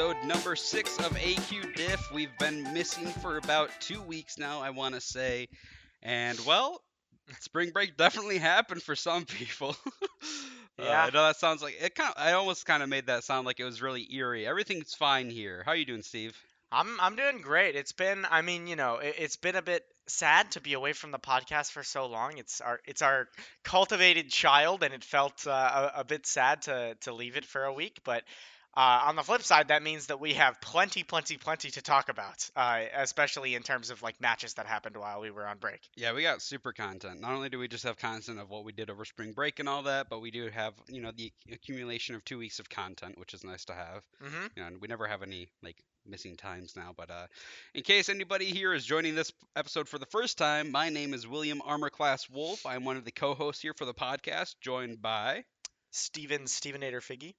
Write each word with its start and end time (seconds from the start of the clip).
episode 0.00 0.16
number 0.24 0.56
six 0.56 0.98
of 0.98 1.12
AQ 1.16 1.74
Diff. 1.76 2.12
We've 2.12 2.36
been 2.38 2.72
missing 2.74 3.06
for 3.06 3.36
about 3.36 3.70
two 3.80 4.00
weeks 4.02 4.38
now, 4.38 4.60
I 4.60 4.70
want 4.70 4.94
to 4.94 5.00
say. 5.00 5.48
And, 6.02 6.38
well, 6.46 6.80
spring 7.40 7.70
break 7.70 7.96
definitely 7.96 8.38
happened 8.38 8.82
for 8.82 8.96
some 8.96 9.24
people. 9.26 9.76
Uh, 10.80 10.84
Yeah. 10.84 11.04
I 11.04 11.10
know 11.10 11.22
that 11.26 11.36
sounds 11.36 11.62
like 11.62 11.76
it. 11.80 11.94
Kind 11.94 12.12
of, 12.16 12.22
I 12.22 12.32
almost 12.32 12.66
kind 12.66 12.82
of 12.82 12.88
made 12.88 13.06
that 13.06 13.24
sound 13.24 13.46
like 13.46 13.60
it 13.60 13.64
was 13.64 13.82
really 13.82 14.06
eerie. 14.12 14.46
Everything's 14.46 14.94
fine 14.94 15.30
here. 15.30 15.62
How 15.64 15.72
are 15.72 15.76
you 15.76 15.84
doing, 15.86 16.02
Steve? 16.02 16.36
I'm 16.72 17.00
I'm 17.00 17.16
doing 17.16 17.40
great. 17.40 17.74
It's 17.76 17.92
been 17.92 18.26
I 18.30 18.42
mean, 18.42 18.66
you 18.66 18.76
know, 18.76 18.96
it, 18.98 19.14
it's 19.18 19.36
been 19.36 19.56
a 19.56 19.62
bit 19.62 19.84
sad 20.06 20.50
to 20.52 20.60
be 20.60 20.72
away 20.74 20.92
from 20.92 21.10
the 21.10 21.18
podcast 21.18 21.72
for 21.72 21.82
so 21.82 22.06
long. 22.06 22.38
It's 22.38 22.60
our 22.60 22.80
it's 22.86 23.02
our 23.02 23.28
cultivated 23.64 24.30
child, 24.30 24.82
and 24.82 24.94
it 24.94 25.04
felt 25.04 25.46
uh, 25.46 25.90
a, 25.94 26.00
a 26.00 26.04
bit 26.04 26.26
sad 26.26 26.62
to 26.62 26.96
to 27.02 27.12
leave 27.12 27.36
it 27.36 27.44
for 27.44 27.64
a 27.64 27.72
week. 27.72 27.98
But 28.04 28.22
uh, 28.80 29.08
on 29.08 29.16
the 29.16 29.22
flip 29.22 29.42
side, 29.42 29.68
that 29.68 29.82
means 29.82 30.06
that 30.06 30.20
we 30.20 30.32
have 30.32 30.58
plenty, 30.62 31.02
plenty, 31.02 31.36
plenty 31.36 31.70
to 31.70 31.82
talk 31.82 32.08
about, 32.08 32.50
uh, 32.56 32.80
especially 32.96 33.54
in 33.54 33.62
terms 33.62 33.90
of 33.90 34.02
like 34.02 34.18
matches 34.22 34.54
that 34.54 34.64
happened 34.64 34.96
while 34.96 35.20
we 35.20 35.30
were 35.30 35.46
on 35.46 35.58
break. 35.58 35.80
Yeah, 35.96 36.14
we 36.14 36.22
got 36.22 36.40
super 36.40 36.72
content. 36.72 37.20
Not 37.20 37.32
only 37.32 37.50
do 37.50 37.58
we 37.58 37.68
just 37.68 37.84
have 37.84 37.98
content 37.98 38.38
of 38.38 38.48
what 38.48 38.64
we 38.64 38.72
did 38.72 38.88
over 38.88 39.04
spring 39.04 39.32
break 39.32 39.58
and 39.58 39.68
all 39.68 39.82
that, 39.82 40.08
but 40.08 40.22
we 40.22 40.30
do 40.30 40.48
have, 40.48 40.72
you 40.88 41.02
know, 41.02 41.12
the 41.14 41.30
accumulation 41.52 42.14
of 42.14 42.24
two 42.24 42.38
weeks 42.38 42.58
of 42.58 42.70
content, 42.70 43.18
which 43.18 43.34
is 43.34 43.44
nice 43.44 43.66
to 43.66 43.74
have. 43.74 44.02
hmm 44.22 44.46
You 44.56 44.62
know, 44.62 44.68
and 44.68 44.80
we 44.80 44.88
never 44.88 45.06
have 45.06 45.22
any 45.22 45.50
like 45.62 45.76
missing 46.06 46.36
times 46.38 46.74
now. 46.74 46.94
But 46.96 47.10
uh, 47.10 47.26
in 47.74 47.82
case 47.82 48.08
anybody 48.08 48.46
here 48.46 48.72
is 48.72 48.86
joining 48.86 49.14
this 49.14 49.30
episode 49.56 49.90
for 49.90 49.98
the 49.98 50.06
first 50.06 50.38
time, 50.38 50.72
my 50.72 50.88
name 50.88 51.12
is 51.12 51.28
William 51.28 51.60
Armor 51.66 51.90
Class 51.90 52.30
Wolf. 52.30 52.64
I'm 52.64 52.84
one 52.84 52.96
of 52.96 53.04
the 53.04 53.12
co-hosts 53.12 53.60
here 53.60 53.74
for 53.76 53.84
the 53.84 53.92
podcast, 53.92 54.54
joined 54.62 55.02
by. 55.02 55.44
Steven 55.90 56.44
Stevenator 56.44 57.02
Figge. 57.02 57.34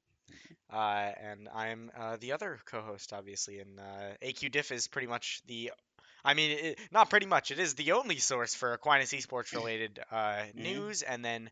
Uh, 0.72 1.12
and 1.22 1.50
I'm 1.54 1.92
uh, 1.98 2.18
the 2.20 2.34
other 2.34 2.60
co-host, 2.66 3.14
obviously, 3.14 3.60
and 3.60 3.80
uh, 3.80 4.16
AQ 4.22 4.50
Diff 4.50 4.72
is 4.72 4.88
pretty 4.88 5.08
much 5.08 5.42
the, 5.48 5.72
I 6.24 6.34
mean, 6.34 6.52
it, 6.52 6.80
not 6.92 7.10
pretty 7.10 7.26
much, 7.26 7.52
it 7.52 7.60
is 7.60 7.76
the 7.76 7.94
only 7.94 8.18
source 8.18 8.56
for 8.56 8.74
Aquinas 8.74 9.12
esports 9.12 9.54
related 9.54 10.00
uh, 10.12 10.44
news, 10.56 11.02
and 11.02 11.24
then 11.26 11.50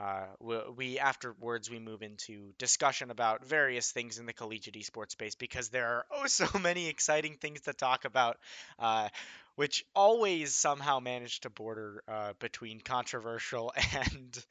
uh, 0.00 0.24
we, 0.40 0.58
we 0.76 0.98
afterwards 0.98 1.70
we 1.70 1.78
move 1.78 2.02
into 2.02 2.52
discussion 2.58 3.10
about 3.10 3.44
various 3.44 3.90
things 3.90 4.18
in 4.18 4.26
the 4.26 4.32
collegiate 4.32 4.74
esports 4.74 5.12
space 5.12 5.34
because 5.34 5.68
there 5.68 5.86
are 5.86 6.06
oh 6.10 6.26
so 6.26 6.46
many 6.60 6.88
exciting 6.88 7.36
things 7.40 7.60
to 7.62 7.72
talk 7.74 8.04
about, 8.04 8.38
uh, 8.78 9.08
which 9.56 9.84
always 9.94 10.54
somehow 10.54 10.98
manage 10.98 11.40
to 11.40 11.50
border 11.50 12.02
uh, 12.08 12.32
between 12.40 12.80
controversial 12.80 13.72
and 13.94 14.44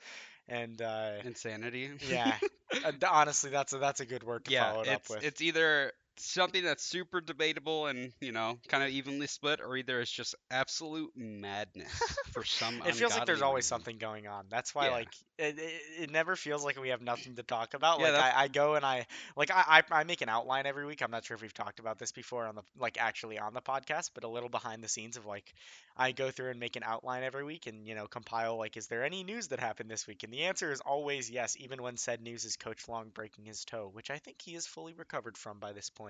and 0.51 0.81
uh, 0.81 1.11
Insanity. 1.23 1.89
yeah, 2.09 2.35
honestly, 3.09 3.49
that's 3.49 3.73
a 3.73 3.77
that's 3.77 4.01
a 4.01 4.05
good 4.05 4.23
word 4.23 4.45
to 4.45 4.51
yeah, 4.51 4.71
follow 4.71 4.81
it 4.83 4.89
up 4.89 5.01
it's 5.01 5.09
with. 5.09 5.23
it's 5.23 5.41
either 5.41 5.93
something 6.17 6.63
that's 6.63 6.83
super 6.83 7.21
debatable 7.21 7.87
and 7.87 8.11
you 8.21 8.31
know 8.31 8.57
kind 8.67 8.83
of 8.83 8.89
evenly 8.89 9.27
split, 9.27 9.59
or 9.61 9.75
either 9.77 9.99
it's 10.01 10.11
just 10.11 10.35
absolute 10.51 11.11
madness 11.15 12.19
for 12.31 12.43
some. 12.43 12.81
it 12.85 12.95
feels 12.95 13.13
like 13.15 13.25
there's 13.25 13.41
ungodly 13.41 13.41
always 13.41 13.65
something 13.65 13.97
going 13.97 14.27
on. 14.27 14.45
That's 14.49 14.73
why 14.73 14.87
Yeah. 14.87 14.89
like 14.89 15.13
it, 15.37 15.57
it, 15.59 15.81
it 16.03 16.11
never 16.11 16.35
feels 16.35 16.63
like 16.63 16.79
we 16.79 16.89
have 16.89 17.01
nothing 17.01 17.35
to 17.35 17.43
talk 17.43 17.73
about. 17.73 17.99
Yeah, 17.99 18.11
like 18.11 18.15
I, 18.15 18.43
I 18.43 18.47
go 18.47 18.75
and 18.75 18.85
I 18.85 19.05
like 19.35 19.51
I, 19.51 19.83
I 19.91 19.99
I 20.01 20.03
make 20.03 20.21
an 20.21 20.29
outline 20.29 20.65
every 20.65 20.85
week. 20.85 21.01
I'm 21.01 21.11
not 21.11 21.25
sure 21.25 21.35
if 21.35 21.41
we've 21.41 21.53
talked 21.53 21.79
about 21.79 21.97
this 21.99 22.11
before 22.11 22.45
on 22.45 22.55
the 22.55 22.61
like 22.77 22.97
actually 22.99 23.37
on 23.39 23.53
the 23.53 23.61
podcast, 23.61 24.11
but 24.13 24.23
a 24.23 24.27
little 24.27 24.49
behind 24.49 24.83
the 24.83 24.87
scenes 24.87 25.17
of 25.17 25.25
like 25.25 25.53
I 25.95 26.11
go 26.11 26.31
through 26.31 26.49
and 26.51 26.59
make 26.59 26.75
an 26.75 26.83
outline 26.83 27.23
every 27.23 27.43
week 27.43 27.67
and 27.67 27.87
you 27.87 27.95
know 27.95 28.07
compile 28.07 28.57
like 28.57 28.77
is 28.77 28.87
there 28.87 29.03
any 29.03 29.23
news 29.23 29.47
that 29.49 29.59
happened 29.59 29.89
this 29.89 30.07
week? 30.07 30.23
And 30.23 30.33
the 30.33 30.43
answer 30.43 30.71
is 30.71 30.81
always 30.81 31.29
yes, 31.29 31.55
even 31.59 31.81
when 31.81 31.97
said 31.97 32.21
news 32.21 32.45
is 32.45 32.55
Coach 32.57 32.87
Long 32.87 33.09
breaking 33.09 33.45
his 33.45 33.63
toe, 33.65 33.89
which 33.91 34.09
I 34.09 34.17
think 34.17 34.41
he 34.41 34.55
is 34.55 34.65
fully 34.67 34.93
recovered 34.93 35.37
from 35.37 35.59
by 35.59 35.71
this 35.73 35.89
point. 35.89 36.00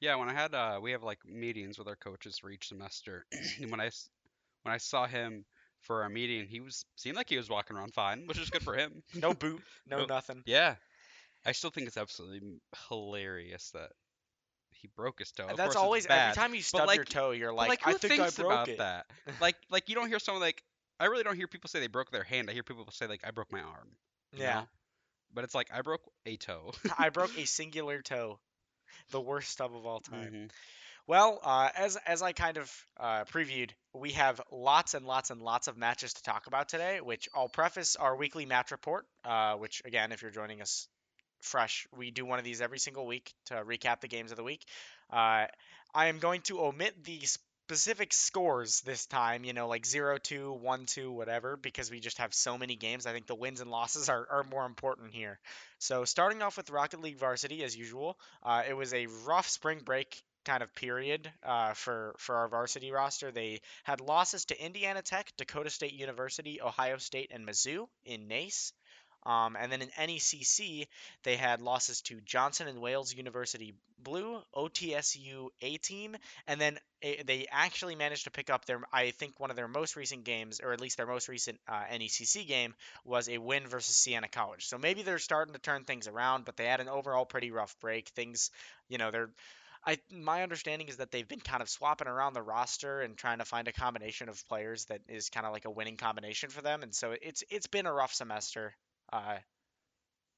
Yeah, 0.00 0.16
when 0.16 0.28
I 0.28 0.32
had 0.32 0.54
uh, 0.54 0.78
we 0.80 0.92
have 0.92 1.02
like 1.02 1.18
meetings 1.24 1.78
with 1.78 1.88
our 1.88 1.96
coaches 1.96 2.38
for 2.38 2.50
each 2.50 2.68
semester. 2.68 3.26
and 3.60 3.70
when 3.70 3.80
I 3.80 3.90
when 4.62 4.74
I 4.74 4.78
saw 4.78 5.06
him 5.06 5.44
for 5.80 6.02
our 6.02 6.08
meeting, 6.08 6.46
he 6.46 6.60
was 6.60 6.84
seemed 6.96 7.16
like 7.16 7.28
he 7.28 7.36
was 7.36 7.50
walking 7.50 7.76
around 7.76 7.94
fine, 7.94 8.26
which 8.26 8.38
is 8.38 8.50
good 8.50 8.62
for 8.62 8.74
him. 8.74 9.02
No 9.14 9.34
boot, 9.34 9.62
no 9.86 9.98
No- 10.00 10.06
nothing. 10.06 10.42
Yeah, 10.46 10.76
I 11.44 11.52
still 11.52 11.70
think 11.70 11.86
it's 11.86 11.96
absolutely 11.96 12.40
hilarious 12.88 13.70
that 13.72 13.90
he 14.70 14.88
broke 14.96 15.18
his 15.18 15.32
toe. 15.32 15.48
Of 15.48 15.56
That's 15.56 15.76
always 15.76 16.06
bad, 16.06 16.30
every 16.30 16.34
time 16.34 16.54
you 16.54 16.62
stub 16.62 16.88
your 16.94 17.04
toe, 17.04 17.32
you're 17.32 17.52
like, 17.52 17.68
like, 17.68 17.80
I 17.84 17.92
think 17.94 18.20
I 18.20 18.30
broke 18.30 18.52
about 18.52 18.68
it. 18.68 18.78
that? 18.78 19.06
Like 19.40 19.56
like 19.70 19.88
you 19.88 19.94
don't 19.94 20.08
hear 20.08 20.18
someone 20.18 20.42
like 20.42 20.62
I 21.00 21.06
really 21.06 21.22
don't 21.22 21.36
hear 21.36 21.46
people 21.46 21.68
say 21.68 21.80
they 21.80 21.86
broke 21.86 22.10
their 22.10 22.24
hand. 22.24 22.48
I 22.50 22.52
hear 22.52 22.62
people 22.62 22.86
say 22.90 23.06
like 23.06 23.22
I 23.26 23.30
broke 23.30 23.52
my 23.52 23.60
arm. 23.60 23.90
Yeah. 24.36 24.54
know? 24.54 24.68
But 25.32 25.44
it's 25.44 25.54
like 25.54 25.68
I 25.72 25.82
broke 25.82 26.02
a 26.26 26.36
toe. 26.36 26.72
I 26.98 27.10
broke 27.10 27.30
a 27.38 27.44
singular 27.44 28.02
toe, 28.02 28.38
the 29.10 29.20
worst 29.20 29.50
stub 29.50 29.74
of 29.74 29.86
all 29.86 30.00
time. 30.00 30.32
Mhm. 30.32 30.50
Well, 31.06 31.40
uh, 31.42 31.70
as 31.74 31.96
as 31.96 32.20
I 32.20 32.32
kind 32.32 32.58
of 32.58 32.86
uh, 32.98 33.24
previewed, 33.24 33.70
we 33.94 34.12
have 34.12 34.40
lots 34.52 34.92
and 34.92 35.06
lots 35.06 35.30
and 35.30 35.40
lots 35.40 35.66
of 35.66 35.78
matches 35.78 36.12
to 36.12 36.22
talk 36.22 36.46
about 36.46 36.68
today. 36.68 37.00
Which 37.00 37.28
I'll 37.34 37.48
preface 37.48 37.96
our 37.96 38.14
weekly 38.14 38.44
match 38.44 38.70
report. 38.72 39.06
Uh, 39.24 39.54
which 39.54 39.80
again, 39.86 40.12
if 40.12 40.20
you're 40.20 40.30
joining 40.30 40.60
us 40.60 40.86
fresh, 41.40 41.86
we 41.96 42.10
do 42.10 42.26
one 42.26 42.38
of 42.38 42.44
these 42.44 42.60
every 42.60 42.78
single 42.78 43.06
week 43.06 43.32
to 43.46 43.54
recap 43.54 44.00
the 44.00 44.08
games 44.08 44.32
of 44.32 44.36
the 44.36 44.42
week. 44.42 44.64
Uh, 45.10 45.46
I 45.94 46.06
am 46.08 46.18
going 46.18 46.42
to 46.42 46.60
omit 46.60 47.02
the 47.04 47.22
specific 47.68 48.14
scores 48.14 48.80
this 48.80 49.04
time, 49.04 49.44
you 49.44 49.52
know, 49.52 49.68
like 49.68 49.84
0 49.84 50.16
2, 50.16 50.52
1 50.52 50.86
2, 50.86 51.12
whatever, 51.12 51.54
because 51.54 51.90
we 51.90 52.00
just 52.00 52.16
have 52.16 52.32
so 52.32 52.56
many 52.56 52.76
games. 52.76 53.04
I 53.04 53.12
think 53.12 53.26
the 53.26 53.34
wins 53.34 53.60
and 53.60 53.70
losses 53.70 54.08
are, 54.08 54.26
are 54.30 54.44
more 54.50 54.64
important 54.64 55.12
here. 55.12 55.38
So, 55.78 56.06
starting 56.06 56.40
off 56.40 56.56
with 56.56 56.70
Rocket 56.70 57.02
League 57.02 57.18
Varsity, 57.18 57.62
as 57.64 57.76
usual, 57.76 58.18
uh, 58.42 58.62
it 58.66 58.72
was 58.72 58.94
a 58.94 59.06
rough 59.26 59.46
spring 59.50 59.80
break 59.84 60.22
kind 60.46 60.62
of 60.62 60.74
period 60.74 61.30
uh, 61.42 61.74
for 61.74 62.14
for 62.16 62.36
our 62.36 62.48
varsity 62.48 62.90
roster. 62.90 63.30
They 63.30 63.60
had 63.84 64.00
losses 64.00 64.46
to 64.46 64.64
Indiana 64.64 65.02
Tech, 65.02 65.30
Dakota 65.36 65.68
State 65.68 65.92
University, 65.92 66.62
Ohio 66.62 66.96
State, 66.96 67.32
and 67.34 67.46
Mizzou 67.46 67.86
in 68.06 68.28
NACE. 68.28 68.72
Um, 69.24 69.56
and 69.58 69.70
then 69.70 69.82
in 69.82 69.88
NECC, 69.88 70.86
they 71.24 71.36
had 71.36 71.60
losses 71.60 72.00
to 72.02 72.20
Johnson 72.20 72.68
and 72.68 72.80
Wales 72.80 73.14
University 73.14 73.74
Blue, 73.98 74.40
OTSU 74.54 75.48
A 75.60 75.76
team, 75.78 76.16
and 76.46 76.60
then 76.60 76.78
eh, 77.02 77.22
they 77.26 77.46
actually 77.50 77.96
managed 77.96 78.24
to 78.24 78.30
pick 78.30 78.48
up 78.48 78.64
their, 78.64 78.80
I 78.92 79.10
think, 79.10 79.40
one 79.40 79.50
of 79.50 79.56
their 79.56 79.68
most 79.68 79.96
recent 79.96 80.24
games, 80.24 80.60
or 80.60 80.72
at 80.72 80.80
least 80.80 80.96
their 80.96 81.06
most 81.06 81.28
recent 81.28 81.58
uh, 81.68 81.84
NECC 81.90 82.46
game, 82.46 82.74
was 83.04 83.28
a 83.28 83.38
win 83.38 83.66
versus 83.66 83.96
Siena 83.96 84.28
College. 84.28 84.66
So 84.66 84.78
maybe 84.78 85.02
they're 85.02 85.18
starting 85.18 85.54
to 85.54 85.60
turn 85.60 85.84
things 85.84 86.06
around, 86.06 86.44
but 86.44 86.56
they 86.56 86.66
had 86.66 86.80
an 86.80 86.88
overall 86.88 87.26
pretty 87.26 87.50
rough 87.50 87.74
break. 87.80 88.08
Things, 88.10 88.50
you 88.88 88.98
know, 88.98 89.10
they're 89.10 89.30
I 89.86 89.98
my 90.10 90.42
understanding 90.42 90.88
is 90.88 90.96
that 90.96 91.10
they've 91.10 91.26
been 91.26 91.40
kind 91.40 91.62
of 91.62 91.68
swapping 91.68 92.08
around 92.08 92.34
the 92.34 92.42
roster 92.42 93.00
and 93.00 93.16
trying 93.16 93.38
to 93.38 93.44
find 93.44 93.68
a 93.68 93.72
combination 93.72 94.28
of 94.28 94.46
players 94.48 94.84
that 94.86 95.00
is 95.08 95.30
kind 95.30 95.46
of 95.46 95.52
like 95.52 95.64
a 95.64 95.70
winning 95.70 95.96
combination 95.96 96.50
for 96.50 96.62
them, 96.62 96.82
and 96.82 96.94
so 96.94 97.14
it's 97.20 97.42
it's 97.50 97.68
been 97.68 97.86
a 97.86 97.92
rough 97.92 98.12
semester. 98.12 98.74
Uh, 99.12 99.38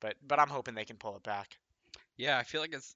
but 0.01 0.17
but 0.27 0.39
I'm 0.39 0.49
hoping 0.49 0.75
they 0.75 0.85
can 0.85 0.97
pull 0.97 1.17
it 1.17 1.23
back. 1.23 1.59
Yeah, 2.17 2.39
I 2.39 2.43
feel 2.45 2.61
like 2.61 2.75
it's 2.75 2.95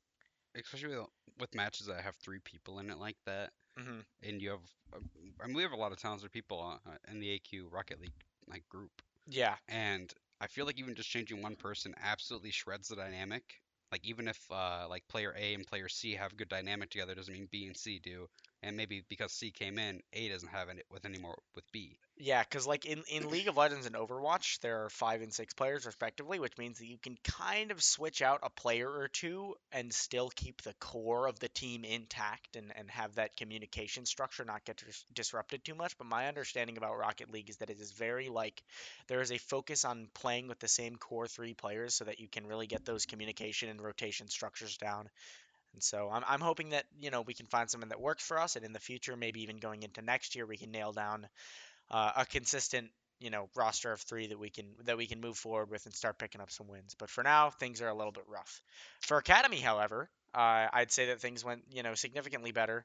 especially 0.56 0.96
with, 0.96 1.06
with 1.38 1.54
matches 1.54 1.86
that 1.86 2.02
have 2.02 2.16
three 2.16 2.40
people 2.44 2.78
in 2.80 2.90
it 2.90 2.98
like 2.98 3.16
that, 3.26 3.50
hmm 3.76 4.00
and 4.22 4.40
you 4.42 4.50
have, 4.50 4.60
uh, 4.94 4.98
I 5.42 5.46
mean, 5.46 5.56
we 5.56 5.62
have 5.62 5.72
a 5.72 5.76
lot 5.76 5.92
of 5.92 5.98
talented 5.98 6.32
people 6.32 6.80
uh, 6.86 6.92
in 7.10 7.20
the 7.20 7.30
AQ 7.30 7.68
Rocket 7.68 8.00
League 8.00 8.14
like 8.48 8.68
group, 8.68 9.02
Yeah, 9.26 9.56
and 9.68 10.12
I 10.40 10.46
feel 10.48 10.66
like 10.66 10.78
even 10.78 10.94
just 10.94 11.10
changing 11.10 11.42
one 11.42 11.56
person 11.56 11.94
absolutely 12.02 12.50
shreds 12.50 12.88
the 12.88 12.96
dynamic. 12.96 13.44
Like 13.92 14.04
even 14.06 14.28
if 14.28 14.38
uh, 14.50 14.86
like 14.88 15.06
player 15.08 15.34
A 15.38 15.54
and 15.54 15.66
player 15.66 15.88
C 15.88 16.12
have 16.14 16.36
good 16.36 16.48
dynamic 16.48 16.90
together, 16.90 17.14
doesn't 17.14 17.34
mean 17.34 17.48
B 17.50 17.66
and 17.66 17.76
C 17.76 18.00
do. 18.02 18.28
And 18.64 18.76
maybe 18.78 19.04
because 19.08 19.30
C 19.32 19.50
came 19.50 19.78
in, 19.78 20.00
A 20.14 20.28
doesn't 20.30 20.48
have 20.48 20.70
it 20.70 20.86
with 20.90 21.04
anymore 21.04 21.38
with 21.54 21.70
B. 21.70 21.98
Yeah, 22.16 22.44
because 22.44 22.64
like 22.64 22.86
in, 22.86 23.02
in 23.10 23.28
League 23.28 23.48
of 23.48 23.56
Legends 23.56 23.86
and 23.86 23.96
Overwatch, 23.96 24.60
there 24.60 24.84
are 24.84 24.88
five 24.88 25.20
and 25.20 25.34
six 25.34 25.52
players 25.52 25.84
respectively, 25.84 26.38
which 26.38 26.56
means 26.56 26.78
that 26.78 26.86
you 26.86 26.96
can 26.96 27.18
kind 27.24 27.72
of 27.72 27.82
switch 27.82 28.22
out 28.22 28.38
a 28.44 28.50
player 28.50 28.88
or 28.88 29.08
two 29.08 29.54
and 29.72 29.92
still 29.92 30.30
keep 30.34 30.62
the 30.62 30.74
core 30.74 31.26
of 31.26 31.40
the 31.40 31.48
team 31.48 31.84
intact 31.84 32.54
and, 32.54 32.72
and 32.76 32.88
have 32.90 33.16
that 33.16 33.36
communication 33.36 34.06
structure 34.06 34.44
not 34.44 34.64
get 34.64 34.76
dis- 34.76 35.04
disrupted 35.12 35.64
too 35.64 35.74
much. 35.74 35.98
But 35.98 36.06
my 36.06 36.28
understanding 36.28 36.76
about 36.76 36.96
Rocket 36.96 37.32
League 37.32 37.50
is 37.50 37.56
that 37.56 37.70
it 37.70 37.80
is 37.80 37.90
very 37.90 38.28
like 38.28 38.62
there 39.08 39.20
is 39.20 39.32
a 39.32 39.38
focus 39.38 39.84
on 39.84 40.08
playing 40.14 40.46
with 40.46 40.60
the 40.60 40.68
same 40.68 40.94
core 40.96 41.26
three 41.26 41.54
players 41.54 41.94
so 41.94 42.04
that 42.04 42.20
you 42.20 42.28
can 42.28 42.46
really 42.46 42.68
get 42.68 42.84
those 42.84 43.06
communication 43.06 43.68
and 43.68 43.82
rotation 43.82 44.28
structures 44.28 44.76
down. 44.76 45.10
And 45.74 45.82
so 45.82 46.08
I'm, 46.10 46.22
I'm 46.26 46.40
hoping 46.40 46.70
that 46.70 46.84
you 47.00 47.10
know 47.10 47.20
we 47.22 47.34
can 47.34 47.46
find 47.46 47.68
someone 47.68 47.90
that 47.90 48.00
works 48.00 48.24
for 48.24 48.38
us, 48.38 48.56
and 48.56 48.64
in 48.64 48.72
the 48.72 48.80
future, 48.80 49.16
maybe 49.16 49.42
even 49.42 49.58
going 49.58 49.82
into 49.82 50.02
next 50.02 50.34
year, 50.34 50.46
we 50.46 50.56
can 50.56 50.70
nail 50.70 50.92
down 50.92 51.26
uh, 51.90 52.12
a 52.18 52.26
consistent 52.26 52.90
you 53.20 53.30
know 53.30 53.48
roster 53.54 53.92
of 53.92 54.00
three 54.00 54.28
that 54.28 54.38
we 54.38 54.50
can 54.50 54.66
that 54.84 54.96
we 54.96 55.06
can 55.06 55.20
move 55.20 55.36
forward 55.36 55.70
with 55.70 55.84
and 55.86 55.94
start 55.94 56.18
picking 56.18 56.40
up 56.40 56.50
some 56.50 56.68
wins. 56.68 56.94
But 56.98 57.10
for 57.10 57.22
now, 57.22 57.50
things 57.50 57.82
are 57.82 57.88
a 57.88 57.94
little 57.94 58.12
bit 58.12 58.24
rough. 58.28 58.62
For 59.02 59.18
Academy, 59.18 59.58
however, 59.58 60.08
uh, 60.34 60.68
I'd 60.72 60.92
say 60.92 61.06
that 61.06 61.20
things 61.20 61.44
went 61.44 61.62
you 61.72 61.82
know 61.82 61.94
significantly 61.94 62.52
better. 62.52 62.84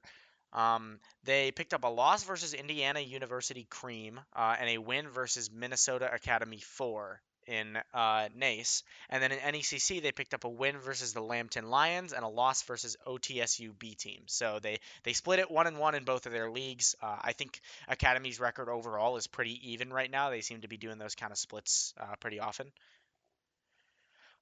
Um, 0.51 0.99
they 1.25 1.51
picked 1.51 1.75
up 1.75 1.83
a 1.83 1.87
loss 1.87 2.23
versus 2.23 2.55
Indiana 2.55 3.01
University 3.01 3.67
Cream 3.69 4.19
uh, 4.35 4.55
and 4.59 4.69
a 4.69 4.77
win 4.79 5.09
versus 5.09 5.51
Minnesota 5.51 6.09
Academy 6.11 6.59
4 6.59 7.21
in 7.49 7.77
uh, 7.93 8.29
NACE. 8.35 8.83
And 9.09 9.21
then 9.23 9.31
in 9.31 9.39
NECC, 9.39 10.01
they 10.01 10.11
picked 10.11 10.33
up 10.33 10.43
a 10.43 10.49
win 10.49 10.77
versus 10.77 11.13
the 11.13 11.21
Lambton 11.21 11.69
Lions 11.69 12.13
and 12.13 12.23
a 12.23 12.27
loss 12.27 12.61
versus 12.63 12.95
OTSU 13.07 13.77
B 13.77 13.95
team. 13.95 14.21
So 14.27 14.59
they, 14.61 14.79
they 15.03 15.13
split 15.13 15.39
it 15.39 15.49
one 15.49 15.67
and 15.67 15.77
one 15.77 15.95
in 15.95 16.03
both 16.03 16.25
of 16.25 16.31
their 16.31 16.49
leagues. 16.51 16.95
Uh, 17.01 17.17
I 17.21 17.33
think 17.33 17.59
Academy's 17.87 18.39
record 18.39 18.69
overall 18.69 19.17
is 19.17 19.27
pretty 19.27 19.71
even 19.71 19.91
right 19.91 20.09
now. 20.11 20.29
They 20.29 20.41
seem 20.41 20.61
to 20.61 20.67
be 20.67 20.77
doing 20.77 20.99
those 20.99 21.15
kind 21.15 21.31
of 21.31 21.37
splits 21.37 21.93
uh, 21.99 22.15
pretty 22.19 22.39
often. 22.39 22.71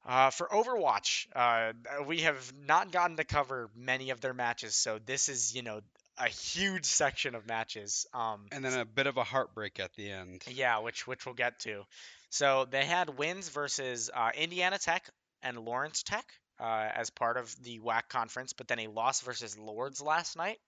Uh, 0.06 0.30
for 0.30 0.48
Overwatch, 0.48 1.27
uh, 1.36 1.74
we 2.06 2.21
have 2.21 2.54
not 2.65 2.92
gotten 2.92 3.18
to 3.18 3.25
cover 3.25 3.69
many 3.75 4.12
of 4.12 4.21
their 4.21 4.33
matches, 4.33 4.74
so 4.74 5.00
this 5.06 5.27
is, 5.27 5.54
you 5.54 5.63
know, 5.63 5.81
a 6.18 6.30
huge 6.30 6.86
section 6.86 7.36
of 7.36 7.45
matches. 7.45 8.07
Um, 8.13 8.45
And 8.51 8.63
then 8.63 8.80
a 8.80 8.86
bit 8.86 9.07
of 9.07 9.18
a 9.18 9.24
heartbreak 9.24 9.80
at 9.80 9.94
the 9.95 10.09
end. 10.09 10.44
yeah, 10.48 10.80
which 10.80 11.06
which 11.07 11.25
we'll 11.25 11.36
get 11.36 11.59
to. 11.62 11.83
So 12.29 12.65
they 12.69 12.85
had 12.85 13.18
wins 13.18 13.50
versus 13.50 14.09
uh, 14.13 14.31
Indiana 14.35 14.77
Tech 14.77 15.09
and 15.41 15.57
Lawrence 15.57 16.03
Tech 16.03 16.25
uh, 16.59 16.89
as 16.94 17.09
part 17.09 17.38
of 17.38 17.56
the 17.63 17.79
WAC 17.79 18.09
conference, 18.09 18.53
but 18.53 18.68
then 18.68 18.79
a 18.79 18.88
loss 18.88 19.21
versus 19.21 19.57
Lourdes 19.57 20.01
last 20.01 20.35
night. 20.35 20.59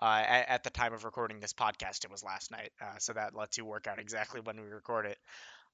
Uh, 0.00 0.22
at, 0.24 0.48
at 0.48 0.64
the 0.64 0.70
time 0.70 0.92
of 0.92 1.04
recording 1.04 1.40
this 1.40 1.52
podcast, 1.52 2.04
it 2.04 2.10
was 2.10 2.22
last 2.22 2.52
night, 2.52 2.70
uh, 2.80 2.98
so 2.98 3.12
that 3.12 3.34
lets 3.34 3.58
you 3.58 3.64
work 3.64 3.88
out 3.88 3.98
exactly 3.98 4.40
when 4.40 4.60
we 4.60 4.68
record 4.68 5.06
it. 5.06 5.18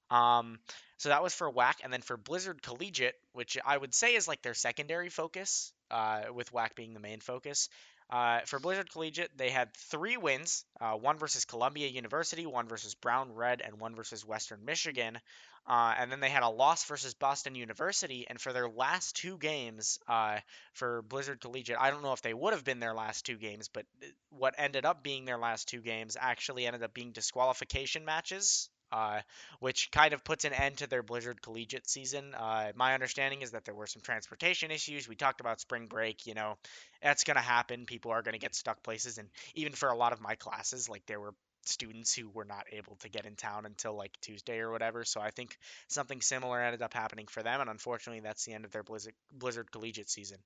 Um, 0.09 0.57
so 0.97 1.09
that 1.09 1.21
was 1.21 1.33
for 1.35 1.51
WAC, 1.51 1.75
and 1.83 1.93
then 1.93 2.01
for 2.01 2.17
Blizzard 2.17 2.61
Collegiate, 2.63 3.15
which 3.33 3.57
I 3.63 3.77
would 3.77 3.93
say 3.93 4.15
is 4.15 4.27
like 4.27 4.41
their 4.41 4.55
secondary 4.55 5.09
focus, 5.09 5.73
uh, 5.91 6.23
with 6.33 6.51
WAC 6.51 6.75
being 6.75 6.93
the 6.95 6.99
main 6.99 7.19
focus. 7.19 7.69
Uh, 8.09 8.41
for 8.45 8.59
Blizzard 8.59 8.91
Collegiate, 8.91 9.35
they 9.35 9.49
had 9.49 9.73
three 9.73 10.15
wins 10.15 10.63
uh, 10.79 10.93
one 10.93 11.17
versus 11.17 11.45
Columbia 11.45 11.87
University, 11.87 12.45
one 12.45 12.67
versus 12.67 12.93
Brown 12.93 13.33
Red, 13.33 13.61
and 13.61 13.79
one 13.79 13.95
versus 13.95 14.25
Western 14.25 14.63
Michigan. 14.63 15.19
Uh, 15.67 15.95
and 15.97 16.11
then 16.11 16.19
they 16.19 16.29
had 16.29 16.43
a 16.43 16.49
loss 16.49 16.85
versus 16.85 17.15
Boston 17.15 17.55
University. 17.55 18.27
And 18.29 18.39
for 18.39 18.53
their 18.53 18.69
last 18.69 19.15
two 19.15 19.37
games 19.39 19.97
uh, 20.07 20.37
for 20.73 21.01
Blizzard 21.01 21.41
Collegiate, 21.41 21.77
I 21.79 21.89
don't 21.89 22.03
know 22.03 22.13
if 22.13 22.21
they 22.21 22.35
would 22.35 22.53
have 22.53 22.63
been 22.63 22.79
their 22.79 22.93
last 22.93 23.25
two 23.25 23.37
games, 23.37 23.67
but 23.69 23.85
uh, 24.03 24.07
what 24.29 24.53
ended 24.59 24.85
up 24.85 25.01
being 25.01 25.25
their 25.25 25.39
last 25.39 25.67
two 25.67 25.81
games 25.81 26.15
actually 26.19 26.67
ended 26.67 26.83
up 26.83 26.93
being 26.93 27.11
disqualification 27.11 28.05
matches. 28.05 28.69
Uh, 28.95 29.19
which 29.59 29.91
kind 29.91 30.13
of 30.13 30.23
puts 30.23 30.45
an 30.45 30.53
end 30.53 30.77
to 30.77 30.87
their 30.87 31.03
Blizzard 31.03 31.41
Collegiate 31.41 31.89
season. 31.89 32.33
Uh, 32.33 32.71
my 32.75 32.93
understanding 32.93 33.41
is 33.41 33.51
that 33.51 33.65
there 33.65 33.75
were 33.75 33.87
some 33.87 34.01
transportation 34.01 34.71
issues. 34.71 35.05
We 35.05 35.15
talked 35.15 35.41
about 35.41 35.59
spring 35.59 35.87
break. 35.87 36.25
You 36.25 36.33
know, 36.33 36.57
that's 37.03 37.25
going 37.25 37.35
to 37.35 37.41
happen. 37.41 37.85
People 37.85 38.11
are 38.11 38.21
going 38.21 38.35
to 38.35 38.39
get 38.39 38.55
stuck 38.55 38.81
places. 38.83 39.17
And 39.17 39.27
even 39.53 39.73
for 39.73 39.89
a 39.89 39.97
lot 39.97 40.13
of 40.13 40.21
my 40.21 40.35
classes, 40.35 40.87
like 40.87 41.05
there 41.07 41.19
were 41.19 41.33
students 41.65 42.15
who 42.15 42.29
were 42.29 42.45
not 42.45 42.67
able 42.71 42.95
to 43.01 43.09
get 43.09 43.25
in 43.25 43.35
town 43.35 43.65
until 43.65 43.97
like 43.97 44.13
Tuesday 44.21 44.59
or 44.59 44.71
whatever. 44.71 45.03
So 45.03 45.19
I 45.19 45.31
think 45.31 45.57
something 45.89 46.21
similar 46.21 46.61
ended 46.61 46.81
up 46.81 46.93
happening 46.93 47.27
for 47.27 47.43
them. 47.43 47.59
And 47.59 47.69
unfortunately, 47.69 48.21
that's 48.21 48.45
the 48.45 48.53
end 48.53 48.63
of 48.63 48.71
their 48.71 48.83
Blizzard, 48.83 49.13
Blizzard 49.33 49.71
Collegiate 49.73 50.09
season. 50.09 50.37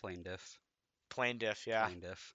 Plane 0.00 0.22
diff. 0.22 0.58
Plane 1.10 1.38
diff, 1.38 1.66
yeah. 1.66 1.86
Plane 1.86 1.98
diff. 1.98 2.34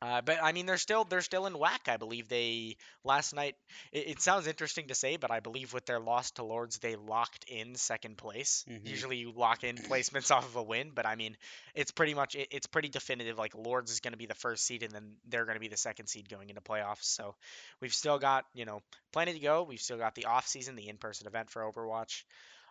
Uh, 0.00 0.20
but 0.20 0.38
I 0.40 0.52
mean, 0.52 0.66
they're 0.66 0.76
still 0.76 1.02
they're 1.04 1.22
still 1.22 1.46
in 1.46 1.54
WAC. 1.54 1.88
I 1.88 1.96
believe 1.96 2.28
they 2.28 2.76
last 3.02 3.34
night. 3.34 3.56
It, 3.90 4.10
it, 4.10 4.20
sounds 4.20 4.46
interesting 4.46 4.88
to 4.88 4.94
say, 4.94 5.16
but 5.16 5.32
I 5.32 5.40
believe 5.40 5.72
with 5.72 5.86
their 5.86 5.98
loss 5.98 6.30
to 6.32 6.44
Lourdes, 6.44 6.78
they 6.78 6.94
locked 6.94 7.46
in 7.48 7.74
second 7.74 8.16
place. 8.16 8.64
Mhm. 8.68 8.86
Usually, 8.86 9.16
you 9.16 9.32
lock 9.32 9.64
in 9.64 9.76
placements 9.76 10.30
off 10.34 10.46
of 10.46 10.54
a 10.54 10.62
win, 10.62 10.92
but 10.94 11.04
I 11.04 11.16
mean, 11.16 11.36
it's 11.74 11.90
pretty 11.90 12.14
much 12.14 12.36
it, 12.36 12.48
it's 12.52 12.66
pretty 12.68 12.88
definitive. 12.88 13.38
Like 13.38 13.56
Lourdes 13.56 13.90
is 13.90 13.98
going 13.98 14.12
to 14.12 14.18
be 14.18 14.26
the 14.26 14.34
first 14.34 14.64
seed, 14.64 14.84
and 14.84 14.92
then 14.92 15.14
they're 15.26 15.44
going 15.44 15.56
to 15.56 15.60
be 15.60 15.68
the 15.68 15.76
second 15.76 16.06
seed 16.06 16.28
going 16.28 16.48
into 16.48 16.60
playoffs. 16.60 17.04
So 17.04 17.34
we've 17.80 17.94
still 17.94 18.20
got 18.20 18.44
you 18.54 18.66
know 18.66 18.82
plenty 19.12 19.32
to 19.32 19.40
go. 19.40 19.64
We've 19.64 19.80
still 19.80 19.98
got 19.98 20.14
the 20.14 20.26
off 20.26 20.46
season, 20.46 20.76
the 20.76 20.88
in 20.88 20.98
person 20.98 21.26
event 21.26 21.50
for 21.50 21.62
Overwatch. 21.62 22.22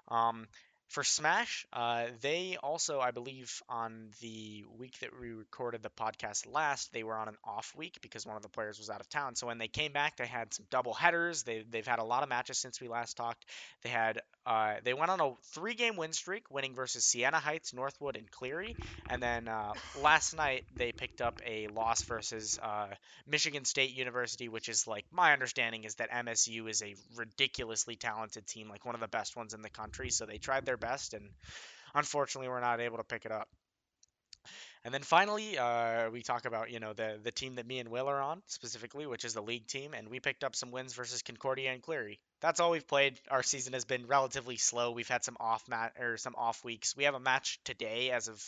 Um, 0.09 0.47
for 0.87 1.03
Smash, 1.03 1.65
uh, 1.73 2.05
they 2.21 2.57
also, 2.63 2.99
I 2.99 3.11
believe, 3.11 3.61
on 3.67 4.09
the 4.21 4.63
week 4.77 4.97
that 4.99 5.09
we 5.19 5.31
recorded 5.31 5.83
the 5.83 5.89
podcast 5.89 6.51
last, 6.51 6.93
they 6.93 7.03
were 7.03 7.15
on 7.15 7.27
an 7.27 7.35
off 7.43 7.73
week 7.75 7.97
because 8.01 8.25
one 8.25 8.37
of 8.37 8.41
the 8.41 8.49
players 8.49 8.79
was 8.79 8.89
out 8.89 9.01
of 9.01 9.09
town. 9.09 9.35
So 9.35 9.47
when 9.47 9.57
they 9.57 9.67
came 9.67 9.91
back, 9.91 10.15
they 10.15 10.25
had 10.25 10.53
some 10.53 10.65
double 10.69 10.93
headers. 10.93 11.43
They 11.43 11.63
they've 11.69 11.85
had 11.85 11.99
a 11.99 12.03
lot 12.03 12.23
of 12.23 12.29
matches 12.29 12.57
since 12.57 12.79
we 12.79 12.87
last 12.87 13.17
talked. 13.17 13.45
They 13.83 13.89
had 13.89 14.21
uh, 14.45 14.75
they 14.83 14.93
went 14.93 15.11
on 15.11 15.19
a 15.19 15.33
three 15.53 15.73
game 15.73 15.97
win 15.97 16.13
streak, 16.13 16.49
winning 16.49 16.73
versus 16.73 17.03
Siena 17.03 17.37
Heights, 17.37 17.73
Northwood, 17.73 18.15
and 18.15 18.29
Cleary. 18.31 18.77
And 19.09 19.21
then 19.21 19.49
uh, 19.49 19.73
last 20.01 20.33
night 20.35 20.63
they 20.77 20.93
picked 20.93 21.21
up 21.21 21.41
a 21.45 21.67
loss 21.67 22.03
versus 22.03 22.57
uh, 22.63 22.87
Michigan 23.27 23.65
State 23.65 23.93
University, 23.93 24.47
which 24.47 24.69
is 24.69 24.87
like 24.87 25.05
my 25.11 25.33
understanding 25.33 25.83
is 25.83 25.95
that 25.95 26.09
MSU 26.11 26.69
is 26.69 26.81
a 26.81 26.95
ridiculously 27.15 27.97
talented 27.97 28.47
team, 28.47 28.69
like 28.69 28.85
one 28.85 28.95
of 28.95 29.01
the 29.01 29.07
best 29.07 29.35
ones 29.35 29.53
in 29.53 29.61
the 29.61 29.69
country. 29.69 30.09
So 30.09 30.25
they 30.25 30.37
tried 30.37 30.65
their 30.65 30.76
best, 30.77 31.13
and 31.13 31.29
unfortunately, 31.93 32.49
we're 32.49 32.61
not 32.61 32.79
able 32.79 32.97
to 32.97 33.03
pick 33.03 33.25
it 33.25 33.31
up. 33.31 33.47
And 34.83 34.93
then 34.93 35.03
finally, 35.03 35.57
uh, 35.57 36.09
we 36.11 36.21
talk 36.21 36.45
about 36.45 36.71
you 36.71 36.79
know 36.79 36.93
the 36.93 37.19
the 37.21 37.31
team 37.31 37.55
that 37.55 37.67
me 37.67 37.79
and 37.79 37.89
Will 37.89 38.07
are 38.07 38.21
on 38.21 38.41
specifically, 38.47 39.05
which 39.05 39.25
is 39.25 39.33
the 39.33 39.41
league 39.41 39.67
team, 39.67 39.93
and 39.93 40.07
we 40.07 40.19
picked 40.21 40.43
up 40.43 40.55
some 40.55 40.71
wins 40.71 40.93
versus 40.93 41.21
Concordia 41.21 41.73
and 41.73 41.81
Cleary. 41.81 42.19
That's 42.39 42.59
all 42.59 42.71
we've 42.71 42.87
played. 42.87 43.19
Our 43.29 43.43
season 43.43 43.73
has 43.73 43.83
been 43.83 44.07
relatively 44.07 44.55
slow. 44.55 44.91
We've 44.91 45.07
had 45.07 45.25
some 45.25 45.35
off 45.39 45.67
mat 45.67 45.93
or 45.99 46.17
some 46.17 46.35
off 46.37 46.63
weeks. 46.63 46.95
We 46.95 47.03
have 47.03 47.15
a 47.15 47.19
match 47.19 47.59
today 47.65 48.11
as 48.11 48.29
of 48.29 48.41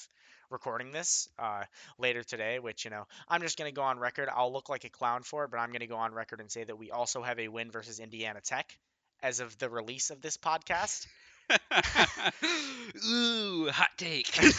recording 0.49 0.91
this 0.91 1.27
uh, 1.37 1.63
later 1.97 2.23
today, 2.23 2.59
which 2.59 2.85
you 2.85 2.91
know 2.91 3.05
I'm 3.27 3.41
just 3.41 3.57
gonna 3.57 3.71
go 3.71 3.81
on 3.81 3.99
record. 3.99 4.29
I'll 4.33 4.53
look 4.53 4.69
like 4.69 4.85
a 4.85 4.89
clown 4.89 5.23
for 5.23 5.43
it, 5.43 5.51
but 5.51 5.57
I'm 5.57 5.71
gonna 5.71 5.87
go 5.87 5.97
on 5.97 6.13
record 6.13 6.39
and 6.39 6.49
say 6.49 6.63
that 6.63 6.77
we 6.77 6.91
also 6.91 7.21
have 7.21 7.39
a 7.39 7.47
win 7.49 7.71
versus 7.71 7.99
Indiana 7.99 8.39
Tech 8.41 8.77
as 9.21 9.41
of 9.41 9.57
the 9.57 9.69
release 9.69 10.09
of 10.09 10.21
this 10.21 10.37
podcast. 10.37 11.05
Ooh, 13.05 13.69
hot 13.69 13.89
take. 13.97 14.37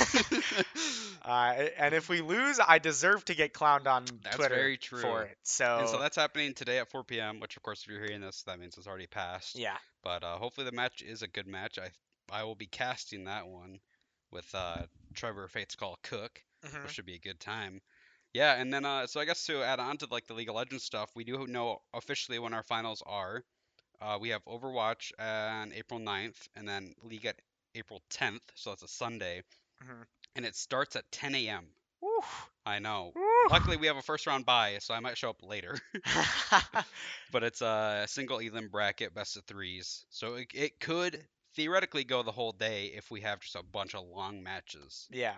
Uh, 1.23 1.69
and 1.77 1.95
if 1.95 2.09
we 2.09 2.23
lose, 2.23 2.59
I 2.67 2.79
deserve 2.79 3.25
to 3.27 3.35
get 3.35 3.53
clowned 3.53 3.87
on 3.87 4.07
That's 4.25 4.37
Twitter 4.37 4.55
very 4.55 4.79
true. 4.79 5.03
for 5.03 5.23
it. 5.25 5.37
So, 5.43 5.81
and 5.81 5.89
so 5.89 5.99
that's 5.99 6.17
happening 6.17 6.55
today 6.55 6.79
at 6.79 6.91
4 6.91 7.05
p.m. 7.05 7.41
Which, 7.41 7.59
of 7.59 7.63
course, 7.63 7.83
if 7.83 7.89
you're 7.89 8.03
hearing 8.03 8.23
this, 8.23 8.43
that 8.47 8.59
means 8.59 8.79
it's 8.79 8.87
already 8.87 9.07
passed. 9.07 9.55
yeah, 9.55 9.77
But 10.03 10.25
uh, 10.25 10.39
hopefully 10.39 10.65
the 10.65 10.73
match 10.73 11.03
is 11.03 11.21
a 11.23 11.29
good 11.29 11.47
match. 11.47 11.79
I 11.79 11.91
I 12.35 12.44
will 12.44 12.55
be 12.55 12.67
casting 12.67 13.25
that 13.25 13.47
one 13.47 13.81
with 14.32 14.53
uh, 14.55 14.79
Trevor 15.15 15.47
Fates 15.49 15.77
Call 15.77 15.99
Cook, 16.03 16.43
mhm. 16.65 16.82
which 16.85 16.93
should 16.93 17.06
be 17.06 17.17
a 17.17 17.20
good 17.20 17.39
time. 17.39 17.82
Yeah, 18.32 18.55
and 18.55 18.73
then 18.73 18.85
uh, 18.85 19.06
so 19.06 19.20
I 19.20 19.25
guess 19.25 19.44
to 19.47 19.63
add 19.63 19.79
on 19.79 19.99
to 19.99 20.06
like 20.11 20.27
the 20.27 20.35
League 20.35 20.49
of 20.49 20.55
Legends 20.55 20.85
stuff, 20.85 21.11
we 21.15 21.25
do 21.25 21.47
know 21.47 21.82
officially 21.93 22.39
when 22.39 22.55
our 22.55 22.63
finals 22.63 23.03
are. 23.05 23.44
Uh, 24.01 24.19
we 24.21 24.31
have 24.31 24.45
Overwatch 24.47 25.13
on 25.19 25.73
April 25.73 26.01
9th, 26.01 26.49
and 26.57 26.67
then 26.69 26.95
League 27.03 27.27
at 27.27 27.37
April 27.75 28.03
10th, 28.11 28.41
so 28.55 28.71
that's 28.71 28.83
a 28.83 28.89
Sunday, 28.89 29.43
Mhm. 29.85 30.07
and 30.37 30.47
it 30.47 30.57
starts 30.57 30.97
at 30.97 31.11
10 31.13 31.35
a.m. 31.35 31.67
I 32.67 32.79
know. 32.79 33.13
Woo. 33.15 33.23
Luckily, 33.51 33.77
we 33.77 33.87
have 33.87 33.97
a 33.97 34.03
first 34.03 34.27
round 34.27 34.45
bye, 34.47 34.79
so 34.81 34.93
I 34.95 35.01
might 35.01 35.17
show 35.19 35.31
up 35.31 35.43
later. 35.43 35.79
but 37.33 37.43
it's 37.43 37.63
a 37.63 38.05
single 38.09 38.39
elim 38.39 38.69
bracket, 38.69 39.15
best 39.15 39.37
of 39.37 39.45
threes, 39.45 40.05
so 40.11 40.35
it, 40.35 40.49
it 40.55 40.81
could 40.81 41.27
theoretically 41.57 42.05
go 42.05 42.23
the 42.23 42.33
whole 42.33 42.53
day 42.53 42.87
if 42.95 43.11
we 43.11 43.21
have 43.23 43.41
just 43.41 43.57
a 43.57 43.63
bunch 43.63 43.95
of 43.95 44.05
long 44.07 44.43
matches. 44.43 45.07
yeah. 45.11 45.35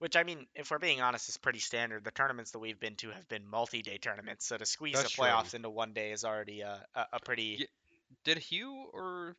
Which 0.00 0.16
I 0.16 0.24
mean, 0.24 0.46
if 0.54 0.70
we're 0.70 0.78
being 0.80 1.00
honest, 1.00 1.28
is 1.28 1.36
pretty 1.38 1.60
standard. 1.60 2.04
The 2.04 2.10
tournaments 2.10 2.50
that 2.50 2.58
we've 2.58 2.78
been 2.78 2.96
to 2.96 3.10
have 3.10 3.26
been 3.28 3.46
multi-day 3.46 3.96
tournaments, 3.98 4.44
so 4.44 4.56
to 4.56 4.66
squeeze 4.66 4.94
That's 4.96 5.04
the 5.10 5.14
true. 5.14 5.24
playoffs 5.24 5.54
into 5.54 5.70
one 5.70 5.92
day 5.94 6.10
is 6.12 6.24
already 6.24 6.60
a, 6.62 6.84
a, 6.94 7.06
a 7.14 7.20
pretty. 7.20 7.56
Ye- 7.60 7.66
Did 8.24 8.38
Hugh 8.38 8.86
or 8.92 9.36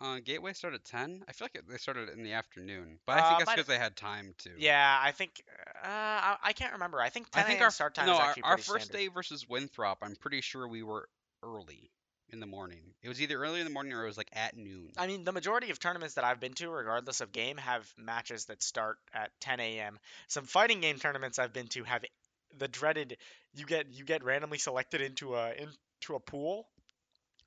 uh, 0.00 0.18
Gateway 0.24 0.52
start 0.52 0.74
at 0.74 0.84
10? 0.84 1.24
I 1.28 1.32
feel 1.32 1.46
like 1.46 1.54
it, 1.54 1.68
they 1.68 1.76
started 1.76 2.08
in 2.10 2.22
the 2.22 2.32
afternoon, 2.32 2.98
but 3.06 3.18
I 3.18 3.20
Uh, 3.20 3.28
think 3.28 3.38
that's 3.40 3.50
because 3.52 3.66
they 3.66 3.78
had 3.78 3.96
time 3.96 4.34
to. 4.38 4.50
Yeah, 4.58 4.98
I 5.02 5.12
think. 5.12 5.42
Uh, 5.82 5.86
I, 5.88 6.36
I 6.42 6.52
can't 6.52 6.72
remember. 6.74 7.00
I 7.00 7.08
think 7.08 7.30
10 7.30 7.42
I 7.42 7.46
think 7.46 7.60
our 7.60 7.70
start 7.70 7.94
time 7.94 8.06
no, 8.06 8.14
is 8.14 8.18
our, 8.20 8.34
our 8.42 8.58
first 8.58 8.86
standard. 8.86 8.92
day 8.92 9.08
versus 9.08 9.48
Winthrop, 9.48 9.98
I'm 10.02 10.16
pretty 10.16 10.40
sure 10.40 10.66
we 10.68 10.82
were 10.82 11.08
early 11.42 11.90
in 12.30 12.40
the 12.40 12.46
morning. 12.46 12.80
It 13.02 13.08
was 13.08 13.22
either 13.22 13.42
early 13.42 13.60
in 13.60 13.66
the 13.66 13.72
morning 13.72 13.92
or 13.92 14.02
it 14.04 14.06
was 14.06 14.18
like 14.18 14.30
at 14.32 14.56
noon. 14.56 14.90
I 14.98 15.06
mean, 15.06 15.24
the 15.24 15.32
majority 15.32 15.70
of 15.70 15.78
tournaments 15.78 16.14
that 16.14 16.24
I've 16.24 16.40
been 16.40 16.52
to, 16.54 16.68
regardless 16.68 17.20
of 17.20 17.32
game, 17.32 17.56
have 17.56 17.90
matches 17.96 18.46
that 18.46 18.62
start 18.62 18.98
at 19.14 19.30
10 19.40 19.60
a.m. 19.60 19.98
Some 20.26 20.44
fighting 20.44 20.80
game 20.80 20.98
tournaments 20.98 21.38
I've 21.38 21.52
been 21.52 21.68
to 21.68 21.84
have 21.84 22.04
the 22.58 22.68
dreaded 22.68 23.16
you 23.54 23.66
get 23.66 23.86
you 23.92 24.04
get 24.04 24.24
randomly 24.24 24.58
selected 24.58 25.00
into 25.00 25.34
a 25.36 25.52
into 25.52 26.14
a 26.14 26.20
pool, 26.20 26.66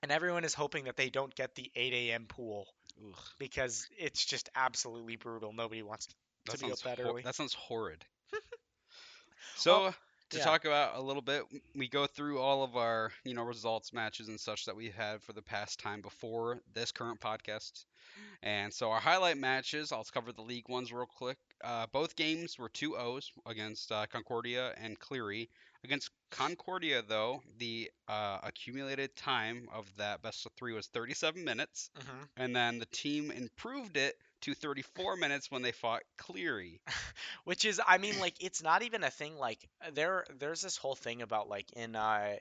and 0.02 0.12
everyone 0.12 0.44
is 0.44 0.54
hoping 0.54 0.86
that 0.86 0.98
they 0.98 1.10
don't 1.10 1.34
get 1.36 1.56
the 1.56 1.72
8 1.76 1.94
a.m. 1.94 2.26
pool 2.28 2.68
Ugh, 3.06 3.16
because 3.40 3.88
it's 3.98 4.26
just 4.26 4.50
absolutely 4.56 5.16
brutal. 5.16 5.54
Nobody 5.54 5.84
wants 5.84 6.08
to 6.08 6.58
that 6.58 6.60
be 6.60 6.72
up 6.72 6.80
that 6.80 7.00
hor- 7.00 7.08
early. 7.12 7.22
that 7.24 7.36
sounds 7.36 7.54
horrid. 7.54 8.04
so 9.56 9.94
to 10.30 10.38
Yeah. 10.38 10.44
talk 10.44 10.66
about 10.66 10.96
a 10.96 11.02
little 11.02 11.22
bit, 11.22 11.44
we 11.76 11.88
go 11.88 12.08
through 12.08 12.40
all 12.40 12.64
of 12.64 12.78
our, 12.78 13.12
you 13.26 13.34
know, 13.34 13.44
results, 13.44 13.92
matches, 13.94 14.28
and 14.30 14.40
such 14.40 14.66
that 14.66 14.76
we 14.76 14.90
had 14.90 15.22
for 15.22 15.34
the 15.34 15.42
past 15.42 15.80
time 15.80 16.02
before 16.02 16.60
this 16.74 16.92
current 16.92 17.20
podcast. 17.20 17.86
And 18.44 18.74
so 18.74 18.92
our 18.92 19.00
highlight 19.00 19.38
matches, 19.38 19.92
I'll 19.92 20.06
cover 20.06 20.32
the 20.32 20.42
league 20.42 20.70
ones 20.70 20.92
real 20.94 21.06
quick. 21.06 21.38
Uh, 21.64 21.88
both 21.92 22.16
games 22.16 22.58
were 22.58 22.70
two 22.70 22.98
O's 22.98 23.32
against 23.46 23.92
uh, 23.92 24.06
Concordia 24.12 24.74
and 24.78 24.98
Cleary. 25.00 25.50
Against 25.84 26.12
Concordia, 26.32 27.02
though, 27.04 27.44
the 27.60 27.92
uh, 28.08 28.40
accumulated 28.44 29.16
time 29.16 29.68
of 29.74 29.86
that 29.98 30.22
best 30.22 30.46
of 30.46 30.54
three 30.54 30.74
was 30.74 30.88
37 30.88 31.44
minutes, 31.44 31.90
hmm 31.96 32.24
and 32.38 32.56
then 32.56 32.80
the 32.80 32.86
team 32.88 33.32
improved 33.32 33.98
it 33.98 34.16
to 34.42 34.56
34 34.56 35.18
minutes 35.18 35.52
when 35.52 35.62
they 35.62 35.72
fought 35.72 36.04
Cleary. 36.18 36.82
Which 37.46 37.66
is, 37.66 37.82
I 37.86 37.98
mean, 37.98 38.20
like 38.20 38.36
it's 38.40 38.64
not 38.64 38.84
even 38.84 39.04
a 39.04 39.12
thing. 39.12 39.38
Like 39.38 39.60
there, 39.94 40.26
there's 40.40 40.62
this 40.62 40.78
whole 40.78 40.96
thing 40.96 41.22
about 41.22 41.50
like 41.50 41.72
in 41.74 41.96
uh 41.96 42.36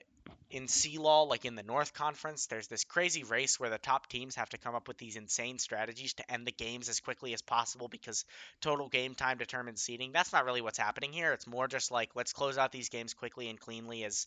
in 0.50 0.66
CLOL, 0.66 1.28
like 1.28 1.44
in 1.44 1.54
the 1.54 1.62
North 1.62 1.94
Conference, 1.94 2.46
there's 2.46 2.66
this 2.66 2.84
crazy 2.84 3.22
race 3.22 3.60
where 3.60 3.70
the 3.70 3.78
top 3.78 4.08
teams 4.08 4.34
have 4.34 4.49
to 4.50 4.58
come 4.58 4.75
up 4.75 4.88
with 4.88 4.99
these 4.99 5.16
insane 5.16 5.58
strategies 5.58 6.14
to 6.14 6.32
end 6.32 6.46
the 6.46 6.52
games 6.52 6.88
as 6.88 7.00
quickly 7.00 7.32
as 7.34 7.42
possible 7.42 7.88
because 7.88 8.25
total 8.60 8.88
game 8.88 9.14
time 9.14 9.38
determines 9.38 9.80
seeding. 9.80 10.10
That's 10.12 10.32
not 10.32 10.44
really 10.44 10.60
what's 10.60 10.78
happening 10.78 11.12
here. 11.12 11.32
It's 11.32 11.46
more 11.46 11.68
just 11.68 11.90
like 11.90 12.10
let's 12.14 12.32
close 12.32 12.58
out 12.58 12.72
these 12.72 12.88
games 12.88 13.14
quickly 13.14 13.49
and 13.49 13.60
cleanly 13.60 14.04
as 14.04 14.26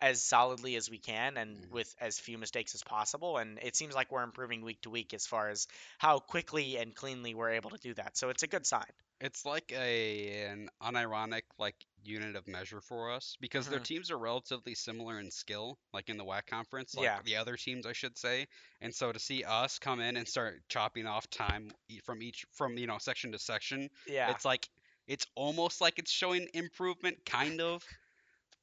as 0.00 0.22
solidly 0.22 0.76
as 0.76 0.90
we 0.90 0.98
can 0.98 1.36
and 1.36 1.64
Mhm. 1.64 1.70
with 1.70 1.94
as 2.00 2.18
few 2.18 2.38
mistakes 2.38 2.74
as 2.74 2.82
possible. 2.82 3.38
And 3.38 3.58
it 3.62 3.76
seems 3.76 3.94
like 3.94 4.10
we're 4.12 4.22
improving 4.22 4.62
week 4.62 4.82
to 4.82 4.90
week 4.90 5.14
as 5.14 5.26
far 5.26 5.48
as 5.50 5.66
how 5.98 6.18
quickly 6.20 6.76
and 6.76 6.94
cleanly 6.94 7.34
we're 7.34 7.52
able 7.52 7.70
to 7.70 7.78
do 7.78 7.94
that. 7.94 8.16
So 8.16 8.30
it's 8.30 8.42
a 8.42 8.48
good 8.48 8.66
sign. 8.66 8.90
It's 9.20 9.44
like 9.46 9.70
a 9.72 10.42
an 10.46 10.68
unironic 10.82 11.42
like 11.56 11.76
unit 12.02 12.34
of 12.34 12.48
measure 12.48 12.80
for 12.80 13.12
us 13.12 13.36
because 13.40 13.68
their 13.68 13.78
Mhm. 13.78 13.80
teams 13.80 14.10
are 14.10 14.18
relatively 14.18 14.74
similar 14.74 15.20
in 15.20 15.30
skill, 15.30 15.78
like 15.92 16.08
in 16.08 16.16
the 16.16 16.24
WAC 16.24 16.46
conference, 16.46 16.96
like 16.96 17.12
Yeah. 17.12 17.22
the 17.22 17.36
other 17.36 17.56
teams 17.56 17.86
I 17.86 17.92
should 17.92 18.18
say. 18.18 18.48
And 18.80 18.92
so 18.94 19.12
to 19.12 19.20
see 19.20 19.44
us 19.44 19.78
come 19.78 20.00
in 20.00 20.16
and 20.16 20.26
start 20.28 20.68
chopping 20.68 21.06
off 21.06 21.30
time 21.30 21.70
from 22.04 22.20
each 22.22 22.44
from 22.52 22.76
you 22.76 22.86
know 22.88 22.98
section 22.98 23.30
to 23.32 23.38
section, 23.38 23.88
Yeah. 24.06 24.26
it's 24.26 24.44
like 24.44 24.68
it's 25.06 25.26
almost 25.36 25.80
like 25.80 25.98
it's 26.00 26.10
showing 26.10 26.48
improvement, 26.52 27.24
kind 27.24 27.60
of. 27.60 27.84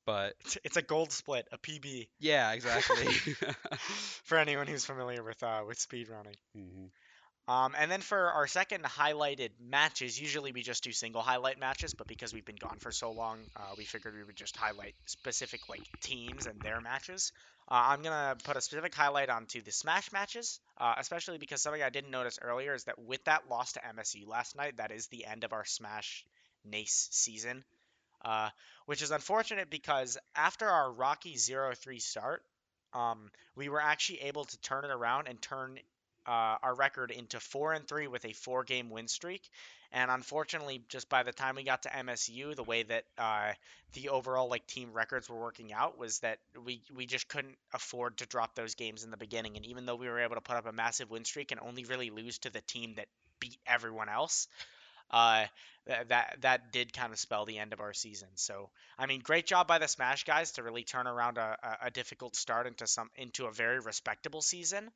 But 0.06 0.34
It's, 0.64 0.78
a 0.78 0.82
gold 0.82 1.12
split, 1.12 1.48
a 1.52 1.58
PB, 1.58 2.08
yeah, 2.20 2.52
exactly. 2.54 3.06
for 4.24 4.38
anyone 4.38 4.68
who's 4.68 4.86
familiar 4.86 5.24
with 5.24 5.42
uh, 5.44 5.64
with 5.68 5.78
speedrunning. 5.78 6.38
Mm-hmm. 6.58 6.86
Um, 7.50 7.74
and 7.76 7.90
then 7.90 8.02
for 8.02 8.32
our 8.32 8.46
second 8.46 8.84
highlighted 8.84 9.50
matches, 9.60 10.22
usually 10.22 10.52
we 10.52 10.62
just 10.62 10.84
do 10.84 10.92
single 10.92 11.24
highlight 11.24 11.60
matches, 11.60 11.96
but 11.96 12.06
because 12.06 12.32
we've 12.32 12.46
been 12.46 12.58
gone 12.58 12.78
for 12.78 12.92
so 12.92 13.12
long, 13.12 13.40
uh, 13.56 13.74
we 13.76 13.86
figured 13.86 14.14
we 14.14 14.24
would 14.24 14.36
just 14.36 14.56
highlight 14.56 14.94
specific 15.08 15.68
like 15.68 15.82
teams 16.02 16.46
and 16.46 16.62
their 16.62 16.80
matches. 16.80 17.32
Uh, 17.68 17.86
I'm 17.88 18.04
gonna 18.04 18.36
put 18.44 18.56
a 18.56 18.62
specific 18.62 18.94
highlight 18.94 19.32
onto 19.32 19.64
the 19.64 19.72
Smash 19.72 20.12
matches, 20.12 20.60
uh, 20.78 20.94
especially 21.00 21.40
because 21.40 21.64
something 21.64 21.82
I 21.82 21.90
didn't 21.90 22.12
notice 22.12 22.38
earlier 22.40 22.76
is 22.76 22.84
that 22.84 23.00
with 23.00 23.24
that 23.26 23.50
loss 23.50 23.74
to 23.74 23.80
MSU 23.80 24.28
last 24.28 24.56
night, 24.56 24.78
that 24.78 24.92
is 24.92 25.08
the 25.08 25.26
end 25.26 25.44
of 25.44 25.52
our 25.52 25.66
Smash 25.66 26.26
Nace 26.64 27.08
season, 27.12 27.64
uh, 28.24 28.50
which 28.86 29.02
is 29.02 29.12
unfortunate 29.12 29.70
because 29.70 30.18
after 30.36 30.68
our 30.68 30.92
rocky 30.92 31.36
0-3 31.36 32.02
start, 32.02 32.44
um, 32.94 33.30
we 33.56 33.70
were 33.70 33.82
actually 33.82 34.22
able 34.22 34.46
to 34.46 34.62
turn 34.62 34.86
it 34.86 34.92
around 34.92 35.28
and 35.28 35.42
turn 35.42 35.80
uh, 36.26 36.58
our 36.62 36.76
record 36.76 37.12
into 37.12 37.40
four 37.40 37.74
and 37.74 37.88
three 37.88 38.08
with 38.08 38.26
a 38.26 38.34
four 38.34 38.64
game 38.64 38.90
win 38.90 39.08
streak. 39.08 39.50
And 39.92 40.12
unfortunately, 40.12 40.84
just 40.88 41.10
by 41.10 41.24
the 41.24 41.32
time 41.32 41.56
we 41.56 41.64
got 41.64 41.84
to 41.84 41.90
MSU, 41.90 42.56
the 42.56 42.64
way 42.64 42.84
that 42.84 43.06
uh, 43.18 43.54
the 43.94 44.10
overall 44.10 44.48
like 44.48 44.68
team 44.68 44.94
records 44.94 45.28
were 45.28 45.40
working 45.40 45.74
out 45.74 45.98
was 45.98 46.20
that 46.20 46.38
we 46.64 46.84
we 46.96 47.08
just 47.08 47.28
couldn't 47.28 47.58
afford 47.74 48.18
to 48.18 48.28
drop 48.28 48.54
those 48.54 48.76
games 48.76 49.04
in 49.04 49.10
the 49.10 49.18
beginning. 49.18 49.56
And 49.56 49.66
even 49.66 49.88
though 49.88 49.96
we 49.96 50.08
were 50.08 50.20
able 50.20 50.36
to 50.36 50.42
put 50.42 50.58
up 50.58 50.68
a 50.68 50.72
massive 50.72 51.10
win 51.10 51.26
streak 51.26 51.52
and 51.52 51.60
only 51.60 51.86
really 51.86 52.12
lose 52.12 52.38
to 52.40 52.52
the 52.52 52.62
team 52.62 52.94
that 52.98 53.08
beat 53.40 53.58
everyone 53.66 54.10
else, 54.10 54.48
uh, 55.12 55.46
that 56.08 56.38
that 56.42 56.72
did 56.72 56.94
kind 56.94 57.12
of 57.12 57.20
spell 57.20 57.46
the 57.46 57.58
end 57.58 57.74
of 57.74 57.80
our 57.80 57.94
season. 57.94 58.28
So 58.36 58.70
I 58.98 59.06
mean, 59.06 59.22
great 59.22 59.46
job 59.46 59.68
by 59.68 59.80
the 59.80 59.88
Smash 59.88 60.24
guys 60.24 60.52
to 60.54 60.64
really 60.64 60.84
turn 60.84 61.08
around 61.08 61.38
a, 61.38 61.58
a, 61.84 61.92
difficult 61.92 62.36
start 62.36 62.68
into 62.68 62.86
some 62.86 63.10
into 63.16 63.46
a 63.46 63.52
very 63.52 63.80
respectable 63.80 64.42
season. 64.42 64.92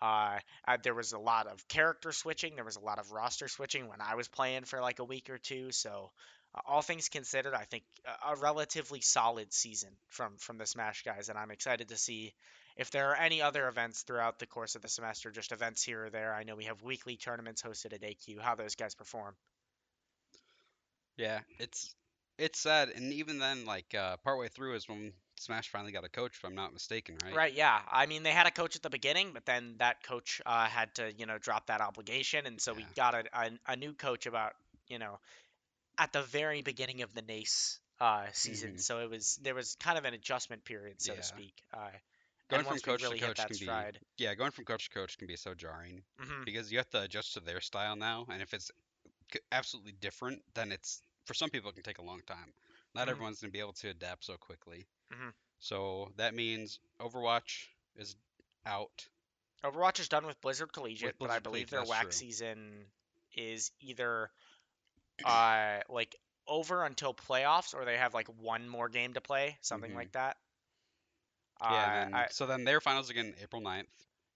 Uh, 0.00 0.38
uh, 0.66 0.76
there 0.82 0.94
was 0.94 1.12
a 1.12 1.18
lot 1.18 1.46
of 1.46 1.66
character 1.68 2.12
switching. 2.12 2.54
There 2.56 2.64
was 2.64 2.76
a 2.76 2.80
lot 2.80 2.98
of 2.98 3.12
roster 3.12 3.48
switching 3.48 3.88
when 3.88 4.00
I 4.00 4.14
was 4.16 4.28
playing 4.28 4.64
for 4.64 4.80
like 4.80 4.98
a 4.98 5.04
week 5.04 5.30
or 5.30 5.38
two. 5.38 5.70
So, 5.72 6.10
uh, 6.54 6.60
all 6.66 6.82
things 6.82 7.08
considered, 7.08 7.54
I 7.54 7.64
think 7.64 7.84
a, 8.06 8.32
a 8.32 8.36
relatively 8.36 9.00
solid 9.00 9.52
season 9.52 9.90
from 10.08 10.36
from 10.38 10.58
the 10.58 10.66
Smash 10.66 11.02
guys, 11.04 11.28
and 11.28 11.38
I'm 11.38 11.50
excited 11.50 11.88
to 11.88 11.96
see 11.96 12.34
if 12.76 12.90
there 12.90 13.10
are 13.10 13.16
any 13.16 13.42
other 13.42 13.68
events 13.68 14.02
throughout 14.02 14.38
the 14.38 14.46
course 14.46 14.74
of 14.76 14.82
the 14.82 14.88
semester, 14.88 15.30
just 15.30 15.52
events 15.52 15.82
here 15.82 16.06
or 16.06 16.10
there. 16.10 16.34
I 16.34 16.44
know 16.44 16.56
we 16.56 16.64
have 16.64 16.82
weekly 16.82 17.16
tournaments 17.16 17.62
hosted 17.62 17.92
at 17.92 18.02
AQ. 18.04 18.40
How 18.40 18.54
those 18.54 18.74
guys 18.74 18.94
perform. 18.94 19.36
Yeah, 21.16 21.40
it's 21.58 21.94
it's 22.38 22.58
sad, 22.58 22.88
and 22.88 23.12
even 23.12 23.38
then, 23.38 23.64
like 23.64 23.94
uh, 23.94 24.16
partway 24.18 24.48
through 24.48 24.74
is 24.74 24.88
when 24.88 25.12
Smash 25.36 25.68
finally 25.68 25.92
got 25.92 26.04
a 26.04 26.08
coach, 26.08 26.32
if 26.36 26.44
I'm 26.44 26.54
not 26.54 26.72
mistaken, 26.72 27.16
right? 27.24 27.34
Right, 27.34 27.52
yeah. 27.54 27.80
I 27.90 28.06
mean, 28.06 28.22
they 28.22 28.32
had 28.32 28.46
a 28.46 28.50
coach 28.50 28.76
at 28.76 28.82
the 28.82 28.90
beginning, 28.90 29.32
but 29.32 29.44
then 29.46 29.76
that 29.78 30.02
coach 30.02 30.40
uh, 30.44 30.66
had 30.66 30.94
to, 30.96 31.12
you 31.12 31.26
know, 31.26 31.38
drop 31.38 31.66
that 31.66 31.80
obligation, 31.80 32.46
and 32.46 32.60
so 32.60 32.74
we 32.74 32.84
got 32.96 33.14
a, 33.14 33.24
a, 33.32 33.50
a 33.72 33.76
new 33.76 33.92
coach 33.94 34.26
about, 34.26 34.54
you 34.88 34.98
know, 34.98 35.18
at 35.98 36.12
the 36.12 36.22
very 36.22 36.62
beginning 36.62 37.02
of 37.02 37.14
the 37.14 37.22
NACE 37.22 37.78
uh, 38.00 38.26
season. 38.32 38.76
Mhm. 38.76 38.80
So 38.80 39.00
it 39.00 39.10
was 39.10 39.38
there 39.42 39.54
was 39.54 39.76
kind 39.76 39.98
of 39.98 40.04
an 40.04 40.14
adjustment 40.14 40.64
period, 40.64 41.00
so 41.00 41.12
Yeah. 41.12 41.20
to 41.20 41.22
speak. 41.22 41.54
Uh, 41.72 41.90
Going 42.50 42.64
from 42.64 42.80
coach 42.80 43.02
really 43.02 43.08
to 43.08 43.14
coach 43.16 43.46
can 43.46 43.58
be 43.58 43.88
yeah, 44.18 44.34
going 44.34 44.50
from 44.50 44.64
coach 44.64 44.84
to 44.84 44.90
coach 44.90 45.16
can 45.18 45.26
be 45.26 45.36
so 45.36 45.54
jarring 45.54 46.04
hmm 46.18 46.44
because 46.44 46.70
you 46.70 46.78
have 46.78 46.88
to 46.90 47.02
adjust 47.02 47.32
to 47.34 47.40
their 47.40 47.60
style 47.60 47.96
now, 47.96 48.26
and 48.30 48.42
if 48.42 48.52
it's 48.54 48.70
absolutely 49.52 49.92
different, 49.92 50.42
then 50.54 50.72
it's 50.72 51.02
for 51.26 51.34
some 51.34 51.50
people 51.50 51.70
it 51.70 51.74
can 51.74 51.82
take 51.82 51.98
a 51.98 52.02
long 52.04 52.22
time. 52.26 52.54
Not 52.94 53.08
Mhm. 53.08 53.10
everyone's 53.10 53.40
gonna 53.40 53.50
be 53.52 53.60
able 53.60 53.72
to 53.74 53.90
adapt 53.90 54.24
so 54.24 54.36
quickly. 54.38 54.88
Mhm. 55.10 55.34
So 55.60 56.12
that 56.16 56.34
means 56.34 56.80
Overwatch 57.00 57.68
is 57.96 58.16
out. 58.66 59.08
Overwatch 59.64 59.98
is 59.98 60.08
done 60.08 60.26
with 60.26 60.40
Blizzard 60.40 60.72
Collegiate, 60.72 61.16
but 61.20 61.30
I 61.30 61.38
believe 61.40 61.70
their 61.70 61.84
WAC 61.84 62.12
true. 62.12 62.12
season 62.12 62.92
is 63.32 63.72
either 63.80 64.30
uh 65.24 65.82
like 65.88 66.16
over 66.46 66.84
until 66.84 67.14
playoffs, 67.14 67.74
or 67.74 67.84
they 67.84 67.98
have 67.98 68.14
like 68.14 68.28
one 68.28 68.68
more 68.68 68.88
game 68.88 69.14
to 69.14 69.20
play, 69.22 69.58
something 69.62 69.92
Mhm. 69.92 69.94
like 69.94 70.12
that. 70.12 70.38
Yeah, 71.60 71.66
Uh, 71.68 71.94
then, 72.04 72.14
I- 72.14 72.28
so 72.28 72.46
then 72.46 72.64
their 72.64 72.80
finals 72.80 73.10
again 73.10 73.34
April 73.42 73.62
9th. 73.62 73.86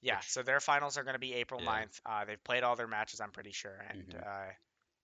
Yeah, 0.00 0.18
which- 0.18 0.28
so 0.30 0.42
their 0.42 0.60
finals 0.60 0.96
are 0.96 1.02
going 1.02 1.14
to 1.14 1.18
be 1.18 1.34
April 1.34 1.60
Yeah. 1.60 1.66
9th. 1.70 2.00
Uh, 2.06 2.24
they've 2.24 2.42
played 2.44 2.62
all 2.62 2.76
their 2.76 2.86
matches, 2.86 3.20
I'm 3.20 3.32
pretty 3.32 3.52
sure, 3.52 3.76
and 3.88 4.06
Mhm. 4.08 4.26
uh, 4.26 4.52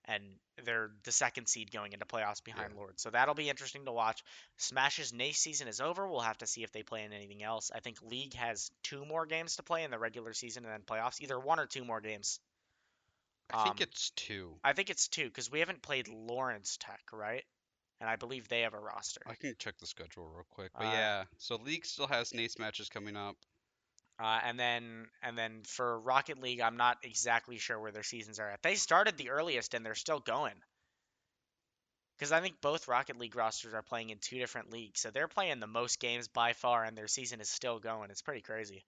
and 0.07 0.39
they're 0.63 0.91
the 1.03 1.11
second 1.11 1.47
seed 1.47 1.71
going 1.71 1.91
into 1.91 2.05
playoffs 2.05 2.43
behind 2.43 2.73
Yeah. 2.73 2.79
Lord. 2.79 2.99
So 2.99 3.09
that'll 3.09 3.33
be 3.33 3.49
interesting 3.49 3.85
to 3.85 3.91
watch. 3.91 4.23
Smash's 4.57 5.11
Nace 5.11 5.39
season 5.39 5.67
is 5.67 5.81
over. 5.81 6.07
We'll 6.07 6.19
have 6.21 6.37
to 6.37 6.47
see 6.47 6.61
if 6.63 6.71
they 6.71 6.83
play 6.83 7.03
in 7.03 7.11
anything 7.11 7.41
else. 7.41 7.71
I 7.71 7.79
think 7.79 7.99
League 8.03 8.35
has 8.35 8.71
two 8.83 9.03
more 9.03 9.25
games 9.25 9.55
to 9.55 9.63
play 9.63 9.83
in 9.83 9.89
the 9.89 9.97
regular 9.97 10.33
season 10.33 10.63
and 10.63 10.71
then 10.71 10.83
playoffs, 10.83 11.19
either 11.21 11.39
one 11.39 11.59
or 11.59 11.65
two 11.65 11.83
more 11.83 12.01
games. 12.01 12.39
I 13.49 13.63
think 13.63 13.77
Um, 13.77 13.81
it's 13.83 14.11
two. 14.11 14.59
I 14.63 14.73
think 14.73 14.89
it's 14.91 15.07
two 15.07 15.25
because 15.25 15.49
we 15.49 15.59
haven't 15.59 15.81
played 15.81 16.07
Lawrence 16.07 16.77
Tech, 16.77 17.01
right? 17.11 17.45
And 18.01 18.09
I 18.09 18.17
believe 18.17 18.47
they 18.47 18.61
have 18.61 18.73
a 18.73 18.79
roster. 18.79 19.21
I 19.25 19.35
can 19.35 19.55
check 19.57 19.77
the 19.77 19.87
schedule 19.87 20.27
real 20.27 20.45
quick. 20.49 20.71
But 20.77 20.87
Uh, 20.87 20.91
yeah, 20.91 21.23
so 21.37 21.55
League 21.55 21.85
still 21.85 22.07
has 22.07 22.33
Nace 22.33 22.59
matches 22.59 22.89
coming 22.89 23.15
up. 23.15 23.35
Uh, 24.17 24.39
and 24.43 24.59
then 24.59 25.07
and 25.21 25.37
then 25.37 25.63
for 25.65 25.99
Rocket 25.99 26.41
League, 26.41 26.61
I'm 26.61 26.77
not 26.77 26.97
exactly 27.03 27.57
sure 27.57 27.79
where 27.79 27.91
their 27.91 28.03
seasons 28.03 28.39
are 28.39 28.49
at. 28.49 28.61
They 28.61 28.75
started 28.75 29.17
the 29.17 29.29
earliest 29.29 29.73
and 29.73 29.85
they're 29.85 29.95
still 29.95 30.19
going. 30.19 30.55
Because 32.17 32.31
I 32.31 32.39
think 32.39 32.61
both 32.61 32.87
Rocket 32.87 33.17
League 33.17 33.35
rosters 33.35 33.73
are 33.73 33.81
playing 33.81 34.09
in 34.09 34.19
two 34.19 34.39
different 34.39 34.71
leagues, 34.71 35.01
so 35.01 35.11
they're 35.11 35.27
playing 35.27 35.59
the 35.59 35.67
most 35.67 35.99
games 35.99 36.29
by 36.29 36.53
far, 36.53 36.85
and 36.85 36.97
their 36.97 37.07
season 37.07 37.41
is 37.41 37.49
still 37.49 37.79
going. 37.79 38.09
It's 38.09 38.21
pretty 38.21 38.39
crazy. 38.41 38.85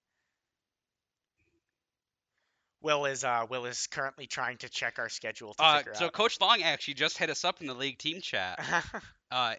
Will 2.82 3.06
is 3.06 3.24
uh 3.24 3.46
Will 3.50 3.66
is 3.66 3.88
currently 3.88 4.28
trying 4.28 4.58
to 4.58 4.70
check 4.70 5.00
our 5.00 5.10
schedule 5.10 5.54
to 5.56 5.64
Uh, 5.64 5.84
so 5.94 6.06
out. 6.06 6.14
Coach 6.14 6.40
Long 6.40 6.62
actually 6.64 6.94
just 6.96 7.18
hit 7.18 7.30
us 7.30 7.44
up 7.44 7.62
in 7.62 7.68
the 7.68 7.74
league 7.74 7.98
team 7.98 8.22
chat. 8.22 8.60
Uh, 9.32 9.56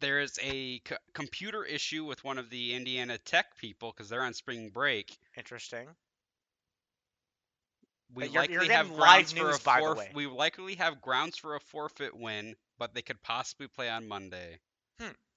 there 0.00 0.18
is 0.18 0.36
a 0.42 0.80
c- 0.88 0.96
computer 1.14 1.64
issue 1.64 2.04
with 2.04 2.24
one 2.24 2.38
of 2.38 2.50
the 2.50 2.74
Indiana 2.74 3.18
Tech 3.18 3.56
people 3.56 3.92
because 3.96 4.08
they're 4.08 4.22
on 4.22 4.34
spring 4.34 4.68
break. 4.70 5.16
Interesting. 5.36 5.86
We 8.14 8.24
you're- 8.24 8.36
likely 8.38 8.54
you're 8.54 8.72
have 8.72 8.92
grounds 8.92 9.32
for 9.32 9.44
news, 9.44 9.60
a 9.60 9.62
by 9.62 9.80
the 9.80 9.86
forf- 9.86 10.14
We 10.14 10.26
likely 10.26 10.74
have 10.76 11.00
grounds 11.00 11.36
for 11.36 11.54
a 11.54 11.60
forfeit 11.60 12.16
win, 12.16 12.56
but 12.78 12.94
they 12.94 13.02
could 13.02 13.22
possibly 13.22 13.68
play 13.68 13.88
on 13.88 14.08
Monday. 14.08 14.58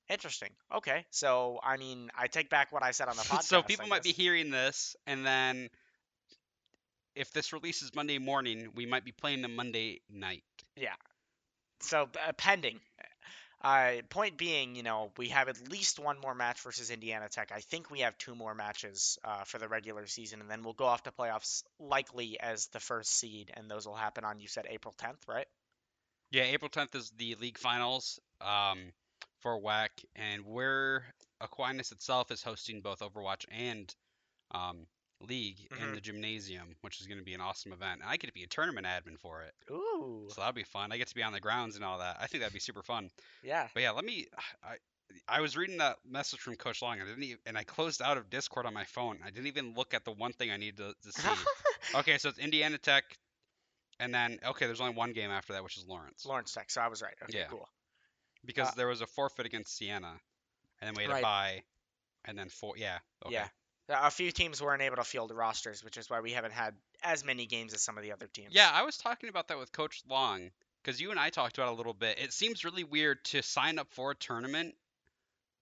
Interesting. 0.09 0.49
Okay. 0.73 1.05
So 1.11 1.59
I 1.61 1.77
mean, 1.77 2.09
I 2.17 2.25
take 2.25 2.49
back 2.49 2.71
what 2.71 2.81
I 2.81 2.89
said 2.89 3.07
on 3.07 3.15
the 3.15 3.21
podcast. 3.23 3.43
so 3.43 3.61
people 3.61 3.85
might 3.87 4.01
be 4.01 4.13
hearing 4.13 4.49
this, 4.49 4.95
and 5.05 5.23
then 5.23 5.69
if 7.19 7.33
this 7.33 7.51
releases 7.51 7.93
Monday 7.93 8.17
morning, 8.17 8.69
we 8.75 8.85
might 8.85 9.03
be 9.03 9.11
playing 9.11 9.41
them 9.41 9.53
Monday 9.57 9.99
night. 10.09 10.43
Yeah. 10.77 10.95
So 11.81 12.07
uh, 12.25 12.31
pending. 12.37 12.79
Uh, 13.61 13.95
point 14.09 14.37
being, 14.37 14.73
you 14.73 14.83
know, 14.83 15.11
we 15.17 15.27
have 15.27 15.49
at 15.49 15.69
least 15.69 15.99
one 15.99 16.15
more 16.21 16.33
match 16.33 16.61
versus 16.61 16.89
Indiana 16.89 17.27
Tech. 17.27 17.51
I 17.53 17.59
think 17.59 17.91
we 17.91 17.99
have 17.99 18.17
two 18.17 18.35
more 18.35 18.55
matches 18.55 19.17
uh, 19.25 19.43
for 19.43 19.57
the 19.57 19.67
regular 19.67 20.07
season, 20.07 20.39
and 20.39 20.49
then 20.49 20.63
we'll 20.63 20.73
go 20.73 20.85
off 20.85 21.03
to 21.03 21.11
playoffs 21.11 21.63
likely 21.77 22.39
as 22.39 22.67
the 22.67 22.79
first 22.79 23.11
seed, 23.19 23.51
and 23.53 23.69
those 23.69 23.85
will 23.85 23.95
happen 23.95 24.23
on 24.23 24.39
you 24.39 24.47
said 24.47 24.65
April 24.69 24.95
10th, 24.97 25.27
right? 25.27 25.47
Yeah, 26.31 26.43
April 26.43 26.69
10th 26.69 26.95
is 26.95 27.11
the 27.17 27.35
league 27.35 27.57
finals 27.57 28.17
um, 28.39 28.93
for 29.41 29.59
WAC, 29.59 29.89
and 30.15 30.45
where 30.45 31.03
Aquinas 31.41 31.91
itself 31.91 32.31
is 32.31 32.41
hosting 32.41 32.79
both 32.79 32.99
Overwatch 32.99 33.43
and 33.51 33.93
um, 34.51 34.85
League 35.21 35.67
in 35.71 35.77
Mhm. 35.77 35.93
the 35.95 36.01
gymnasium, 36.01 36.75
which 36.81 37.01
is 37.01 37.07
going 37.07 37.17
to 37.19 37.23
be 37.25 37.33
an 37.33 37.41
awesome 37.41 37.73
event. 37.73 38.01
And 38.01 38.09
I 38.09 38.17
get 38.17 38.27
to 38.27 38.33
be 38.33 38.43
a 38.43 38.47
tournament 38.47 38.87
admin 38.87 39.19
for 39.19 39.41
it, 39.43 39.53
Ooh, 39.69 40.27
so 40.29 40.39
that'll 40.41 40.53
be 40.53 40.63
fun. 40.63 40.91
I 40.91 40.97
get 40.97 41.07
to 41.09 41.15
be 41.15 41.23
on 41.23 41.33
the 41.33 41.39
grounds 41.41 41.75
and 41.75 41.83
all 41.83 41.99
that. 41.99 42.17
I 42.19 42.27
think 42.27 42.41
that'd 42.41 42.53
be 42.53 42.59
super 42.59 42.83
fun. 42.83 43.11
yeah. 43.43 43.67
But 43.73 43.83
yeah, 43.83 43.91
let 43.91 44.05
me. 44.05 44.27
I 44.63 44.77
I 45.27 45.41
was 45.41 45.57
reading 45.57 45.77
that 45.77 45.97
message 46.05 46.39
from 46.39 46.55
Coach 46.55 46.81
Long, 46.83 46.99
and 46.99 47.03
I 47.03 47.05
didn't, 47.11 47.23
even, 47.23 47.39
and 47.47 47.57
I 47.57 47.63
closed 47.63 47.99
out 48.01 48.17
of 48.17 48.29
Discord 48.29 48.65
on 48.67 48.73
my 48.75 48.85
phone. 48.85 49.19
I 49.23 49.31
didn't 49.31 49.47
even 49.47 49.73
look 49.73 49.93
at 49.95 50.05
the 50.05 50.11
one 50.11 50.33
thing 50.33 50.51
I 50.51 50.57
needed 50.57 50.77
to, 50.77 50.93
to 51.01 51.11
see. 51.11 51.27
okay, 51.95 52.17
so 52.19 52.29
it's 52.29 52.37
Indiana 52.37 52.77
Tech, 52.77 53.03
and 53.99 54.13
then 54.13 54.39
okay, 54.45 54.67
there's 54.67 54.79
only 54.81 54.93
one 54.95 55.11
game 55.13 55.31
after 55.31 55.53
that, 55.53 55.63
which 55.63 55.77
is 55.77 55.85
Lawrence, 55.87 56.25
Lawrence 56.25 56.53
Tech, 56.53 56.69
so 56.69 56.79
I 56.81 56.87
was 56.87 57.01
right. 57.01 57.15
Okay, 57.23 57.39
Yeah. 57.39 57.47
cool. 57.47 57.67
because 58.45 58.69
uh, 58.69 58.73
there 58.75 58.87
was 58.87 59.01
a 59.01 59.07
forfeit 59.07 59.45
against 59.47 59.75
Siena, 59.75 60.21
and 60.79 60.87
then 60.87 60.93
we 60.95 61.03
had 61.03 61.11
Right. 61.11 61.19
a 61.19 61.23
bye, 61.23 61.63
and 62.25 62.37
then 62.37 62.49
four. 62.49 62.77
Yeah. 62.77 62.99
Okay. 63.25 63.33
Yeah. 63.33 63.49
A 63.89 64.11
few 64.11 64.31
teams 64.31 64.61
weren't 64.61 64.81
able 64.81 64.97
to 64.97 65.03
field 65.03 65.31
rosters, 65.31 65.83
which 65.83 65.97
is 65.97 66.09
why 66.09 66.19
we 66.19 66.31
haven't 66.31 66.53
had 66.53 66.75
as 67.03 67.25
many 67.25 67.45
games 67.45 67.73
as 67.73 67.81
some 67.81 67.97
of 67.97 68.03
the 68.03 68.11
other 68.11 68.27
teams. 68.27 68.49
Yeah, 68.51 68.69
I 68.71 68.83
was 68.83 68.97
talking 68.97 69.29
about 69.29 69.47
that 69.47 69.57
with 69.57 69.71
Coach 69.71 70.03
Long 70.07 70.51
because 70.81 71.01
you 71.01 71.11
and 71.11 71.19
I 71.19 71.29
talked 71.29 71.57
about 71.57 71.73
a 71.73 71.75
little 71.75 71.93
bit. 71.93 72.19
It 72.19 72.33
seems 72.33 72.63
really 72.63 72.83
weird 72.83 73.23
to 73.25 73.41
sign 73.41 73.79
up 73.79 73.87
for 73.91 74.11
a 74.11 74.15
tournament 74.15 74.75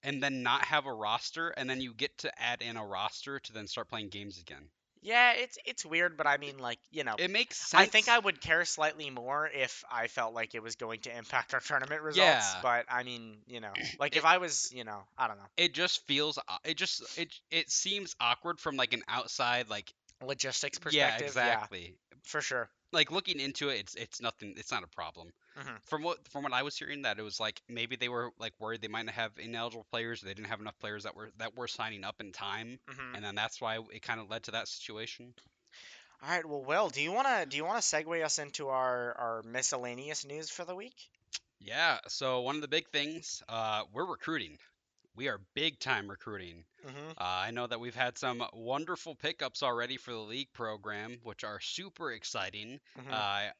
and 0.04 0.22
then 0.22 0.44
not 0.44 0.64
have 0.66 0.86
a 0.86 0.94
roster, 0.94 1.50
and 1.50 1.70
then 1.70 1.82
you 1.82 1.94
get 1.94 2.18
to 2.20 2.42
add 2.42 2.62
in 2.62 2.78
a 2.78 2.86
roster 2.86 3.40
to 3.40 3.54
then 3.54 3.68
start 3.68 3.90
playing 3.90 4.10
games 4.10 4.40
again. 4.40 4.70
Yeah, 5.02 5.34
it's 5.34 5.58
it's 5.66 5.86
weird, 5.86 6.18
but 6.18 6.28
I 6.28 6.38
mean, 6.38 6.58
like 6.58 6.80
you 6.92 7.04
know, 7.04 7.16
It 7.18 7.30
makes 7.32 7.58
sense. 7.58 7.82
I 7.82 7.86
think 7.86 8.10
I 8.10 8.18
would 8.20 8.42
care 8.42 8.66
slightly 8.66 9.10
more 9.10 9.48
if 9.54 9.84
I 9.92 10.08
felt 10.08 10.34
like 10.34 10.56
it 10.56 10.64
was 10.64 10.76
going 10.76 11.00
to 11.02 11.18
impact 11.18 11.54
our 11.54 11.60
tournament 11.66 12.02
results. 12.02 12.18
Yeah. 12.28 12.60
But 12.62 12.86
I 12.90 13.04
mean, 13.04 13.38
you 13.48 13.60
know, 13.60 13.74
like 14.00 14.16
It- 14.16 14.20
if 14.20 14.26
I 14.26 14.38
was, 14.38 14.72
you 14.74 14.84
know, 14.84 15.00
I 15.18 15.28
don't 15.28 15.38
know, 15.38 15.48
it 15.58 15.74
just 15.74 16.06
feels. 16.08 16.40
It 16.64 16.78
just 16.78 17.18
it 17.18 17.34
it 17.52 17.70
seems 17.72 18.16
awkward 18.20 18.60
from 18.60 18.76
like 18.76 18.94
an 18.94 19.04
outside 19.08 19.70
like. 19.70 19.92
logistics 20.26 20.80
perspective. 20.80 21.22
Yeah, 21.22 21.26
exactly. 21.28 21.96
for 22.24 22.42
sure. 22.42 22.70
Like 22.92 23.12
looking 23.12 23.40
into 23.40 23.70
it, 23.70 23.80
it's 23.82 23.96
it's 23.96 24.22
nothing. 24.22 24.56
It's 24.58 24.72
not 24.72 24.84
a 24.84 24.88
problem. 24.88 25.32
Mhm. 25.58 25.82
From 25.86 26.04
what 26.04 26.28
from 26.30 26.44
what 26.44 26.54
I 26.54 26.64
was 26.64 26.78
hearing, 26.78 27.04
that 27.04 27.20
it 27.20 27.24
was 27.24 27.40
like 27.40 27.62
maybe 27.68 27.96
they 27.96 28.10
were 28.10 28.32
like 28.40 28.54
worried 28.60 28.82
they 28.82 28.88
might 28.88 29.06
not 29.06 29.16
have 29.16 29.32
ineligible 29.38 29.86
players. 29.92 30.22
They 30.22 30.34
didn't 30.34 30.50
have 30.50 30.62
enough 30.62 30.78
players 30.80 31.04
that 31.04 31.16
were 31.16 31.32
that 31.38 31.56
were 31.56 31.68
signing 31.68 32.04
up 32.04 32.20
in 32.22 32.32
time, 32.34 32.80
hmm 32.88 33.16
and 33.16 33.24
then 33.24 33.36
that's 33.36 33.60
why 33.62 33.80
it 33.92 34.02
kind 34.02 34.20
of 34.20 34.30
led 34.30 34.44
to 34.44 34.52
that 34.52 34.68
situation. 34.68 35.34
All 36.24 36.30
right. 36.30 36.46
Well, 36.46 36.64
Will, 36.64 36.90
do 36.90 37.02
you 37.02 37.12
wanna 37.12 37.46
do 37.46 37.58
you 37.58 37.66
wanna 37.66 37.80
segue 37.80 38.24
us 38.24 38.40
into 38.40 38.70
our 38.70 39.14
our 39.18 39.44
miscellaneous 39.44 40.26
news 40.26 40.50
for 40.50 40.66
the 40.66 40.76
week? 40.76 41.10
Yeah. 41.60 42.00
So 42.08 42.42
one 42.42 42.56
of 42.56 42.62
the 42.62 42.68
big 42.68 42.90
things, 42.90 43.42
uh, 43.50 43.84
we're 43.94 44.06
recruiting. 44.06 44.58
We 45.16 45.28
are 45.28 45.40
big 45.54 45.80
time 45.80 46.10
recruiting. 46.10 46.66
Mm-hmm. 46.86 47.10
Uh, 47.18 47.24
I 47.24 47.52
know 47.52 47.68
that 47.68 47.80
we've 47.80 47.96
had 47.96 48.18
some 48.18 48.44
wonderful 48.54 49.16
pickups 49.16 49.64
already 49.64 49.98
for 49.98 50.12
the 50.12 50.20
league 50.20 50.52
program, 50.54 51.20
which 51.24 51.44
are 51.44 51.60
super 51.60 52.12
exciting. 52.12 52.80
Mhm. 52.98 53.12
Uh, 53.12 53.52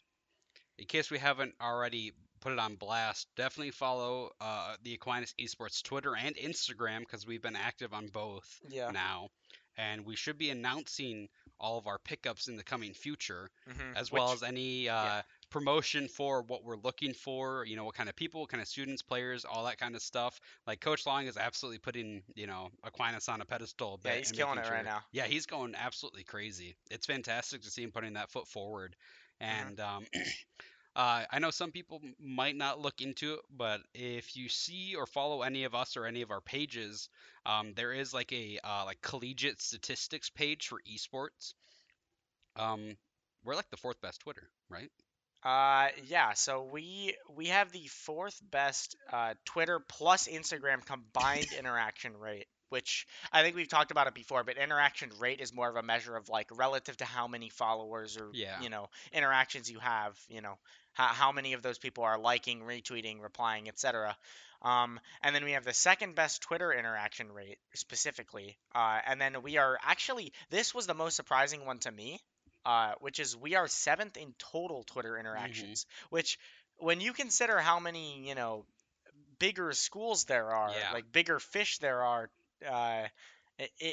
in 0.78 0.86
case 0.86 1.10
we 1.10 1.18
haven't 1.18 1.54
already 1.62 2.14
put 2.40 2.52
it 2.54 2.60
on 2.60 2.76
blast, 2.76 3.28
definitely 3.36 3.72
follow 3.72 4.32
uh, 4.40 4.76
the 4.84 4.94
Aquinas 4.94 5.34
Esports 5.40 5.82
Twitter 5.84 6.16
and 6.16 6.36
Instagram 6.36 7.00
because 7.00 7.26
we've 7.26 7.42
been 7.42 7.56
active 7.56 7.94
on 7.94 8.08
both 8.08 8.62
Yeah. 8.70 8.92
now, 8.92 9.30
and 9.78 10.06
we 10.06 10.16
should 10.16 10.38
be 10.38 10.50
announcing 10.50 11.30
all 11.60 11.78
of 11.80 11.88
our 11.88 11.98
pickups 11.98 12.48
in 12.48 12.56
the 12.56 12.64
coming 12.64 12.94
future, 12.94 13.50
hmm 13.66 13.94
as 13.96 14.12
well 14.12 14.32
as 14.32 14.44
any 14.44 14.88
uh, 14.88 15.22
promotion 15.50 16.08
for 16.08 16.44
what 16.44 16.64
we're 16.64 16.78
looking 16.78 17.14
for. 17.14 17.66
You 17.66 17.76
know, 17.76 17.84
what 17.86 17.96
kind 17.96 18.10
of 18.10 18.16
people, 18.16 18.42
what 18.42 18.50
kind 18.50 18.62
of 18.62 18.68
students, 18.68 19.02
players, 19.02 19.44
all 19.46 19.66
that 19.66 19.80
kind 19.80 19.96
of 19.96 20.02
stuff. 20.04 20.40
Like 20.68 20.80
Coach 20.82 21.06
Long 21.08 21.26
is 21.26 21.38
absolutely 21.38 21.80
putting 21.80 22.22
you 22.36 22.46
know 22.46 22.70
Aquinas 22.84 23.28
on 23.28 23.42
a 23.42 23.46
pedestal. 23.46 24.00
Yeah, 24.06 24.16
he's 24.16 24.32
killing 24.32 24.60
it 24.60 24.70
right 24.70 24.86
now. 24.86 25.00
Yeah, 25.12 25.26
he's 25.26 25.48
going 25.48 25.74
absolutely 25.76 26.24
crazy. 26.24 26.76
It's 26.92 27.08
fantastic 27.08 27.64
to 27.64 27.72
see 27.72 27.82
him 27.84 27.92
putting 27.92 28.14
that 28.14 28.30
foot 28.30 28.48
forward. 28.48 28.96
Mm-hmm. 29.42 29.68
And 29.68 29.80
um, 29.80 30.06
uh, 30.96 31.24
I 31.32 31.40
know 31.40 31.52
some 31.52 31.72
people 31.72 32.02
might 32.20 32.56
not 32.56 32.80
look 32.80 33.02
into 33.02 33.36
it, 33.36 33.40
but 33.56 33.82
if 33.94 34.36
you 34.36 34.50
see 34.50 34.96
or 34.96 35.06
follow 35.06 35.42
any 35.42 35.64
of 35.64 35.76
us 35.76 35.98
or 35.98 36.06
any 36.06 36.22
of 36.22 36.32
our 36.32 36.42
pages, 36.42 37.10
um, 37.46 37.74
there 37.76 37.94
is 37.94 38.14
like 38.14 38.32
a 38.34 38.60
uh, 38.64 38.84
like 38.86 39.02
collegiate 39.02 39.62
statistics 39.62 40.30
page 40.30 40.68
for 40.68 40.80
esports. 40.92 41.54
Um, 42.56 42.98
we're 43.44 43.56
like 43.56 43.70
the 43.70 43.78
fourth 43.78 44.02
best 44.02 44.22
Twitter, 44.22 44.50
right? 44.70 44.90
Uh, 45.44 45.90
yeah. 46.08 46.34
So 46.34 46.64
we 46.64 47.16
we 47.36 47.48
have 47.48 47.72
the 47.72 47.88
fourth 47.88 48.42
best 48.52 48.96
uh, 49.12 49.36
Twitter 49.46 49.80
plus 49.80 50.28
Instagram 50.28 50.86
combined 50.86 51.48
interaction 51.60 52.18
rate, 52.18 52.48
which 52.70 53.08
I 53.32 53.42
think 53.44 53.56
we've 53.56 53.68
talked 53.68 53.92
about 53.92 54.08
it 54.08 54.14
before. 54.14 54.44
But 54.44 54.58
interaction 54.58 55.12
rate 55.20 55.40
is 55.42 55.54
more 55.54 55.70
of 55.70 55.76
a 55.76 55.84
measure 55.84 56.16
of 56.16 56.30
like 56.30 56.48
relative 56.52 56.98
to 56.98 57.06
how 57.06 57.28
many 57.28 57.50
followers 57.50 58.18
or 58.18 58.30
Yeah. 58.34 58.62
you 58.62 58.70
know 58.70 58.90
interactions 59.14 59.70
you 59.70 59.80
have. 59.80 60.18
You 60.30 60.42
know 60.42 60.58
how 60.94 61.08
how 61.08 61.32
many 61.32 61.54
of 61.54 61.62
those 61.62 61.78
people 61.78 62.04
are 62.04 62.18
liking, 62.18 62.62
retweeting, 62.62 63.22
replying, 63.22 63.68
etc. 63.68 64.16
Um, 64.62 65.00
and 65.22 65.36
then 65.36 65.44
we 65.46 65.52
have 65.52 65.66
the 65.66 65.74
second 65.74 66.16
best 66.16 66.42
Twitter 66.42 66.74
interaction 66.74 67.32
rate 67.32 67.60
specifically. 67.76 68.58
Uh, 68.74 69.00
and 69.06 69.22
then 69.22 69.42
we 69.44 69.58
are 69.58 69.78
actually 69.84 70.34
this 70.50 70.74
was 70.74 70.88
the 70.88 70.96
most 70.96 71.16
surprising 71.16 71.66
one 71.66 71.80
to 71.80 71.92
me 71.92 72.20
uh, 72.66 72.94
which 73.00 73.20
is 73.20 73.36
we 73.38 73.56
are 73.56 73.68
seventh 73.68 74.18
in 74.18 74.34
total 74.38 74.84
Twitter 74.84 75.18
interactions. 75.18 75.86
Which, 76.10 76.38
when 76.80 77.00
you 77.00 77.14
consider 77.14 77.60
how 77.60 77.80
many 77.80 78.28
you 78.28 78.36
know 78.36 78.66
bigger 79.40 79.72
schools 79.72 80.26
there 80.26 80.52
are, 80.52 80.72
Yeah. 80.72 80.92
like 80.94 81.12
bigger 81.12 81.40
fish 81.40 81.78
there 81.78 82.04
are 82.04 82.30
uh, 82.66 83.08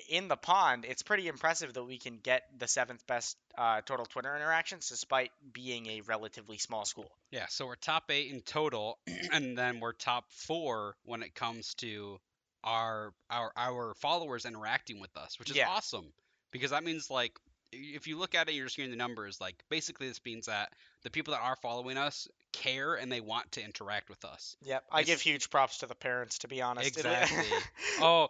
in 0.09 0.29
the 0.29 0.37
pond, 0.37 0.85
it's 0.85 1.03
pretty 1.03 1.27
impressive 1.27 1.73
that 1.73 1.85
we 1.85 1.99
can 1.99 2.19
get 2.19 2.43
the 2.59 2.69
seventh 2.69 3.07
best 3.07 3.37
uh, 3.57 3.81
total 3.81 4.05
Twitter 4.05 4.35
interactions 4.35 4.89
despite 4.89 5.31
being 5.53 5.87
a 5.87 6.01
relatively 6.03 6.59
small 6.59 6.85
school. 6.85 7.11
Yeah, 7.31 7.47
so 7.49 7.67
we're 7.67 7.77
top 7.77 8.05
eight 8.11 8.31
in 8.31 8.43
total, 8.43 8.99
and 9.33 9.57
then 9.57 9.81
we're 9.81 9.93
top 9.93 10.25
four 10.31 10.97
when 11.05 11.23
it 11.23 11.35
comes 11.35 11.75
to 11.75 12.19
our 12.63 13.13
our 13.31 13.53
our 13.57 13.95
followers 13.95 14.45
interacting 14.45 15.01
with 15.01 15.17
us, 15.17 15.39
which 15.39 15.51
is 15.51 15.57
Yeah. 15.57 15.69
awesome 15.69 16.13
because 16.51 16.71
that 16.71 16.85
means 16.85 17.11
like 17.11 17.33
if 17.75 18.07
you 18.07 18.19
look 18.19 18.35
at 18.35 18.49
it, 18.49 18.55
you're 18.55 18.67
just 18.67 18.77
getting 18.77 18.91
the 18.91 18.97
numbers. 18.97 19.41
Like 19.41 19.63
basically, 19.69 20.09
this 20.09 20.21
means 20.25 20.47
that 20.47 20.73
the 21.03 21.11
people 21.11 21.33
that 21.35 21.41
are 21.43 21.57
following 21.57 21.97
us 21.99 22.29
care 22.53 22.95
and 22.95 23.11
they 23.11 23.21
want 23.21 23.53
to 23.53 23.65
interact 23.65 24.09
with 24.09 24.25
us. 24.25 24.57
Yep, 24.63 24.85
I 24.91 25.01
It's- 25.01 25.07
give 25.15 25.21
huge 25.21 25.51
props 25.51 25.79
to 25.79 25.87
the 25.87 25.95
parents 25.95 26.39
to 26.41 26.49
be 26.49 26.63
honest. 26.63 26.87
Exactly. 26.87 27.45
oh, 28.01 28.29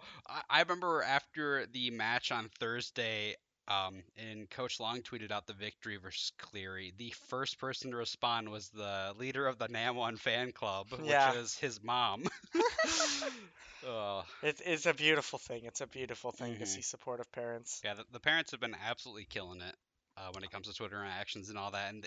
I, 0.49 0.61
remember 0.63 1.03
after 1.03 1.67
the 1.67 1.91
match 1.91 2.33
on 2.33 2.49
Thursday, 2.59 3.37
um, 3.69 4.03
and 4.17 4.49
Coach 4.51 4.81
Long 4.81 5.03
tweeted 5.03 5.31
out 5.31 5.47
the 5.47 5.53
victory 5.55 5.97
versus 5.97 6.33
Cleary. 6.39 6.93
The 6.99 7.15
first 7.29 7.59
person 7.59 7.91
to 7.93 7.97
respond 7.97 8.51
was 8.51 8.69
the 8.71 9.15
leader 9.19 9.47
of 9.47 9.59
the 9.59 9.69
Nam 9.69 9.97
One 9.97 10.17
fan 10.17 10.53
club, 10.53 10.89
which 10.91 11.03
Yeah. 11.07 11.35
is 11.35 11.55
his 11.57 11.83
mom. 11.83 12.25
uh, 13.87 14.23
It, 14.43 14.61
it's 14.65 14.87
a 14.87 14.95
beautiful 14.95 15.39
thing. 15.41 15.65
It's 15.65 15.81
a 15.81 15.87
beautiful 15.89 16.31
thing 16.31 16.59
to 16.59 16.67
Mhm. 16.67 16.67
see 16.67 16.83
supportive 16.83 17.31
parents. 17.33 17.83
yeah, 17.85 17.95
the, 17.95 18.05
the 18.13 18.21
parents 18.21 18.51
have 18.51 18.61
been 18.61 18.77
absolutely 18.87 19.25
killing 19.25 19.61
it 19.61 19.77
uh, 20.17 20.31
when 20.33 20.45
it 20.45 20.51
comes 20.51 20.69
to 20.69 20.75
Twitter 20.75 20.97
interactions 20.97 21.49
and 21.51 21.59
all 21.59 21.71
that, 21.73 21.93
and 21.93 22.07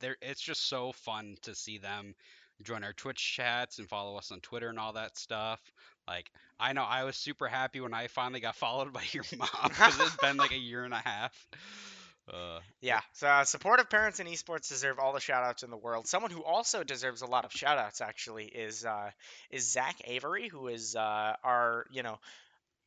they're, 0.00 0.16
it's 0.22 0.40
just 0.40 0.68
so 0.68 0.92
fun 0.92 1.36
to 1.42 1.54
see 1.54 1.78
them 1.78 2.14
join 2.62 2.84
our 2.84 2.92
Twitch 2.92 3.34
chats 3.34 3.78
and 3.78 3.88
follow 3.88 4.16
us 4.16 4.30
on 4.30 4.40
Twitter 4.40 4.68
and 4.68 4.78
all 4.78 4.92
that 4.94 5.16
stuff. 5.18 5.60
Like, 6.06 6.30
I 6.58 6.72
know 6.72 6.84
I 6.84 7.04
was 7.04 7.16
super 7.16 7.48
happy 7.48 7.80
when 7.80 7.94
I 7.94 8.06
finally 8.08 8.40
got 8.40 8.56
followed 8.64 8.92
by 8.92 9.02
your 9.12 9.24
mom 9.38 9.48
because 9.68 9.98
it's 10.00 10.16
been 10.16 10.36
like 10.36 10.52
a 10.52 10.58
year 10.58 10.84
and 10.84 10.94
a 10.94 10.98
half. 10.98 11.48
Uh, 12.32 12.60
Yeah, 12.80 13.00
so 13.12 13.26
uh, 13.28 13.44
supportive 13.44 13.90
parents 13.90 14.18
in 14.18 14.26
esports 14.26 14.68
deserve 14.68 14.98
all 14.98 15.12
the 15.12 15.20
shout 15.20 15.44
outs 15.44 15.62
in 15.62 15.70
the 15.70 15.76
world. 15.76 16.06
Someone 16.06 16.30
who 16.30 16.42
also 16.42 16.82
deserves 16.82 17.22
a 17.22 17.26
lot 17.26 17.44
of 17.44 17.52
shout 17.52 17.78
outs 17.78 18.00
actually 18.00 18.46
is 18.46 18.84
uh, 18.84 19.10
is 19.50 19.70
Zach 19.70 19.96
Avery, 20.04 20.48
who 20.48 20.68
is 20.68 20.96
uh, 20.96 21.36
our 21.42 21.86
you 21.90 22.02
know 22.02 22.18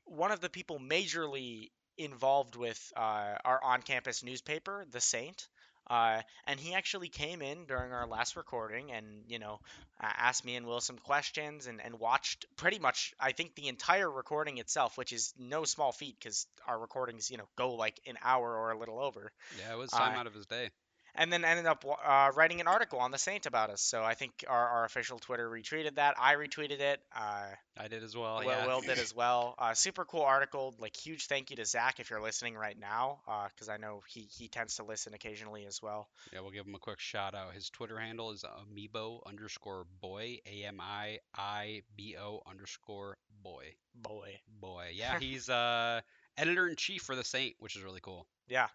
one 0.05 0.31
of 0.31 0.41
the 0.41 0.49
people 0.49 0.79
majorly 0.79 1.71
involved 1.97 2.55
with 2.55 2.79
uh, 2.95 3.35
our 3.45 3.63
on 3.63 3.81
campus 3.81 4.23
newspaper, 4.23 4.85
The 4.91 5.01
Saint. 5.01 5.47
Uh, 5.89 6.21
and 6.45 6.59
he 6.59 6.73
actually 6.73 7.09
came 7.09 7.41
in 7.41 7.65
during 7.65 7.91
our 7.93 8.07
last 8.07 8.35
recording 8.35 8.91
and, 8.91 9.23
you 9.27 9.39
know, 9.39 9.59
uh, 10.01 10.07
asked 10.17 10.45
me 10.45 10.55
and 10.55 10.65
Will 10.65 10.81
some 10.81 10.97
questions 10.97 11.67
and, 11.67 11.81
and 11.81 11.99
watched 11.99 12.45
pretty 12.57 12.79
much, 12.79 13.13
I 13.19 13.31
think, 13.31 13.55
the 13.55 13.67
entire 13.67 14.09
recording 14.09 14.57
itself, 14.57 14.97
which 14.97 15.13
is 15.13 15.33
no 15.37 15.63
small 15.63 15.91
feat 15.91 16.15
because 16.19 16.45
our 16.67 16.77
recordings, 16.79 17.31
you 17.31 17.37
know, 17.37 17.47
go 17.57 17.73
like 17.75 17.99
an 18.05 18.17
hour 18.23 18.55
or 18.55 18.71
a 18.71 18.77
little 18.79 18.99
over. 18.99 19.31
yeah, 19.51 19.73
it 19.73 19.77
was 19.77 19.93
time 19.93 20.15
Uh, 20.15 20.17
out 20.17 20.27
of 20.27 20.33
his 20.33 20.45
day. 20.45 20.69
And 21.17 21.31
then 21.31 21.43
ended 21.43 21.65
up 21.65 21.83
uh, 21.85 22.31
writing 22.35 22.61
an 22.61 22.67
article 22.67 22.99
on 22.99 23.11
the 23.11 23.17
Saint 23.17 23.45
about 23.45 23.69
us. 23.69 23.81
So 23.81 24.03
I 24.03 24.13
think 24.13 24.45
our, 24.47 24.67
our 24.69 24.85
official 24.85 25.19
Twitter 25.19 25.49
retweeted 25.49 25.95
that. 25.95 26.15
I 26.19 26.35
retweeted 26.35 26.79
it. 26.79 26.99
Uh, 27.15 27.47
I 27.77 27.87
did 27.87 28.03
as 28.03 28.15
well. 28.15 28.37
Will, 28.37 28.45
yeah. 28.45 28.67
Will 28.67 28.81
did 28.81 28.99
as 28.99 29.15
well. 29.15 29.55
Uh, 29.57 29.73
super 29.73 30.05
cool 30.05 30.21
article. 30.21 30.75
Like 30.79 30.95
huge 30.95 31.27
thank 31.27 31.49
you 31.49 31.57
to 31.57 31.65
Zach 31.65 31.99
if 31.99 32.09
you're 32.09 32.21
listening 32.21 32.55
right 32.55 32.77
now, 32.79 33.19
because 33.53 33.69
I 33.69 33.77
know 33.77 34.01
he 34.07 34.27
he 34.31 34.47
tends 34.47 34.75
to 34.75 34.83
listen 34.83 35.13
occasionally 35.13 35.65
as 35.65 35.81
well. 35.81 36.07
Yeah, 36.31 36.41
we'll 36.41 36.51
give 36.51 36.65
him 36.65 36.75
a 36.75 36.79
quick 36.79 36.99
shout 36.99 37.35
out. 37.35 37.53
His 37.53 37.69
Twitter 37.69 37.99
handle 37.99 38.31
is 38.31 38.43
amiibo 38.43 39.19
underscore 39.25 39.85
boy, 40.01 40.39
A 40.45 40.65
M 40.65 40.79
I 40.79 41.19
I 41.35 41.81
B 41.95 42.15
O 42.19 42.41
underscore 42.49 43.17
boy. 43.43 43.65
Boy. 43.95 44.39
Boy. 44.59 44.91
Yeah, 44.93 45.19
he's 45.19 45.49
uh 45.49 46.01
editor 46.37 46.67
in 46.67 46.75
chief 46.75 47.01
for 47.03 47.15
the 47.15 47.23
Saint, 47.23 47.55
which 47.59 47.75
is 47.75 47.83
really 47.83 47.99
cool. 48.01 48.25
Yeah, 48.47 48.67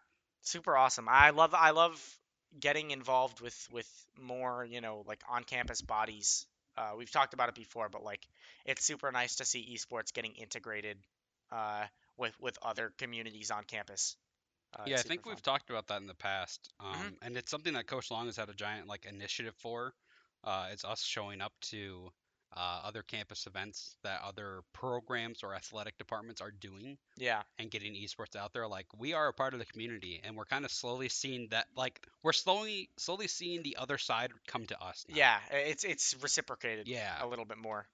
super 0.43 0.77
awesome. 0.77 1.09
I 1.09 1.31
love 1.31 1.55
I 1.55 1.71
love 1.71 2.19
getting 2.61 2.91
involved 2.91 3.41
with 3.41 3.69
with 3.73 3.89
more 4.21 4.65
you 4.65 4.81
know 4.81 5.05
like 5.07 5.23
on 5.29 5.45
campus 5.45 5.81
bodies. 5.83 6.47
Uh, 6.77 6.93
we've 6.97 7.11
talked 7.11 7.35
about 7.35 7.49
it 7.49 7.55
before, 7.55 7.89
but 7.89 8.03
like 8.03 8.27
it's 8.65 8.85
super 8.85 9.11
nice 9.13 9.37
to 9.37 9.45
see 9.45 9.75
esports 9.77 10.13
getting 10.13 10.33
integrated 10.35 10.99
uh, 11.51 11.85
with 12.17 12.35
with 12.41 12.59
other 12.63 12.93
communities 12.99 13.51
on 13.51 13.65
campus. 13.65 14.17
Uh, 14.75 14.89
yeah, 14.89 14.99
I 14.99 15.03
think 15.03 15.25
super 15.25 15.31
we've 15.31 15.43
talked 15.43 15.71
about 15.71 15.87
that 15.89 16.01
in 16.01 16.07
the 16.07 16.15
past, 16.15 16.71
um, 16.81 16.95
Mhm. 16.97 17.17
and 17.23 17.37
it's 17.37 17.51
something 17.51 17.75
that 17.75 17.87
Coach 17.87 18.11
Long 18.11 18.27
has 18.27 18.37
had 18.37 18.49
a 18.49 18.55
giant 18.55 18.87
like 18.89 19.05
initiative 19.05 19.55
for. 19.57 19.95
Uh, 20.45 20.69
it's 20.73 20.85
us 20.85 21.03
showing 21.03 21.41
up 21.41 21.53
to 21.61 22.13
uh, 22.57 22.81
other 22.85 23.03
campus 23.03 23.47
events 23.47 23.97
that 24.05 24.21
other 24.25 24.61
programs 24.73 25.43
or 25.43 25.55
athletic 25.55 25.97
departments 25.99 26.41
are 26.41 26.51
doing 26.51 26.99
Yeah, 27.17 27.43
and 27.59 27.71
getting 27.71 27.95
esports 27.95 28.37
out 28.37 28.53
there. 28.53 28.67
Like 28.69 28.87
we 28.99 29.15
are 29.15 29.29
a 29.29 29.33
part 29.33 29.55
of 29.55 29.59
the 29.61 29.67
community, 29.67 30.21
and 30.25 30.37
we're 30.37 30.45
kind 30.45 30.65
of 30.65 30.71
slowly 30.71 31.09
seeing 31.09 31.49
that. 31.51 31.67
Like 31.77 32.01
we're 32.23 32.33
slowly 32.33 32.91
slowly 32.99 33.29
seeing 33.29 33.63
the 33.63 33.77
other 33.79 33.99
side 33.99 34.31
come 34.47 34.67
to 34.67 34.81
us. 34.83 35.05
now. 35.09 35.17
yeah, 35.17 35.39
it's 35.51 35.85
it's 35.85 36.15
reciprocated 36.23 36.89
Yeah. 36.89 37.25
a 37.25 37.27
little 37.27 37.45
bit 37.47 37.59
more. 37.59 37.87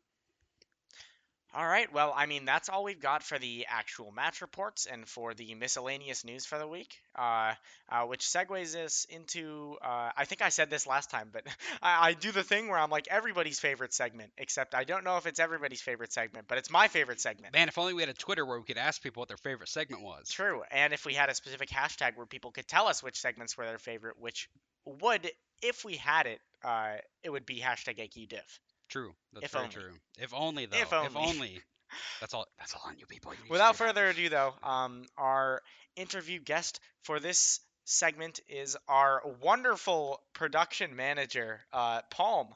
All 1.55 1.67
right, 1.67 1.91
well, 1.93 2.13
I 2.15 2.27
mean 2.27 2.45
that's 2.45 2.69
all 2.69 2.85
we've 2.85 3.01
got 3.01 3.23
for 3.23 3.39
the 3.39 3.67
actual 3.71 4.13
match 4.13 4.43
reports 4.43 4.85
and 4.85 5.09
for 5.09 5.33
the 5.33 5.55
miscellaneous 5.55 6.23
news 6.23 6.45
for 6.45 6.59
the 6.59 6.69
week, 6.69 7.01
uh, 7.17 7.55
uh, 7.89 8.03
which 8.03 8.21
segues 8.21 8.77
us 8.77 9.07
into. 9.09 9.77
Uh, 9.83 10.11
I 10.15 10.27
think 10.27 10.43
I 10.43 10.51
said 10.51 10.69
this 10.69 10.87
last 10.87 11.11
time, 11.11 11.31
but 11.33 11.47
I, 11.83 12.09
I 12.09 12.13
do 12.13 12.33
the 12.33 12.43
thing 12.43 12.69
where 12.69 12.79
I'm 12.79 12.91
like 12.91 13.09
everybody's 13.11 13.59
favorite 13.61 13.95
segment, 13.95 14.31
except 14.37 14.75
I 14.75 14.85
don't 14.85 15.05
know 15.05 15.17
if 15.17 15.25
it's 15.25 15.41
everybody's 15.41 15.81
favorite 15.81 16.13
segment, 16.13 16.49
but 16.49 16.59
it's 16.59 16.71
my 16.71 16.87
favorite 16.89 17.21
segment. 17.21 17.55
Man, 17.55 17.69
if 17.69 17.79
only 17.79 17.95
we 17.95 18.03
had 18.03 18.11
a 18.11 18.15
Twitter 18.15 18.45
where 18.45 18.59
we 18.59 18.65
could 18.65 18.77
ask 18.77 19.03
people 19.03 19.23
what 19.23 19.29
their 19.29 19.39
favorite 19.39 19.71
segment 19.71 20.03
was. 20.03 20.29
True, 20.29 20.63
and 20.71 20.93
if 20.93 21.07
we 21.07 21.15
had 21.15 21.31
a 21.31 21.35
specific 21.35 21.71
hashtag 21.71 22.17
where 22.17 22.27
people 22.27 22.51
could 22.51 22.69
tell 22.69 22.89
us 22.89 23.03
which 23.03 23.19
segments 23.19 23.57
were 23.57 23.65
their 23.65 23.79
favorite, 23.79 24.21
which 24.21 24.51
would, 24.85 25.31
if 25.63 25.83
we 25.83 25.97
had 25.97 26.27
it, 26.27 26.41
uh, 26.63 26.97
it 27.23 27.31
would 27.31 27.47
be 27.47 27.61
hashtag 27.61 27.99
AQDiff. 27.99 28.59
True. 28.89 29.13
That's 29.33 29.47
If 29.47 29.53
very 29.53 29.65
only. 29.65 29.75
true. 29.75 29.93
If 30.19 30.35
only 30.35 30.67
though. 30.67 30.77
If 30.77 30.93
If 30.93 31.17
only. 31.17 31.17
only. 31.17 31.61
That's 32.21 32.35
all. 32.35 32.47
That's 32.59 32.75
all 32.75 32.83
on 32.87 32.99
you 32.99 33.07
people. 33.07 33.33
You 33.33 33.51
Without 33.51 33.77
further 33.77 34.09
ado, 34.09 34.29
though, 34.29 34.53
um, 34.63 35.05
our 35.17 35.63
interview 35.97 36.39
guest 36.39 36.81
for 37.03 37.19
this 37.21 37.61
segment 37.85 38.41
is 38.49 38.77
our 38.89 39.23
wonderful 39.43 40.21
production 40.35 40.95
manager, 40.97 41.61
uh, 41.73 42.03
Palm. 42.11 42.49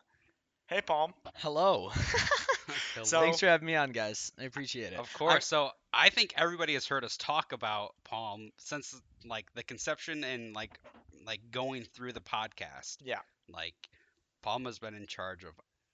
Hey, 0.67 0.81
Palm. 0.83 1.15
Hello. 1.37 1.91
Kill 2.95 3.05
So- 3.05 3.21
Thanks 3.21 3.41
for 3.41 3.47
having 3.47 3.67
me 3.67 3.75
on, 3.75 3.93
guys. 3.93 4.33
I 4.39 4.45
appreciate 4.45 4.93
it. 4.93 4.99
Of 4.99 5.13
course. 5.15 5.47
So 5.47 5.71
I 5.93 6.11
think 6.11 6.35
everybody 6.37 6.75
has 6.75 6.87
heard 6.87 7.05
us 7.05 7.17
talk 7.17 7.53
about 7.53 7.95
Palm 8.05 8.51
since 8.59 8.95
like 9.27 9.47
the 9.55 9.63
conception 9.63 10.25
and 10.25 10.55
like 10.55 10.71
like 11.27 11.41
going 11.51 11.85
through 11.85 12.13
the 12.13 12.21
podcast. 12.21 12.99
Yeah. 13.03 13.21
Like 13.49 13.75
Palm 14.43 14.65
has 14.67 14.79
been 14.79 14.95
in 14.95 15.07
charge 15.07 15.45
of 15.45 15.53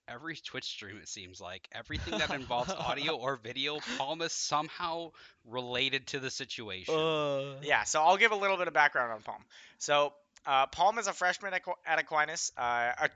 every 0.09 0.37
Twitch 0.37 0.65
stream 0.65 0.97
it 1.03 1.09
seems 1.09 1.41
like. 1.41 1.69
Everything 1.73 2.19
that 2.19 2.31
involves 2.31 2.71
audio 2.71 3.17
or 3.21 3.37
video, 3.37 3.79
Palm 3.99 4.23
is 4.23 4.33
somehow 4.33 5.13
related 5.47 6.07
to 6.09 6.21
the 6.21 6.31
situation. 6.31 6.95
Uh, 6.95 7.57
Yeah, 7.63 7.85
so 7.85 8.03
I'll 8.03 8.17
give 8.17 8.33
a 8.33 8.37
little 8.37 8.57
bit 8.57 8.69
of 8.69 8.75
background 8.75 9.13
on 9.13 9.23
Palm. 9.23 9.45
So, 9.79 10.13
uh, 10.47 10.67
Palm 10.67 10.99
is 10.99 11.07
a 11.07 11.13
freshman 11.13 11.53
at, 11.55 11.65
Qu- 11.65 11.73
at 11.87 11.99
Aquinas. 11.99 12.53
Uh, 12.57 12.93
a- 13.03 13.11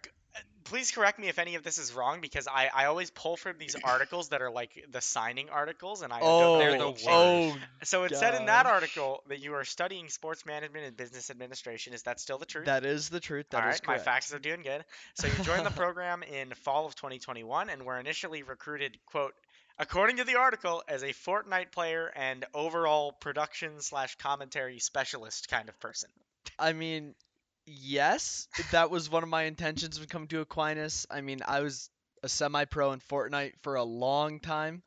please 0.65 0.91
correct 0.91 1.19
me 1.19 1.29
if 1.29 1.39
any 1.39 1.57
of 1.57 1.63
this 1.63 1.77
is 1.77 1.93
wrong 1.93 2.21
because 2.21 2.49
I, 2.49 2.71
I 2.75 2.87
always 2.87 3.11
pull 3.11 3.37
from 3.37 3.59
these 3.59 3.77
articles 3.85 4.31
that 4.31 4.41
are 4.43 4.51
like 4.51 4.87
the 4.91 5.01
signing 5.01 5.51
articles, 5.51 6.03
and 6.03 6.13
I 6.13 6.21
oh, 6.23 6.41
know 6.41 6.59
They're 6.59 6.79
the 6.79 6.91
worst. 6.91 7.07
oh, 7.09 7.57
So 7.83 8.05
it 8.05 8.17
said 8.17 8.35
in 8.35 8.47
that 8.47 8.67
article 8.67 9.23
that 9.29 9.41
you 9.41 9.55
are 9.55 9.65
studying 9.65 10.09
sports 10.09 10.47
management 10.47 10.87
and 10.87 10.97
business 10.97 11.31
administration. 11.31 11.93
Is 11.93 12.05
that 12.05 12.21
still 12.21 12.39
the 12.39 12.47
truth? 12.47 12.67
that 12.67 12.85
is 12.85 13.09
the 13.09 13.21
truth. 13.21 13.47
That 13.51 13.65
All 13.65 13.71
is 13.71 13.81
right, 13.87 13.99
my 13.99 13.99
facts 13.99 14.33
are 14.33 14.39
doing 14.39 14.63
good. 14.63 14.85
So 15.15 15.27
you 15.27 15.45
joined 15.45 15.67
the 15.67 15.71
program 15.83 16.23
in 16.23 16.55
fall 16.55 16.87
of 16.87 16.95
2021 16.95 17.69
and 17.69 17.85
were 17.85 17.99
initially 17.99 18.43
recruited, 18.43 18.97
quote, 19.07 19.35
according 19.79 20.19
to 20.19 20.25
the 20.25 20.37
article, 20.37 20.83
as 20.89 21.03
a 21.03 21.09
Fortnite 21.09 21.73
player 21.73 22.11
and 22.15 22.45
overall 22.55 23.13
production 23.13 23.81
slash 23.81 24.17
commentary 24.17 24.79
specialist 24.79 25.49
kind 25.49 25.69
of 25.69 25.79
person. 25.81 26.11
I 26.59 26.73
mean, 26.73 27.15
yes, 27.67 28.49
that 28.73 28.91
was 28.91 29.11
one 29.11 29.23
of 29.23 29.29
my 29.29 29.45
intentions 29.45 29.99
when 29.99 30.09
coming 30.09 30.29
to 30.29 30.41
Aquinas. 30.41 31.07
I 31.11 31.21
mean, 31.21 31.41
I 31.47 31.61
was 31.61 31.91
a 32.23 32.29
semi-pro 32.29 32.93
in 32.93 33.01
Fortnite 33.01 33.53
for 33.63 33.75
a 33.77 33.83
long 33.85 34.41
time, 34.41 34.83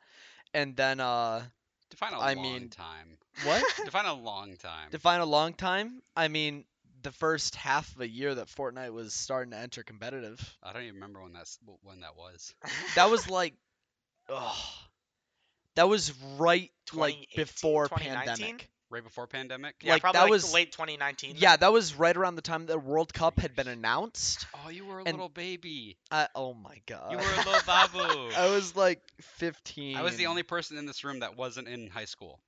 and 0.54 0.76
then 0.76 1.00
uh, 1.00 1.44
Define 1.90 2.14
a 2.14 2.20
I 2.20 2.34
long 2.34 2.44
mean- 2.44 2.70
time. 2.70 3.18
what? 3.44 3.64
Define 3.86 4.06
a 4.06 4.14
long 4.14 4.56
time. 4.58 4.90
Define 4.92 5.22
a 5.22 5.26
long 5.26 5.54
time. 5.54 6.02
I 6.16 6.28
mean, 6.28 6.66
the 7.02 7.12
first 7.12 7.56
half 7.56 7.94
of 7.96 8.02
a 8.02 8.10
year 8.10 8.34
that 8.36 8.48
Fortnite 8.48 8.92
was 8.94 9.14
starting 9.14 9.52
to 9.52 9.58
enter 9.58 9.84
competitive. 9.84 10.40
I 10.64 10.74
don't 10.74 10.84
even 10.84 10.96
remember 10.96 11.22
when 11.22 11.34
that's 11.34 11.60
when 11.84 12.00
that 12.02 12.16
was. 12.18 12.54
That 12.96 13.12
was 13.12 13.30
like, 13.30 13.54
oh, 14.30 14.58
that 15.76 15.88
was 15.88 16.14
right 16.38 16.72
like 16.94 17.28
before 17.36 17.88
2019? 17.90 18.26
pandemic. 18.26 18.70
Right 18.96 19.04
before 19.04 19.28
pandemic. 19.28 19.76
Yeah, 19.82 19.92
Like, 19.94 20.02
probably 20.02 20.18
that 20.20 20.24
like 20.24 20.32
was- 20.32 20.54
late 20.54 20.72
2019. 20.72 21.34
then. 21.34 21.42
Yeah, 21.42 21.58
that 21.58 21.74
was 21.74 21.96
right 21.96 22.16
around 22.16 22.36
the 22.36 22.42
time 22.42 22.66
the 22.66 22.80
World 22.80 23.14
Cup 23.14 23.40
had 23.42 23.54
been 23.54 23.68
announced. 23.68 24.48
Oh, 24.66 24.70
you 24.70 24.86
were 24.86 25.00
a 25.00 25.04
And- 25.04 25.08
little 25.18 25.28
baby. 25.28 25.98
I, 26.10 26.30
oh 26.34 26.54
my 26.54 26.78
god. 26.86 27.12
You 27.12 27.18
were 27.18 27.24
a 27.24 27.38
little 27.38 27.62
babu. 27.66 28.00
I 28.38 28.50
was 28.56 28.74
like 28.76 29.02
15. 29.22 29.98
I 29.98 30.02
was 30.02 30.16
the 30.16 30.28
only 30.28 30.44
person 30.44 30.78
in 30.78 30.86
this 30.86 31.04
room 31.04 31.20
that 31.20 31.36
wasn't 31.36 31.68
in 31.68 31.88
high 31.88 32.06
school 32.06 32.40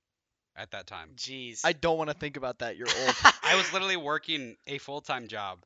at 0.56 0.70
that 0.70 0.86
time. 0.86 1.10
Jeez. 1.16 1.60
I 1.64 1.74
don't 1.74 1.98
want 1.98 2.08
to 2.08 2.16
think 2.16 2.38
about 2.38 2.60
that. 2.60 2.78
You're 2.78 2.88
old. 2.88 3.14
I 3.42 3.54
was 3.54 3.70
literally 3.74 3.98
working 3.98 4.56
a 4.66 4.78
full 4.78 5.02
time 5.02 5.28
job. 5.28 5.58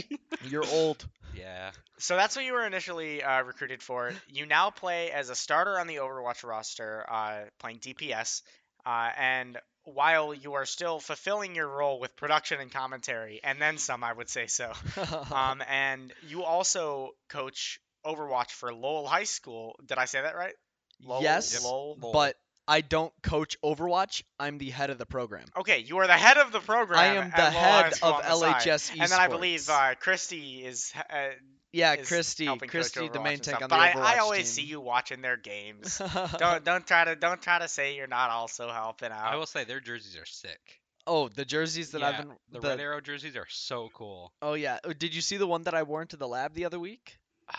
You're 0.44 0.66
old. 0.66 1.04
yeah. 1.36 1.72
So 1.98 2.14
that's 2.14 2.36
what 2.36 2.44
you 2.44 2.52
were 2.52 2.64
initially 2.64 3.24
uh, 3.24 3.42
recruited 3.42 3.82
for. 3.82 4.12
You 4.28 4.46
now 4.46 4.70
play 4.70 5.10
as 5.10 5.30
a 5.30 5.34
starter 5.34 5.80
on 5.80 5.88
the 5.88 5.96
Overwatch 5.96 6.44
roster, 6.48 7.04
uh, 7.10 7.38
playing 7.58 7.78
DPS, 7.80 8.42
uh, 8.86 9.10
and 9.18 9.58
while 9.94 10.34
you 10.34 10.54
are 10.54 10.66
still 10.66 11.00
fulfilling 11.00 11.54
your 11.54 11.68
role 11.68 12.00
with 12.00 12.16
production 12.16 12.60
and 12.60 12.70
commentary, 12.72 13.40
and 13.42 13.60
then 13.60 13.78
some, 13.78 14.04
I 14.04 14.12
would 14.12 14.28
say 14.28 14.46
so. 14.46 14.72
Um, 15.30 15.62
and 15.68 16.12
you 16.28 16.44
also 16.44 17.10
coach 17.28 17.80
Overwatch 18.04 18.50
for 18.50 18.72
Lowell 18.72 19.06
High 19.06 19.24
School. 19.24 19.78
Did 19.84 19.98
I 19.98 20.06
say 20.06 20.20
that 20.20 20.36
right? 20.36 20.54
Lowell, 21.02 21.22
yes, 21.22 21.62
Lowell. 21.64 21.96
Lowell. 22.00 22.12
but 22.12 22.36
I 22.66 22.82
don't 22.82 23.12
coach 23.22 23.56
Overwatch. 23.62 24.22
I'm 24.38 24.58
the 24.58 24.70
head 24.70 24.90
of 24.90 24.98
the 24.98 25.06
program. 25.06 25.46
Okay, 25.56 25.78
you 25.78 25.98
are 25.98 26.06
the 26.06 26.12
head 26.12 26.36
of 26.36 26.52
the 26.52 26.60
program. 26.60 26.98
I 26.98 27.06
am 27.06 27.30
the 27.30 27.50
head 27.50 27.94
of 28.02 28.02
on 28.02 28.22
the 28.22 28.34
side. 28.34 28.62
LHS 28.62 28.90
And 29.00 29.10
then 29.10 29.18
I 29.18 29.28
believe 29.28 29.68
uh, 29.70 29.94
Christy 29.98 30.64
is 30.64 30.92
uh, 31.10 31.28
yeah, 31.72 31.94
is 31.94 32.08
Christy, 32.08 32.46
Christy, 32.68 33.08
the 33.08 33.20
main 33.20 33.34
and 33.34 33.42
tank 33.42 33.56
stuff. 33.58 33.62
on 33.64 33.68
but 33.68 33.76
the 33.76 33.82
I, 33.82 33.92
Overwatch 33.92 34.14
I 34.14 34.18
always 34.18 34.38
team. 34.40 34.46
see 34.46 34.62
you 34.70 34.80
watching 34.80 35.20
their 35.22 35.36
games. 35.36 36.00
don't 36.38 36.64
don't 36.64 36.86
try 36.86 37.04
to 37.04 37.16
don't 37.16 37.40
try 37.42 37.58
to 37.58 37.68
say 37.68 37.96
you're 37.96 38.06
not 38.06 38.30
also 38.30 38.70
helping 38.70 39.10
out. 39.10 39.24
I 39.24 39.36
will 39.36 39.46
say 39.46 39.64
their 39.64 39.80
jerseys 39.80 40.16
are 40.16 40.26
sick. 40.26 40.80
oh, 41.06 41.28
the 41.28 41.44
jerseys 41.44 41.90
that 41.92 42.02
I've 42.02 42.14
Yeah, 42.14 42.20
been. 42.22 42.32
The, 42.52 42.60
the- 42.60 42.68
Red 42.68 42.80
Arrow 42.80 43.00
jerseys 43.00 43.36
are 43.36 43.46
so 43.48 43.88
cool. 43.94 44.32
Oh 44.42 44.54
yeah. 44.54 44.78
Oh, 44.84 44.92
Did 44.92 45.14
you 45.14 45.20
see 45.20 45.36
the 45.36 45.46
one 45.46 45.62
that 45.64 45.74
I 45.74 45.82
wore 45.84 46.02
into 46.02 46.16
the 46.16 46.28
lab 46.28 46.54
the 46.54 46.64
other 46.64 46.78
week? 46.78 47.18
Ah, 47.50 47.58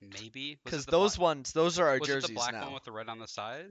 maybe 0.00 0.58
Because 0.64 0.86
those 0.86 1.16
black, 1.16 1.22
ones, 1.36 1.52
those 1.52 1.78
are 1.78 1.88
our 1.88 1.98
was 1.98 2.08
jerseys 2.08 2.24
it 2.24 2.28
the 2.28 2.34
black 2.34 2.52
now. 2.52 2.64
one 2.64 2.74
with 2.74 2.84
the 2.84 2.92
red 2.92 3.08
on 3.08 3.18
the 3.18 3.28
side? 3.28 3.66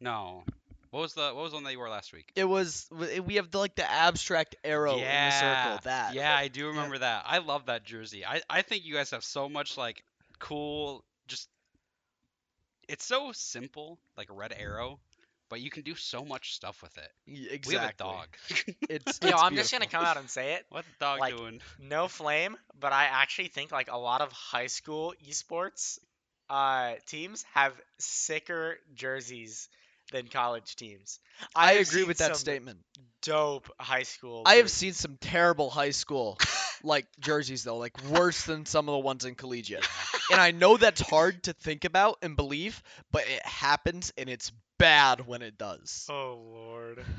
No. 0.00 0.44
What 0.90 1.00
was 1.00 1.14
the 1.14 1.22
what 1.22 1.36
was 1.36 1.52
the 1.52 1.56
one 1.56 1.64
that 1.64 1.72
you 1.72 1.78
wore 1.78 1.88
last 1.88 2.12
week? 2.12 2.32
It 2.34 2.44
was 2.44 2.88
we 3.24 3.36
have 3.36 3.50
the, 3.50 3.58
like 3.58 3.76
the 3.76 3.88
abstract 3.88 4.56
arrow 4.64 4.94
in 4.94 5.00
the 5.04 5.30
circle. 5.30 5.78
That 5.84 6.14
Yeah, 6.14 6.34
I 6.36 6.48
do 6.48 6.68
remember 6.68 6.98
that. 6.98 7.24
I 7.26 7.38
love 7.38 7.66
that 7.66 7.84
jersey. 7.84 8.24
I, 8.26 8.40
I 8.50 8.62
think 8.62 8.84
you 8.84 8.94
guys 8.94 9.10
have 9.12 9.22
so 9.24 9.48
much 9.48 9.76
like 9.76 10.02
cool 10.40 11.04
just 11.28 11.48
it's 12.88 13.04
so 13.04 13.30
simple, 13.32 13.98
like 14.16 14.30
a 14.30 14.32
red 14.34 14.52
arrow, 14.58 14.98
but 15.48 15.60
you 15.60 15.70
can 15.70 15.82
do 15.84 15.94
so 15.94 16.24
much 16.24 16.54
stuff 16.54 16.82
with 16.82 16.96
it. 16.98 17.12
Y- 17.28 17.60
We 17.68 17.74
have 17.74 17.90
a 17.90 17.94
dog. 17.96 18.26
It's, 18.88 19.20
Yo, 19.22 19.28
it's 19.28 19.42
I'm 19.42 19.54
just 19.54 19.70
gonna 19.70 19.86
come 19.86 20.04
out 20.04 20.16
and 20.16 20.28
say 20.28 20.54
it. 20.54 20.66
What's 20.70 20.88
the 20.98 21.04
dog 21.04 21.20
Like- 21.20 21.36
doing? 21.36 21.60
No 21.78 22.08
flame, 22.08 22.56
but 22.80 22.92
I 22.92 23.04
actually 23.04 23.48
think 23.48 23.70
like 23.70 23.90
a 23.92 23.96
lot 23.98 24.22
of 24.22 24.32
high 24.32 24.66
school 24.66 25.14
esports 25.28 26.00
uh, 26.48 26.94
teams 27.06 27.44
have 27.54 27.72
sicker 28.00 28.76
jerseys 28.94 29.68
than 30.12 30.26
college 30.26 30.76
teams. 30.76 31.20
I 31.54 31.74
have 31.74 31.88
agree 31.88 32.04
with 32.04 32.18
that 32.18 32.36
statement. 32.36 32.78
Dope 33.22 33.70
high 33.78 34.04
school. 34.04 34.42
I 34.46 34.56
have 34.56 34.64
jerseys. 34.64 34.76
seen 34.76 34.92
some 34.94 35.16
terrible 35.20 35.70
high 35.70 35.90
school 35.90 36.38
like 36.82 37.06
jerseys 37.18 37.64
though, 37.64 37.76
like 37.76 38.02
worse 38.04 38.44
than 38.44 38.66
some 38.66 38.88
of 38.88 38.92
the 38.92 38.98
ones 38.98 39.24
in 39.24 39.34
collegiate. 39.34 39.86
And 40.32 40.40
I 40.40 40.52
know 40.52 40.76
that's 40.76 41.00
hard 41.00 41.42
to 41.44 41.52
think 41.52 41.84
about 41.84 42.18
and 42.22 42.36
believe, 42.36 42.82
but 43.12 43.22
it 43.22 43.44
happens 43.44 44.12
and 44.16 44.28
it's 44.28 44.52
bad 44.78 45.26
when 45.26 45.42
it 45.42 45.58
does. 45.58 46.06
Oh 46.10 46.40
lord. 46.52 47.04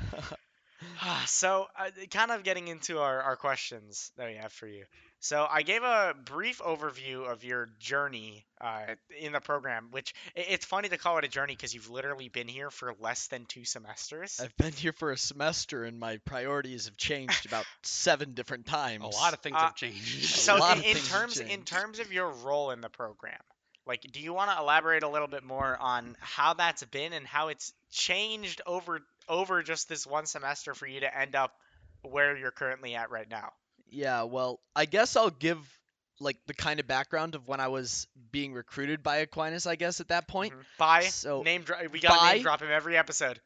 so, 1.26 1.66
uh, 1.78 1.90
kind 2.10 2.30
of 2.30 2.42
getting 2.42 2.68
into 2.68 2.98
our, 2.98 3.22
our 3.22 3.36
questions 3.36 4.10
that 4.16 4.28
we 4.28 4.36
have 4.36 4.52
for 4.52 4.66
you. 4.66 4.84
So, 5.24 5.46
I 5.48 5.62
gave 5.62 5.84
a 5.84 6.16
brief 6.24 6.58
overview 6.58 7.30
of 7.30 7.44
your 7.44 7.68
journey 7.78 8.44
uh, 8.60 8.96
in 9.20 9.30
the 9.30 9.38
program, 9.40 9.86
which 9.92 10.14
it's 10.34 10.66
funny 10.66 10.88
to 10.88 10.98
call 10.98 11.18
it 11.18 11.24
a 11.24 11.28
journey 11.28 11.54
because 11.54 11.72
you've 11.72 11.90
literally 11.90 12.28
been 12.28 12.48
here 12.48 12.70
for 12.70 12.92
less 12.98 13.28
than 13.28 13.44
two 13.44 13.64
semesters. 13.64 14.40
I've 14.42 14.56
been 14.56 14.72
here 14.72 14.92
for 14.92 15.12
a 15.12 15.16
semester 15.16 15.84
and 15.84 16.00
my 16.00 16.16
priorities 16.24 16.86
have 16.86 16.96
changed 16.96 17.46
about 17.46 17.64
seven 17.82 18.34
different 18.34 18.66
times. 18.66 19.04
A 19.04 19.06
lot 19.06 19.32
of 19.32 19.38
things 19.38 19.54
Uh, 19.56 19.66
have 19.66 19.76
changed. 19.76 20.24
so, 20.24 20.56
lot 20.56 20.78
in, 20.78 20.80
of 20.80 20.86
in 20.86 20.94
things 20.94 21.08
have 21.12 21.20
terms 21.20 21.38
in 21.38 21.62
terms 21.62 21.98
of 22.00 22.12
your 22.12 22.28
role 22.28 22.72
in 22.72 22.80
the 22.80 22.90
program, 22.90 23.38
like, 23.86 24.02
do 24.10 24.18
you 24.18 24.32
want 24.32 24.50
to 24.50 24.58
elaborate 24.58 25.04
a 25.04 25.08
little 25.08 25.28
bit 25.28 25.44
more 25.44 25.76
on 25.78 26.16
how 26.18 26.54
that's 26.54 26.82
been 26.82 27.12
and 27.12 27.28
how 27.28 27.46
it's 27.46 27.72
changed 27.92 28.60
over 28.66 29.00
over 29.28 29.62
just 29.62 29.88
this 29.88 30.04
one 30.04 30.26
semester 30.26 30.74
for 30.74 30.88
you 30.88 30.98
to 30.98 31.16
end 31.16 31.36
up 31.36 31.54
where 32.02 32.36
you're 32.36 32.50
currently 32.50 32.96
at 32.96 33.12
right 33.12 33.30
now? 33.30 33.52
Yeah, 33.92 34.22
well, 34.22 34.58
I 34.74 34.86
guess 34.86 35.16
I'll 35.16 35.30
give 35.30 35.58
like 36.18 36.38
the 36.46 36.54
kind 36.54 36.80
of 36.80 36.86
background 36.86 37.34
of 37.34 37.46
when 37.46 37.60
I 37.60 37.68
was 37.68 38.06
being 38.30 38.54
recruited 38.54 39.02
by 39.02 39.18
Aquinas, 39.18 39.66
I 39.66 39.76
guess, 39.76 40.00
at 40.00 40.08
that 40.08 40.28
point. 40.28 40.54
Mhm. 40.54 40.64
By 40.78 41.00
So, 41.02 41.42
name 41.42 41.62
drop. 41.62 41.80
We 41.92 42.00
got 42.00 42.14
to 42.14 42.20
by- 42.20 42.32
name 42.34 42.42
drop 42.42 42.62
him 42.62 42.70
every 42.70 42.96
episode. 42.96 43.40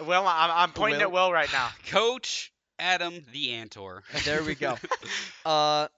Will, 0.00 0.26
I'm, 0.26 0.50
I'm 0.50 0.72
pointing 0.72 1.00
at 1.00 1.10
Will? 1.12 1.26
Will 1.26 1.32
right 1.32 1.50
now. 1.52 1.68
Coach 1.88 2.52
Adam 2.78 3.14
the 3.32 3.48
Antor. 3.50 4.00
There 4.24 4.42
we 4.42 4.54
go. 4.54 4.76
uh, 5.44 5.88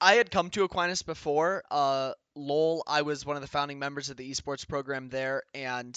I 0.00 0.14
had 0.14 0.30
come 0.30 0.50
to 0.50 0.64
Aquinas 0.64 1.02
before. 1.02 1.62
Uh, 1.70 2.12
Lowell, 2.34 2.82
I 2.86 3.02
was 3.02 3.26
one 3.26 3.36
of 3.36 3.42
the 3.42 3.48
founding 3.48 3.78
members 3.78 4.10
of 4.10 4.16
the 4.16 4.30
esports 4.30 4.66
program 4.66 5.08
there, 5.10 5.42
and 5.54 5.94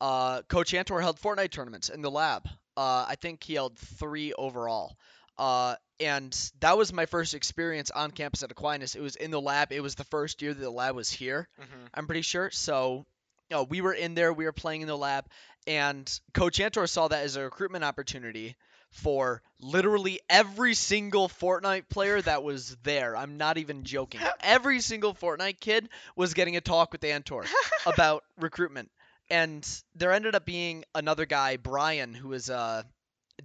uh, 0.00 0.42
Coach 0.42 0.72
Antor 0.72 1.00
held 1.00 1.18
Fortnite 1.18 1.50
tournaments 1.50 1.88
in 1.88 2.02
the 2.02 2.10
lab. 2.10 2.46
Uh, 2.76 3.06
I 3.08 3.16
think 3.20 3.42
he 3.42 3.54
held 3.54 3.76
three 3.78 4.32
overall. 4.34 4.96
Uh, 5.38 5.76
and 6.00 6.36
that 6.60 6.76
was 6.78 6.92
my 6.92 7.06
first 7.06 7.34
experience 7.34 7.90
on 7.90 8.10
campus 8.10 8.42
at 8.42 8.50
Aquinas. 8.50 8.94
It 8.94 9.00
was 9.00 9.16
in 9.16 9.30
the 9.30 9.40
lab. 9.40 9.72
It 9.72 9.80
was 9.80 9.94
the 9.94 10.04
first 10.04 10.42
year 10.42 10.54
that 10.54 10.60
the 10.60 10.70
lab 10.70 10.94
was 10.94 11.10
here. 11.10 11.48
hmm 11.58 11.86
I'm 11.94 12.06
pretty 12.06 12.22
sure. 12.22 12.50
So, 12.50 13.06
you 13.50 13.56
know, 13.56 13.62
we 13.64 13.80
were 13.80 13.92
in 13.94 14.14
there, 14.14 14.32
we 14.32 14.44
were 14.44 14.52
playing 14.52 14.82
in 14.82 14.88
the 14.88 14.96
lab, 14.96 15.26
and 15.66 16.08
Coach 16.34 16.58
Antor 16.58 16.88
saw 16.88 17.08
that 17.08 17.24
as 17.24 17.36
a 17.36 17.42
recruitment 17.42 17.84
opportunity 17.84 18.56
for 18.90 19.42
literally 19.60 20.20
every 20.30 20.74
single 20.74 21.28
Fortnite 21.28 21.88
player 21.90 22.20
that 22.22 22.42
was 22.42 22.76
there. 22.84 23.16
I'm 23.16 23.36
not 23.36 23.58
even 23.58 23.84
joking. 23.84 24.20
Every 24.40 24.80
single 24.80 25.12
Fortnite 25.14 25.60
kid 25.60 25.90
was 26.16 26.32
getting 26.32 26.56
a 26.56 26.62
talk 26.62 26.92
with 26.92 27.02
Antor 27.02 27.46
about 27.86 28.24
recruitment. 28.38 28.90
And 29.30 29.66
there 29.94 30.12
ended 30.12 30.34
up 30.34 30.46
being 30.46 30.84
another 30.94 31.26
guy, 31.26 31.58
Brian, 31.58 32.14
who 32.14 32.28
was 32.28 32.48
a 32.48 32.86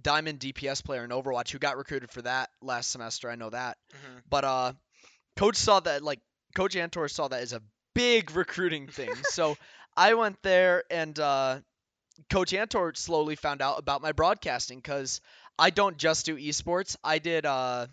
Diamond 0.02 0.40
DPS 0.40 0.84
player 0.84 1.04
in 1.04 1.10
Overwatch, 1.10 1.50
who 1.50 1.58
got 1.58 1.76
recruited 1.76 2.10
for 2.10 2.22
that 2.22 2.50
last 2.62 2.90
semester. 2.90 3.30
I 3.30 3.36
know 3.36 3.50
that. 3.50 3.76
hmm 3.92 4.18
But 4.28 4.44
uh, 4.44 4.72
coach 5.36 5.56
saw 5.56 5.80
that 5.80 6.02
like 6.02 6.20
Coach 6.54 6.74
Antor 6.74 7.10
saw 7.10 7.28
that 7.28 7.42
as 7.42 7.52
a 7.52 7.62
big 7.94 8.32
recruiting 8.32 8.88
thing. 8.88 9.14
so 9.30 9.56
I 9.96 10.14
went 10.14 10.42
there 10.42 10.84
and 10.90 11.18
uh, 11.18 11.60
Coach 12.30 12.52
Antor 12.52 12.96
slowly 12.96 13.36
found 13.36 13.62
out 13.62 13.78
about 13.78 14.02
my 14.02 14.12
broadcasting 14.12 14.78
because 14.78 15.20
I 15.58 15.70
don't 15.70 15.96
just 15.96 16.26
do 16.26 16.36
esports. 16.36 16.96
I 17.04 17.18
did 17.18 17.46
uh, 17.46 17.86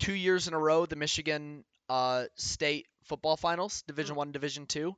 two 0.00 0.14
years 0.14 0.48
in 0.48 0.54
a 0.54 0.58
row 0.58 0.86
the 0.86 0.96
Michigan 0.96 1.64
uh, 1.88 2.24
State 2.36 2.86
football 3.04 3.36
finals, 3.36 3.82
Division 3.82 4.16
One, 4.16 4.32
Division 4.32 4.66
Two. 4.66 4.96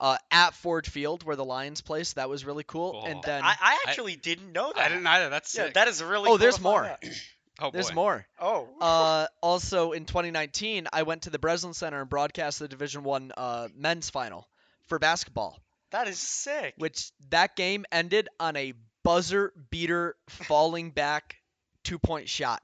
Uh, 0.00 0.16
at 0.30 0.54
Ford 0.54 0.86
Field, 0.86 1.22
where 1.22 1.36
the 1.36 1.44
Lions 1.44 1.80
play, 1.80 2.02
so 2.02 2.14
that 2.16 2.28
was 2.28 2.44
really 2.44 2.64
cool. 2.64 3.04
And 3.06 3.22
then, 3.22 3.42
I, 3.44 3.54
I 3.60 3.78
actually 3.86 4.16
didn't 4.16 4.52
know 4.52 4.72
that. 4.74 4.84
I 4.84 4.88
didn't 4.88 5.06
either. 5.06 5.30
That's 5.30 5.54
Yeah, 5.56 5.66
sick. 5.66 5.74
that 5.74 5.86
is 5.88 6.02
really. 6.02 6.24
Oh, 6.24 6.32
cool 6.32 6.38
there's 6.38 6.60
more. 6.60 6.84
out. 6.84 6.98
oh, 7.60 7.70
there's 7.70 7.94
more. 7.94 8.26
Oh. 8.40 8.68
uh, 8.80 9.26
also 9.40 9.92
in 9.92 10.04
2019, 10.04 10.88
I 10.92 11.04
went 11.04 11.22
to 11.22 11.30
the 11.30 11.38
Breslin 11.38 11.74
Center 11.74 12.00
and 12.00 12.10
broadcast 12.10 12.58
the 12.58 12.66
Division 12.66 13.04
One 13.04 13.30
uh, 13.36 13.68
men's 13.76 14.10
final 14.10 14.48
for 14.86 14.98
basketball, 14.98 15.58
that 15.92 16.08
is 16.08 16.18
sick. 16.18 16.74
which 16.76 17.10
that 17.30 17.54
game 17.56 17.84
ended 17.92 18.28
on 18.40 18.56
a 18.56 18.74
buzzer 19.04 19.52
beater 19.70 20.16
falling 20.28 20.90
back 20.90 21.36
two 21.84 21.98
point 22.00 22.28
shot, 22.28 22.62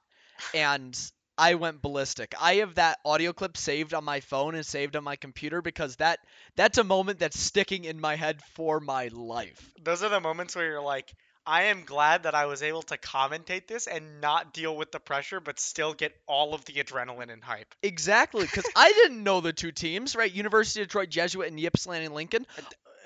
and 0.53 0.99
I 1.41 1.55
went 1.55 1.81
ballistic. 1.81 2.35
I 2.39 2.57
have 2.57 2.75
that 2.75 2.99
audio 3.03 3.33
clip 3.33 3.57
saved 3.57 3.95
on 3.95 4.05
my 4.05 4.21
phone 4.21 4.55
and 4.55 4.67
saved 4.67 4.95
on 4.95 5.05
my 5.05 5.17
computer 5.17 5.63
because 5.63 5.97
that 5.97 6.19
that's 6.55 6.77
a 6.77 6.85
moment 6.85 7.19
that's 7.19 7.41
sticking 7.41 7.85
in 7.85 7.99
my 7.99 8.17
head 8.17 8.43
for 8.55 8.79
my 8.79 9.09
life. 9.09 9.73
Those 9.83 10.03
are 10.03 10.11
the 10.11 10.21
moments 10.21 10.55
where 10.55 10.67
you're 10.67 10.83
like, 10.83 11.11
I 11.47 11.65
am 11.65 11.85
glad 11.87 12.25
that 12.25 12.35
I 12.35 12.45
was 12.45 12.63
able 12.63 12.83
to 12.83 12.99
commentate 12.99 13.67
this 13.67 13.87
and 13.87 14.21
not 14.21 14.53
deal 14.53 14.77
with 14.77 14.93
the 14.93 15.01
pressure, 15.01 15.41
but 15.41 15.59
still 15.59 15.95
get 15.95 16.15
all 16.27 16.53
of 16.53 16.67
the 16.67 16.75
adrenaline 16.75 17.33
and 17.33 17.43
hype. 17.43 17.75
Exactly, 17.83 18.43
because 18.43 18.67
I 18.77 18.93
didn't 18.93 19.25
know 19.25 19.41
the 19.41 19.55
two 19.55 19.73
teams, 19.73 20.15
right? 20.15 20.31
University 20.31 20.83
of 20.83 20.89
Detroit 20.89 21.09
Jesuit 21.09 21.49
and 21.49 21.59
Ypsilanti 21.59 22.09
Lincoln. 22.09 22.47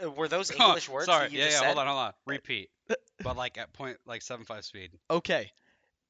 Uh, 0.02 0.10
Were 0.10 0.26
those 0.26 0.50
Huh, 0.50 0.64
English 0.66 0.88
words 0.88 1.06
Sorry. 1.06 1.26
that 1.26 1.32
you 1.32 1.38
yeah, 1.38 1.44
just 1.44 1.56
yeah. 1.58 1.60
said? 1.60 1.66
Hold 1.76 1.78
on, 1.78 1.86
hold 1.86 1.98
on. 2.00 2.12
Repeat. 2.26 2.70
but 3.22 3.36
like 3.36 3.58
at 3.58 3.72
point 3.72 3.96
like 4.06 4.22
seven 4.22 4.44
five 4.44 4.64
speed. 4.64 4.90
Okay. 5.08 5.52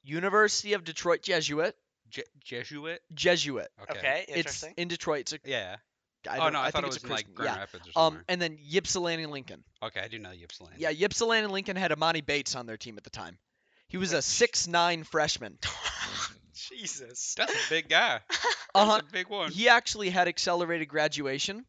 University 0.02 0.72
of 0.72 0.84
Detroit 0.84 1.22
Jesuit. 1.22 1.76
Je- 2.14 2.22
Jesuit. 2.44 3.00
Jesuit. 3.12 3.68
Okay. 3.82 3.98
Okay, 3.98 4.24
It's 4.28 4.36
interesting. 4.36 4.74
in 4.76 4.88
Detroit. 4.88 5.20
It's 5.20 5.32
a, 5.34 5.38
Yeah. 5.44 5.76
I 6.30 6.36
oh 6.38 6.44
don't- 6.44 6.52
no, 6.54 6.60
I, 6.60 6.66
I 6.66 6.70
thought 6.70 6.82
think 6.82 6.84
it 6.84 6.96
it's 6.96 7.02
was 7.02 7.02
a 7.02 7.06
in 7.06 7.10
like 7.12 7.24
Christian- 7.26 7.34
Grand 7.34 7.54
yeah. 7.56 7.60
Rapids 7.60 7.88
or 7.88 7.92
somewhere. 7.92 8.18
Um, 8.20 8.24
and 8.28 8.40
then 8.42 8.58
Ypsilanti 8.72 9.26
Lincoln. 9.26 9.62
okay, 9.82 10.00
I 10.00 10.08
do 10.08 10.18
know 10.18 10.30
Ypsilanti. 10.30 10.80
Yeah, 10.80 10.90
Ypsilanti 10.90 11.48
Lincoln 11.52 11.76
had 11.76 11.90
Emoni 11.90 12.24
Bates 12.24 12.54
on 12.54 12.66
their 12.66 12.76
team 12.78 12.96
at 12.96 13.04
the 13.04 13.10
time. 13.10 13.36
He 13.88 13.98
was 13.98 14.12
a 14.12 14.22
six 14.22 14.66
nine 14.66 15.04
freshman. 15.04 15.58
Jesus. 16.54 17.34
That's 17.36 17.52
a 17.52 17.70
big 17.70 17.88
guy. 17.88 18.20
Uh 18.76 18.86
huh. 18.86 19.00
A 19.08 19.12
big 19.12 19.28
one. 19.28 19.52
He 19.52 19.68
actually 19.68 20.10
had 20.10 20.26
accelerated 20.26 20.88
graduation, 20.88 21.64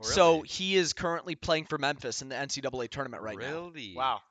so 0.00 0.42
he 0.42 0.74
is 0.74 0.92
currently 0.92 1.36
playing 1.36 1.66
for 1.66 1.78
Memphis 1.78 2.20
in 2.20 2.28
the 2.30 2.34
NCAA 2.34 2.88
tournament 2.90 3.22
right 3.22 3.38
now. 3.38 3.44
really? 3.68 3.94
Wow. 3.94 4.22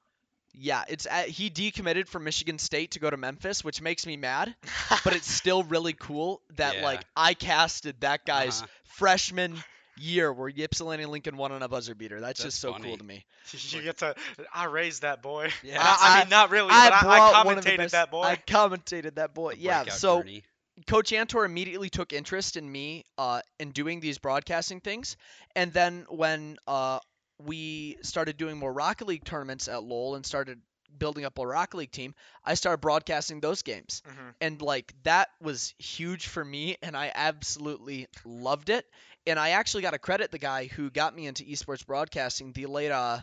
Yeah, 0.60 0.84
it's 0.90 1.06
at, 1.06 1.28
he 1.30 1.50
decommitted 1.50 2.08
from 2.08 2.24
Michigan 2.24 2.58
State 2.58 2.92
to 2.92 3.00
go 3.00 3.10
to 3.10 3.18
Memphis, 3.18 3.64
which 3.64 3.82
makes 3.82 4.06
me 4.08 4.18
mad, 4.18 4.56
but 5.04 5.16
it's 5.16 5.30
still 5.32 5.64
really 5.64 5.94
cool 5.94 6.42
that 6.56 6.78
Yeah. 6.78 6.84
like 6.84 7.04
I 7.16 7.34
casted 7.36 8.02
that 8.02 8.26
guy's 8.26 8.62
Uh-huh. 8.62 8.68
freshman 8.86 9.62
year 10.00 10.32
where 10.34 10.50
Ypsilanti 10.56 11.06
Lincoln 11.06 11.38
won 11.38 11.52
on 11.52 11.62
a 11.64 11.68
buzzer 11.68 11.96
beater. 11.96 12.20
That's, 12.20 12.42
That's 12.42 12.54
just 12.56 12.60
so 12.62 12.72
funny. 12.72 12.88
cool 12.90 12.98
to 12.98 13.04
me. 13.04 13.26
you 13.70 13.82
get 13.84 13.98
to. 14.00 14.16
I 14.54 14.66
raised 14.66 15.02
that 15.04 15.22
boy. 15.22 15.50
Yeah. 15.64 15.78
I, 15.82 15.86
I 15.86 16.16
I- 16.18 16.20
mean, 16.22 16.30
not 16.30 16.50
really, 16.52 16.70
I 16.72 16.90
but 16.90 16.94
I, 16.94 16.98
I 16.98 17.02
brought 17.32 17.46
one 17.46 17.58
of 17.58 17.64
commentated 17.66 17.78
best- 17.78 17.92
that 17.94 18.12
boy. 18.12 18.24
I 18.24 18.36
commentated 18.36 19.16
that 19.16 19.34
boy. 19.34 19.54
The 19.54 19.60
Yeah. 19.60 19.86
So 19.86 20.20
journey. 20.20 20.44
Coach 20.86 21.12
Antor 21.12 21.44
immediately 21.46 21.90
took 21.90 22.14
interest 22.14 22.56
in 22.58 22.72
me 22.72 23.04
uh, 23.18 23.42
in 23.60 23.72
doing 23.72 24.00
these 24.00 24.20
broadcasting 24.20 24.80
things, 24.80 25.18
and 25.56 25.74
then 25.74 26.06
when 26.10 26.58
uh, 26.68 27.00
we 27.40 27.98
started 28.02 28.38
doing 28.38 28.58
more 28.58 28.72
Rocket 28.74 29.08
League 29.08 29.24
tournaments 29.24 29.68
at 29.68 29.84
Lowell 29.84 30.16
and 30.16 30.26
started 30.26 30.60
building 30.98 31.26
up 31.26 31.38
a 31.38 31.46
Rocket 31.46 31.78
League 31.78 31.92
team, 31.92 32.16
I 32.44 32.56
started 32.56 32.80
broadcasting 32.82 33.40
those 33.42 33.62
games, 33.62 34.02
Mhm. 34.08 34.34
and 34.42 34.62
like 34.62 34.94
that 35.04 35.30
was 35.42 35.74
huge 35.78 36.28
for 36.28 36.44
me, 36.44 36.78
and 36.82 36.96
I 36.98 37.12
absolutely 37.14 38.08
loved 38.26 38.70
it. 38.70 38.86
And 39.28 39.38
I 39.38 39.50
actually 39.50 39.82
got 39.84 39.92
to 39.92 40.00
credit 40.00 40.32
the 40.32 40.40
guy 40.40 40.66
who 40.68 40.90
got 40.90 41.14
me 41.16 41.28
into 41.28 41.44
esports 41.44 41.86
broadcasting, 41.86 42.54
the 42.54 42.66
late 42.66 42.92
uh, 42.92 43.20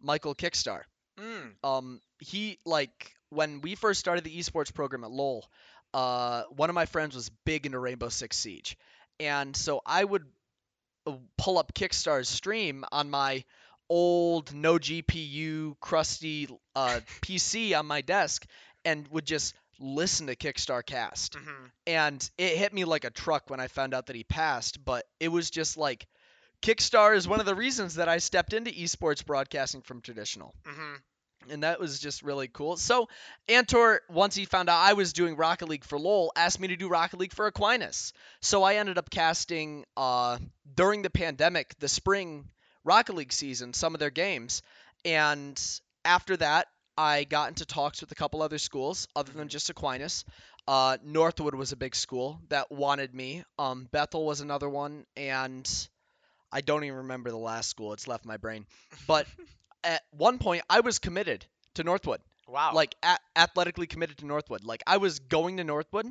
Michael 0.00 0.34
KiXSTAr 0.34 0.82
Mm. 1.18 1.52
um 1.62 2.00
he 2.20 2.58
like 2.64 3.14
when 3.28 3.60
we 3.60 3.74
first 3.74 4.00
started 4.00 4.24
the 4.24 4.38
esports 4.38 4.72
program 4.72 5.04
at 5.04 5.10
lowell 5.10 5.46
uh 5.92 6.44
one 6.44 6.70
of 6.70 6.74
my 6.74 6.86
friends 6.86 7.14
was 7.14 7.28
big 7.44 7.66
into 7.66 7.78
rainbow 7.78 8.08
six 8.08 8.38
siege 8.38 8.78
and 9.20 9.54
so 9.54 9.82
i 9.84 10.02
would 10.02 10.24
pull 11.36 11.58
up 11.58 11.74
KiXSTAr's 11.74 12.28
stream 12.28 12.84
on 12.92 13.10
my 13.10 13.44
old 13.88 14.54
no 14.54 14.78
gpu 14.78 15.74
crusty 15.80 16.48
uh 16.74 17.00
pc 17.22 17.78
on 17.78 17.84
my 17.86 18.00
desk 18.00 18.46
and 18.84 19.06
would 19.08 19.26
just 19.26 19.54
listen 19.78 20.28
to 20.28 20.36
KiXSTAr 20.36 20.86
cast 20.86 21.34
hmm 21.34 21.66
and 21.86 22.30
it 22.38 22.56
hit 22.56 22.72
me 22.72 22.84
like 22.84 23.04
a 23.04 23.10
truck 23.10 23.50
when 23.50 23.60
i 23.60 23.66
found 23.66 23.92
out 23.92 24.06
that 24.06 24.16
he 24.16 24.24
passed 24.24 24.84
but 24.84 25.04
it 25.20 25.28
was 25.28 25.50
just 25.50 25.76
like 25.76 26.06
KiXSTAr 26.62 27.16
is 27.16 27.26
one 27.26 27.40
of 27.40 27.46
the 27.46 27.54
reasons 27.54 27.96
that 27.96 28.08
i 28.08 28.18
stepped 28.18 28.52
into 28.52 28.70
esports 28.70 29.24
broadcasting 29.26 29.82
from 29.82 30.00
traditional. 30.00 30.54
Hmm 30.64 30.94
and 31.50 31.62
that 31.62 31.80
was 31.80 31.98
just 31.98 32.22
really 32.22 32.48
cool. 32.48 32.76
So 32.76 33.08
Antor, 33.48 33.98
once 34.08 34.34
he 34.34 34.44
found 34.44 34.68
out 34.68 34.78
I 34.80 34.92
was 34.94 35.12
doing 35.12 35.36
Rocket 35.36 35.68
League 35.68 35.84
for 35.84 35.98
Lowell, 35.98 36.32
asked 36.36 36.60
me 36.60 36.68
to 36.68 36.76
do 36.76 36.88
Rocket 36.88 37.18
League 37.18 37.32
for 37.32 37.46
Aquinas. 37.46 38.12
So 38.40 38.62
I 38.62 38.76
ended 38.76 38.98
up 38.98 39.10
casting 39.10 39.84
uh, 39.96 40.38
during 40.74 41.02
the 41.02 41.10
pandemic, 41.10 41.74
the 41.78 41.88
spring 41.88 42.48
Rocket 42.84 43.14
League 43.14 43.32
season, 43.32 43.72
some 43.74 43.94
of 43.94 44.00
their 44.00 44.10
games, 44.10 44.62
and 45.04 45.60
after 46.04 46.36
that, 46.36 46.66
I 46.98 47.24
got 47.24 47.48
into 47.48 47.64
talks 47.64 48.00
with 48.00 48.12
a 48.12 48.14
couple 48.14 48.42
other 48.42 48.58
schools 48.58 49.08
other 49.16 49.32
than 49.32 49.46
Mhm. 49.48 49.50
just 49.52 49.70
Aquinas. 49.70 50.24
Uh, 50.68 50.98
Northwood 51.02 51.54
was 51.54 51.72
a 51.72 51.76
big 51.76 51.94
school 51.96 52.40
that 52.48 52.70
wanted 52.70 53.14
me. 53.14 53.44
Um, 53.58 53.88
Bethel 53.90 54.24
was 54.26 54.40
another 54.40 54.68
one, 54.68 55.06
and 55.16 55.68
I 56.52 56.60
don't 56.60 56.84
even 56.84 56.98
remember 56.98 57.30
the 57.30 57.38
last 57.38 57.68
school. 57.70 57.92
It's 57.94 58.06
left 58.06 58.24
my 58.24 58.36
brain. 58.36 58.66
But 59.06 59.26
at 59.84 60.02
one 60.10 60.38
point, 60.38 60.62
I 60.70 60.80
was 60.80 60.98
committed 60.98 61.44
to 61.74 61.84
Northwood, 61.84 62.20
Wow. 62.48 62.72
like 62.74 62.94
a- 63.02 63.18
athletically 63.36 63.86
committed 63.86 64.18
to 64.18 64.26
Northwood. 64.26 64.64
Like 64.64 64.82
I 64.86 64.98
was 64.98 65.18
going 65.20 65.56
to 65.58 65.64
Northwood, 65.64 66.06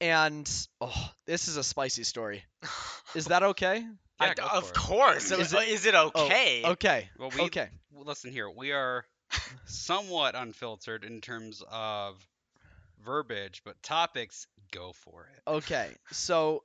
and 0.00 0.50
oh, 0.80 1.10
this 1.26 1.48
is 1.48 1.56
a 1.56 1.64
spicy 1.64 2.04
story. 2.04 2.44
Is 3.14 3.26
that 3.26 3.42
okay? 3.42 3.86
I- 4.18 4.26
Yeah, 4.26 4.34
go 4.34 4.46
of 4.46 4.68
for 4.68 4.74
course. 4.74 5.30
Is 5.30 5.52
Is, 5.52 5.84
it- 5.84 5.86
it 5.86 5.94
okay? 5.94 6.62
Okay. 6.64 7.08
Well, 7.18 7.30
we 7.36 7.42
Okay. 7.42 7.68
well, 7.92 8.04
listen 8.04 8.32
here. 8.32 8.48
We 8.50 8.72
are 8.72 9.04
somewhat 9.66 10.34
unfiltered 10.34 11.04
in 11.04 11.20
terms 11.20 11.62
of 11.70 12.16
verbiage, 13.04 13.62
but 13.64 13.80
topics, 13.82 14.46
go 14.72 14.92
for 14.92 15.28
it. 15.34 15.50
Okay. 15.50 15.90
So, 16.12 16.64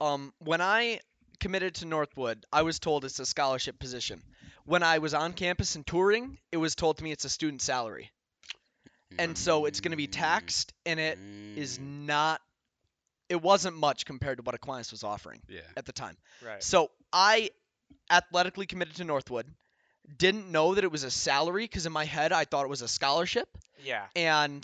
um, 0.00 0.32
when 0.38 0.60
I 0.60 1.00
committed 1.40 1.76
to 1.76 1.86
Northwood, 1.86 2.44
I 2.52 2.62
was 2.62 2.78
told 2.78 3.04
it's 3.04 3.18
a 3.20 3.26
scholarship 3.26 3.78
position. 3.78 4.22
When 4.68 4.82
I 4.82 4.98
was 4.98 5.14
on 5.14 5.32
campus 5.32 5.76
and 5.76 5.86
touring, 5.86 6.36
it 6.52 6.58
was 6.58 6.74
told 6.74 6.98
to 6.98 7.04
me 7.04 7.10
it's 7.10 7.24
a 7.24 7.30
student 7.30 7.62
salary. 7.62 8.10
And 9.18 9.36
so 9.38 9.64
it's 9.64 9.80
going 9.80 9.92
to 9.92 9.96
be 9.96 10.06
taxed, 10.06 10.74
and 10.84 11.00
it 11.00 11.18
is 11.56 11.78
Mm, 11.78 12.06
not, 12.06 12.42
it 13.30 13.40
wasn't 13.40 13.76
much 13.76 14.04
compared 14.04 14.36
to 14.36 14.42
what 14.42 14.54
Aquinas 14.54 14.92
was 14.92 15.02
offering 15.02 15.40
Yeah. 15.48 15.62
at 15.76 15.86
the 15.86 15.92
time. 15.92 16.18
Right. 16.44 16.62
So 16.62 16.90
I 17.10 17.50
athletically 18.10 18.66
committed 18.66 18.96
to 18.96 19.04
Northwood. 19.04 19.46
Didn't 20.18 20.52
know 20.52 20.74
that 20.74 20.84
it 20.84 20.92
was 20.92 21.02
a 21.04 21.10
salary 21.10 21.64
because 21.64 21.86
in 21.86 21.92
my 21.92 22.04
head 22.04 22.32
I 22.32 22.44
thought 22.44 22.64
it 22.64 22.68
was 22.68 22.82
a 22.82 22.88
scholarship. 22.88 23.48
Yeah. 23.82 24.04
And 24.14 24.62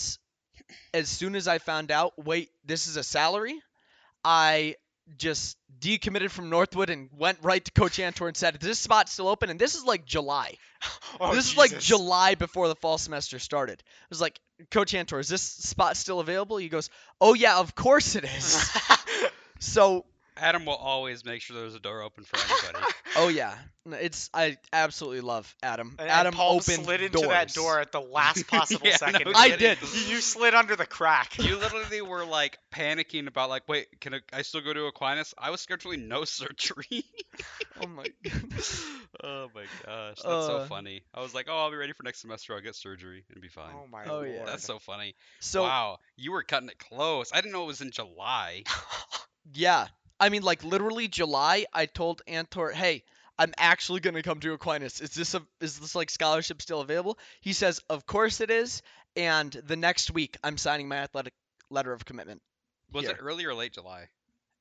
as 0.93 1.09
soon 1.09 1.35
as 1.35 1.49
I 1.49 1.57
found 1.59 1.91
out, 1.91 2.13
wait, 2.23 2.51
this 2.67 2.87
is 2.87 2.97
a 2.99 3.03
salary, 3.03 3.59
I 4.23 4.77
just 5.17 5.57
decommitted 5.79 6.31
from 6.31 6.51
Northwood 6.51 6.91
and 6.91 7.11
went 7.13 7.39
right 7.43 7.65
to 7.65 7.71
Coach 7.73 7.99
Antor 7.99 8.29
and 8.29 8.37
said, 8.37 8.57
"This 8.61 8.79
spot's 8.79 9.13
still 9.13 9.29
open." 9.29 9.51
And 9.51 9.61
this 9.61 9.75
is 9.75 9.85
like 9.85 10.05
July. 10.05 10.57
Oh, 11.21 11.33
this 11.33 11.53
is 11.53 11.57
like 11.57 11.79
July 11.79 12.35
before 12.35 12.67
the 12.67 12.75
fall 12.75 12.99
semester 12.99 13.39
started. 13.39 13.81
I 13.87 14.07
was 14.11 14.21
like, 14.21 14.41
"Coach 14.73 14.93
Antor, 14.95 15.21
is 15.21 15.29
this 15.29 15.43
spot 15.43 15.97
still 15.97 16.19
available?" 16.19 16.57
He 16.57 16.69
goes, 16.69 16.91
"Oh 17.21 17.35
yeah, 17.35 17.59
of 17.59 17.77
course 17.77 18.17
it 18.17 18.25
is." 18.25 18.71
so, 19.61 20.05
Adam 20.37 20.65
will 20.67 20.75
always 20.75 21.25
make 21.25 21.43
sure 21.43 21.57
there's 21.57 21.75
a 21.77 21.81
door 21.81 22.03
open 22.03 22.25
for 22.25 22.37
anybody. 22.37 22.85
oh 23.17 23.29
yeah, 23.29 23.55
No, 23.87 23.97
it's 23.97 24.29
I 24.35 24.57
absolutely 24.73 25.21
love 25.21 25.55
Adam. 25.63 25.91
And- 25.99 26.01
and 26.01 26.11
Adam 26.11 26.35
Paul 26.35 26.57
opened 26.57 26.85
slid 26.85 27.03
into 27.03 27.19
doors. 27.19 27.29
that 27.29 27.55
door 27.55 27.79
at 27.81 27.93
the 27.93 28.01
last 28.13 28.47
possible 28.49 28.87
Yeah, 28.89 28.97
second. 28.97 29.27
no 29.27 29.33
I 29.37 29.55
did. 29.57 29.79
You, 29.81 30.15
you 30.17 30.21
slid 30.21 30.55
under 30.55 30.75
the 30.75 30.87
crack. 30.87 31.39
you 31.39 31.57
literally 31.57 32.03
were 32.03 32.25
like 32.25 32.59
panicking 32.73 33.29
about 33.29 33.49
like, 33.49 33.63
wait, 33.69 33.87
can 34.01 34.15
I, 34.15 34.21
I 34.33 34.43
still 34.43 34.61
go 34.61 34.73
to 34.73 34.87
Aquinas? 34.87 35.35
I 35.39 35.51
was 35.51 35.65
scheduling 35.65 36.09
no 36.09 36.25
surgery. 36.25 37.05
Oh 37.81 37.87
my 37.87 38.07
goodness. 38.25 38.85
oh 39.23 39.49
my 39.55 39.63
gosh, 39.87 40.17
that's 40.17 40.25
so 40.47 40.57
Uh. 40.59 40.67
funny. 40.67 41.03
I 41.15 41.21
was 41.21 41.33
like, 41.35 41.47
oh, 41.49 41.57
I'll 41.57 41.71
be 41.71 41.77
ready 41.77 41.93
for 41.93 42.03
next 42.03 42.21
semester. 42.23 42.55
I'll 42.55 42.61
get 42.61 42.75
surgery 42.75 43.25
and 43.33 43.41
be 43.41 43.49
fine. 43.49 43.75
Oh 43.75 43.87
my 43.87 44.05
Oh, 44.07 44.15
lord. 44.17 44.31
yeah. 44.35 44.45
That's 44.47 44.65
so 44.65 44.79
funny. 44.81 45.15
So 45.41 45.63
wow, 45.63 45.99
you 46.17 46.33
were 46.33 46.43
cutting 46.43 46.69
it 46.69 46.79
close. 46.79 47.31
I 47.33 47.37
didn't 47.41 47.53
know 47.53 47.63
it 47.65 47.69
was 47.69 47.81
in 47.81 47.93
July. 47.93 48.65
Yeah. 49.53 49.87
I 50.21 50.29
mean, 50.29 50.43
like 50.43 50.65
literally 50.65 51.09
July, 51.09 51.67
I 51.73 51.87
told 51.87 52.23
Antor, 52.27 52.73
"Hey, 52.73 53.03
I'm 53.39 53.53
actually 53.59 54.01
gonna 54.01 54.23
come 54.23 54.41
to 54.41 54.53
Aquinas. 54.53 55.01
Is 55.01 55.11
this 55.11 55.35
a 55.35 55.43
is 55.61 55.79
this 55.79 55.95
like 55.95 56.11
scholarship 56.11 56.63
still 56.63 56.81
available?" 56.81 57.19
He 57.41 57.53
says, 57.53 57.81
"Of 57.89 58.07
course 58.07 58.41
it 58.41 58.51
is." 58.51 58.83
And 59.17 59.53
the 59.53 59.77
next 59.77 60.11
week, 60.11 60.37
I'm 60.43 60.57
signing 60.59 60.89
my 60.89 60.97
athletic 60.97 61.35
letter 61.71 61.93
of 61.93 62.05
commitment. 62.05 62.43
Was 62.93 63.09
it 63.09 63.17
early 63.21 63.45
or 63.45 63.55
late 63.55 63.73
July? 63.73 64.09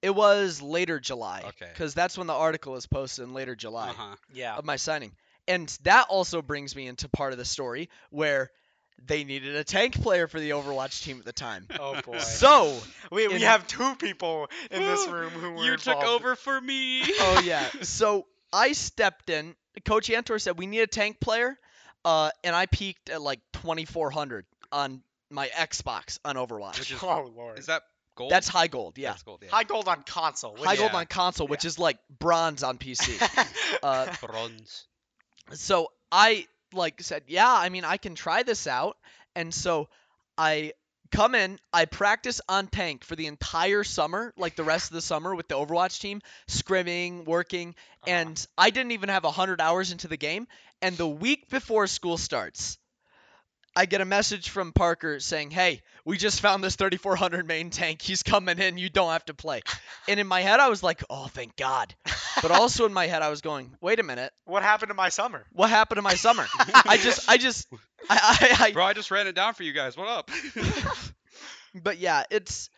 It 0.01 0.13
was 0.13 0.61
later 0.61 0.99
July. 0.99 1.43
Okay. 1.45 1.69
Because 1.71 1.93
that's 1.93 2.17
when 2.17 2.27
the 2.27 2.33
article 2.33 2.75
is 2.75 2.85
posted 2.87 3.23
in 3.23 3.33
later 3.33 3.55
July 3.55 3.89
Uh 3.89 3.93
huh. 3.93 4.15
yeah. 4.33 4.55
of 4.57 4.65
my 4.65 4.75
signing. 4.75 5.15
And 5.47 5.67
that 5.83 6.07
also 6.09 6.41
brings 6.41 6.75
me 6.75 6.87
into 6.87 7.07
part 7.09 7.31
of 7.31 7.37
the 7.39 7.45
story 7.45 7.89
where 8.09 8.51
they 9.05 9.23
needed 9.23 9.55
a 9.55 9.63
tank 9.63 10.01
player 10.01 10.27
for 10.27 10.39
the 10.39 10.51
Overwatch 10.51 11.03
team 11.03 11.19
at 11.19 11.25
the 11.25 11.33
time. 11.33 11.67
Oh 11.79 11.99
boy. 12.01 12.19
So, 12.19 12.77
we, 13.11 13.27
we 13.27 13.35
in- 13.35 13.41
have 13.41 13.67
two 13.67 13.95
people 13.95 14.49
in 14.71 14.81
this 14.81 15.07
room 15.07 15.29
who 15.31 15.51
were 15.53 15.63
You 15.63 15.77
took 15.77 16.03
over 16.03 16.35
for 16.35 16.59
me. 16.59 17.01
oh 17.19 17.41
yeah. 17.43 17.67
So 17.81 18.25
I 18.51 18.71
stepped 18.73 19.29
in. 19.29 19.55
Coach 19.85 20.09
Antor 20.09 20.39
said 20.39 20.57
we 20.59 20.67
need 20.67 20.81
a 20.81 20.87
tank 20.87 21.19
player, 21.19 21.57
uh, 22.05 22.29
and 22.43 22.55
I 22.55 22.67
peaked 22.67 23.09
at 23.09 23.21
like 23.21 23.39
2400 23.53 24.45
on 24.71 25.01
my 25.29 25.47
Xbox 25.47 26.19
on 26.23 26.35
Overwatch. 26.35 26.79
Which 26.79 26.91
is- 26.91 26.99
Oh 27.01 27.31
lord. 27.35 27.57
Is 27.59 27.65
that 27.65 27.81
gold? 28.15 28.31
That's 28.31 28.47
high 28.47 28.67
gold. 28.67 28.97
Yeah, 28.97 29.09
That's 29.09 29.23
gold. 29.23 29.41
Yeah. 29.43 29.49
high 29.51 29.63
gold 29.63 29.87
on 29.87 30.03
console? 30.03 30.53
which- 30.53 30.63
high 30.63 30.75
gold 30.75 30.93
on 30.93 31.05
console, 31.07 31.47
which 31.47 31.65
is 31.65 31.79
like 31.79 31.97
bronze 32.19 32.63
on 32.63 32.77
PC. 32.77 33.19
uh, 33.83 34.13
Bronze. 34.25 34.85
so 35.53 35.87
I 36.11 36.45
like 36.73 37.01
said, 37.01 37.23
yeah, 37.27 37.51
I 37.51 37.69
mean, 37.69 37.85
I 37.85 37.97
can 37.97 38.15
try 38.15 38.43
this 38.43 38.67
out, 38.67 38.97
and 39.35 39.53
so 39.53 39.89
I 40.37 40.73
come 41.11 41.35
in, 41.35 41.59
I 41.71 41.85
practice 41.85 42.41
on 42.49 42.67
tank 42.67 43.03
for 43.03 43.15
the 43.15 43.27
entire 43.27 43.83
summer, 43.83 44.33
like 44.35 44.55
the 44.55 44.63
rest 44.63 44.89
of 44.89 44.95
the 44.95 45.01
summer 45.01 45.35
with 45.35 45.47
the 45.47 45.55
Overwatch 45.55 45.99
team, 45.99 46.21
scrimming, 46.47 47.25
working, 47.25 47.69
Uh-huh. 47.69 48.11
and 48.15 48.47
I 48.57 48.71
didn't 48.71 48.93
even 48.93 49.09
have 49.09 49.23
100 49.23 49.61
hours 49.61 49.91
into 49.91 50.07
the 50.07 50.17
game. 50.17 50.47
And 50.81 50.97
the 50.97 51.07
week 51.07 51.49
before 51.49 51.87
school 51.87 52.17
starts, 52.17 52.77
I 53.75 53.85
get 53.85 54.01
a 54.01 54.05
message 54.05 54.49
from 54.49 54.71
Parker 54.71 55.19
saying, 55.19 55.51
"Hey, 55.51 55.81
we 56.05 56.17
just 56.17 56.41
found 56.41 56.63
this 56.63 56.75
3400 56.75 57.47
main 57.47 57.69
tank. 57.69 58.01
He's 58.01 58.23
coming 58.23 58.59
in. 58.59 58.77
You 58.77 58.89
don't 58.89 59.11
have 59.11 59.25
to 59.25 59.33
play." 59.33 59.61
And 60.07 60.19
in 60.19 60.27
my 60.27 60.41
head, 60.41 60.59
I 60.59 60.69
was 60.69 60.83
like, 60.83 61.03
"Oh, 61.09 61.25
thank 61.27 61.55
God." 61.55 61.95
But 62.41 62.51
also 62.51 62.85
in 62.85 62.93
my 62.93 63.07
head, 63.07 63.21
I 63.21 63.29
was 63.29 63.41
going, 63.41 63.75
"Wait 63.81 63.99
a 63.99 64.03
minute. 64.03 64.31
what 64.45 64.63
happened 64.63 64.89
to 64.89 64.95
my 64.95 65.09
summer? 65.09 65.45
What 65.51 65.69
happened 65.69 65.97
to 65.97 66.01
my 66.01 66.15
summer? 66.15 66.45
I 66.85 66.97
just, 66.97 67.29
I 67.29 67.37
just, 67.37 67.67
I, 68.09 68.55
I, 68.59 68.65
I 68.65 68.71
Bro, 68.71 68.85
I 68.85 68.93
just 68.93 69.11
ran 69.11 69.27
it 69.27 69.33
down 69.33 69.53
for 69.53 69.63
you 69.63 69.73
guys. 69.73 69.97
What 69.97 70.07
up? 70.07 70.31
But 71.75 71.97
yeah, 71.97 72.23
it's, 72.29 72.69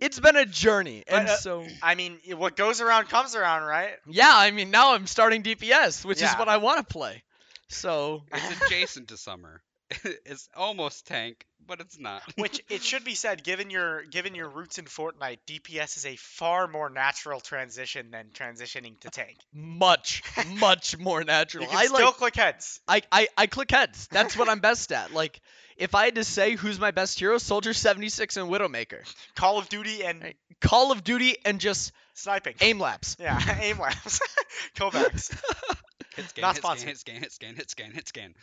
it's 0.00 0.20
been 0.20 0.36
a 0.36 0.46
journey, 0.46 1.02
and 1.08 1.26
But, 1.26 1.32
uh, 1.32 1.36
so 1.38 1.66
I 1.82 1.96
mean, 1.96 2.18
what 2.36 2.54
goes 2.54 2.80
around 2.80 3.08
comes 3.08 3.34
around, 3.34 3.64
right? 3.64 3.94
yeah, 4.06 4.30
I 4.32 4.52
mean, 4.52 4.70
now 4.70 4.94
I'm 4.94 5.08
starting 5.08 5.42
DPS, 5.42 6.04
which 6.04 6.22
is 6.22 6.32
what 6.34 6.48
I 6.48 6.58
want 6.58 6.78
to 6.78 6.84
play. 6.84 7.24
So 7.66 8.22
it's 8.32 8.62
adjacent 8.62 9.08
to 9.08 9.16
summer. 9.16 9.60
it's 10.24 10.48
almost 10.56 11.06
tank, 11.06 11.46
but 11.66 11.80
it's 11.80 11.98
not. 11.98 12.22
Which 12.36 12.62
it 12.68 12.82
should 12.82 13.04
be 13.04 13.14
said, 13.14 13.44
given 13.44 13.70
your 13.70 14.02
given 14.04 14.34
your 14.34 14.48
roots 14.48 14.78
in 14.78 14.84
Fortnite, 14.86 15.38
DPS 15.46 15.96
is 15.96 16.06
a 16.06 16.16
far 16.16 16.66
more 16.66 16.88
natural 16.90 17.40
transition 17.40 18.10
than 18.10 18.28
transitioning 18.34 18.98
to 19.00 19.10
tank. 19.10 19.36
much, 19.52 20.22
much 20.58 20.98
more 20.98 21.22
natural. 21.24 21.64
You 21.64 21.70
can 21.70 21.78
I 21.78 21.84
still 21.86 22.06
like, 22.06 22.14
click 22.16 22.36
heads. 22.36 22.80
I, 22.88 23.02
I, 23.12 23.28
I 23.36 23.46
click 23.46 23.70
heads. 23.70 24.08
That's 24.08 24.36
what 24.36 24.48
I'm 24.48 24.60
best 24.60 24.90
at. 24.92 25.12
Like, 25.12 25.40
if 25.76 25.94
I 25.94 26.04
had 26.06 26.14
to 26.16 26.24
say 26.24 26.52
who's 26.56 26.78
my 26.80 26.90
best 26.90 27.18
hero, 27.18 27.38
Soldier 27.38 27.74
76 27.74 28.36
and 28.36 28.48
Widowmaker. 28.48 29.00
Call 29.34 29.58
of 29.58 29.68
Duty 29.68 30.04
and 30.04 30.22
Hey. 30.22 30.34
Call 30.60 30.92
of 30.92 31.04
Duty 31.04 31.36
and 31.44 31.60
just 31.60 31.92
sniping. 32.14 32.54
Aim 32.60 32.78
Labs. 32.78 33.16
Yeah, 33.20 33.40
Aim 33.60 33.78
Labs. 33.78 34.20
KovaaK's. 34.76 35.30
Hit 36.16 36.28
scan, 36.28 36.42
Not 36.42 36.54
hit 36.54 36.62
sponsored. 36.62 36.78
scan, 36.78 36.88
hit 36.88 36.98
scan, 36.98 37.20
hit 37.20 37.32
scan, 37.32 37.54
hit 37.56 37.70
scan, 37.70 37.90
hit 37.92 38.08
scan. 38.08 38.34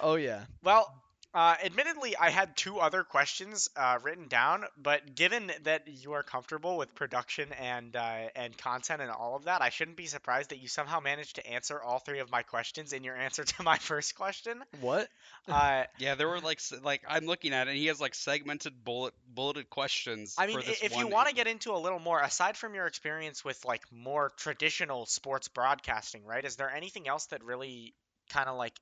Oh 0.00 0.14
yeah. 0.16 0.44
Well, 0.62 0.92
uh, 1.34 1.56
admittedly, 1.64 2.16
I 2.16 2.30
had 2.30 2.56
two 2.56 2.78
other 2.78 3.02
questions 3.02 3.68
uh, 3.76 3.98
written 4.04 4.28
down, 4.28 4.64
but 4.80 5.16
given 5.16 5.50
that 5.64 5.82
you 5.88 6.12
are 6.12 6.22
comfortable 6.22 6.76
with 6.76 6.94
production 6.94 7.52
and 7.60 7.96
uh, 7.96 8.28
and 8.36 8.56
content 8.56 9.02
and 9.02 9.10
all 9.10 9.34
of 9.34 9.46
that, 9.46 9.60
I 9.60 9.70
shouldn't 9.70 9.96
be 9.96 10.06
surprised 10.06 10.50
that 10.50 10.58
you 10.60 10.68
somehow 10.68 11.00
managed 11.00 11.34
to 11.36 11.46
answer 11.46 11.82
all 11.82 11.98
three 11.98 12.20
of 12.20 12.30
my 12.30 12.42
questions 12.42 12.92
in 12.92 13.02
your 13.02 13.16
answer 13.16 13.42
to 13.52 13.62
my 13.64 13.78
first 13.78 14.14
question. 14.14 14.62
What? 14.80 15.08
Uh, 15.48 15.84
Yeah, 15.98 16.14
there 16.14 16.28
were 16.28 16.38
like 16.40 16.58
s- 16.58 16.72
like 16.84 17.02
I'm 17.08 17.26
looking 17.26 17.52
at 17.52 17.66
it. 17.66 17.70
and 17.70 17.78
He 17.78 17.86
has 17.86 18.00
like 18.00 18.14
segmented 18.14 18.84
bullet 18.84 19.14
bulleted 19.26 19.68
questions. 19.70 20.36
I 20.38 20.46
mean, 20.46 20.60
for 20.60 20.64
this 20.66 20.82
if 20.84 20.96
you 20.96 21.08
want 21.08 21.28
to 21.30 21.34
get 21.34 21.48
into 21.48 21.72
a 21.72 21.78
little 21.78 21.98
more, 21.98 22.20
aside 22.20 22.56
from 22.56 22.76
your 22.76 22.86
experience 22.86 23.44
with 23.44 23.64
like 23.64 23.82
more 23.92 24.30
traditional 24.36 25.04
sports 25.06 25.48
broadcasting, 25.48 26.24
right? 26.24 26.44
Is 26.44 26.54
there 26.54 26.70
anything 26.70 27.08
else 27.08 27.26
that 27.26 27.42
really 27.42 27.92
kind 28.28 28.48
of 28.48 28.56
like 28.56 28.74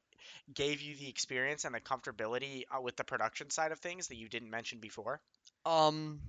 gave 0.54 0.80
you 0.80 0.96
the 0.96 1.08
experience 1.08 1.64
and 1.64 1.74
the 1.74 1.80
comfortability 1.80 2.64
uh, 2.76 2.80
with 2.80 2.96
the 2.96 3.04
production 3.04 3.50
side 3.50 3.72
of 3.72 3.78
things 3.78 4.08
that 4.08 4.16
you 4.16 4.28
didn't 4.28 4.50
mention 4.50 4.78
before? 4.78 5.20
Um, 5.66 6.20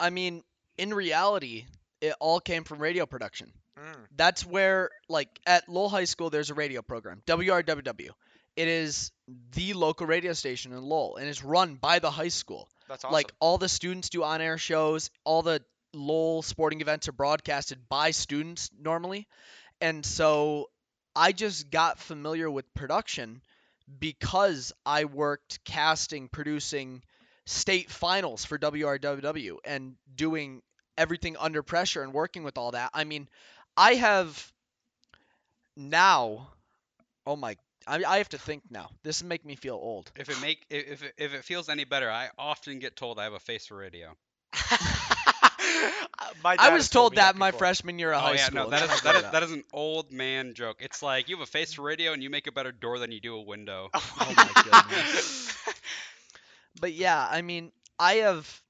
I 0.00 0.10
mean, 0.10 0.42
in 0.78 0.92
reality, 0.92 1.66
it 2.00 2.14
all 2.20 2.40
came 2.40 2.64
from 2.64 2.78
radio 2.80 3.06
production. 3.06 3.52
Mm, 3.78 4.06
That's 4.16 4.46
where, 4.46 4.90
like, 5.08 5.28
at 5.46 5.68
Lowell 5.68 5.88
High 5.88 6.04
School, 6.04 6.30
there's 6.30 6.50
a 6.50 6.54
radio 6.54 6.80
program, 6.82 7.22
WRWW. 7.26 8.10
It 8.56 8.68
is 8.68 9.10
the 9.52 9.72
local 9.74 10.06
radio 10.06 10.32
station 10.32 10.72
in 10.72 10.82
Lowell, 10.82 11.16
and 11.16 11.28
it's 11.28 11.42
run 11.42 11.74
by 11.74 11.98
the 11.98 12.10
high 12.10 12.28
school. 12.28 12.68
that's 12.88 13.04
awesome. 13.04 13.12
Like, 13.12 13.32
all 13.40 13.58
the 13.58 13.68
students 13.68 14.10
do 14.10 14.22
on-air 14.22 14.58
shows. 14.58 15.10
All 15.24 15.42
the 15.42 15.60
Lowell 15.92 16.42
sporting 16.42 16.80
events 16.80 17.08
are 17.08 17.12
broadcasted 17.12 17.88
by 17.88 18.12
students 18.12 18.70
normally, 18.80 19.26
and 19.80 20.04
so 20.06 20.70
I 21.16 21.32
just 21.32 21.70
got 21.70 21.98
familiar 21.98 22.50
with 22.50 22.72
production 22.74 23.42
because 23.98 24.72
I 24.84 25.04
worked 25.04 25.64
casting, 25.64 26.28
producing 26.28 27.02
state 27.46 27.90
finals 27.90 28.44
for 28.44 28.58
WRWW 28.58 29.58
and 29.64 29.96
doing 30.14 30.62
everything 30.96 31.36
under 31.38 31.62
pressure 31.62 32.02
and 32.02 32.12
working 32.12 32.44
with 32.44 32.58
all 32.58 32.72
that. 32.72 32.90
I 32.94 33.04
mean, 33.04 33.28
I 33.76 33.94
have 33.94 34.52
now. 35.76 36.48
Oh 37.26 37.36
my! 37.36 37.56
I, 37.86 38.04
I 38.04 38.18
have 38.18 38.28
to 38.30 38.38
think 38.38 38.62
now. 38.70 38.90
This 39.02 39.22
will 39.22 39.28
make 39.28 39.44
me 39.44 39.56
feel 39.56 39.74
old. 39.74 40.10
If 40.16 40.28
it 40.28 40.40
make 40.40 40.64
if 40.70 40.88
if 40.88 41.02
it, 41.02 41.14
if 41.18 41.34
it 41.34 41.44
feels 41.44 41.68
any 41.68 41.84
better, 41.84 42.10
I 42.10 42.30
often 42.38 42.78
get 42.78 42.96
told 42.96 43.18
I 43.18 43.24
have 43.24 43.32
a 43.34 43.40
face 43.40 43.66
for 43.66 43.76
radio. 43.76 44.16
My 46.42 46.58
I 46.58 46.68
was 46.70 46.88
told 46.88 47.14
me 47.14 47.16
that 47.16 47.36
my 47.36 47.52
freshman 47.52 47.98
year 47.98 48.12
of 48.12 48.20
Oh 48.20 48.20
high 48.22 48.36
yeah, 48.36 48.48
school. 48.48 48.52
no, 48.52 48.70
and 48.70 48.72
that 48.72 48.82
then 48.82 48.90
I 48.90 48.96
is 48.96 48.98
grew 48.98 49.10
that 49.10 49.14
is 49.16 49.24
up. 49.24 49.32
that 49.32 49.42
is 49.42 49.52
an 49.52 49.64
old 49.72 50.12
man 50.12 50.54
joke. 50.54 50.76
It's 50.80 51.02
like 51.02 51.28
you 51.28 51.36
have 51.36 51.42
a 51.42 51.50
face 51.50 51.72
for 51.74 51.82
radio 51.82 52.12
and 52.12 52.22
you 52.22 52.30
make 52.30 52.46
a 52.46 52.52
better 52.52 52.72
door 52.72 52.98
than 52.98 53.10
you 53.12 53.20
do 53.20 53.34
a 53.36 53.42
window. 53.42 53.90
Oh 54.20 54.34
my 54.38 54.54
goodness. 54.62 55.58
But 56.80 56.92
yeah, 56.92 57.26
I 57.30 57.42
mean, 57.42 57.72
I 57.98 58.14
have, 58.16 58.62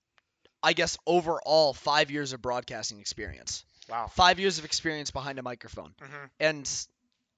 I 0.63 0.73
guess, 0.73 0.99
overall 1.07 1.73
five 1.75 2.11
years 2.11 2.33
of 2.33 2.43
broadcasting 2.43 3.01
experience. 3.01 3.65
wow. 3.89 4.11
Five 4.11 4.39
years 4.41 4.59
of 4.59 4.65
experience 4.65 5.11
behind 5.11 5.39
a 5.39 5.43
microphone. 5.43 5.95
hmm 6.01 6.27
And 6.41 6.69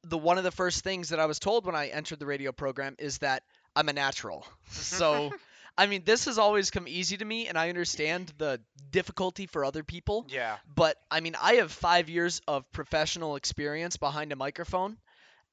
the 0.04 0.18
one 0.18 0.38
of 0.38 0.44
the 0.44 0.50
first 0.52 0.82
things 0.84 1.10
that 1.10 1.20
I 1.20 1.26
was 1.26 1.38
told 1.38 1.66
when 1.66 1.74
I 1.74 1.88
entered 1.88 2.18
the 2.18 2.26
radio 2.26 2.52
program 2.52 2.96
is 2.98 3.18
that 3.18 3.42
I'm 3.74 3.88
a 3.88 3.92
natural. 3.92 4.46
So, 4.70 5.34
I 5.78 5.86
mean, 5.86 6.02
this 6.04 6.24
has 6.24 6.38
always 6.38 6.70
come 6.70 6.88
easy 6.88 7.16
to 7.18 7.24
me, 7.24 7.48
and 7.48 7.58
I 7.58 7.68
understand 7.68 8.32
the 8.38 8.60
difficulty 8.90 9.46
for 9.46 9.64
other 9.64 9.82
people. 9.84 10.26
Yeah. 10.28 10.56
But 10.74 10.96
I 11.10 11.20
mean, 11.20 11.36
I 11.40 11.54
have 11.54 11.70
five 11.72 12.08
years 12.08 12.40
of 12.48 12.70
professional 12.72 13.36
experience 13.36 13.96
behind 13.96 14.32
a 14.32 14.36
microphone. 14.36 14.96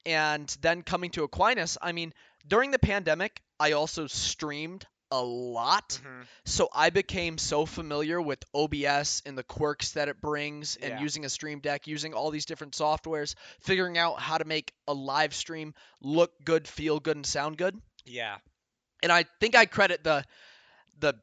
And 0.05 0.47
then 0.61 0.82
coming 0.82 1.11
to 1.11 1.24
Aquinas, 1.24 1.78
I 1.82 1.93
mean, 1.93 2.13
during 2.45 2.71
the 2.71 2.80
pandemic, 2.80 3.41
I 3.59 3.71
also 3.74 4.07
streamed 4.07 4.86
a 5.11 5.21
lot. 5.21 5.99
hmm 6.03 6.21
So 6.45 6.67
I 6.74 6.89
became 6.89 7.38
so 7.38 7.65
familiar 7.65 8.21
with 8.21 8.43
OBS 8.53 9.21
and 9.26 9.38
the 9.38 9.43
quirks 9.43 9.91
that 9.91 10.09
it 10.09 10.19
brings 10.19 10.76
and 10.76 10.91
Yeah. 10.93 11.01
using 11.01 11.24
a 11.24 11.30
stream 11.30 11.59
deck, 11.59 11.88
using 11.88 12.13
all 12.13 12.32
these 12.32 12.45
different 12.45 12.74
softwares, 12.74 13.36
figuring 13.61 13.97
out 13.97 14.19
how 14.19 14.38
to 14.38 14.45
make 14.45 14.74
a 14.88 14.93
live 14.93 15.34
stream 15.34 15.74
look 16.01 16.34
good, 16.43 16.67
feel 16.67 16.99
good, 16.99 17.15
and 17.15 17.26
sound 17.26 17.57
good. 17.57 17.80
Yeah. 18.05 18.38
And 19.04 19.12
I 19.12 19.26
think 19.39 19.56
I 19.56 19.66
credit 19.66 20.04
the 20.04 20.24
the 20.99 21.14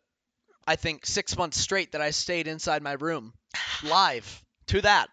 I 0.66 0.76
think 0.76 1.06
six 1.06 1.36
months 1.36 1.58
straight 1.58 1.92
that 1.92 2.00
I 2.00 2.10
stayed 2.10 2.46
inside 2.46 2.82
my 2.82 2.92
room 2.92 3.32
live 3.82 4.44
to 4.68 4.80
that. 4.82 5.08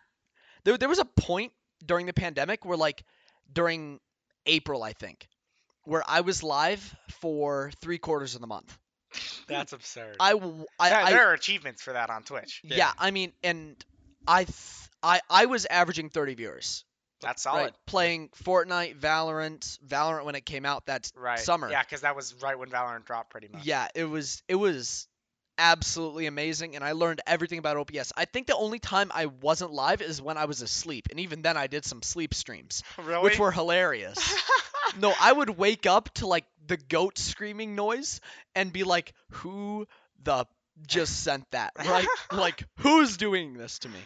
There 0.64 0.78
there 0.78 0.90
was 0.90 1.00
a 1.00 1.06
point 1.06 1.54
during 1.86 2.06
the 2.06 2.14
pandemic 2.14 2.66
where 2.66 2.78
like 2.78 3.04
during 3.52 4.00
April 4.46 4.84
I 4.84 4.94
think 4.94 5.28
where 5.84 6.04
I 6.06 6.22
was 6.22 6.44
live 6.44 6.96
for 7.22 7.72
three 7.82 7.98
quarters 7.98 8.36
of 8.36 8.42
the 8.42 8.48
month. 8.48 8.78
That's 9.48 9.72
absurd. 9.72 10.18
I 10.20 10.34
I- 10.80 10.90
there, 10.90 11.00
I- 11.02 11.10
there 11.12 11.30
are 11.30 11.34
achievements 11.34 11.82
for 11.82 11.94
that 11.94 12.10
on 12.10 12.24
Twitch. 12.24 12.62
yeah. 12.64 12.76
Yeah. 12.78 12.92
I 13.00 13.12
mean 13.12 13.32
and 13.44 13.76
I 14.28 14.44
th- 14.44 14.56
I 15.02 15.22
I 15.30 15.46
was 15.46 15.66
averaging 15.66 16.10
30 16.10 16.36
viewers. 16.36 16.84
That's 17.22 17.42
solid. 17.44 17.62
Right, 17.62 17.74
playing 17.86 18.30
Fortnite, 18.44 19.00
Valorant, 19.00 19.80
Valorant 19.80 20.26
when 20.26 20.36
it 20.36 20.46
came 20.46 20.66
out 20.66 20.86
that 20.86 21.12
Right. 21.16 21.40
summer. 21.40 21.70
Yeah, 21.70 21.82
because 21.82 22.02
that 22.02 22.16
was 22.16 22.34
right 22.36 22.58
when 22.58 22.70
Valorant 22.70 23.06
dropped, 23.06 23.32
pretty 23.32 23.48
much. 23.48 23.66
Yeah, 23.66 23.88
it 23.96 24.06
was 24.06 24.44
it 24.48 24.56
was 24.56 25.08
absolutely 25.58 26.28
amazing 26.28 26.76
and 26.76 26.84
I 26.84 26.92
learned 26.92 27.22
everything 27.26 27.58
about 27.58 27.78
OBS. 27.78 28.14
I 28.16 28.26
think 28.26 28.46
the 28.48 28.56
only 28.56 28.80
time 28.80 29.12
I 29.14 29.26
wasn't 29.26 29.72
live 29.72 30.02
is 30.02 30.22
when 30.22 30.38
I 30.38 30.46
was 30.46 30.62
asleep 30.62 31.08
and 31.10 31.20
even 31.20 31.42
then 31.42 31.58
I 31.58 31.66
did 31.66 31.84
some 31.84 32.04
sleep 32.04 32.36
streams 32.36 32.84
Really? 33.04 33.24
which 33.24 33.40
were 33.40 33.52
hilarious. 33.52 34.20
no, 35.00 35.14
I 35.20 35.34
would 35.34 35.50
wake 35.50 35.88
up 35.88 36.14
to 36.16 36.28
like 36.28 36.46
the 36.68 36.78
goat 36.78 37.18
screaming 37.18 37.76
noise 37.76 38.22
and 38.56 38.72
be 38.72 38.84
like 38.84 39.14
who 39.32 39.88
the 40.22 40.46
just 40.86 41.24
sent 41.24 41.50
that, 41.52 41.72
right? 41.80 42.08
like 42.32 42.64
who's 42.80 43.18
doing 43.18 43.54
this 43.56 43.80
to 43.80 43.90
me? 43.90 44.00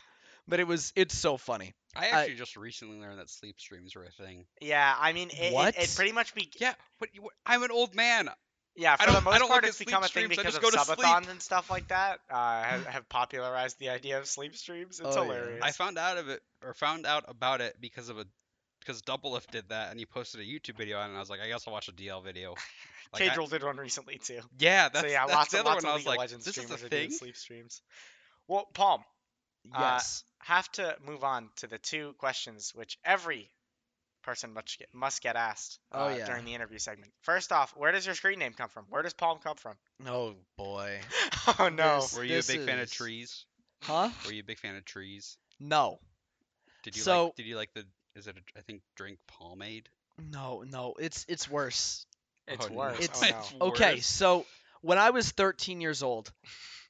But 0.47 0.61
it 0.61 0.67
was 0.67 0.93
it's 0.95 1.17
so 1.17 1.35
funny. 1.35 1.73
I 1.95 2.07
actually 2.07 2.35
just 2.35 2.55
recently 2.55 2.99
learned 2.99 3.19
that 3.19 3.29
sleep 3.29 3.59
streams 3.59 3.95
were 3.95 4.05
a 4.05 4.11
thing. 4.11 4.45
yeah, 4.61 4.95
I 4.97 5.13
mean, 5.13 5.29
it, 5.31 5.53
What? 5.53 5.75
It, 5.77 5.83
it 5.83 5.95
pretty 5.95 6.11
much 6.11 6.33
be. 6.33 6.49
Yeah, 6.59 6.73
but 6.99 7.09
you, 7.13 7.29
I'm 7.45 7.63
an 7.63 7.71
old 7.71 7.95
man. 7.95 8.29
Yeah, 8.75 8.95
for 8.95 9.03
I 9.03 9.05
the 9.07 9.21
most 9.21 9.47
part, 9.47 9.65
it's 9.65 9.77
become 9.77 10.03
a 10.03 10.07
thing 10.07 10.31
streams, 10.31 10.37
because 10.37 10.55
of 10.55 10.63
subathons 10.63 11.29
and 11.29 11.41
stuff 11.41 11.69
like 11.69 11.89
that. 11.89 12.19
Uh, 12.29 12.63
have, 12.63 12.85
have 12.85 13.09
popularized 13.09 13.77
the 13.79 13.89
idea 13.89 14.17
of 14.19 14.27
sleep 14.27 14.55
streams. 14.55 14.99
It's 15.01 15.09
Oh, 15.09 15.23
yeah. 15.23 15.23
hilarious. 15.23 15.59
I 15.61 15.71
found 15.71 15.97
out 15.97 16.17
of 16.17 16.29
it 16.29 16.41
or 16.63 16.73
found 16.73 17.05
out 17.05 17.25
about 17.27 17.59
it 17.59 17.75
because 17.81 18.07
of 18.07 18.17
a 18.17 18.25
because 18.79 19.01
Doublelift 19.03 19.51
did 19.51 19.69
that 19.69 19.91
and 19.91 19.99
he 19.99 20.05
posted 20.05 20.39
a 20.39 20.43
YouTube 20.43 20.77
video 20.77 20.97
on 20.97 21.05
it 21.05 21.09
and 21.09 21.17
I 21.17 21.19
was 21.19 21.29
like, 21.29 21.39
I 21.41 21.47
guess 21.47 21.67
I'll 21.67 21.73
watch 21.73 21.87
a 21.89 21.91
DL 21.91 22.23
video. 22.23 22.55
Like, 23.13 23.35
did 23.49 23.63
one 23.63 23.75
recently 23.75 24.19
too. 24.19 24.39
yeah, 24.57 24.87
that's, 24.87 25.05
so 25.05 25.11
yeah, 25.11 25.25
that's 25.25 25.35
lots 25.35 25.51
the 25.51 25.59
of 25.59 25.65
other 25.65 25.73
lots 25.73 25.83
one. 25.83 25.91
I 25.91 25.95
of 25.95 26.05
was 26.05 26.05
like, 26.05 26.29
this 26.29 26.47
is 26.47 26.47
a 26.47 26.51
streamers 26.53 26.83
are 26.83 26.87
doing 26.87 27.09
thing. 27.09 27.11
sleep 27.11 27.35
streams. 27.35 27.81
Well, 28.47 28.69
Palm, 28.73 29.03
Uh, 29.73 29.79
Yes. 29.81 30.23
Have 30.45 30.71
to 30.73 30.95
move 31.05 31.23
on 31.23 31.49
to 31.57 31.67
the 31.67 31.77
two 31.77 32.13
questions 32.17 32.71
which 32.75 32.97
every 33.05 33.49
person 34.23 34.53
must 34.53 34.77
get, 34.77 34.87
must 34.93 35.21
get 35.23 35.35
asked 35.35 35.79
Oh, 35.91 36.05
uh, 36.07 36.15
yeah. 36.15 36.25
during 36.27 36.45
the 36.45 36.53
interview 36.53 36.77
segment. 36.77 37.11
First 37.21 37.51
off, 37.51 37.73
where 37.75 37.91
does 37.91 38.05
your 38.05 38.13
screen 38.15 38.39
name 38.39 38.53
come 38.53 38.69
from? 38.69 38.85
Where 38.89 39.01
does 39.01 39.13
Palm 39.13 39.39
come 39.43 39.57
from? 39.57 39.75
oh 40.07 40.35
boy. 40.57 40.99
oh 41.59 41.69
no. 41.69 42.01
This- 42.01 42.15
Were 42.15 42.23
you 42.23 42.33
a 42.33 42.37
this 42.37 42.47
big 42.47 42.65
fan 42.65 42.79
of 42.79 42.91
trees? 42.91 43.45
Huh? 43.83 44.09
Were 44.25 44.33
you 44.33 44.41
a 44.41 44.45
big 44.45 44.59
fan 44.59 44.75
of 44.75 44.85
trees? 44.85 45.37
No. 45.59 45.99
Did 46.83 46.95
you 46.95 47.01
So- 47.01 47.25
like? 47.25 47.35
Did 47.35 47.45
you 47.47 47.55
like 47.55 47.73
the? 47.73 47.85
Is 48.15 48.27
it? 48.27 48.35
A, 48.37 48.59
I 48.59 48.61
think 48.61 48.81
drink 48.95 49.17
pomade. 49.27 49.89
No, 50.31 50.63
no. 50.69 50.95
It's 50.99 51.25
it's 51.27 51.49
worse. 51.49 52.05
It's 52.47 52.67
Oh, 52.69 52.73
worse. 52.73 52.99
It's- 52.99 53.23
oh, 53.23 53.27
It's 53.39 53.53
no. 53.53 53.65
Okay, 53.67 53.95
worse. 53.95 54.05
so 54.05 54.45
when 54.81 54.97
I 54.97 55.11
was 55.11 55.31
13 55.31 55.79
years 55.81 56.03
old, 56.03 56.31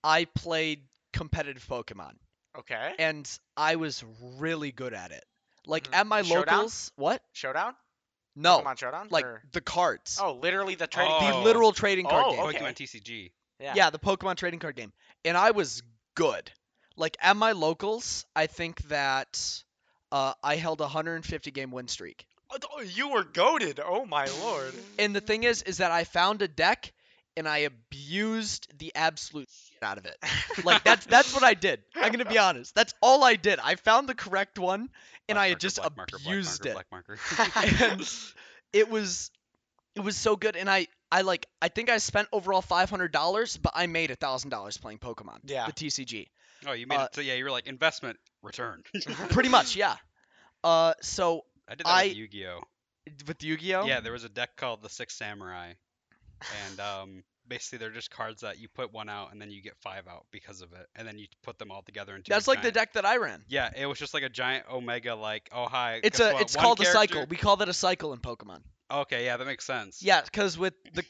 I 0.04 0.26
played 0.26 0.82
competitive 1.14 1.66
Pokemon, 1.68 2.14
Okay. 2.58 2.96
and 3.00 3.30
I 3.56 3.76
was 3.78 4.04
really 4.38 4.72
good 4.72 4.94
at 4.94 5.12
it. 5.12 5.24
Like 5.66 5.90
Mhm. 5.90 5.96
at 5.96 6.08
my 6.08 6.22
Showdown? 6.24 6.56
locals, 6.58 6.92
what? 6.96 7.24
Showdown? 7.34 7.76
No, 8.36 8.60
Pokemon 8.62 8.80
Showdown? 8.80 9.08
like 9.10 9.26
Or- 9.26 9.44
the 9.52 9.62
cards, 9.62 10.18
Oh, 10.22 10.34
literally 10.34 10.76
the 10.76 10.88
trading 10.88 11.14
Oh. 11.14 11.26
the 11.26 11.32
card. 11.34 11.44
literal 11.46 11.72
trading 11.74 12.06
card 12.06 12.26
Oh, 12.28 12.32
game. 12.32 12.40
okay. 12.42 12.60
Pokemon 12.60 12.76
TCG. 12.76 13.32
Yeah. 13.60 13.74
Yeah, 13.76 13.90
the 13.90 14.00
Pokemon 14.00 14.38
trading 14.38 14.60
card 14.60 14.76
game, 14.76 14.92
and 15.26 15.38
I 15.38 15.52
was 15.52 15.84
good. 16.16 16.52
Like 16.96 17.16
at 17.22 17.36
my 17.38 17.52
locals, 17.54 18.26
I 18.36 18.48
think 18.48 18.82
that 18.90 19.64
uh, 20.12 20.34
I 20.44 20.58
held 20.58 20.82
a 20.82 20.88
150 20.88 21.52
game 21.52 21.72
win 21.72 21.88
streak. 21.88 22.28
Oh, 22.50 22.82
You 22.82 23.10
were 23.10 23.24
goaded. 23.24 23.80
Oh 23.80 24.06
my 24.06 24.26
lord. 24.26 24.74
And 25.00 25.16
the 25.16 25.22
thing 25.22 25.44
is, 25.46 25.62
is 25.62 25.78
that 25.78 25.92
I 25.92 26.04
found 26.04 26.42
a 26.42 26.50
deck 26.50 26.92
and 27.38 27.48
I 27.48 27.60
abused 27.60 28.78
the 28.78 28.94
absolute 28.96 29.48
shit 29.50 29.71
out 29.84 29.98
of 29.98 30.06
it. 30.06 30.18
Like 30.64 30.84
that's 30.84 31.06
that's 31.06 31.34
what 31.34 31.44
I 31.44 31.54
did. 31.54 31.82
I'm 31.96 32.12
gonna 32.12 32.26
be 32.26 32.38
honest. 32.38 32.76
That's 32.76 32.94
all 33.02 33.24
I 33.24 33.36
did. 33.36 33.58
I 33.60 33.76
found 33.76 34.08
the 34.08 34.14
correct 34.14 34.60
one 34.60 34.90
and 35.28 35.36
Black 35.36 35.38
I 35.38 35.40
marker, 35.40 35.50
had 35.50 35.60
just 35.60 35.78
black 35.78 35.98
marker, 35.98 36.18
black 36.18 36.26
abused 36.28 36.66
marker, 36.66 36.70
it. 36.70 36.74
Black 36.74 37.58
marker. 37.58 37.86
And 37.96 38.02
it 38.74 38.90
was 38.90 39.32
it 39.96 40.02
was 40.02 40.18
so 40.18 40.36
good 40.36 40.56
and 40.56 40.70
I 40.70 40.88
I 41.12 41.22
like 41.22 41.48
I 41.62 41.70
think 41.70 41.90
I 41.90 41.98
spent 41.98 42.28
overall 42.32 42.62
five 42.62 42.90
hundred 42.90 43.12
dollars, 43.12 43.58
but 43.58 43.74
I 43.76 43.88
made 43.88 44.12
a 44.12 44.16
thousand 44.16 44.50
dollars 44.50 44.78
playing 44.78 45.00
Pokemon. 45.00 45.40
Yeah. 45.46 45.66
The 45.66 45.74
TCG. 45.74 46.28
oh, 46.68 46.74
you 46.74 46.86
made 46.86 46.98
uh, 46.98 47.04
it. 47.06 47.16
So 47.16 47.22
yeah, 47.22 47.34
you 47.36 47.44
were 47.44 47.52
like 47.52 47.68
investment 47.68 48.18
return. 48.44 48.84
Pretty 49.30 49.50
much, 49.50 49.76
yeah. 49.76 49.96
Uh 50.64 50.94
so 51.02 51.46
I 51.68 51.76
did 51.76 51.86
that 51.86 51.90
I- 51.90 52.08
with 52.08 52.18
Yu-Gi-Oh. 52.18 52.62
with 53.28 53.44
Yu-Gi-Oh? 53.44 53.86
Yeah, 53.86 54.02
there 54.02 54.12
was 54.12 54.26
a 54.26 54.30
deck 54.30 54.58
called 54.58 54.82
the 54.84 54.90
Six 54.90 55.16
Samurai, 55.16 55.74
and 56.68 56.80
um, 56.80 57.24
basically 57.52 57.80
they're 57.80 57.90
just 57.92 58.10
cards 58.10 58.42
that 58.42 58.60
you 58.60 58.70
put 58.70 58.94
one 58.94 59.10
out 59.10 59.34
and 59.34 59.42
then 59.42 59.52
you 59.52 59.62
get 59.62 59.76
five 59.82 60.08
out 60.08 60.26
because 60.32 60.62
of 60.62 60.72
it, 60.72 60.88
and 60.96 61.06
then 61.06 61.18
you 61.18 61.28
put 61.44 61.60
them 61.60 61.70
all 61.70 61.82
together 61.82 62.16
into. 62.16 62.30
That's 62.30 62.48
like 62.48 62.62
the 62.62 62.72
deck 62.72 62.94
that 62.94 63.06
I 63.06 63.18
ran. 63.18 63.44
Yeah, 63.50 63.70
it 63.76 63.86
was 63.86 64.00
just 64.00 64.14
like 64.14 64.24
a 64.24 64.30
giant 64.30 64.66
Omega, 64.72 65.16
like 65.16 65.50
oh 65.52 65.66
hi. 65.66 66.00
It's 66.02 66.20
a 66.20 66.32
what, 66.32 66.42
it's 66.42 66.56
one 66.56 66.64
called 66.64 66.80
a 66.80 66.86
cycle. 66.86 67.26
We 67.30 67.36
call 67.36 67.58
that 67.58 67.68
a 67.68 67.74
cycle 67.74 68.14
in 68.14 68.20
Pokemon. 68.20 68.62
Okay, 68.90 69.26
yeah, 69.26 69.36
that 69.38 69.46
makes 69.46 69.66
sense. 69.66 70.02
Yeah, 70.02 70.22
because 70.22 70.58
with 70.58 70.74
the 70.94 71.04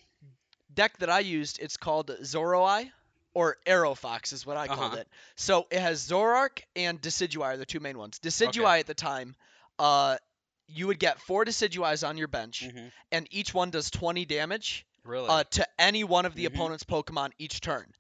deck 0.74 0.98
that 0.98 1.10
I 1.10 1.20
used, 1.20 1.60
it's 1.62 1.78
called 1.78 2.08
Zoroeye 2.24 2.90
or 3.34 3.58
Arrow 3.66 3.94
Fox 3.94 4.34
is 4.34 4.46
what 4.46 4.58
I 4.58 4.68
called 4.68 4.94
Uh-huh. 4.94 5.02
it. 5.02 5.08
So 5.36 5.68
it 5.70 5.80
has 5.80 6.08
Zoroark 6.08 6.62
and 6.76 7.00
Decidueye 7.00 7.44
are 7.44 7.58
the 7.58 7.66
two 7.66 7.80
main 7.80 7.98
ones. 7.98 8.20
Decidueye 8.20 8.80
at 8.80 8.88
the 8.88 8.94
time, 8.94 9.36
uh, 9.80 10.18
you 10.68 10.88
would 10.88 11.00
get 11.00 11.20
four 11.22 11.46
Decidueyes 11.46 12.08
on 12.08 12.18
your 12.18 12.28
bench, 12.28 12.66
hmm 12.66 12.88
and 13.12 13.28
each 13.30 13.54
one 13.54 13.70
does 13.72 13.92
20 13.92 14.26
damage 14.26 14.86
Really? 15.04 15.28
uh, 15.30 15.44
to 15.52 15.68
any 15.80 16.04
one 16.04 16.26
of 16.26 16.36
the 16.36 16.44
Mhm. 16.46 16.54
opponent's 16.54 16.84
Pokemon 16.84 17.32
each 17.40 17.60
turn. 17.62 17.94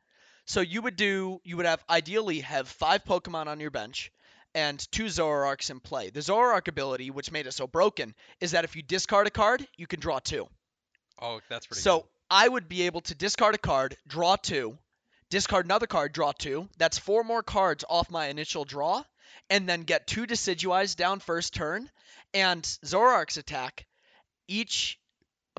So 0.45 0.61
you 0.61 0.81
would 0.81 0.95
do, 0.95 1.39
you 1.43 1.57
would 1.57 1.65
have 1.65 1.83
ideally 1.89 2.41
have 2.41 2.67
five 2.67 3.03
Pokemon 3.03 3.47
on 3.47 3.59
your 3.59 3.71
bench 3.71 4.11
and 4.53 4.79
two 4.91 5.05
Zoroarks 5.05 5.69
in 5.69 5.79
play. 5.79 6.09
The 6.09 6.19
Zoroark 6.19 6.67
ability, 6.67 7.09
which 7.09 7.31
made 7.31 7.47
it 7.47 7.53
so 7.53 7.67
broken, 7.67 8.13
is 8.39 8.51
that 8.51 8.65
if 8.65 8.75
you 8.75 8.81
discard 8.81 9.27
a 9.27 9.31
card, 9.31 9.65
you 9.77 9.87
can 9.87 9.99
draw 9.99 10.19
two. 10.19 10.47
oh, 11.19 11.39
that's 11.49 11.67
pretty. 11.67 11.81
So 11.81 11.99
good. 12.01 12.09
I 12.31 12.47
would 12.47 12.67
be 12.67 12.83
able 12.83 13.01
to 13.01 13.15
discard 13.15 13.53
a 13.55 13.59
card, 13.59 13.95
draw 14.07 14.35
two, 14.37 14.77
discard 15.29 15.65
another 15.65 15.85
card, 15.87 16.11
draw 16.13 16.31
two. 16.31 16.67
That's 16.77 16.97
four 16.97 17.23
more 17.23 17.43
cards 17.43 17.85
off 17.87 18.09
my 18.09 18.27
initial 18.27 18.65
draw, 18.65 19.03
and 19.49 19.69
then 19.69 19.83
get 19.83 20.07
two 20.07 20.25
Decidueyes 20.25 20.95
down 20.95 21.19
first 21.19 21.53
turn. 21.53 21.91
And 22.33 22.63
Zoroark's 22.63 23.37
attack, 23.37 23.85
each 24.47 24.99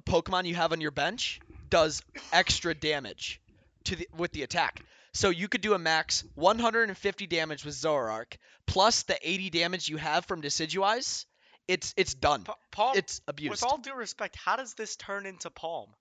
Pokemon 0.02 0.46
you 0.46 0.54
have 0.54 0.72
on 0.72 0.80
your 0.80 0.90
bench 0.90 1.40
does 1.70 2.02
extra 2.32 2.74
damage 2.74 3.40
to 3.84 3.96
the 3.96 4.08
with 4.16 4.32
the 4.32 4.42
attack. 4.42 4.80
So 5.14 5.28
you 5.30 5.48
could 5.48 5.60
do 5.60 5.74
a 5.74 5.78
max 5.78 6.24
150 6.36 7.26
damage 7.26 7.64
with 7.64 7.74
Zoroark 7.74 8.36
plus 8.66 9.02
the 9.02 9.18
80 9.22 9.50
damage 9.50 9.88
you 9.88 9.96
have 9.98 10.24
from 10.26 10.40
Decidueyes. 10.42 11.26
It's 11.68 11.92
it's 11.96 12.14
done. 12.14 12.42
Pa- 12.44 12.56
Palm, 12.70 12.96
It's 12.96 13.20
abused. 13.28 13.50
with 13.50 13.62
all 13.64 13.78
due 13.78 13.94
respect, 13.94 14.36
how 14.36 14.56
does 14.56 14.74
this 14.74 14.96
turn 14.96 15.26
into 15.26 15.50
Palm? 15.50 15.88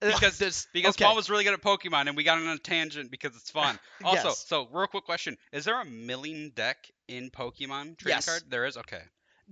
Because- 0.00 0.38
this- 0.38 0.66
Because 0.72 0.94
okay. 0.94 1.04
Paul 1.04 1.14
was 1.16 1.28
really 1.28 1.44
good 1.44 1.52
at 1.52 1.60
Pokemon, 1.62 2.06
and 2.08 2.16
we 2.16 2.24
got 2.24 2.38
on 2.38 2.46
a 2.48 2.58
tangent 2.58 3.10
because 3.10 3.36
it's 3.36 3.50
fun. 3.50 3.78
Also, 4.04 4.28
Yes. 4.28 4.46
so 4.48 4.66
real 4.72 4.86
quick 4.86 5.04
question: 5.04 5.36
Is 5.52 5.64
there 5.66 5.78
a 5.80 5.84
milling 5.84 6.50
deck 6.54 6.90
in 7.06 7.30
Pokemon 7.30 7.98
trading 7.98 8.16
Yes. 8.16 8.26
card? 8.26 8.42
There 8.48 8.64
is. 8.64 8.76
Okay. 8.78 9.02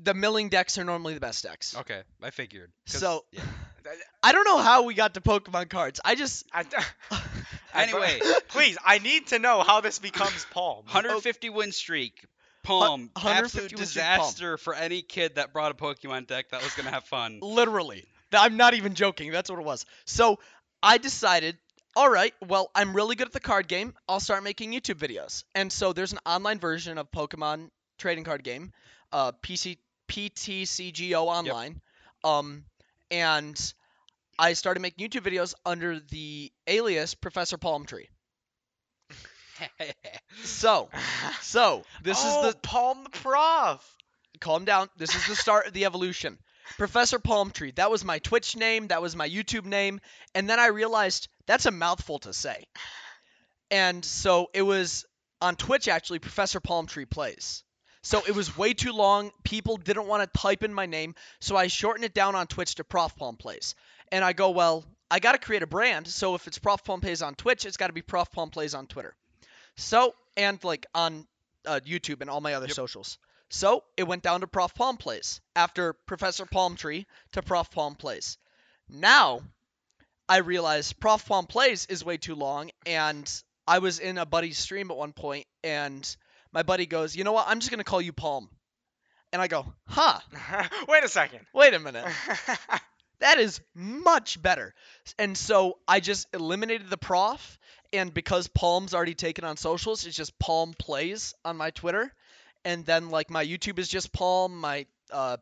The 0.02 0.14
milling 0.14 0.48
decks 0.48 0.78
are 0.78 0.84
normally 0.84 1.14
the 1.14 1.20
best 1.20 1.42
decks. 1.44 1.76
Okay, 1.76 2.02
I 2.22 2.30
figured. 2.30 2.70
So 2.86 3.24
yeah. 3.32 3.42
I 4.22 4.32
don't 4.32 4.44
know 4.44 4.58
how 4.58 4.82
we 4.82 4.94
got 4.94 5.14
to 5.14 5.20
Pokemon 5.20 5.70
cards. 5.70 6.00
I 6.04 6.14
just 6.14 6.44
I, 6.52 6.64
Anyway. 7.74 8.18
please, 8.48 8.76
I 8.84 8.98
need 8.98 9.28
to 9.28 9.38
know 9.38 9.62
how 9.62 9.80
this 9.80 9.98
becomes 9.98 10.44
Palm. 10.50 10.84
150 10.86 11.50
win 11.50 11.72
streak. 11.72 12.24
Palm. 12.64 13.10
Absolute 13.16 13.32
win 13.32 13.48
streak, 13.48 13.70
Palm. 13.70 13.80
disaster 13.80 14.58
for 14.58 14.74
any 14.74 15.02
kid 15.02 15.36
that 15.36 15.52
brought 15.52 15.72
a 15.72 15.74
Pokemon 15.74 16.26
deck 16.26 16.50
that 16.50 16.62
was 16.62 16.74
gonna 16.74 16.90
have 16.90 17.04
fun. 17.04 17.38
literally. 17.40 18.04
I'm 18.32 18.58
not 18.58 18.74
even 18.74 18.94
joking. 18.94 19.30
That's 19.30 19.48
what 19.48 19.58
it 19.58 19.64
was. 19.64 19.86
So 20.04 20.38
I 20.82 20.98
decided, 20.98 21.56
all 21.96 22.10
right, 22.10 22.34
well, 22.46 22.70
I'm 22.74 22.94
really 22.94 23.16
good 23.16 23.26
at 23.28 23.32
the 23.32 23.40
card 23.40 23.68
game. 23.68 23.94
I'll 24.06 24.20
start 24.20 24.44
making 24.44 24.72
YouTube 24.72 24.96
videos. 24.98 25.44
And 25.54 25.72
so 25.72 25.94
there's 25.94 26.12
an 26.12 26.18
online 26.26 26.58
version 26.58 26.98
of 26.98 27.10
Pokemon 27.10 27.70
trading 27.96 28.24
card 28.24 28.44
game, 28.44 28.72
uh, 29.12 29.32
PC 29.42 29.78
PTCGO 30.08 31.26
online. 31.26 31.80
Um, 32.24 32.64
and 33.10 33.74
I 34.38 34.52
started 34.54 34.80
making 34.80 35.08
YouTube 35.08 35.22
videos 35.22 35.54
under 35.64 36.00
the 36.00 36.52
alias 36.66 37.14
Professor 37.14 37.58
Palm 37.58 37.86
Tree. 37.86 38.08
So, 40.44 40.88
so 41.42 41.82
this 42.02 42.22
oh, 42.24 42.46
is 42.48 42.54
the 42.54 42.60
Palm 42.60 43.04
the 43.04 43.10
Prof. 43.10 43.96
calm 44.40 44.64
down. 44.64 44.88
This 44.96 45.14
is 45.14 45.26
the 45.26 45.34
start 45.34 45.66
of 45.66 45.72
the 45.72 45.84
evolution. 45.84 46.38
Professor 46.76 47.18
Palmtree. 47.18 47.74
That 47.76 47.90
was 47.90 48.04
my 48.04 48.18
Twitch 48.18 48.56
name. 48.56 48.88
That 48.88 49.02
was 49.02 49.16
my 49.16 49.28
YouTube 49.28 49.64
name. 49.64 50.00
And 50.34 50.48
then 50.48 50.60
I 50.60 50.66
realized 50.66 51.28
that's 51.46 51.66
a 51.66 51.70
mouthful 51.70 52.18
to 52.20 52.32
say. 52.32 52.66
And 53.70 54.04
so 54.04 54.48
it 54.52 54.62
was 54.62 55.06
on 55.40 55.56
Twitch 55.56 55.88
actually. 55.88 56.18
Professor 56.18 56.60
Palmtree 56.60 57.08
plays. 57.08 57.64
So 58.08 58.22
it 58.26 58.34
was 58.34 58.56
way 58.56 58.72
too 58.72 58.92
long. 58.92 59.32
People 59.44 59.76
didn't 59.76 60.06
want 60.06 60.22
to 60.22 60.40
type 60.40 60.62
in 60.62 60.72
my 60.72 60.86
name, 60.86 61.14
so 61.40 61.56
I 61.56 61.66
shortened 61.66 62.06
it 62.06 62.14
down 62.14 62.34
on 62.34 62.46
Twitch 62.46 62.76
to 62.76 62.84
Prof 62.84 63.14
Palm 63.16 63.36
Plays. 63.36 63.74
And 64.10 64.24
I 64.24 64.32
go, 64.32 64.48
well, 64.48 64.86
I 65.10 65.18
got 65.18 65.32
to 65.32 65.38
create 65.38 65.62
a 65.62 65.66
brand. 65.66 66.06
So 66.08 66.34
if 66.34 66.46
it's 66.46 66.58
Prof 66.58 66.82
Palm 66.84 67.02
Plays 67.02 67.20
on 67.20 67.34
Twitch, 67.34 67.66
it's 67.66 67.76
got 67.76 67.88
to 67.88 67.92
be 67.92 68.00
Prof 68.00 68.32
Palm 68.32 68.48
Plays 68.48 68.72
on 68.72 68.86
Twitter. 68.86 69.14
So 69.76 70.14
and 70.38 70.62
like 70.64 70.86
on 70.94 71.26
uh, 71.66 71.80
YouTube 71.86 72.22
and 72.22 72.30
all 72.30 72.40
my 72.40 72.54
other 72.54 72.68
Yep. 72.68 72.76
socials. 72.76 73.18
So 73.50 73.84
it 73.98 74.04
went 74.04 74.22
down 74.22 74.40
to 74.40 74.46
Prof 74.46 74.74
Palm 74.74 74.96
Plays 74.96 75.42
after 75.54 75.92
Professor 75.92 76.46
Palmtree 76.46 77.04
to 77.32 77.42
Prof 77.42 77.70
Palm 77.70 77.94
Plays. 77.94 78.38
Now 78.88 79.42
I 80.30 80.38
realized 80.38 80.98
Prof 80.98 81.26
Palm 81.26 81.44
Plays 81.44 81.84
is 81.90 82.02
way 82.02 82.16
too 82.16 82.36
long, 82.36 82.70
and 82.86 83.30
I 83.66 83.80
was 83.80 83.98
in 83.98 84.16
a 84.16 84.24
buddy's 84.24 84.56
stream 84.56 84.90
at 84.90 84.96
one 84.96 85.12
point, 85.12 85.46
and 85.62 86.16
my 86.52 86.62
buddy 86.62 86.86
goes, 86.86 87.16
"You 87.16 87.24
know 87.24 87.32
what? 87.32 87.46
I'm 87.48 87.60
just 87.60 87.70
gonna 87.70 87.84
call 87.84 88.00
you 88.00 88.12
Palm," 88.12 88.50
and 89.32 89.40
I 89.42 89.48
go, 89.48 89.72
"Huh? 89.86 90.20
Wait 90.88 91.04
a 91.04 91.08
second. 91.08 91.40
Wait 91.52 91.74
a 91.74 91.78
minute." 91.78 92.06
That 93.20 93.38
is 93.38 93.60
much 93.74 94.40
better. 94.40 94.74
And 95.18 95.36
so 95.36 95.78
I 95.88 96.00
just 96.00 96.28
eliminated 96.32 96.88
the 96.88 96.96
prof, 96.96 97.58
and 97.92 98.14
because 98.14 98.48
Palm's 98.48 98.94
already 98.94 99.14
taken 99.14 99.44
on 99.44 99.56
socials, 99.56 100.06
it's 100.06 100.16
just 100.16 100.38
Palm 100.38 100.74
Plays 100.78 101.34
on 101.44 101.56
my 101.56 101.70
Twitter, 101.70 102.12
and 102.64 102.84
then 102.86 103.10
like 103.10 103.30
my 103.30 103.44
YouTube 103.44 103.78
is 103.78 103.88
just 103.88 104.12
Palm. 104.12 104.60
My 104.60 104.86
uh, 105.10 105.38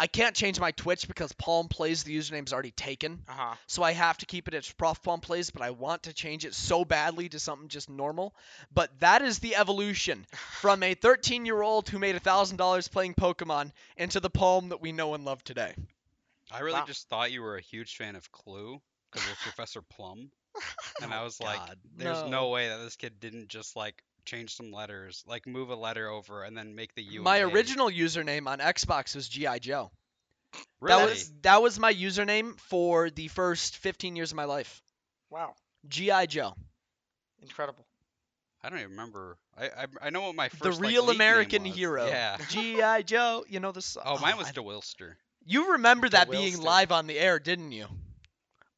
I 0.00 0.06
can't 0.06 0.34
change 0.34 0.58
my 0.58 0.70
Twitch 0.70 1.06
because 1.06 1.30
Palm 1.34 1.68
Plays 1.68 2.04
the 2.04 2.16
username's 2.16 2.54
already 2.54 2.70
taken, 2.70 3.22
uh-huh. 3.28 3.54
so 3.66 3.82
I 3.82 3.92
have 3.92 4.16
to 4.18 4.26
keep 4.26 4.48
it 4.48 4.54
as 4.54 4.72
Prof 4.72 5.02
Palm 5.02 5.20
Plays. 5.20 5.50
But 5.50 5.60
I 5.60 5.70
want 5.72 6.04
to 6.04 6.14
change 6.14 6.46
it 6.46 6.54
so 6.54 6.86
badly 6.86 7.28
to 7.28 7.38
something 7.38 7.68
just 7.68 7.90
normal. 7.90 8.34
But 8.72 8.90
that 9.00 9.20
is 9.20 9.40
the 9.40 9.56
evolution 9.56 10.26
from 10.60 10.82
a 10.82 10.94
13-year-old 10.94 11.90
who 11.90 11.98
made 11.98 12.16
a 12.16 12.20
thousand 12.20 12.56
dollars 12.56 12.88
playing 12.88 13.12
Pokemon 13.14 13.72
into 13.98 14.20
the 14.20 14.30
Palm 14.30 14.70
that 14.70 14.80
we 14.80 14.90
know 14.90 15.12
and 15.12 15.26
love 15.26 15.44
today. 15.44 15.74
I 16.50 16.60
really 16.60 16.80
Wow. 16.80 16.86
just 16.86 17.08
thought 17.08 17.30
you 17.30 17.42
were 17.42 17.56
a 17.56 17.60
huge 17.62 17.96
fan 17.96 18.16
of 18.16 18.32
Clue 18.32 18.80
because 19.12 19.26
it 19.26 19.30
was 19.30 19.38
Professor 19.42 19.82
Plum, 19.82 20.30
and 21.02 21.12
I 21.12 21.22
was 21.24 21.40
like, 21.40 21.60
"There's 21.96 22.22
no. 22.22 22.28
no 22.28 22.48
way 22.48 22.68
that 22.68 22.78
this 22.78 22.96
kid 22.96 23.20
didn't 23.20 23.48
just 23.48 23.76
like 23.76 24.02
change 24.24 24.54
some 24.54 24.72
letters, 24.72 25.24
like 25.26 25.46
move 25.46 25.70
a 25.70 25.76
letter 25.76 26.08
over, 26.08 26.42
and 26.44 26.56
then 26.56 26.74
make 26.74 26.94
the 26.94 27.02
U." 27.02 27.22
My 27.22 27.38
A." 27.38 27.48
original 27.48 27.90
username 27.90 28.46
on 28.46 28.58
Xbox 28.58 29.14
was 29.14 29.28
GI 29.28 29.60
Joe. 29.60 29.90
really? 30.80 30.98
That 30.98 31.08
was 31.10 31.32
that 31.42 31.62
was 31.62 31.78
my 31.78 31.92
username 31.92 32.58
for 32.60 33.10
the 33.10 33.28
first 33.28 33.76
15 33.78 34.16
years 34.16 34.32
of 34.32 34.36
my 34.36 34.44
life. 34.44 34.82
Wow. 35.30 35.54
GI 35.88 36.26
Joe, 36.26 36.54
Incredible. 37.42 37.86
I 38.62 38.68
don't 38.68 38.78
even 38.78 38.90
remember. 38.90 39.38
I 39.56 39.66
I, 39.66 39.86
I 40.02 40.10
know 40.10 40.22
what 40.22 40.34
my 40.34 40.48
the 40.48 40.56
first 40.56 40.80
like, 40.80 40.90
real 40.90 41.02
league 41.02 41.18
name 41.18 41.28
American 41.28 41.62
was. 41.62 41.74
hero. 41.74 42.06
Yeah. 42.06 42.36
GI 42.48 43.04
Joe. 43.04 43.44
You 43.48 43.60
know 43.60 43.72
the 43.72 43.76
this. 43.78 43.96
Oh, 44.04 44.18
mine 44.18 44.36
was 44.36 44.48
I- 44.48 44.52
DeWilster. 44.52 45.14
You 45.46 45.72
remember 45.72 46.08
that 46.10 46.30
being 46.30 46.60
live 46.60 46.92
on 46.92 47.06
the 47.06 47.18
air, 47.18 47.38
didn't 47.38 47.72
you? 47.72 47.86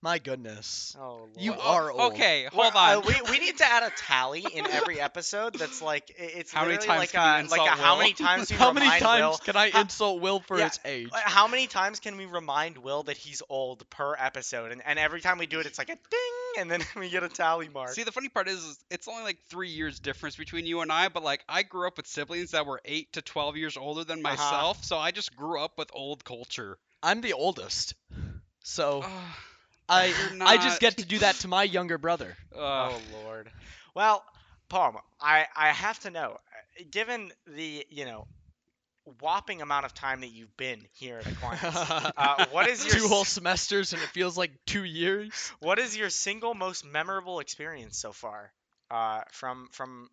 My 0.05 0.19
goodness. 0.19 0.97
Oh, 1.01 1.19
Lord. 1.21 1.31
You 1.39 1.53
are 1.55 1.93
old. 1.93 2.13
Okay, 2.15 2.49
hold 2.53 2.75
on. 2.75 2.97
uh, 2.97 3.01
we, 3.07 3.15
we 3.31 3.39
need 3.39 3.57
to 3.59 3.65
add 3.65 3.85
a 3.85 3.91
tally 3.97 4.45
in 4.53 4.67
every 4.67 5.01
episode. 5.09 5.55
That's 5.55 5.81
like 5.81 6.13
it's 6.19 6.53
How 6.53 6.65
many 6.65 6.79
times 6.79 6.89
like 6.99 7.13
can 7.13 7.21
a, 7.21 7.49
like 7.49 7.61
insult 7.61 7.69
a 7.69 7.71
how 7.83 7.97
many 7.99 8.13
times 8.13 8.49
do 8.49 8.55
you 8.55 8.59
How 8.59 8.73
many 8.73 8.87
times 9.01 9.23
Will? 9.23 9.39
can 9.39 9.57
I 9.57 9.71
How- 9.71 9.81
insult 9.83 10.21
Will 10.21 10.41
for 10.41 10.59
Yeah, 10.59 10.67
its 10.67 10.81
age? 10.85 11.09
uh, 11.13 11.19
How 11.23 11.47
many 11.47 11.69
times 11.69 12.01
can 12.01 12.17
we 12.17 12.27
remind 12.27 12.79
Will 12.79 13.05
that 13.05 13.17
he's 13.17 13.43
old 13.49 13.89
per 13.91 14.17
episode? 14.19 14.73
And, 14.73 14.83
and 14.85 14.99
every 14.99 15.21
time 15.21 15.39
we 15.39 15.47
do 15.47 15.61
it, 15.61 15.67
it's 15.67 15.79
like 15.79 15.89
a 15.89 15.95
ding, 15.95 16.59
and 16.59 16.69
then 16.69 16.81
we 16.99 17.09
get 17.09 17.23
a 17.23 17.29
tally 17.29 17.69
mark. 17.69 17.91
See, 17.91 18.03
the 18.03 18.11
funny 18.11 18.29
part 18.29 18.49
is, 18.49 18.59
is 18.59 18.79
it's 18.91 19.07
only 19.07 19.23
like 19.23 19.39
three 19.51 19.69
years 19.71 20.01
difference 20.01 20.35
between 20.35 20.67
you 20.67 20.81
and 20.81 20.91
I, 20.91 21.11
but 21.11 21.23
like 21.23 21.45
I 21.49 21.63
grew 21.63 21.87
up 21.87 21.97
with 21.97 22.09
siblings 22.09 22.51
that 22.51 22.67
were 22.67 22.81
eight 22.85 23.13
to 23.13 23.23
twelve 23.23 23.57
years 23.57 23.77
older 23.77 24.03
than 24.03 24.19
Uh-huh. 24.27 24.35
myself, 24.35 24.85
so 24.85 24.99
I 24.99 25.13
just 25.13 25.37
grew 25.37 25.61
up 25.61 25.79
with 25.79 25.91
old 25.95 26.25
culture. 26.25 26.77
I'm 27.05 27.21
the 27.21 27.35
oldest, 27.35 27.95
so 28.65 29.03
Ugh, 29.05 29.11
I 29.93 30.07
you're 30.33 30.49
I 30.49 30.57
just 30.57 30.81
get 30.81 30.99
to 30.99 31.05
do 31.05 31.19
that 31.19 31.35
to 31.37 31.49
my 31.49 31.63
younger 31.65 31.99
brother. 31.99 32.37
Oh 32.57 33.01
Lord. 33.13 33.51
Well, 33.95 34.25
Palm, 34.69 34.97
I 35.21 35.47
I 35.57 35.69
have 35.69 35.99
to 36.01 36.11
know, 36.11 36.39
uh, 36.81 36.85
given 36.91 37.33
the 37.47 37.87
you 37.91 38.05
know 38.05 38.27
whopping 39.21 39.63
amount 39.63 39.85
of 39.85 39.95
time 39.95 40.21
that 40.21 40.29
you've 40.29 40.57
been 40.57 40.81
here 40.93 41.19
at 41.19 41.27
Aquinas, 41.27 41.75
uh, 42.17 42.47
what 42.53 42.69
is 42.69 42.85
your 42.87 42.95
two 42.95 43.09
whole 43.09 43.25
semesters 43.25 43.93
and 43.93 44.01
it 44.03 44.09
feels 44.11 44.39
like 44.39 44.53
two 44.65 44.85
years? 44.85 45.53
what 45.61 45.79
is 45.79 45.97
your 45.97 46.09
single 46.11 46.55
most 46.55 46.85
memorable 46.85 47.41
experience 47.41 47.99
so 47.99 48.13
far? 48.13 48.53
Uh, 48.91 49.23
from 49.33 49.69
from 49.73 50.09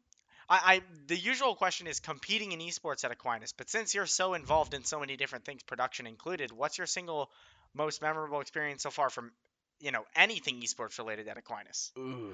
I, 0.50 0.60
I 0.76 0.82
the 1.08 1.18
usual 1.18 1.56
question 1.56 1.88
is 1.88 2.00
competing 2.00 2.52
in 2.52 2.60
esports 2.60 3.04
at 3.04 3.12
Aquinas, 3.12 3.54
but 3.54 3.70
since 3.70 3.94
you're 3.94 4.08
so 4.08 4.34
involved 4.34 4.74
in 4.74 4.84
so 4.84 5.00
many 5.00 5.18
different 5.18 5.46
things, 5.46 5.62
production 5.64 6.08
included, 6.08 6.52
what's 6.52 6.78
your 6.78 6.88
single 6.88 7.30
most 7.74 8.02
memorable 8.02 8.42
experience 8.42 8.82
so 8.84 8.90
far 8.90 9.10
from 9.10 9.32
you 9.80 9.92
know 9.92 10.06
anything 10.16 10.62
esports 10.62 10.98
related 10.98 11.28
at 11.28 11.38
Aquinas? 11.38 11.92
Ooh. 11.98 12.34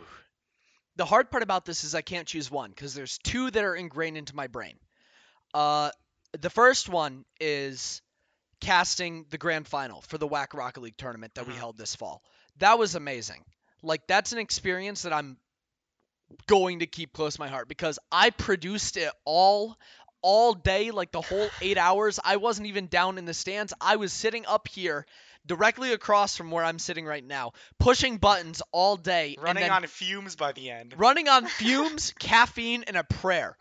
The 0.97 1.05
hard 1.05 1.29
part 1.29 1.43
about 1.43 1.65
this 1.65 1.83
is 1.83 1.93
I 1.93 2.01
can't 2.01 2.27
choose 2.27 2.49
one 2.49 2.69
because 2.69 2.93
there's 2.93 3.17
two 3.19 3.51
that 3.51 3.63
are 3.63 3.75
ingrained 3.75 4.17
into 4.17 4.35
my 4.35 4.47
brain. 4.47 4.75
Uh, 5.53 5.91
the 6.39 6.49
first 6.49 6.87
one 6.89 7.25
is 7.39 8.01
casting 8.61 9.25
the 9.29 9.37
grand 9.37 9.67
final 9.67 10.01
for 10.01 10.17
the 10.17 10.27
WAC 10.27 10.53
Rocket 10.53 10.79
League 10.81 10.97
tournament 10.97 11.33
that 11.35 11.45
we 11.47 11.53
Mhm. 11.53 11.57
held 11.57 11.77
this 11.77 11.95
fall. 11.95 12.23
That 12.59 12.79
was 12.79 12.95
amazing. 12.95 13.43
Like 13.83 14.07
that's 14.07 14.31
an 14.31 14.39
experience 14.39 15.01
that 15.03 15.11
I'm 15.13 15.37
going 16.47 16.79
to 16.79 16.87
keep 16.87 17.13
close 17.13 17.35
to 17.35 17.39
my 17.41 17.47
heart 17.49 17.67
because 17.67 17.99
I 18.11 18.29
produced 18.31 18.97
it 18.97 19.11
all 19.25 19.77
all 20.21 20.53
day 20.55 20.89
like 20.89 21.11
the 21.11 21.21
whole 21.21 21.49
8 21.61 21.77
hours. 21.77 22.19
I 22.23 22.37
wasn't 22.37 22.67
even 22.67 22.87
down 22.87 23.19
in 23.19 23.25
the 23.25 23.33
stands. 23.33 23.73
I 23.79 23.97
was 23.97 24.11
sitting 24.11 24.45
up 24.47 24.67
here 24.67 25.05
directly 25.45 25.93
across 25.93 26.35
from 26.35 26.51
where 26.51 26.63
I'm 26.63 26.79
sitting 26.79 27.05
right 27.05 27.23
now, 27.23 27.53
pushing 27.79 28.17
buttons 28.17 28.61
all 28.71 28.97
day 28.97 29.35
and 29.35 29.43
Running 29.43 29.69
on 29.69 29.85
fumes 29.87 30.35
by 30.35 30.51
the 30.51 30.69
end. 30.69 30.93
running 30.97 31.27
on 31.29 31.45
fumes, 31.59 32.13
caffeine, 32.19 32.83
and 32.87 32.97
a 32.97 33.03
prayer. 33.03 33.57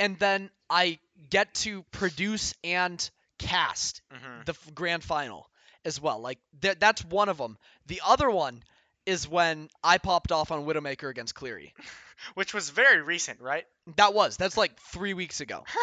And 0.00 0.18
then 0.18 0.50
I 0.68 0.98
get 1.30 1.54
to 1.54 1.82
produce 1.92 2.54
and 2.64 3.08
cast 3.38 4.02
Mhm. 4.12 4.44
the 4.46 4.52
f- 4.52 4.74
grand 4.74 5.04
final 5.04 5.48
as 5.84 6.00
well. 6.00 6.18
Like 6.20 6.38
th- 6.60 6.78
that's 6.80 7.04
one 7.04 7.28
of 7.28 7.38
them. 7.38 7.56
The 7.86 8.02
other 8.04 8.30
one 8.30 8.62
is 9.06 9.26
when 9.28 9.68
I 9.82 9.98
popped 9.98 10.32
off 10.32 10.50
on 10.50 10.66
Widowmaker 10.66 11.08
against 11.08 11.34
Cleary. 11.34 11.72
Which 12.34 12.52
was 12.52 12.70
very 12.70 13.00
recent, 13.00 13.40
right? 13.40 13.64
That 13.96 14.12
was 14.12 14.36
that's 14.36 14.56
like 14.56 14.78
three 14.80 15.14
weeks 15.14 15.40
ago. 15.40 15.64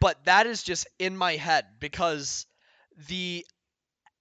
But 0.00 0.24
that 0.26 0.46
is 0.46 0.62
just 0.62 0.86
in 1.00 1.16
my 1.16 1.34
head 1.36 1.66
because 1.80 2.46
the 3.08 3.44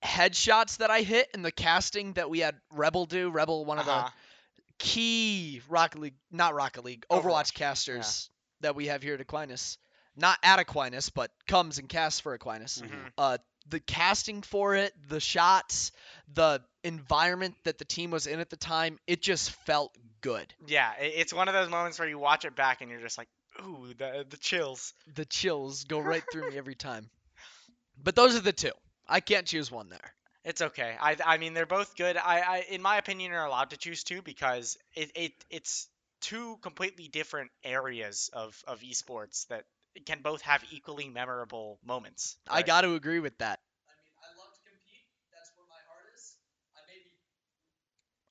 headshots 0.03 0.77
that 0.77 0.89
I 0.91 1.01
hit 1.01 1.29
and 1.33 1.43
the 1.43 1.51
casting 1.51 2.13
that 2.13 2.29
we 2.29 2.39
had 2.39 2.55
Rebel 2.71 3.05
do. 3.05 3.29
Rebel, 3.29 3.65
one 3.65 3.79
of 3.79 3.87
Uh-huh. 3.87 4.09
the 4.09 4.73
key 4.77 5.61
Rocket 5.69 5.99
League, 5.99 6.15
not 6.31 6.53
Rocket 6.53 6.83
League, 6.85 7.05
Overwatch, 7.09 7.23
Overwatch, 7.23 7.53
casters 7.53 8.29
that 8.61 8.75
we 8.75 8.87
have 8.87 9.01
here 9.01 9.15
at 9.15 9.21
Aquinas. 9.21 9.77
Not 10.15 10.39
at 10.43 10.59
Aquinas, 10.59 11.09
but 11.09 11.31
comes 11.47 11.77
and 11.77 11.87
casts 11.87 12.19
for 12.19 12.33
Aquinas. 12.33 12.81
Mhm. 12.81 13.11
Uh, 13.17 13.37
the 13.67 13.79
casting 13.79 14.41
for 14.41 14.75
it, 14.75 14.93
the 15.09 15.19
shots, 15.19 15.91
the 16.33 16.63
environment 16.83 17.55
that 17.65 17.77
the 17.77 17.85
team 17.85 18.11
was 18.11 18.25
in 18.27 18.39
at 18.39 18.49
the 18.49 18.55
time, 18.57 18.97
it 19.07 19.21
just 19.21 19.51
felt 19.51 19.95
good. 20.21 20.53
Yeah, 20.65 20.93
it's 20.95 21.33
one 21.33 21.47
of 21.47 21.53
those 21.53 21.69
moments 21.69 21.99
where 21.99 22.07
you 22.07 22.17
watch 22.17 22.45
it 22.45 22.55
back 22.55 22.81
and 22.81 22.89
you're 22.89 23.01
just 23.01 23.17
like, 23.17 23.27
ooh, 23.61 23.93
the 23.97 24.25
the 24.29 24.37
chills. 24.37 24.93
The 25.13 25.25
chills 25.25 25.83
go 25.83 25.99
right 25.99 26.23
through 26.31 26.49
me 26.49 26.57
every 26.57 26.75
time. 26.75 27.09
But 28.03 28.15
those 28.15 28.35
are 28.35 28.41
the 28.41 28.53
two. 28.53 28.71
I 29.09 29.19
can't 29.19 29.47
choose 29.47 29.71
one 29.71 29.89
there. 29.89 30.13
It's 30.43 30.61
okay. 30.61 30.95
I 30.99 31.17
I 31.25 31.37
mean 31.37 31.53
they're 31.53 31.65
both 31.65 31.95
good. 31.95 32.15
I, 32.17 32.39
I 32.39 32.57
in 32.69 32.81
my 32.81 32.97
opinion 32.97 33.33
are 33.33 33.45
allowed 33.45 33.71
to 33.71 33.77
choose 33.77 34.03
two 34.03 34.21
because 34.21 34.77
it, 34.95 35.11
it 35.15 35.33
it's 35.49 35.89
two 36.21 36.57
completely 36.61 37.07
different 37.07 37.51
areas 37.63 38.29
of, 38.33 38.61
of 38.67 38.79
esports 38.81 39.47
that 39.47 39.65
can 40.05 40.21
both 40.21 40.41
have 40.41 40.63
equally 40.71 41.09
memorable 41.09 41.79
moments. 41.85 42.37
I 42.49 42.61
got 42.63 42.81
to 42.81 42.93
agree 42.95 43.19
with 43.19 43.37
that. 43.39 43.59
I 43.87 43.91
mean, 44.03 44.13
I 44.23 44.29
love 44.39 44.53
to 44.55 44.61
compete. 44.69 45.05
That's 45.33 45.51
where 45.57 45.67
my 45.67 45.81
heart 45.91 46.05
is. 46.15 46.37
I 46.75 46.79
maybe. 46.87 47.11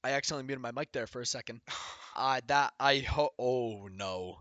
I 0.04 0.12
accidentally 0.12 0.44
muted 0.46 0.62
my 0.62 0.72
mic 0.72 0.92
there 0.92 1.06
for 1.06 1.20
a 1.20 1.26
second. 1.26 1.60
Uh, 2.18 2.40
that 2.46 2.72
I 2.80 3.00
ho- 3.00 3.34
oh 3.38 3.88
no. 3.88 4.38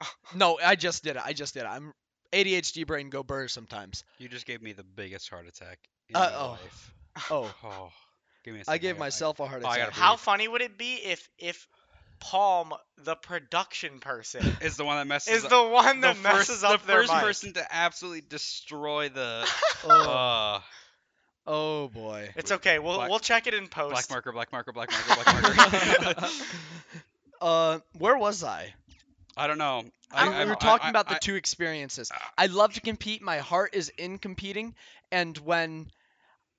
No, 0.34 0.58
I 0.64 0.76
just 0.76 1.04
did 1.04 1.16
it. 1.16 1.22
I 1.24 1.32
just 1.32 1.54
did 1.54 1.64
it. 1.64 1.66
I'm 1.66 1.92
ADHD 2.32 2.86
brain 2.86 3.10
go 3.10 3.22
burr 3.22 3.48
sometimes. 3.48 4.04
You 4.18 4.28
just 4.28 4.46
gave 4.46 4.62
me 4.62 4.72
the 4.72 4.84
biggest 4.84 5.28
heart 5.28 5.46
attack 5.46 5.78
in 6.08 6.16
Uh, 6.16 6.20
my 6.20 6.34
oh. 6.36 6.50
life. 6.62 6.92
Oh, 7.30 7.54
Oh, 7.64 7.90
give 8.44 8.52
me 8.54 8.60
a 8.60 8.62
I 8.62 8.64
second. 8.64 8.74
I 8.74 8.78
gave 8.78 8.98
myself 8.98 9.40
a 9.40 9.46
heart 9.46 9.62
oh, 9.64 9.68
attack. 9.70 9.78
gotta 9.88 9.92
How 9.92 10.16
funny 10.16 10.46
would 10.48 10.60
it 10.62 10.76
be 10.78 10.94
if 10.96 11.28
if 11.38 11.66
Palm, 12.18 12.72
the 12.98 13.14
production 13.14 13.98
person, 14.00 14.42
is 14.62 14.76
the 14.78 14.84
one 14.84 14.96
that 14.96 15.06
messes 15.06 15.34
is 15.34 15.44
up. 15.44 15.50
the 15.50 15.62
one 15.64 16.00
the 16.00 16.08
that 16.14 16.18
messes 16.22 16.60
first, 16.60 16.64
up 16.64 16.80
the 16.82 16.86
their 16.86 16.96
first 17.02 17.12
mic? 17.12 17.22
person 17.22 17.52
to 17.54 17.74
absolutely 17.74 18.22
destroy 18.22 19.08
the. 19.10 19.46
oh, 19.84 19.90
Uh, 20.10 20.60
oh 21.46 21.88
boy. 21.88 22.30
It's 22.36 22.52
okay. 22.52 22.78
We'll 22.78 22.96
Black- 22.96 23.10
we'll 23.10 23.18
check 23.18 23.46
it 23.46 23.52
in 23.54 23.68
post. 23.68 23.92
black 23.92 24.08
marker, 24.10 24.32
black 24.32 24.50
marker, 24.52 24.72
black 24.72 24.90
marker, 24.90 25.54
black 25.54 26.02
marker. 26.02 26.28
uh, 27.40 27.78
where 27.98 28.16
was 28.16 28.42
I? 28.42 28.72
I 29.36 29.46
don't 29.46 29.58
know. 29.58 29.82
We- 29.84 29.90
I, 30.12 30.44
we 30.44 30.50
were 30.50 30.56
talking 30.56 30.86
I- 30.86 30.90
about 30.90 31.08
the 31.08 31.16
I- 31.16 31.18
two 31.18 31.34
experiences. 31.34 32.10
Ah. 32.14 32.32
I 32.38 32.46
love 32.46 32.74
to 32.74 32.80
compete. 32.80 33.22
My 33.22 33.38
heart 33.38 33.74
is 33.74 33.88
in 33.98 34.18
competing. 34.18 34.74
And 35.12 35.36
when 35.38 35.90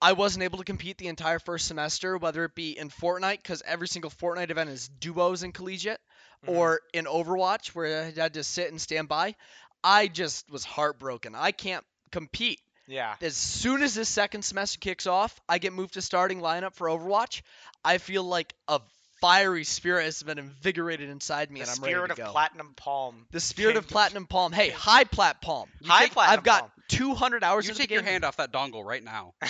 I 0.02 0.14
wasn't 0.14 0.44
able 0.44 0.60
to 0.60 0.64
compete 0.64 0.98
the 0.98 1.08
entire 1.08 1.40
first 1.40 1.68
semester, 1.68 2.18
whether 2.18 2.44
it 2.46 2.54
be 2.56 2.78
in 2.78 2.90
Fortnite, 2.90 3.38
because 3.42 3.64
every 3.66 3.88
single 3.88 4.12
Fortnite 4.12 4.52
event 4.52 4.70
is 4.70 4.90
duos 5.00 5.44
in 5.44 5.52
collegiate, 5.54 6.00
Mhm. 6.46 6.56
or 6.56 6.82
in 6.94 7.06
Overwatch, 7.06 7.70
where 7.70 8.04
I 8.04 8.12
had 8.22 8.36
to 8.36 8.44
sit 8.44 8.70
and 8.70 8.80
stand 8.80 9.08
by, 9.08 9.36
I 9.84 10.08
just 10.08 10.50
was 10.52 10.64
heartbroken. 10.66 11.34
I 11.36 11.52
can't 11.52 11.86
compete. 12.12 12.62
yeah, 12.90 13.16
As 13.22 13.36
soon 13.36 13.82
as 13.84 13.96
this 13.96 14.08
second 14.08 14.44
semester 14.44 14.78
kicks 14.80 15.08
off, 15.08 15.42
I 15.50 15.58
get 15.58 15.74
moved 15.74 15.96
to 15.96 16.02
starting 16.02 16.40
lineup 16.40 16.74
for 16.74 16.88
Overwatch. 16.88 17.42
I 17.84 17.98
feel 17.98 18.24
like 18.24 18.54
a 18.70 18.80
fiery 19.22 19.64
spirit 19.64 20.06
has 20.06 20.22
been 20.24 20.38
invigorated 20.40 21.10
inside 21.10 21.52
me, 21.52 21.60
the 21.60 21.64
and 21.64 21.70
I'm 21.70 21.76
spirit 21.76 22.02
ready 22.02 22.12
of 22.12 22.18
to 22.18 22.22
go. 22.24 22.26
The 22.26 22.30
spirit 22.30 22.30
of 22.30 22.32
Platinum 22.34 22.74
Palm. 22.76 23.26
The 23.32 23.40
spirit 23.40 23.76
of 23.78 23.88
Platinum 23.88 24.26
Palm. 24.28 24.52
Hey, 24.52 24.70
high 24.70 25.04
plat 25.04 25.42
palm. 25.42 25.70
You 25.82 25.90
High 25.90 26.04
take- 26.04 26.14
Platinum 26.14 26.40
I've 26.40 26.44
got 26.44 26.60
Palm. 26.62 26.72
200 26.90 27.44
hours 27.44 27.68
You 27.68 27.74
take 27.74 27.90
the 27.90 27.96
your 27.96 28.04
hand 28.04 28.24
off 28.24 28.38
that 28.38 28.52
dongle 28.54 28.84
right 28.84 29.04
now. 29.04 29.34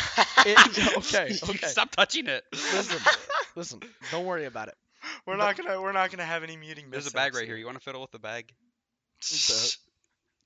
It- 0.46 0.98
okay, 0.98 1.36
okay. 1.44 1.68
Stop 1.68 1.92
touching 1.92 2.28
it. 2.28 2.44
Listen, 2.54 3.02
listen. 3.56 3.80
Don't 4.12 4.26
worry 4.26 4.46
about 4.46 4.70
it. 4.70 4.76
we're 5.26 5.36
not 5.38 5.58
gonna 5.58 5.82
we're 5.82 5.92
not 5.92 6.10
gonna 6.12 6.26
have 6.26 6.44
any 6.44 6.58
muting. 6.58 6.90
There's 6.90 7.08
a 7.08 7.12
bag 7.12 7.36
right 7.36 7.46
here. 7.46 7.58
You 7.58 7.66
want 7.66 7.78
to 7.78 7.84
fiddle 7.84 8.02
with 8.02 8.12
the 8.12 8.20
bag? 8.20 8.52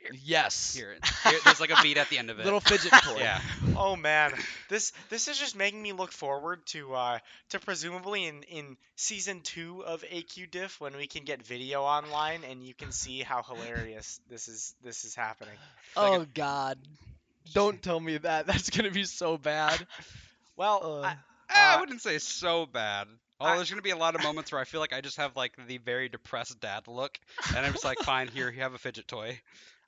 The- 0.09 0.17
Yes. 0.23 0.73
Here, 0.75 0.97
here, 1.23 1.39
there's 1.45 1.59
like 1.59 1.69
a 1.71 1.81
beat 1.81 1.97
at 1.97 2.09
the 2.09 2.17
end 2.17 2.29
of 2.29 2.39
it. 2.39 2.43
Little 2.45 2.59
fidget 2.59 2.91
toy. 3.03 3.17
Yeah. 3.19 3.39
Oh 3.75 3.95
man, 3.95 4.33
this 4.69 4.91
this 5.09 5.27
is 5.27 5.37
just 5.37 5.55
making 5.55 5.81
me 5.81 5.93
look 5.93 6.11
forward 6.11 6.65
to 6.67 6.93
uh 6.93 7.19
to 7.49 7.59
presumably 7.59 8.25
in 8.25 8.43
in 8.43 8.77
season 8.95 9.41
two 9.41 9.83
of 9.85 10.03
AQ 10.03 10.51
Diff 10.51 10.79
when 10.81 10.95
we 10.97 11.07
can 11.07 11.23
get 11.23 11.45
video 11.45 11.81
online 11.83 12.41
and 12.49 12.63
you 12.63 12.73
can 12.73 12.91
see 12.91 13.19
how 13.21 13.43
hilarious 13.43 14.19
this 14.29 14.47
is 14.47 14.73
this 14.83 15.05
is 15.05 15.15
happening. 15.15 15.55
like 15.95 16.11
Oh 16.21 16.25
God. 16.33 16.77
Don't 17.53 17.81
tell 17.81 17.99
me 17.99 18.17
that. 18.17 18.45
That's 18.47 18.69
gonna 18.69 18.91
be 18.91 19.03
so 19.03 19.37
bad. 19.37 19.85
Well, 20.55 21.01
Uh, 21.03 21.07
I, 21.07 21.15
I 21.49 21.75
Uh, 21.75 21.79
wouldn't 21.79 22.01
say 22.01 22.17
so 22.19 22.65
bad. 22.65 23.07
Oh, 23.43 23.55
there's 23.55 23.69
gonna 23.71 23.81
be 23.81 23.89
a 23.89 23.97
lot 23.97 24.13
of 24.13 24.21
moments 24.23 24.51
where 24.51 24.61
I 24.61 24.65
feel 24.65 24.79
like 24.79 24.93
I 24.93 25.01
just 25.01 25.17
have 25.17 25.35
like 25.35 25.53
the 25.67 25.77
very 25.79 26.07
depressed 26.09 26.59
dad 26.59 26.87
look, 26.87 27.19
and 27.55 27.65
I'm 27.65 27.71
just 27.71 27.83
like, 27.83 27.97
fine, 27.99 28.27
here, 28.27 28.51
you 28.51 28.61
have 28.61 28.75
a 28.75 28.77
fidget 28.77 29.07
toy. 29.07 29.39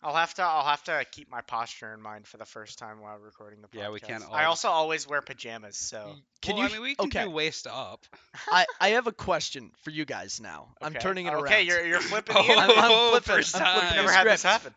I'll 0.04 0.16
have 0.16 0.34
to 0.36 0.41
I'll 0.43 0.66
have 0.66 0.84
to 0.86 1.06
keep 1.12 1.30
my 1.32 1.41
posture 1.41 1.93
in 1.93 2.01
mind 2.01 2.28
for 2.28 2.38
the 2.38 2.45
first 2.45 2.78
time 2.80 2.99
while 3.01 3.18
recording 3.18 3.62
the 3.62 3.68
podcast. 3.68 3.82
Yeah, 3.82 3.89
we 3.91 3.99
can't 3.99 4.24
I 4.32 4.45
also 4.45 4.68
always 4.70 5.08
wear 5.08 5.22
pajamas, 5.22 5.78
so 5.78 6.16
Can 6.41 6.56
well, 6.56 6.64
you? 6.66 6.70
I 6.70 6.74
mean, 6.74 6.82
we 6.82 6.95
can 6.95 7.08
okay. 7.08 7.24
do 7.24 7.30
waist 7.30 7.68
up. 7.68 8.06
I, 8.51 8.66
I 8.80 8.89
have 8.89 9.08
a 9.08 9.12
question 9.12 9.72
for 9.84 9.91
you 9.91 10.06
guys 10.06 10.39
now. 10.41 10.70
I'm 10.82 10.93
turning 10.93 11.26
it 11.28 11.30
Okay, 11.30 11.36
around. 11.36 11.45
Okay, 11.45 11.62
you're 11.64 11.86
you're 11.86 11.99
flipping 12.12 12.36
Oh, 12.38 12.45
I'm. 12.58 12.70
I'm 12.72 13.10
flipping. 13.12 13.36
first 13.36 13.56
I'm 13.56 13.62
flipping 13.62 13.80
time. 13.82 13.89
the 13.89 13.95
Never 14.01 14.12
had 14.14 14.28
this 14.28 14.39
script. 14.41 14.54
happen. 14.64 14.76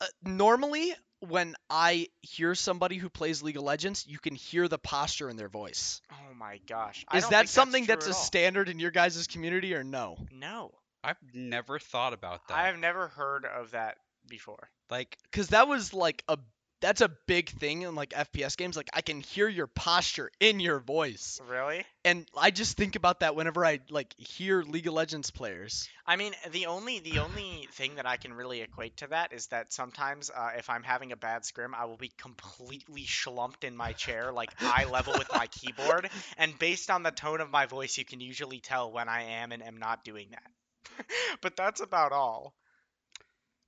Uh, 0.00 0.06
normally, 0.24 0.94
when 1.20 1.54
I 1.70 2.08
hear 2.20 2.54
somebody 2.54 2.96
who 2.98 3.08
plays 3.08 3.42
League 3.42 3.56
of 3.56 3.62
Legends, 3.62 4.04
you 4.06 4.18
can 4.18 4.34
hear 4.34 4.68
the 4.68 4.78
posture 4.78 5.30
in 5.30 5.36
their 5.36 5.48
voice. 5.48 6.02
Oh 6.12 6.34
my 6.34 6.60
gosh. 6.68 7.04
I 7.08 7.16
Is 7.16 7.24
don't 7.24 7.30
that 7.30 7.38
think 7.40 7.48
something 7.48 7.84
that's, 7.86 8.06
that's, 8.06 8.16
a 8.16 8.18
all. 8.18 8.24
standard 8.24 8.68
in 8.68 8.78
your 8.78 8.90
guys' 8.90 9.26
community 9.26 9.74
or 9.74 9.82
no? 9.84 10.16
No. 10.30 10.72
I've 11.06 11.16
never 11.32 11.78
thought 11.78 12.12
about 12.12 12.48
that. 12.48 12.56
I 12.56 12.66
have 12.66 12.78
never 12.78 13.06
heard 13.06 13.44
of 13.44 13.70
that 13.70 13.98
before. 14.28 14.68
Like, 14.90 15.16
Because 15.30 15.48
that 15.48 15.68
was 15.68 15.94
like 15.94 16.24
a 16.28 16.36
that's 16.80 17.00
a 17.00 17.08
big 17.26 17.48
thing 17.48 17.82
in 17.82 17.94
like 17.94 18.10
FPS 18.10 18.56
games. 18.56 18.76
Like 18.76 18.90
I 18.92 19.00
can 19.00 19.20
hear 19.20 19.48
your 19.48 19.66
posture 19.66 20.30
in 20.40 20.60
your 20.60 20.78
voice, 20.78 21.40
Really? 21.48 21.84
and 22.04 22.26
I 22.36 22.50
just 22.50 22.76
think 22.76 22.96
about 22.96 23.20
that 23.20 23.34
whenever 23.34 23.64
I 23.64 23.80
like 23.88 24.14
hear 24.18 24.62
League 24.62 24.86
of 24.86 24.92
Legends 24.94 25.30
players. 25.30 25.88
I 26.06 26.16
mean, 26.16 26.34
the 26.50 26.66
only 26.66 26.98
the 27.00 27.20
only 27.20 27.68
thing 27.72 27.94
that 27.94 28.06
I 28.06 28.16
can 28.18 28.34
really 28.34 28.60
equate 28.60 28.98
to 28.98 29.06
that 29.08 29.32
is 29.32 29.46
that 29.48 29.72
sometimes 29.72 30.30
uh, 30.30 30.50
if 30.58 30.68
I'm 30.68 30.82
having 30.82 31.12
a 31.12 31.16
bad 31.16 31.44
scrim, 31.44 31.74
I 31.74 31.86
will 31.86 31.96
be 31.96 32.12
completely 32.18 33.04
schlumped 33.04 33.64
in 33.64 33.76
my 33.76 33.92
chair, 33.92 34.30
like 34.32 34.50
eye 34.60 34.84
level 34.84 35.14
with 35.16 35.32
my 35.32 35.46
keyboard, 35.46 36.10
and 36.36 36.58
based 36.58 36.90
on 36.90 37.02
the 37.02 37.10
tone 37.10 37.40
of 37.40 37.50
my 37.50 37.66
voice, 37.66 37.96
you 37.96 38.04
can 38.04 38.20
usually 38.20 38.60
tell 38.60 38.92
when 38.92 39.08
I 39.08 39.22
am 39.40 39.52
and 39.52 39.62
am 39.62 39.78
not 39.78 40.04
doing 40.04 40.28
that. 40.32 40.50
but 41.40 41.56
that's 41.56 41.80
about 41.80 42.12
all. 42.12 42.54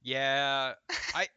yeah, 0.03 0.75
I, 1.15 1.29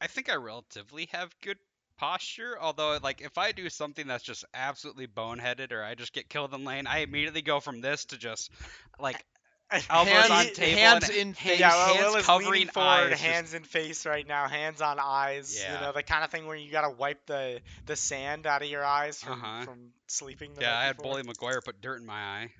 I 0.00 0.06
think 0.06 0.30
I 0.30 0.34
relatively 0.36 1.08
have 1.12 1.30
good 1.42 1.58
posture. 1.98 2.56
Although, 2.60 2.98
like, 3.02 3.20
if 3.20 3.38
I 3.38 3.52
do 3.52 3.68
something 3.68 4.06
that's 4.06 4.24
just 4.24 4.44
absolutely 4.54 5.06
boneheaded, 5.06 5.72
or 5.72 5.82
I 5.84 5.94
just 5.94 6.12
get 6.12 6.28
killed 6.28 6.52
in 6.54 6.64
lane, 6.64 6.86
I 6.86 6.98
immediately 6.98 7.42
go 7.42 7.60
from 7.60 7.80
this 7.80 8.04
to 8.06 8.18
just 8.18 8.50
like 8.98 9.24
elbows 9.88 10.12
Hands- 10.12 10.30
on 10.30 10.54
table, 10.54 10.78
hands 10.78 11.08
and 11.08 11.16
in 11.18 11.26
hands, 11.28 11.38
face. 11.38 11.60
yeah, 11.60 11.68
well, 11.70 11.94
hands 11.94 12.06
Will 12.10 12.16
is 12.16 12.26
covering 12.26 12.50
leaning 12.50 12.68
forward, 12.68 12.88
eyes. 12.90 13.10
just- 13.10 13.22
hands 13.22 13.54
in 13.54 13.62
face 13.64 14.04
right 14.04 14.26
now, 14.26 14.48
hands 14.48 14.82
on 14.82 14.98
eyes. 15.00 15.62
You 15.64 15.80
know, 15.80 15.92
the 15.92 16.02
kind 16.02 16.24
of 16.24 16.30
thing 16.30 16.46
where 16.46 16.56
you 16.56 16.70
gotta 16.70 16.90
wipe 16.90 17.24
the 17.26 17.60
the 17.86 17.96
sand 17.96 18.46
out 18.46 18.62
of 18.62 18.68
your 18.68 18.84
eyes 18.84 19.22
from, 19.22 19.40
Uh-huh. 19.40 19.64
from 19.64 19.78
sleeping. 20.08 20.54
The 20.54 20.62
yeah, 20.62 20.76
I 20.78 20.84
had 20.84 20.96
before. 20.96 21.12
Bully 21.12 21.22
Maguire 21.22 21.60
put 21.62 21.80
dirt 21.80 22.00
in 22.00 22.06
my 22.06 22.20
eye. 22.20 22.50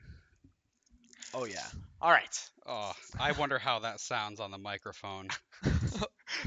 Oh 1.35 1.45
yeah. 1.45 1.67
All 2.03 2.11
right. 2.11 2.41
Oh, 2.67 2.93
I 3.19 3.33
wonder 3.33 3.59
how 3.59 3.81
that 3.81 4.01
sounds 4.01 4.41
on 4.41 4.51
the 4.51 4.59
microphone. 4.59 5.29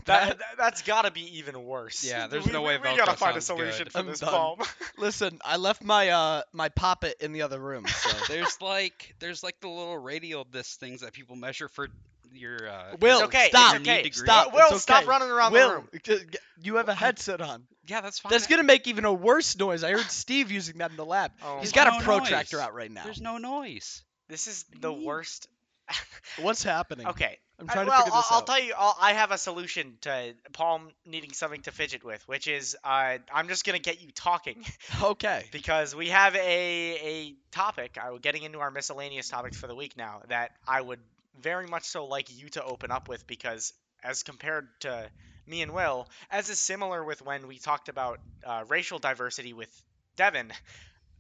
That, 0.06 0.39
that 0.39 0.58
that's 0.58 0.82
gotta 0.82 1.12
be 1.12 1.38
even 1.38 1.64
worse. 1.64 2.03
Yeah, 2.03 2.26
there's 2.32 2.45
we, 2.47 2.51
no 2.51 2.62
we- 2.62 2.70
way 2.70 2.78
we 2.78 2.97
gotta 2.97 3.16
find 3.16 3.38
a 3.38 3.41
solution 3.41 3.84
good. 3.86 3.91
for 3.93 3.99
I'm 3.99 4.08
this 4.08 4.20
done. 4.20 4.30
palm. 4.32 4.60
Listen, 4.97 5.38
I 5.45 5.58
left 5.58 5.84
my 5.84 6.10
uh 6.10 6.41
my 6.53 6.70
poppet 6.70 7.18
in 7.22 7.34
the 7.34 7.43
other 7.43 7.60
room, 7.60 7.86
so 7.88 8.10
There's 8.28 8.60
like 8.62 9.14
there's 9.20 9.43
like 9.43 9.60
the 9.62 9.68
little 9.70 9.97
radial 9.97 10.43
disc 10.43 10.80
things 10.80 11.01
that 11.01 11.14
people 11.14 11.36
measure 11.36 11.68
for 11.70 11.88
your 12.34 12.68
uh 12.68 12.95
Will, 12.99 13.18
it's 13.20 13.26
okay. 13.28 13.47
stop, 13.49 13.76
It's 13.76 13.88
okay. 13.88 14.10
stop. 14.12 14.53
Will, 14.53 14.70
it's 14.72 14.82
stop 14.82 15.06
running 15.08 15.30
around 15.30 15.51
Will, 15.53 15.70
the 15.70 15.76
room. 15.76 15.88
g- 16.03 16.18
g- 16.32 16.38
you 16.64 16.76
have 16.78 16.89
a 16.89 16.95
headset 16.95 17.39
on. 17.41 17.64
Yeah, 17.88 18.01
that's 18.01 18.18
fine. 18.20 18.32
That's 18.32 18.47
gonna 18.47 18.64
make 18.64 18.88
even 18.88 19.06
a 19.06 19.14
worse 19.14 19.56
noise. 19.58 19.84
I 19.84 19.91
heard 19.91 20.10
Steve 20.10 20.49
using 20.51 20.80
that 20.80 20.89
in 20.89 20.97
the 20.97 21.06
lab. 21.06 21.32
Oh 21.43 21.60
He's 21.60 21.76
my 21.76 21.84
got 21.86 22.01
a 22.01 22.03
protractor 22.03 22.58
noise. 22.58 22.66
out 22.66 22.74
right 22.74 22.91
now. 22.91 23.03
There's 23.03 23.22
no 23.22 23.38
noise. 23.38 24.01
This 24.28 24.47
is 24.47 24.65
the 24.80 24.91
worst. 24.91 25.47
What's 26.39 26.63
happening? 26.63 27.07
Okay. 27.07 27.38
I'm 27.59 27.69
I- 27.69 27.73
trying 27.73 27.86
to 27.86 27.91
figure 27.91 28.05
this 28.05 28.13
I'll, 28.15 28.38
I'll 28.38 28.38
out. 28.39 28.47
tell 28.47 28.59
you. 28.59 28.73
I'll, 28.78 28.97
I 28.99 29.13
have 29.13 29.32
a 29.32 29.38
solution 29.38 29.97
to 30.01 30.34
Palm 30.53 30.89
needing 31.05 31.32
something 31.32 31.61
to 31.63 31.71
fidget 31.71 32.03
with, 32.03 32.28
which 32.28 32.47
is 32.47 32.76
uh, 32.84 33.17
I'm 33.34 33.47
just 33.47 33.65
gonna 33.65 33.80
get 33.80 34.01
you 34.01 34.09
talking 34.11 34.63
Okay. 35.03 35.45
because 35.51 35.95
we 35.95 36.09
have 36.09 36.36
a 36.36 36.39
a 36.39 37.36
topic. 37.51 37.97
I 38.01 38.17
getting 38.17 38.43
into 38.43 38.59
our 38.59 38.71
miscellaneous 38.71 39.30
topics 39.30 39.57
for 39.57 39.67
the 39.67 39.76
week 39.76 39.95
now 39.97 40.21
that 40.30 40.51
I 40.67 40.82
would 40.82 40.99
very 41.41 41.67
much 41.67 41.84
so 41.84 42.05
like 42.05 42.36
you 42.38 42.49
to 42.49 42.63
open 42.63 42.91
up 42.91 43.07
with 43.09 43.26
because 43.28 43.73
as 44.03 44.23
compared 44.23 44.67
to 44.82 45.09
me 45.47 45.61
and 45.61 45.73
Will, 45.73 46.07
as 46.32 46.49
is 46.49 46.59
similar 46.59 47.03
with 47.03 47.21
when 47.21 47.47
we 47.47 47.57
talked 47.59 47.89
about 47.89 48.19
uh, 48.43 48.63
racial 48.67 48.99
diversity 48.99 49.53
with 49.53 49.69
Devin. 50.15 50.51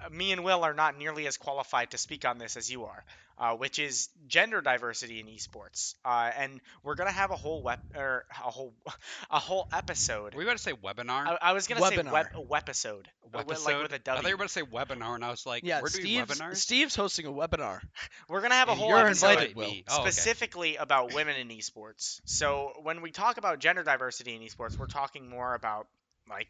Uh, 0.03 0.09
Me 0.09 0.31
and 0.31 0.43
Will 0.43 0.63
are 0.63 0.73
not 0.73 0.97
nearly 0.97 1.27
as 1.27 1.37
qualified 1.37 1.91
to 1.91 1.97
speak 1.97 2.25
on 2.25 2.37
this 2.37 2.57
as 2.57 2.71
you 2.71 2.85
are, 2.85 3.03
uh, 3.37 3.53
which 3.55 3.79
is 3.79 4.09
gender 4.27 4.61
diversity 4.61 5.19
in 5.19 5.27
esports. 5.27 5.95
Uh, 6.03 6.31
and 6.37 6.61
we're 6.83 6.95
gonna 6.95 7.11
have 7.11 7.31
a 7.31 7.35
whole 7.35 7.61
web 7.61 7.79
or 7.95 8.25
a 8.31 8.51
whole 8.51 8.73
a 9.31 9.39
whole 9.39 9.67
episode. 9.71 10.33
Were 10.33 10.41
you 10.41 10.47
about 10.47 10.57
to 10.57 10.63
say 10.63 10.73
webinar? 10.73 11.27
I, 11.27 11.37
I 11.41 11.53
was 11.53 11.67
gonna 11.67 11.85
say 11.87 11.97
Webinar. 11.97 12.11
web 12.11 12.27
webisode, 12.49 13.05
uh, 13.33 13.43
with- 13.45 13.65
like 13.65 13.81
with 13.81 13.93
a 13.93 13.95
I 13.95 14.15
thought 14.15 14.23
you 14.23 14.29
were 14.29 14.35
about 14.35 14.47
to 14.47 14.53
say 14.53 14.61
webinar, 14.63 15.15
and 15.15 15.23
I 15.23 15.31
was 15.31 15.45
like, 15.45 15.63
yeah, 15.63 15.81
we're 15.81 15.89
doing 15.89 16.03
Steve's, 16.03 16.39
webinars. 16.39 16.55
Steve's 16.57 16.95
hosting 16.95 17.25
a 17.25 17.31
webinar. 17.31 17.79
We're 18.29 18.41
gonna 18.41 18.55
have 18.55 18.69
a 18.69 18.75
whole 18.75 18.89
you're 18.89 18.97
episode 18.99 19.29
invited, 19.31 19.57
me. 19.57 19.85
Will. 19.87 19.95
Oh, 19.95 20.01
okay. 20.01 20.11
specifically 20.11 20.75
about 20.77 21.13
women 21.13 21.35
in 21.35 21.49
esports. 21.49 22.21
So 22.25 22.73
when 22.83 23.01
we 23.01 23.11
talk 23.11 23.37
about 23.37 23.59
gender 23.59 23.83
diversity 23.83 24.35
in 24.35 24.41
esports, 24.41 24.77
we're 24.77 24.87
talking 24.87 25.29
more 25.29 25.53
about 25.53 25.87
like 26.29 26.49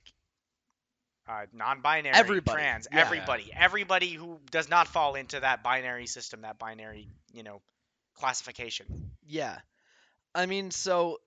uh, 1.28 1.46
non-binary, 1.54 2.16
Everybody. 2.16 2.56
trans, 2.56 2.88
Yeah. 2.92 3.00
everybody, 3.02 3.52
everybody 3.56 4.14
who 4.14 4.40
does 4.52 4.70
not 4.70 4.88
fall 4.88 5.16
into 5.16 5.40
that 5.40 5.64
binary 5.64 6.08
system, 6.08 6.42
that 6.42 6.60
binary, 6.60 7.08
you 7.34 7.44
know, 7.44 7.62
classification. 8.16 9.12
Yeah, 9.28 9.58
I 10.34 10.46
mean, 10.46 10.72
so 10.72 11.20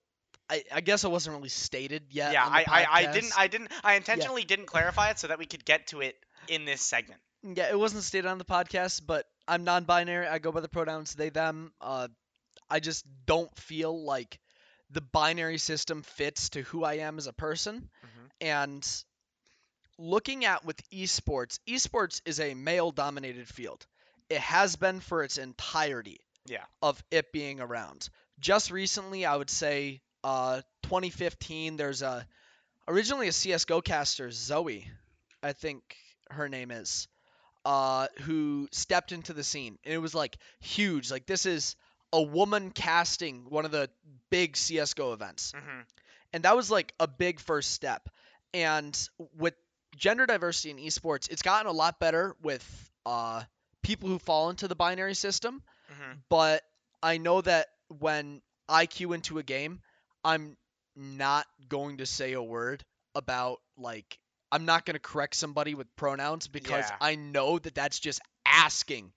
I, 0.50 0.64
I 0.72 0.80
guess 0.80 1.04
it 1.04 1.10
wasn't 1.10 1.36
really 1.36 1.48
stated 1.48 2.04
yet. 2.10 2.32
yeah, 2.32 2.44
I, 2.44 2.64
I, 2.68 2.86
I 2.90 3.12
didn't, 3.12 3.32
I 3.38 3.48
didn't, 3.48 3.70
I 3.84 3.94
intentionally 3.94 4.44
didn't 4.44 4.66
clarify 4.66 5.10
it 5.10 5.18
so 5.18 5.26
that 5.28 5.38
we 5.38 5.46
could 5.46 5.64
get 5.64 5.88
to 5.88 6.00
it 6.00 6.16
in 6.48 6.64
this 6.64 6.80
segment. 6.80 7.20
Yeah, 7.42 7.68
it 7.70 7.78
wasn't 7.78 8.02
stated 8.04 8.26
on 8.28 8.38
the 8.38 8.44
podcast, 8.44 9.02
but 9.06 9.26
I'm 9.46 9.64
non-binary. 9.64 10.26
I 10.26 10.38
go 10.38 10.50
by 10.52 10.60
the 10.60 10.68
pronouns 10.68 11.14
they 11.14 11.28
them. 11.30 11.72
Uh, 11.80 12.08
I 12.70 12.80
just 12.80 13.04
don't 13.26 13.54
feel 13.58 14.04
like 14.04 14.38
the 14.90 15.00
binary 15.00 15.58
system 15.58 16.02
fits 16.02 16.50
to 16.50 16.62
who 16.62 16.82
I 16.84 16.94
am 16.94 17.18
as 17.18 17.26
a 17.26 17.32
person. 17.32 17.88
Mhm. 18.04 18.30
And 18.40 19.04
looking 19.98 20.44
at 20.44 20.64
with 20.64 20.80
esports, 20.90 21.58
esports 21.68 22.20
is 22.24 22.40
a 22.40 22.54
male-dominated 22.54 23.48
field. 23.48 23.86
It 24.30 24.40
has 24.40 24.76
been 24.76 25.00
for 25.00 25.22
its 25.22 25.38
entirety. 25.38 26.20
Yeah. 26.46 26.64
Of 26.80 27.02
it 27.10 27.32
being 27.32 27.60
around. 27.60 28.08
Just 28.40 28.70
recently, 28.70 29.26
I 29.26 29.36
would 29.36 29.50
say, 29.50 30.00
uh, 30.24 30.62
2015. 30.84 31.76
There's 31.76 32.00
a 32.02 32.26
originally 32.86 33.28
a 33.28 33.32
CS:GO 33.32 33.80
caster, 33.82 34.30
Zoe, 34.30 34.90
I 35.42 35.52
think 35.52 35.82
her 36.30 36.48
name 36.48 36.70
is 36.70 37.08
uh, 37.64 38.08
who 38.22 38.68
stepped 38.72 39.12
into 39.12 39.32
the 39.32 39.44
scene. 39.44 39.78
And 39.84 39.94
it 39.94 39.98
was 39.98 40.14
like 40.14 40.38
huge. 40.60 41.10
Like 41.10 41.26
this 41.26 41.46
is 41.46 41.76
a 42.12 42.22
woman 42.22 42.70
casting 42.70 43.46
one 43.50 43.64
of 43.64 43.70
the 43.70 43.90
big 44.30 44.56
CS:GO 44.56 45.12
events. 45.12 45.52
hmm 45.52 45.80
And 46.32 46.44
that 46.44 46.56
was 46.56 46.70
like 46.70 46.94
a 47.00 47.06
big 47.06 47.40
first 47.40 47.72
step. 47.72 48.08
And 48.54 48.98
with 49.36 49.54
gender 49.98 50.26
diversity 50.26 50.70
in 50.70 50.78
esports, 50.78 51.30
it's 51.30 51.42
gotten 51.42 51.68
a 51.68 51.72
lot 51.74 51.98
better 52.00 52.36
with 52.42 52.90
uh, 53.06 53.42
people 53.82 54.08
who 54.08 54.18
fall 54.18 54.50
into 54.50 54.68
the 54.68 54.76
binary 54.76 55.14
system. 55.14 55.62
hmm 55.88 56.12
But 56.30 56.62
I 57.02 57.18
know 57.18 57.40
that 57.42 57.68
when 57.98 58.42
I 58.68 58.86
queue 58.86 59.12
into 59.12 59.38
a 59.38 59.42
game, 59.42 59.80
I'm 60.24 60.56
not 60.96 61.46
going 61.68 61.98
to 61.98 62.06
say 62.06 62.32
a 62.32 62.42
word 62.42 62.84
about 63.14 63.60
like 63.76 64.18
I'm 64.50 64.64
not 64.64 64.84
going 64.86 64.94
to 64.94 65.00
correct 65.00 65.36
somebody 65.36 65.74
with 65.74 65.94
pronouns 65.96 66.48
because 66.48 66.90
Yeah. 66.90 66.96
I 67.00 67.16
know 67.16 67.58
that 67.58 67.74
that's 67.74 67.98
just 68.00 68.20
asking 68.46 69.12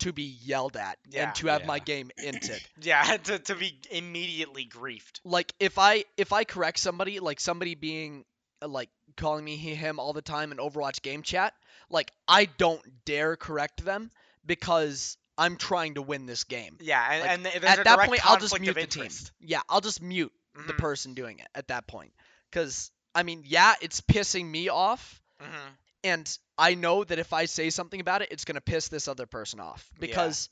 to 0.00 0.12
be 0.12 0.36
yelled 0.42 0.76
at 0.76 0.98
Yeah. 1.08 1.24
and 1.24 1.34
to 1.36 1.48
have 1.48 1.64
my 1.64 1.78
game 1.78 2.10
inted. 2.22 2.60
Yeah, 2.80 3.02
to, 3.24 3.38
to 3.38 3.54
be 3.54 3.78
immediately 3.90 4.66
griefed. 4.66 5.20
like 5.24 5.52
if 5.60 5.78
I 5.78 6.04
if 6.16 6.32
I 6.32 6.44
correct 6.44 6.78
somebody, 6.78 7.20
like 7.20 7.40
somebody 7.40 7.74
being 7.74 8.24
like 8.72 8.90
calling 9.16 9.44
me 9.44 9.56
he 9.56 9.74
him 9.74 9.98
all 9.98 10.12
the 10.12 10.22
time 10.22 10.52
in 10.52 10.58
Overwatch 10.58 11.02
game 11.02 11.22
chat, 11.22 11.54
like 11.90 12.12
I 12.28 12.46
don't 12.46 12.82
dare 13.04 13.36
correct 13.36 13.84
them 13.84 14.10
because 14.44 15.16
I'm 15.38 15.56
trying 15.56 15.94
to 15.94 16.02
win 16.02 16.26
this 16.26 16.44
game. 16.44 16.78
Yeah, 16.80 17.06
and, 17.10 17.22
Like, 17.22 17.30
and 17.30 17.44
there's 17.46 17.64
At 17.64 17.78
a 17.80 17.84
that 17.84 18.06
point, 18.06 18.26
I'll 18.26 18.38
just 18.38 18.58
mute 18.60 18.74
the 18.74 18.86
team. 18.86 19.10
Yeah, 19.40 19.60
I'll 19.68 19.80
just 19.80 20.00
mute 20.00 20.32
the 20.54 20.72
Mhm. 20.72 20.78
person 20.78 21.14
doing 21.14 21.38
it 21.38 21.48
at 21.54 21.68
that 21.68 21.86
point. 21.86 22.12
Because 22.50 22.90
I 23.14 23.22
mean, 23.22 23.42
yeah, 23.46 23.74
it's 23.80 24.00
pissing 24.00 24.46
me 24.46 24.68
off, 24.68 25.22
Mhm. 25.40 25.76
and 26.04 26.38
I 26.58 26.74
know 26.74 27.04
that 27.04 27.18
if 27.18 27.32
I 27.32 27.46
say 27.46 27.70
something 27.70 28.00
about 28.00 28.22
it, 28.22 28.30
it's 28.30 28.44
gonna 28.44 28.60
piss 28.60 28.88
this 28.88 29.08
other 29.08 29.26
person 29.26 29.60
off. 29.60 29.88
Yeah. 29.94 30.00
Because 30.00 30.48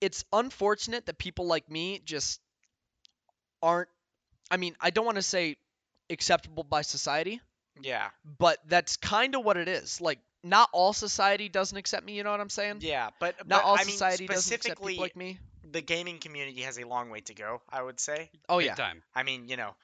it's 0.00 0.24
unfortunate 0.32 1.06
that 1.06 1.18
people 1.18 1.46
like 1.46 1.68
me 1.68 2.00
just 2.00 2.40
aren't. 3.62 3.88
I 4.50 4.56
mean, 4.56 4.76
I 4.80 4.90
don't 4.90 5.06
want 5.06 5.16
to 5.16 5.22
say 5.22 5.56
acceptable 6.12 6.64
by 6.64 6.82
society, 6.82 7.40
Yeah, 7.80 8.10
but 8.38 8.58
that's 8.68 8.96
kind 8.96 9.34
of 9.34 9.44
what 9.44 9.56
it 9.56 9.68
is. 9.68 10.00
Like, 10.00 10.18
not 10.44 10.68
all 10.72 10.92
society 10.92 11.48
doesn't 11.48 11.76
accept 11.76 12.04
me. 12.06 12.14
You 12.14 12.24
know 12.24 12.30
what 12.30 12.40
I'm 12.40 12.50
saying? 12.50 12.78
yeah, 12.80 13.10
but, 13.20 13.36
Not 13.46 13.62
but 13.62 13.64
all 13.64 13.76
I 13.76 13.84
mean, 13.84 13.92
society 13.92 14.26
doesn't 14.26 14.52
accept 14.52 14.78
specifically, 14.78 14.92
people 14.94 15.02
like 15.04 15.16
me. 15.16 15.38
the 15.64 15.80
gaming 15.82 16.18
community 16.18 16.62
has 16.62 16.78
a 16.78 16.84
long 16.84 17.10
way 17.10 17.20
to 17.22 17.34
go. 17.34 17.62
I 17.70 17.82
would 17.82 18.00
say. 18.00 18.30
Oh 18.48 18.58
Big 18.58 18.66
yeah. 18.66 18.74
time. 18.74 19.02
I 19.14 19.22
mean, 19.22 19.48
you 19.48 19.56
know, 19.56 19.74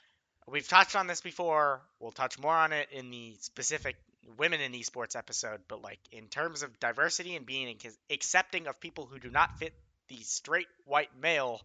we've 0.47 0.67
touched 0.69 0.97
on 0.97 1.07
this 1.07 1.21
before. 1.21 1.83
We'll 2.01 2.13
touch 2.13 2.39
more 2.39 2.55
on 2.55 2.73
it 2.73 2.89
in 2.93 3.11
the 3.11 3.37
specific 3.41 3.97
women 4.37 4.61
in 4.61 4.73
esports 4.73 5.17
episode. 5.17 5.61
But 5.69 5.83
like 5.83 6.01
in 6.13 6.27
terms 6.29 6.63
of 6.63 6.79
diversity 6.81 7.37
and 7.37 7.47
being 7.47 7.77
accepting 8.11 8.67
of 8.67 8.81
people 8.81 9.07
who 9.07 9.19
do 9.19 9.31
not 9.31 9.59
fit 9.59 9.73
the 10.09 10.17
straight 10.23 10.67
white 10.85 11.11
male, 11.21 11.61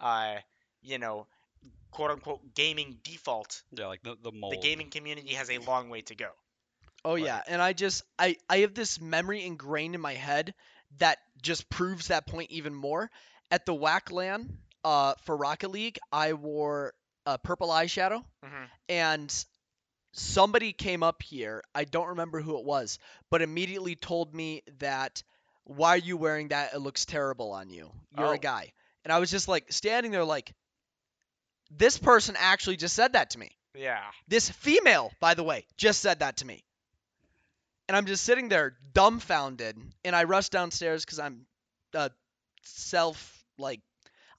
uh, 0.00 0.36
you 0.82 0.98
know, 0.98 1.26
quote 1.90 2.10
unquote 2.10 2.54
gaming 2.54 2.98
default, 3.02 3.62
Yeah, 3.72 3.86
like 3.86 4.02
the 4.02 4.16
the 4.22 4.32
mold. 4.32 4.52
the 4.52 4.58
gaming 4.58 4.90
community 4.90 5.34
has 5.34 5.50
a 5.50 5.58
long 5.58 5.88
way 5.90 6.02
to 6.02 6.14
go. 6.14 6.30
Oh 7.04 7.12
Like- 7.14 7.24
yeah, 7.24 7.42
and 7.46 7.60
I 7.62 7.72
just 7.72 8.02
I 8.18 8.36
I 8.48 8.58
have 8.58 8.74
this 8.74 9.00
memory 9.00 9.44
ingrained 9.44 9.94
in 9.94 10.00
my 10.00 10.14
head 10.14 10.54
that 10.98 11.18
just 11.42 11.68
proves 11.70 12.08
that 12.08 12.26
point 12.26 12.50
even 12.50 12.74
more. 12.74 13.10
At 13.50 13.66
the 13.66 13.74
WAC 13.74 14.10
LAN, 14.10 14.58
uh, 14.84 15.14
for 15.24 15.36
Rocket 15.36 15.68
League, 15.68 15.98
I 16.12 16.32
wore 16.32 16.94
a 17.26 17.38
purple 17.38 17.68
eyeshadow, 17.68 18.24
hmm 18.42 18.64
and 18.88 19.44
somebody 20.12 20.72
came 20.72 21.02
up 21.02 21.22
here. 21.22 21.62
I 21.74 21.84
don't 21.84 22.08
remember 22.08 22.40
who 22.40 22.58
it 22.58 22.64
was, 22.64 22.98
but 23.30 23.42
immediately 23.42 23.96
told 23.96 24.34
me 24.34 24.62
that 24.78 25.22
why 25.64 25.90
are 25.94 25.98
you 25.98 26.16
wearing 26.16 26.48
that? 26.48 26.74
It 26.74 26.78
looks 26.78 27.04
terrible 27.04 27.52
on 27.52 27.70
you. 27.70 27.90
You're 28.16 28.28
Oh. 28.28 28.32
a 28.32 28.38
guy, 28.38 28.72
and 29.04 29.12
I 29.12 29.18
was 29.18 29.30
just 29.30 29.48
like 29.48 29.72
standing 29.72 30.12
there 30.12 30.24
like, 30.24 30.52
this 31.76 31.98
person 31.98 32.36
actually 32.38 32.76
just 32.76 32.94
said 32.94 33.12
that 33.14 33.30
to 33.30 33.38
me. 33.38 33.50
Yeah. 33.74 34.10
This 34.28 34.50
female, 34.50 35.12
by 35.20 35.34
the 35.34 35.44
way, 35.44 35.66
just 35.76 36.00
said 36.00 36.20
that 36.20 36.38
to 36.38 36.46
me. 36.46 36.64
And 37.88 37.96
I'm 37.96 38.06
just 38.06 38.24
sitting 38.24 38.48
there 38.48 38.76
dumbfounded. 38.92 39.78
And 40.04 40.16
I 40.16 40.24
rush 40.24 40.48
downstairs 40.48 41.04
because 41.04 41.18
I'm 41.18 41.46
uh, 41.94 42.08
self, 42.62 43.44
like, 43.58 43.80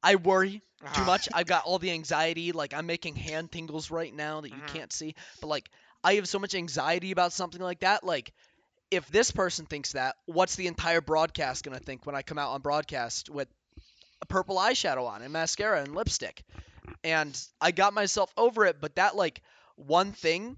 I 0.03 0.15
worry 0.15 0.61
too 0.93 1.03
Uh-huh. 1.03 1.05
much. 1.05 1.27
I've 1.33 1.47
got 1.47 1.65
all 1.65 1.79
the 1.79 1.91
anxiety. 1.91 2.51
Like, 2.51 2.73
I'm 2.73 2.85
making 2.85 3.15
hand 3.15 3.51
tingles 3.51 3.91
right 3.91 4.13
now 4.13 4.41
that 4.41 4.51
you 4.51 4.61
Mhm. 4.61 4.67
can't 4.67 4.91
see. 4.93 5.15
But, 5.41 5.47
like, 5.47 5.69
I 6.03 6.15
have 6.15 6.27
so 6.27 6.39
much 6.39 6.55
anxiety 6.55 7.11
about 7.11 7.33
something 7.33 7.61
like 7.61 7.81
that. 7.81 8.03
Like, 8.03 8.33
if 8.91 9.07
this 9.09 9.31
person 9.31 9.65
thinks 9.65 9.93
that, 9.93 10.15
what's 10.25 10.55
the 10.55 10.67
entire 10.67 11.01
broadcast 11.01 11.63
going 11.63 11.77
to 11.77 11.83
think 11.83 12.05
when 12.05 12.15
I 12.15 12.21
come 12.21 12.37
out 12.37 12.51
on 12.51 12.61
broadcast 12.61 13.29
with 13.29 13.47
a 14.21 14.25
purple 14.25 14.57
eyeshadow 14.57 15.07
on 15.07 15.21
and 15.21 15.33
mascara 15.33 15.81
and 15.81 15.95
lipstick? 15.95 16.43
And 17.03 17.39
I 17.61 17.71
got 17.71 17.93
myself 17.93 18.31
over 18.37 18.65
it, 18.65 18.77
but 18.81 18.95
that, 18.95 19.15
like, 19.15 19.41
one 19.75 20.11
thing 20.11 20.57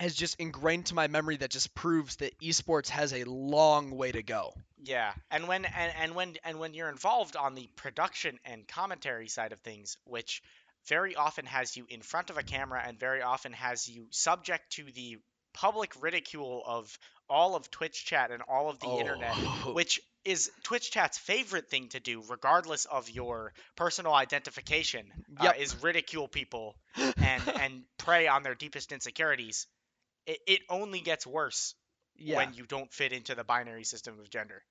has 0.00 0.14
just 0.14 0.40
ingrained 0.40 0.86
to 0.86 0.94
my 0.94 1.06
memory 1.06 1.36
that 1.36 1.50
just 1.50 1.74
proves 1.74 2.16
that 2.16 2.38
esports 2.40 2.88
has 2.88 3.12
a 3.12 3.24
long 3.24 3.90
way 3.92 4.12
to 4.12 4.22
go. 4.22 4.52
Yeah, 4.82 5.12
and 5.30 5.48
when 5.48 5.64
and, 5.64 5.92
and 6.00 6.14
when 6.14 6.34
and 6.44 6.58
when 6.58 6.74
you're 6.74 6.90
involved 6.90 7.36
on 7.36 7.54
the 7.54 7.68
production 7.76 8.38
and 8.44 8.66
commentary 8.68 9.28
side 9.28 9.52
of 9.52 9.60
things, 9.60 9.96
which 10.04 10.42
very 10.86 11.16
often 11.16 11.46
has 11.46 11.76
you 11.76 11.86
in 11.88 12.02
front 12.02 12.30
of 12.30 12.36
a 12.36 12.42
camera 12.42 12.82
and 12.86 12.98
very 12.98 13.22
often 13.22 13.52
has 13.52 13.88
you 13.88 14.06
subject 14.10 14.72
to 14.72 14.84
the 14.92 15.16
public 15.54 15.92
ridicule 16.02 16.62
of 16.66 16.98
all 17.30 17.56
of 17.56 17.70
Twitch 17.70 18.04
chat 18.04 18.30
and 18.30 18.42
all 18.42 18.68
of 18.68 18.78
the 18.80 18.88
internet, 18.88 19.32
oh. 19.36 19.72
which 19.72 20.00
is 20.24 20.50
Twitch 20.62 20.90
chat's 20.90 21.18
favorite 21.18 21.68
thing 21.68 21.88
to 21.88 22.00
do, 22.00 22.22
regardless 22.28 22.84
of 22.86 23.10
your 23.10 23.52
personal 23.76 24.14
identification, 24.14 25.12
uh, 25.38 25.52
is 25.58 25.82
ridicule 25.82 26.28
people 26.28 26.76
and 27.16 27.42
and 27.60 27.82
prey 27.98 28.26
on 28.28 28.42
their 28.42 28.54
deepest 28.54 28.92
insecurities. 28.92 29.66
It, 30.26 30.38
it 30.46 30.60
only 30.70 31.00
gets 31.00 31.26
worse 31.26 31.74
yeah. 32.16 32.36
when 32.36 32.54
you 32.54 32.64
don't 32.66 32.92
fit 32.92 33.12
into 33.12 33.34
the 33.34 33.44
binary 33.44 33.84
system 33.84 34.18
of 34.20 34.30
gender. 34.30 34.62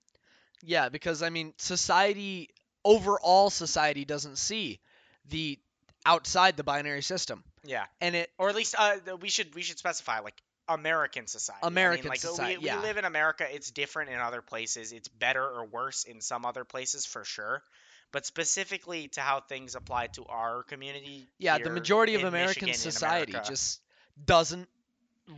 Yeah, 0.64 0.90
because 0.90 1.22
I 1.22 1.30
mean, 1.30 1.54
society 1.58 2.50
overall 2.84 3.50
society 3.50 4.06
doesn't 4.06 4.38
see 4.38 4.80
the 5.30 5.60
outside 6.06 6.58
the 6.58 6.64
binary 6.64 7.02
system, 7.02 7.44
Yeah. 7.64 7.86
and 8.02 8.16
it 8.16 8.32
or 8.38 8.50
at 8.50 8.56
least 8.56 8.76
uh, 8.78 8.98
we 9.20 9.30
should 9.30 9.54
we 9.56 9.62
should 9.62 9.78
specify 9.78 10.20
like 10.20 10.42
American 10.68 11.28
society. 11.28 11.60
I 11.64 11.68
mean, 11.68 11.74
American 11.74 12.10
like, 12.10 12.20
society, 12.20 12.58
We, 12.58 12.66
yeah. 12.66 12.78
we 12.78 12.84
live 12.84 12.98
in 12.98 13.06
America. 13.06 13.46
It's 13.50 13.72
different 13.72 14.12
in 14.12 14.20
other 14.20 14.42
places. 14.42 14.92
It's 14.92 15.08
better 15.08 15.44
or 15.44 15.66
worse 15.66 16.04
in 16.06 16.22
some 16.22 16.46
other 16.46 16.64
places 16.64 17.06
for 17.06 17.24
sure. 17.26 17.64
but 18.12 18.26
specifically 18.26 19.08
to 19.10 19.22
how 19.22 19.42
things 19.42 19.76
apply 19.76 20.08
to 20.08 20.24
our 20.26 20.64
community. 20.64 21.28
Yeah, 21.40 21.58
the 21.58 21.72
majority 21.72 22.16
of 22.16 22.24
American 22.24 22.68
Michigan, 22.68 22.92
society 22.92 23.32
America. 23.34 23.50
just 23.50 23.82
doesn't 24.24 24.70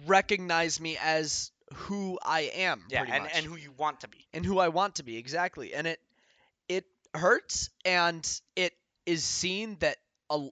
recognize 0.05 0.79
me 0.81 0.97
as 1.01 1.51
who 1.73 2.19
I 2.21 2.51
am. 2.53 2.83
yeah, 2.89 2.99
pretty 2.99 3.13
and, 3.13 3.23
much. 3.23 3.31
and 3.35 3.45
who 3.45 3.55
you 3.55 3.71
want 3.77 4.01
to 4.01 4.07
be. 4.09 4.27
and 4.33 4.45
who 4.45 4.59
I 4.59 4.67
want 4.67 4.95
to 4.95 5.03
be 5.03 5.17
exactly. 5.17 5.73
And 5.73 5.87
it 5.87 5.99
it 6.67 6.85
hurts 7.13 7.69
and 7.85 8.27
it 8.55 8.73
is 9.05 9.23
seen 9.23 9.77
that 9.79 9.97
a, 10.29 10.47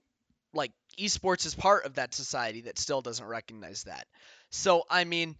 like 0.54 0.72
esports 0.98 1.44
is 1.44 1.54
part 1.54 1.84
of 1.84 1.94
that 1.94 2.14
society 2.14 2.62
that 2.62 2.78
still 2.78 3.02
doesn't 3.02 3.26
recognize 3.26 3.84
that. 3.84 4.06
So 4.54 4.84
I 4.88 5.04
mean, 5.04 5.36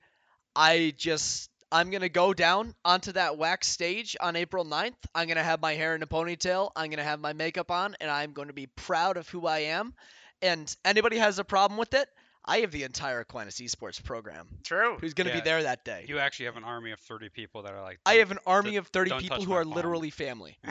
I 0.56 0.92
just 0.96 1.50
I'm 1.72 1.90
going 1.90 2.02
to 2.02 2.08
go 2.08 2.34
down 2.34 2.74
onto 2.84 3.12
that 3.12 3.32
WAC 3.32 3.64
stage 3.64 4.16
on 4.20 4.36
April 4.36 4.64
9th. 4.64 4.94
I'm 5.14 5.26
going 5.26 5.36
to 5.38 5.42
have 5.42 5.60
my 5.60 5.74
hair 5.74 5.94
in 5.94 6.02
a 6.02 6.06
ponytail. 6.06 6.70
I'm 6.76 6.86
going 6.90 6.98
to 6.98 7.04
have 7.04 7.20
my 7.20 7.32
makeup 7.32 7.70
on 7.70 7.96
and 8.00 8.10
I'm 8.10 8.32
going 8.32 8.48
to 8.48 8.54
be 8.54 8.66
proud 8.66 9.16
of 9.16 9.28
who 9.28 9.46
I 9.46 9.60
am. 9.60 9.94
And 10.42 10.74
anybody 10.84 11.18
has 11.18 11.38
a 11.38 11.44
problem 11.44 11.78
with 11.78 11.94
it, 11.94 12.06
I 12.44 12.58
have 12.58 12.70
the 12.70 12.82
entire 12.82 13.20
Aquinas 13.20 13.56
esports 13.60 14.02
program 14.02 14.46
True. 14.62 14.98
who's 15.00 15.14
going 15.14 15.26
to 15.26 15.32
Yeah. 15.34 15.40
be 15.40 15.44
there 15.44 15.62
that 15.62 15.84
day. 15.84 16.04
You 16.06 16.18
actually 16.18 16.46
have 16.46 16.56
an 16.56 16.64
army 16.64 16.90
of 16.90 17.00
30 17.00 17.30
people 17.30 17.62
that 17.62 17.72
are 17.72 17.82
like. 17.82 17.98
I 18.04 18.14
have 18.16 18.30
an 18.30 18.38
army 18.46 18.72
d- 18.72 18.76
of 18.76 18.88
30 18.88 19.18
people 19.18 19.42
who 19.44 19.54
are 19.54 19.64
phone." 19.64 19.72
literally 19.72 20.10
family. 20.10 20.58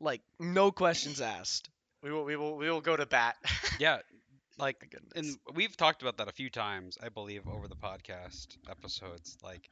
Like 0.00 0.20
no 0.40 0.72
questions 0.72 1.20
asked. 1.20 1.70
we 2.02 2.10
will 2.10 2.24
we 2.24 2.34
will 2.34 2.56
we 2.56 2.68
will 2.68 2.80
go 2.80 2.96
to 2.96 3.06
bat. 3.06 3.36
yeah, 3.78 3.98
like, 4.62 4.94
and 5.16 5.26
we've 5.54 5.76
talked 5.76 6.00
about 6.02 6.16
that 6.18 6.28
a 6.28 6.32
few 6.32 6.48
times, 6.48 6.96
I 7.02 7.08
believe, 7.10 7.42
over 7.48 7.68
the 7.68 7.76
podcast 7.76 8.46
episodes. 8.70 9.36
Like, 9.42 9.68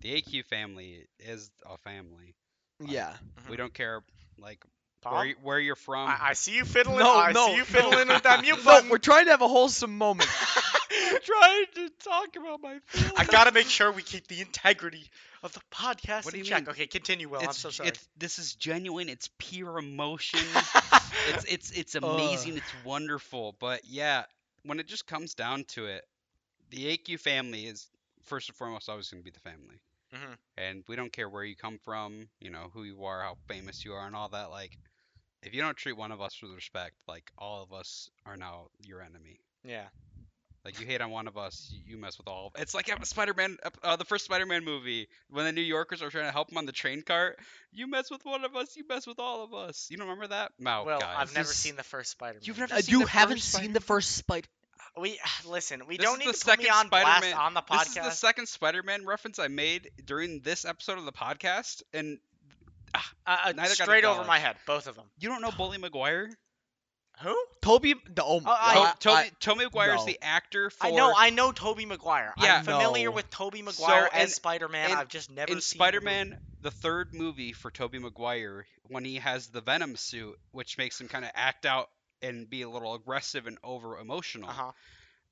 the 0.00 0.14
AQ 0.22 0.44
family 0.46 1.04
is 1.18 1.50
a 1.66 1.76
family. 1.78 2.34
yeah. 2.80 3.10
Mm-hmm. 3.40 3.50
We 3.50 3.56
don't 3.56 3.74
care, 3.74 4.02
like, 4.38 4.64
where, 5.02 5.24
you- 5.26 5.36
where 5.42 5.58
you're 5.60 5.76
from. 5.76 6.08
I, 6.08 6.18
I 6.20 6.32
see 6.34 6.54
you 6.56 6.64
fiddling. 6.64 6.98
No, 7.00 7.18
I 7.18 7.32
no, 7.32 7.46
see 7.46 7.52
you 7.52 7.58
no. 7.58 7.64
fiddling 7.64 8.08
with 8.08 8.22
that 8.22 8.40
mute 8.42 8.58
No, 8.64 8.82
we're 8.90 8.98
trying 8.98 9.26
to 9.26 9.30
have 9.32 9.42
a 9.42 9.48
wholesome 9.48 9.96
moment. 9.98 10.28
trying 11.24 11.64
to 11.74 11.88
talk 12.04 12.36
about 12.36 12.60
my 12.62 12.78
feelings. 12.86 13.12
I 13.16 13.24
gotta 13.24 13.52
make 13.52 13.68
sure 13.68 13.92
we 13.92 14.02
keep 14.02 14.26
the 14.28 14.40
integrity 14.40 15.04
of 15.42 15.52
the 15.52 15.60
podcast 15.72 16.24
What 16.24 16.34
do 16.34 16.38
in 16.40 16.44
you 16.44 16.50
check. 16.50 16.62
mean? 16.62 16.70
Okay, 16.70 16.86
continue, 16.86 17.28
Will. 17.28 17.40
I'm 17.40 17.52
so 17.52 17.70
sorry. 17.70 17.90
it's 17.90 18.08
this 18.16 18.38
is 18.38 18.54
genuine. 18.54 19.08
It's 19.08 19.28
pure 19.38 19.78
emotion. 19.78 20.40
it's 21.24 21.44
it's 21.44 21.70
it's 21.70 21.94
amazing. 21.96 22.56
It's 22.56 22.74
wonderful. 22.74 23.56
But 23.60 23.82
yeah, 23.84 24.24
when 24.64 24.78
it 24.80 24.86
just 24.86 25.06
comes 25.06 25.34
down 25.34 25.64
to 25.68 25.86
it, 25.86 26.04
the 26.70 26.86
AQ 26.88 27.18
family 27.18 27.66
is 27.66 27.88
first 28.22 28.48
and 28.48 28.56
foremost 28.56 28.88
always 28.88 29.08
going 29.10 29.22
to 29.22 29.24
be 29.24 29.30
the 29.30 29.40
family, 29.40 29.80
Mhm. 30.12 30.38
and 30.56 30.84
we 30.88 30.96
don't 30.96 31.12
care 31.12 31.28
where 31.28 31.44
you 31.44 31.56
come 31.56 31.78
from, 31.84 32.28
you 32.40 32.50
know 32.50 32.70
who 32.72 32.84
you 32.84 33.04
are, 33.04 33.22
how 33.22 33.36
famous 33.48 33.84
you 33.84 33.92
are, 33.94 34.06
and 34.06 34.16
all 34.16 34.28
that. 34.30 34.50
Like, 34.50 34.78
if 35.42 35.54
you 35.54 35.60
don't 35.62 35.76
treat 35.76 35.96
one 35.96 36.12
of 36.12 36.20
us 36.20 36.40
with 36.42 36.52
respect, 36.52 36.96
like 37.08 37.30
all 37.38 37.62
of 37.62 37.72
us 37.72 38.10
are 38.26 38.36
now 38.36 38.68
your 38.80 39.02
enemy. 39.02 39.40
Yeah. 39.64 39.88
Like 40.68 40.80
you 40.80 40.86
hate 40.86 41.00
on 41.00 41.10
one 41.10 41.26
of 41.28 41.38
us, 41.38 41.72
you, 41.72 41.94
you 41.94 41.96
mess 41.98 42.18
with 42.18 42.28
all. 42.28 42.48
Of 42.54 42.60
It's 42.60 42.74
like 42.74 42.92
uh, 42.92 43.02
Spider-Man, 43.02 43.56
uh, 43.82 43.96
the 43.96 44.04
first 44.04 44.26
Spider-Man 44.26 44.66
movie, 44.66 45.08
when 45.30 45.46
the 45.46 45.52
New 45.52 45.62
Yorkers 45.62 46.02
are 46.02 46.10
trying 46.10 46.26
to 46.26 46.30
help 46.30 46.52
him 46.52 46.58
on 46.58 46.66
the 46.66 46.72
train 46.72 47.00
cart. 47.00 47.38
You 47.72 47.86
mess 47.86 48.10
with 48.10 48.22
one 48.26 48.44
of 48.44 48.54
us, 48.54 48.76
you 48.76 48.84
mess 48.86 49.06
with 49.06 49.18
all 49.18 49.42
of 49.42 49.54
us. 49.54 49.86
You 49.90 49.96
don't 49.96 50.08
remember 50.08 50.26
that? 50.26 50.52
No, 50.58 50.82
well, 50.84 51.00
guys. 51.00 51.16
I've 51.20 51.32
never 51.34 51.48
this- 51.48 51.56
seen 51.56 51.76
the 51.76 51.82
first 51.82 52.10
Spider-Man. 52.10 52.42
You've 52.44 52.58
never 52.58 52.74
Uh, 52.74 52.80
seen 52.82 52.92
you 52.92 52.98
the 53.06 53.10
haven't 53.10 53.36
first 53.38 53.52
seen 53.52 53.72
the 53.72 53.80
first 53.80 54.10
Spider. 54.16 54.46
We 55.00 55.18
listen. 55.48 55.86
We 55.88 55.96
This 55.96 56.04
don't 56.04 56.18
need 56.18 56.28
the 56.28 56.32
to 56.34 56.44
put 56.44 56.58
me 56.58 56.64
second 56.66 56.78
on 56.78 56.86
Spider-Man- 56.88 57.32
on 57.38 57.54
the 57.54 57.62
podcast. 57.62 57.78
This 57.84 57.88
is 57.96 58.02
the 58.04 58.10
second 58.10 58.46
Spider-Man 58.48 59.06
reference 59.06 59.38
I 59.38 59.48
made 59.48 59.90
during 60.04 60.40
this 60.40 60.66
episode 60.66 60.98
of 60.98 61.06
the 61.06 61.12
podcast, 61.12 61.82
and 61.94 62.18
uh, 62.92 62.98
uh, 63.26 63.52
neither 63.56 63.72
straight 63.74 64.04
over 64.04 64.22
my 64.24 64.38
head, 64.38 64.56
both 64.66 64.86
of 64.86 64.96
them. 64.96 65.06
you 65.18 65.30
don't 65.30 65.40
know 65.40 65.50
Bully 65.50 65.78
Maguire? 65.78 66.28
Who? 67.22 67.44
Tobey. 67.62 67.94
The, 68.14 68.22
oh 68.24 68.40
my 68.40 68.50
Oh, 68.76 68.82
I- 68.84 68.94
Tobey, 69.00 69.16
I- 69.16 69.30
Tobey 69.40 69.64
Maguire 69.64 69.94
is 69.94 70.00
no. 70.00 70.06
the 70.06 70.18
actor 70.22 70.70
for. 70.70 70.86
I 70.86 70.90
know. 70.90 71.12
I 71.16 71.30
know 71.30 71.52
Tobey 71.52 71.84
Maguire. 71.86 72.32
Yeah. 72.38 72.58
I'm 72.58 72.64
familiar 72.64 73.08
No. 73.10 73.16
with 73.16 73.28
Tobey 73.30 73.62
Maguire 73.62 74.08
and- 74.12 74.22
as 74.22 74.34
Spider-Man. 74.34 74.92
I've 74.92 75.08
just 75.08 75.30
never 75.30 75.52
in 75.52 75.60
seen 75.60 75.78
the 75.78 75.84
movie. 75.84 75.98
Spider-Man, 75.98 76.38
the 76.62 76.70
third 76.70 77.14
movie 77.14 77.52
for 77.52 77.70
Tobey 77.70 77.98
Maguire, 77.98 78.66
when 78.88 79.04
he 79.04 79.16
has 79.16 79.48
the 79.48 79.60
Venom 79.60 79.96
suit, 79.96 80.38
which 80.52 80.78
makes 80.78 81.00
him 81.00 81.08
kind 81.08 81.24
of 81.24 81.30
act 81.34 81.66
out 81.66 81.90
and 82.22 82.48
be 82.48 82.62
a 82.62 82.68
little 82.70 82.94
aggressive 82.94 83.46
and 83.46 83.58
over 83.62 83.98
emotional. 83.98 84.48
Uh-huh. 84.48 84.72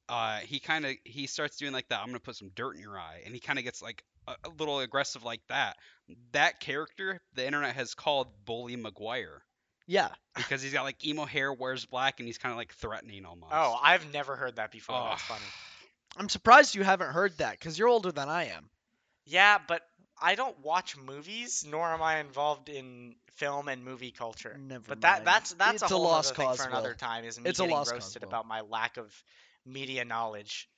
Uh, 0.08 0.38
he 0.38 0.60
kind 0.60 0.86
of 0.86 0.94
he 1.04 1.26
starts 1.26 1.56
doing 1.56 1.72
like 1.72 1.88
that. 1.88 2.00
I'm 2.00 2.06
gonna 2.06 2.20
put 2.20 2.36
some 2.36 2.50
dirt 2.54 2.76
in 2.76 2.80
your 2.80 2.96
eye, 2.98 3.22
and 3.24 3.34
he 3.34 3.40
kind 3.40 3.58
of 3.58 3.64
gets 3.64 3.82
like 3.82 4.04
a, 4.28 4.34
a 4.44 4.48
little 4.58 4.78
aggressive 4.78 5.24
like 5.24 5.40
that. 5.48 5.76
That 6.32 6.60
character, 6.60 7.20
the 7.34 7.44
internet 7.44 7.74
has 7.74 7.94
called 7.94 8.28
Bully 8.44 8.76
Maguire 8.76 9.42
Yeah. 9.86 10.08
because 10.36 10.62
he's 10.62 10.72
got 10.72 10.82
like 10.84 11.04
emo 11.06 11.24
hair, 11.24 11.52
wears 11.52 11.84
black, 11.84 12.20
and 12.20 12.26
he's 12.26 12.38
kind 12.38 12.52
of 12.52 12.56
like 12.56 12.72
threatening 12.74 13.24
almost. 13.24 13.52
Oh, 13.54 13.78
I've 13.82 14.12
never 14.12 14.36
heard 14.36 14.56
that 14.56 14.70
before. 14.72 14.96
Oh. 14.96 15.06
That's 15.10 15.22
funny. 15.22 15.40
I'm 16.16 16.28
surprised 16.28 16.74
you 16.74 16.82
haven't 16.82 17.12
heard 17.12 17.36
that 17.38 17.52
because 17.58 17.78
you're 17.78 17.88
older 17.88 18.10
than 18.10 18.28
I 18.28 18.46
am. 18.46 18.68
Yeah, 19.26 19.58
but 19.66 19.82
I 20.20 20.34
don't 20.34 20.58
watch 20.60 20.96
movies, 20.96 21.64
nor 21.68 21.86
am 21.92 22.02
I 22.02 22.18
involved 22.20 22.68
in 22.68 23.16
film 23.34 23.68
and 23.68 23.84
movie 23.84 24.12
culture. 24.12 24.56
Never 24.58 24.84
But 24.88 25.02
that 25.02 25.18
mind. 25.18 25.26
that's 25.26 25.52
that's 25.54 25.82
It's 25.82 25.92
a 25.92 25.94
a 25.94 25.96
lost 25.98 26.30
other 26.30 26.36
thing 26.36 26.46
cause, 26.46 26.56
for 26.62 26.68
another 26.68 26.88
Will. 26.90 26.94
time. 26.96 27.24
Is 27.24 27.38
me 27.38 27.50
It's 27.50 27.58
a 27.58 27.64
getting 27.64 27.76
lost 27.76 27.90
cause, 27.92 28.02
roasted 28.04 28.22
Will. 28.22 28.28
about 28.28 28.46
my 28.46 28.62
lack 28.62 28.96
of 28.96 29.12
media 29.66 30.04
knowledge. 30.04 30.68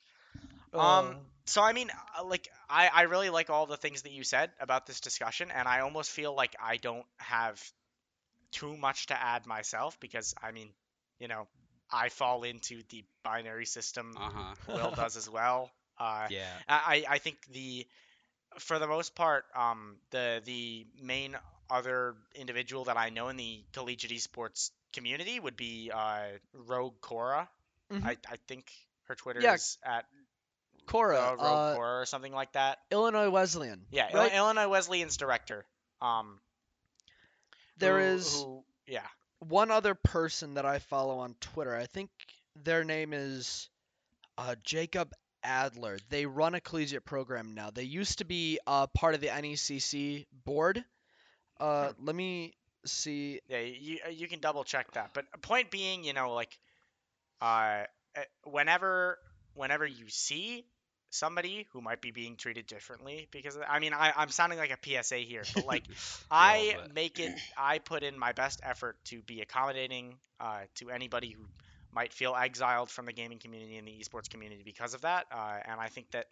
Uh, 0.75 0.79
Um, 0.81 1.17
so 1.47 1.63
I 1.63 1.73
mean, 1.73 1.91
uh, 2.19 2.25
like 2.25 2.49
I 2.69 2.89
I 2.89 3.03
really 3.03 3.31
like 3.31 3.49
all 3.49 3.67
the 3.67 3.77
things 3.77 4.03
that 4.03 4.13
you 4.13 4.25
said 4.25 4.51
about 4.61 4.87
this 4.87 5.01
discussion, 5.01 5.51
and 5.53 5.69
I 5.69 5.81
almost 5.81 6.11
feel 6.11 6.35
like 6.35 6.57
I 6.61 6.77
don't 6.79 7.07
have 7.19 7.63
too 8.53 8.77
much 8.77 9.07
to 9.07 9.21
add 9.21 9.47
myself 9.47 9.99
because 10.01 10.35
I 10.43 10.53
mean, 10.53 10.71
you 11.19 11.29
know, 11.29 11.47
I 11.91 12.09
fall 12.09 12.43
into 12.45 12.83
the 12.91 13.05
binary 13.25 13.67
system. 13.67 14.15
Uh 14.17 14.31
huh. 14.35 14.55
Will 14.75 14.93
does 14.93 15.17
as 15.17 15.29
well. 15.29 15.71
Uh, 16.01 16.29
Yeah. 16.31 16.47
I, 16.69 17.05
I 17.09 17.15
I 17.15 17.19
think 17.19 17.37
the 17.53 17.87
for 18.59 18.79
the 18.79 18.87
most 18.87 19.15
part, 19.15 19.45
um, 19.55 19.97
the 20.11 20.41
the 20.45 20.87
main 21.03 21.37
other 21.71 22.15
individual 22.35 22.85
that 22.85 22.97
I 22.97 23.11
know 23.11 23.29
in 23.29 23.37
the 23.37 23.65
collegiate 23.73 24.13
esports 24.13 24.71
community 24.93 25.39
would 25.41 25.57
be 25.57 25.91
uh, 25.93 26.39
Rogue 26.53 27.01
Cora. 27.01 27.49
Mhm. 27.91 28.05
I, 28.07 28.17
I 28.31 28.37
think 28.49 28.71
her 29.09 29.15
Twitter 29.15 29.41
Yeah, 29.41 29.55
is 29.55 29.79
at 29.85 30.05
Cora, 30.87 31.19
uh, 31.19 31.37
Rogue 31.37 31.45
uh, 31.45 31.75
Cora 31.75 32.01
or 32.01 32.07
something 32.07 32.33
like 32.33 32.53
that. 32.53 32.79
Illinois 32.91 33.29
Wesleyan. 33.31 33.85
Yeah, 33.91 34.15
right? 34.15 34.33
Illinois 34.33 34.69
Wesleyan's 34.69 35.17
director. 35.17 35.65
Um, 36.01 36.41
There 37.79 37.99
who- 38.01 38.15
is 38.17 38.35
who, 38.35 38.65
yeah. 38.87 39.07
one 39.41 39.71
other 39.71 39.95
person 39.95 40.55
that 40.55 40.67
I 40.67 40.79
follow 40.79 41.19
on 41.19 41.35
Twitter. 41.41 41.75
I 41.75 41.87
think 41.87 42.11
their 42.57 42.85
name 42.85 43.13
is 43.13 43.69
uh, 44.37 44.55
Jacob 44.65 45.13
Adler. 45.43 45.99
They 46.09 46.27
run 46.27 46.55
a 46.55 46.61
collegiate 46.61 47.05
program 47.05 47.55
now. 47.55 47.71
They 47.71 47.85
used 47.85 48.19
to 48.19 48.25
be 48.25 48.59
uh, 48.67 48.87
part 48.89 49.15
of 49.15 49.21
the 49.21 49.29
NECC 49.29 50.27
board. 50.45 50.85
Uh, 51.61 51.93
let 52.01 52.15
me 52.15 52.55
see. 52.85 53.41
Yeah, 53.49 53.61
you 53.61 53.99
uh, 54.07 54.11
you 54.11 54.29
can 54.29 54.41
double 54.41 54.65
check 54.65 54.93
that. 54.93 55.11
But 55.15 55.27
point 55.43 55.71
being, 55.71 56.05
you 56.05 56.13
know, 56.13 56.33
like, 56.35 56.57
uh, 57.41 57.85
uh, 58.17 58.21
whenever 58.45 59.19
whenever 59.55 59.87
you 59.87 60.09
see 60.09 60.65
somebody 61.11 61.67
who 61.73 61.81
might 61.81 62.01
be 62.01 62.11
being 62.11 62.37
treated 62.37 62.67
differently, 62.67 63.29
because 63.31 63.59
I 63.69 63.79
mean, 63.79 63.93
I 63.95 64.13
I'm 64.17 64.31
sounding 64.31 64.59
like 64.59 64.71
a 64.71 65.03
PSA 65.03 65.17
here, 65.19 65.43
but 65.55 65.67
like, 65.67 65.85
I 66.31 66.77
but- 66.79 66.95
make 66.95 67.19
it, 67.19 67.33
I 67.59 67.79
put 67.79 68.03
in 68.03 68.19
my 68.19 68.33
best 68.33 68.61
effort 68.63 68.97
to 69.07 69.21
be 69.23 69.41
accommodating 69.41 70.15
uh, 70.41 70.61
to 70.77 70.91
anybody 70.91 71.31
who 71.31 71.43
might 71.93 72.13
feel 72.13 72.35
exiled 72.35 72.91
from 72.91 73.07
the 73.07 73.13
gaming 73.13 73.39
community 73.39 73.77
and 73.77 73.87
the 73.89 73.93
esports 73.93 74.29
community 74.29 74.63
because 74.65 74.95
of 74.95 75.03
that. 75.03 75.27
Uh, 75.33 75.59
and 75.65 75.81
I 75.81 75.89
think 75.89 76.11
that 76.13 76.27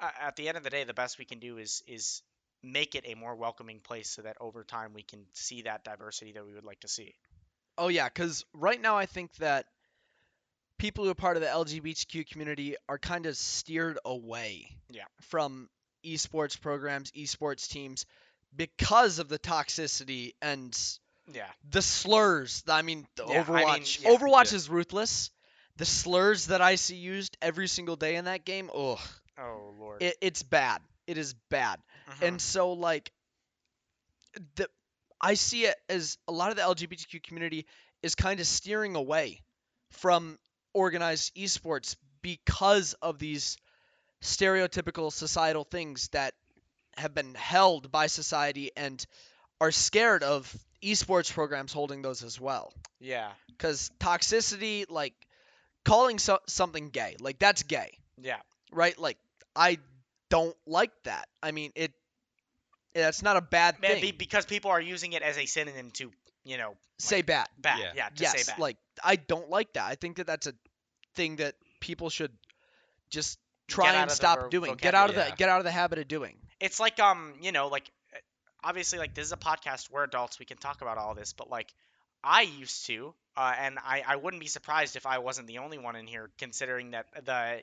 uh, 0.00 0.10
at 0.20 0.36
the 0.36 0.48
end 0.48 0.56
of 0.56 0.64
the 0.64 0.70
day, 0.70 0.84
the 0.84 0.94
best 0.94 1.18
we 1.18 1.24
can 1.24 1.38
do 1.38 1.58
is 1.58 1.82
is 1.86 2.22
make 2.62 2.94
it 2.94 3.04
a 3.06 3.14
more 3.14 3.34
welcoming 3.34 3.80
place 3.80 4.08
so 4.08 4.22
that 4.22 4.36
over 4.40 4.62
time 4.64 4.92
we 4.94 5.02
can 5.02 5.24
see 5.32 5.62
that 5.62 5.84
diversity 5.84 6.32
that 6.32 6.44
we 6.46 6.54
would 6.54 6.64
like 6.64 6.80
to 6.80 6.88
see. 6.88 7.14
Oh 7.78 7.88
yeah, 7.88 8.08
because 8.08 8.44
right 8.52 8.80
now 8.80 8.96
I 8.96 9.06
think 9.06 9.34
that 9.36 9.66
people 10.82 11.04
who 11.04 11.10
are 11.12 11.14
part 11.14 11.36
of 11.36 11.42
the 11.42 11.48
LGBTQ 11.48 12.28
community 12.28 12.74
are 12.88 12.98
kind 12.98 13.26
of 13.26 13.36
steered 13.36 13.98
away 14.04 14.66
Yeah. 14.90 15.04
from 15.20 15.70
esports 16.04 16.60
programs, 16.60 17.12
esports 17.12 17.68
teams, 17.68 18.04
because 18.54 19.20
of 19.20 19.28
the 19.28 19.38
toxicity 19.38 20.32
and 20.42 20.76
Yeah. 21.32 21.46
the 21.70 21.82
slurs. 21.82 22.64
I 22.68 22.82
mean, 22.82 23.06
the 23.14 23.24
Yeah, 23.28 23.46
I 23.48 23.64
mean, 23.64 23.82
Overwatch. 23.84 24.02
Overwatch 24.02 24.52
is 24.52 24.68
ruthless. 24.68 25.30
The 25.76 25.86
slurs 25.86 26.46
that 26.48 26.60
I 26.60 26.74
see 26.74 26.96
used 26.96 27.36
every 27.40 27.68
single 27.68 27.94
day 27.96 28.16
in 28.16 28.24
that 28.24 28.44
game, 28.44 28.68
ugh, 28.74 28.98
Oh 29.38 29.74
lord. 29.78 30.02
it, 30.02 30.16
it's 30.20 30.42
bad. 30.42 30.82
It 31.06 31.16
is 31.16 31.32
bad. 31.48 31.80
Mhm. 32.10 32.28
And 32.28 32.42
so 32.42 32.72
like 32.72 33.12
the 34.56 34.68
I 35.20 35.34
see 35.34 35.66
it 35.66 35.76
as 35.88 36.18
a 36.26 36.32
lot 36.32 36.50
of 36.50 36.56
the 36.56 36.62
LGBTQ 36.62 37.22
community 37.22 37.66
is 38.02 38.16
kind 38.16 38.40
of 38.40 38.46
steering 38.48 38.96
away 38.96 39.40
from 39.90 40.38
organized 40.74 41.34
esports 41.36 41.96
because 42.22 42.94
of 43.02 43.18
these 43.18 43.56
stereotypical 44.20 45.12
societal 45.12 45.64
things 45.64 46.08
that 46.08 46.34
have 46.96 47.14
been 47.14 47.34
held 47.34 47.90
by 47.90 48.06
society 48.06 48.70
and 48.76 49.04
are 49.60 49.70
scared 49.72 50.22
of 50.22 50.54
esports 50.82 51.32
programs 51.32 51.72
holding 51.72 52.02
those 52.02 52.22
as 52.22 52.40
well. 52.40 52.72
Yeah. 53.00 53.30
Because 53.48 53.90
toxicity, 53.98 54.84
like 54.88 55.14
calling 55.84 56.18
so- 56.18 56.40
something 56.46 56.90
gay, 56.90 57.16
like 57.20 57.38
that's 57.38 57.62
gay, 57.62 57.98
Yeah. 58.20 58.40
right? 58.72 58.98
Like 58.98 59.18
I 59.56 59.78
don't 60.28 60.56
like 60.66 60.92
that. 61.04 61.28
I 61.42 61.52
mean, 61.52 61.72
it. 61.74 61.92
That's 62.94 63.22
not 63.22 63.38
a 63.38 63.40
bad 63.40 63.80
Man, 63.80 63.92
thing. 63.92 64.00
be- 64.02 64.12
because 64.12 64.44
people 64.44 64.70
are 64.70 64.80
using 64.80 65.14
it 65.14 65.22
as 65.22 65.38
a 65.38 65.46
synonym 65.46 65.90
to, 65.92 66.12
you 66.44 66.56
know, 66.58 66.74
say 66.98 67.22
bad. 67.22 67.48
bad. 67.58 67.78
Yeah. 67.78 67.92
Yeah, 67.94 68.08
to 68.08 68.22
yes, 68.22 68.44
say 68.44 68.52
bad. 68.52 68.58
like 68.60 68.76
I 69.02 69.16
don't 69.16 69.48
like 69.50 69.72
that. 69.74 69.84
I 69.84 69.94
think 69.94 70.16
that 70.16 70.26
that's 70.26 70.46
a 70.46 70.54
thing 71.14 71.36
that 71.36 71.54
people 71.80 72.10
should 72.10 72.32
just 73.10 73.38
try 73.68 73.94
and 73.94 74.10
stop 74.10 74.50
doing. 74.50 74.74
Get 74.76 74.94
out 74.94 75.10
of 75.10 75.14
vocabulary. 75.16 75.30
the 75.30 75.36
get 75.36 75.48
out 75.48 75.58
of 75.58 75.64
the 75.64 75.70
habit 75.70 75.98
of 75.98 76.08
doing. 76.08 76.36
it's 76.60 76.78
like 76.80 77.00
um 77.00 77.34
you 77.40 77.52
know 77.52 77.68
like 77.68 77.90
uh, 78.14 78.18
obviously 78.64 78.98
like 78.98 79.14
this 79.14 79.26
is 79.26 79.32
a 79.32 79.36
podcast 79.36 79.90
we're 79.90 80.04
adults 80.04 80.38
we 80.38 80.46
can 80.46 80.56
talk 80.56 80.80
about 80.80 80.96
all 80.96 81.14
this 81.14 81.32
but 81.32 81.50
like 81.50 81.72
i 82.22 82.42
used 82.42 82.86
to 82.86 83.12
uh, 83.36 83.54
and 83.58 83.78
I, 83.78 84.04
I 84.06 84.16
wouldn't 84.16 84.40
be 84.40 84.46
surprised 84.48 84.94
if 84.96 85.06
i 85.06 85.18
wasn't 85.18 85.48
the 85.48 85.58
only 85.58 85.78
one 85.78 85.96
in 85.96 86.06
here 86.06 86.30
considering 86.38 86.92
that 86.92 87.06
the 87.24 87.62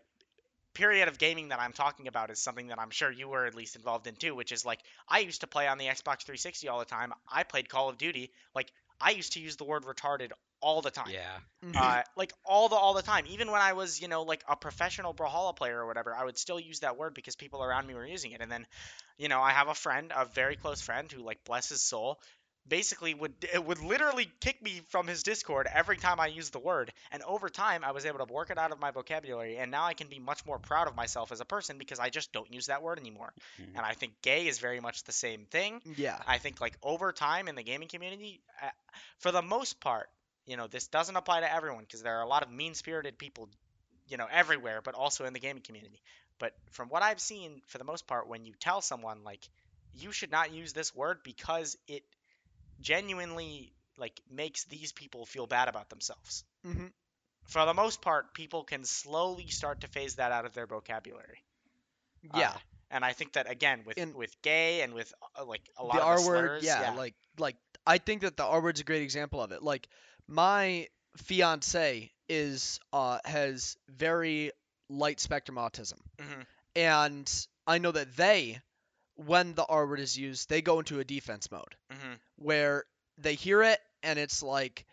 period 0.80 1.07
of 1.07 1.17
gaming 1.17 1.49
that 1.49 1.59
i'm 1.59 1.73
talking 1.73 2.07
about 2.07 2.32
is 2.32 2.39
something 2.39 2.67
that 2.67 2.80
i'm 2.80 2.89
sure 2.91 3.11
you 3.11 3.27
were 3.27 3.45
at 3.45 3.55
least 3.55 3.75
involved 3.75 4.07
in 4.07 4.15
too 4.15 4.34
which 4.36 4.51
is 4.51 4.65
like 4.65 4.80
i 5.07 5.19
used 5.19 5.41
to 5.41 5.47
play 5.47 5.67
on 5.67 5.77
the 5.77 5.86
xbox 5.86 6.23
360 6.23 6.67
all 6.67 6.80
the 6.80 6.86
time 6.86 7.13
i 7.32 7.43
played 7.43 7.69
call 7.69 7.89
of 7.89 7.97
duty 7.97 8.32
like 8.55 8.71
i 9.01 9.11
used 9.11 9.34
to 9.34 9.39
use 9.39 9.57
the 9.57 9.65
word 9.65 9.84
retarded 9.84 10.32
all 10.61 10.82
the 10.82 10.91
time 10.91 11.15
Yeah. 11.15 11.39
Mhm. 11.63 11.80
uh, 11.80 12.03
like 12.15 12.34
all 12.45 12.67
the 12.69 12.75
all 12.75 12.93
the 12.95 13.01
time. 13.03 13.25
Even 13.27 13.51
when 13.51 13.61
I 13.61 13.73
was, 13.73 14.01
you 14.01 14.07
know, 14.07 14.23
like 14.23 14.43
a 14.47 14.55
professional 14.55 15.13
Brawlhalla 15.13 15.55
player 15.55 15.77
or 15.80 15.88
whatever, 15.88 16.15
I 16.15 16.23
would 16.25 16.38
still 16.38 16.59
use 16.59 16.80
that 16.80 16.97
word 16.97 17.13
because 17.13 17.36
people 17.36 17.63
around 17.63 17.86
me 17.88 17.93
were 17.93 18.05
using 18.05 18.32
it. 18.32 18.41
And 18.41 18.51
then, 18.51 18.65
you 19.17 19.27
know, 19.30 19.41
I 19.41 19.51
have 19.51 19.67
a 19.67 19.75
friend, 19.75 20.11
a 20.15 20.25
very 20.25 20.55
close 20.55 20.82
friend, 20.82 21.11
who 21.11 21.21
like 21.21 21.43
bless 21.43 21.69
his 21.69 21.84
soul, 21.84 22.19
basically 22.68 23.14
would 23.14 23.34
it 23.53 23.64
would 23.64 23.82
literally 23.82 24.30
kick 24.39 24.62
me 24.62 24.82
from 24.89 25.07
his 25.07 25.24
Discord 25.24 25.68
every 25.72 25.97
time 25.97 26.20
I 26.20 26.28
used 26.28 26.53
the 26.53 26.60
word. 26.60 26.91
And 27.12 27.24
over 27.24 27.49
time, 27.49 27.84
I 27.84 27.91
was 27.91 28.05
able 28.05 28.26
to 28.26 28.32
work 28.32 28.49
it 28.51 28.57
out 28.57 28.72
of 28.72 28.80
my 28.80 28.91
vocabulary, 28.91 29.57
and 29.57 29.72
now 29.72 29.86
I 29.86 29.93
can 29.93 30.07
be 30.07 30.20
much 30.20 30.45
more 30.45 30.60
proud 30.60 30.88
of 30.88 30.95
myself 30.95 31.32
as 31.32 31.41
a 31.41 31.45
person 31.45 31.78
because 31.78 31.99
I 31.99 32.10
just 32.10 32.32
don't 32.32 32.51
use 32.53 32.68
that 32.68 32.82
word 32.84 32.99
anymore. 32.99 33.34
Mhm. 33.60 33.76
And 33.76 33.80
I 33.80 33.93
think 33.93 34.22
gay 34.22 34.47
is 34.47 34.60
very 34.60 34.80
much 34.80 35.03
the 35.03 35.12
same 35.12 35.45
thing. 35.45 35.82
yeah. 35.97 36.22
I 36.28 36.38
think 36.38 36.62
like 36.62 36.78
over 36.84 37.12
time 37.12 37.47
in 37.47 37.55
the 37.55 37.64
gaming 37.64 37.88
community, 37.88 38.41
uh, 38.62 38.70
for 39.18 39.32
the 39.32 39.41
most 39.41 39.80
part, 39.80 40.10
you 40.45 40.57
know, 40.57 40.68
this 40.68 40.88
doesn't 40.88 41.16
apply 41.16 41.41
to 41.41 41.51
everyone 41.51 41.84
because 41.84 42.01
there 42.01 42.18
are 42.18 42.24
a 42.24 42.28
lot 42.28 42.43
of 42.43 42.51
mean-spirited 42.51 43.18
people, 43.18 43.49
you 44.07 44.18
know, 44.18 44.28
everywhere, 44.32 44.82
but 44.82 44.95
also 44.95 45.26
in 45.26 45.34
the 45.34 45.39
gaming 45.39 45.62
community. 45.64 46.01
But 46.39 46.53
from 46.72 46.89
what 46.89 47.03
I've 47.03 47.20
seen, 47.20 47.62
for 47.68 47.78
the 47.78 47.84
most 47.84 48.07
part, 48.07 48.28
when 48.28 48.45
you 48.45 48.53
tell 48.60 48.82
someone 48.82 49.24
like 49.24 49.47
you 49.93 50.12
should 50.12 50.32
not 50.32 50.51
use 50.51 50.74
this 50.74 50.95
word 50.95 51.20
because 51.24 51.78
it 51.88 52.03
genuinely 52.82 53.73
like 53.97 54.19
makes 54.30 54.63
these 54.65 54.91
people 54.93 55.25
feel 55.25 55.47
bad 55.47 55.67
about 55.67 55.89
themselves. 55.89 56.43
hmm 56.63 56.88
For 57.47 57.65
the 57.65 57.73
most 57.73 58.01
part, 58.01 58.34
people 58.34 58.63
can 58.63 58.86
slowly 58.86 59.47
start 59.47 59.82
to 59.82 59.88
phase 59.88 60.15
that 60.15 60.32
out 60.32 60.45
of 60.45 60.53
their 60.53 60.67
vocabulary. 60.67 61.43
Yeah. 62.34 62.49
Uh, 62.49 62.57
and 62.91 63.05
I 63.05 63.13
think 63.13 63.34
that 63.34 63.49
again 63.49 63.84
with 63.86 63.97
with 64.15 64.36
gay 64.41 64.82
and 64.82 64.93
with 64.93 65.13
uh, 65.38 65.45
like 65.45 65.61
a 65.77 65.84
lot 65.84 65.97
the 65.97 66.01
of 66.01 66.07
R 66.07 66.15
the 66.17 66.21
word, 66.23 66.49
slurs, 66.49 66.63
yeah, 66.63 66.89
like 66.89 67.15
like 67.38 67.55
I 67.86 67.97
think 67.97 68.21
that 68.21 68.38
the 68.38 68.45
R 68.45 68.61
word's 68.61 68.80
a 68.82 68.84
great 68.84 69.01
example 69.03 69.41
of 69.41 69.51
it. 69.51 69.61
Like 69.63 69.88
my 70.27 70.88
fiance 71.17 72.11
is 72.27 72.80
uh 72.93 73.19
has 73.25 73.77
very 73.89 74.51
light 74.89 75.19
spectrum 75.19 75.57
autism. 75.57 75.99
Mhm. 76.17 76.45
And 76.75 77.47
I 77.67 77.77
know 77.80 77.91
that 77.91 78.15
they 78.15 78.61
when 79.15 79.53
the 79.53 79.65
R 79.65 79.86
word 79.88 79.99
is 79.99 80.17
used, 80.17 80.49
they 80.49 80.61
go 80.61 80.80
into 80.80 80.99
a 80.99 81.03
defense 81.03 81.51
mode 81.51 81.75
where 82.40 82.84
they 83.18 83.36
hear 83.36 83.62
it 83.64 83.80
and 84.04 84.18
it's 84.20 84.42
like 84.44 84.86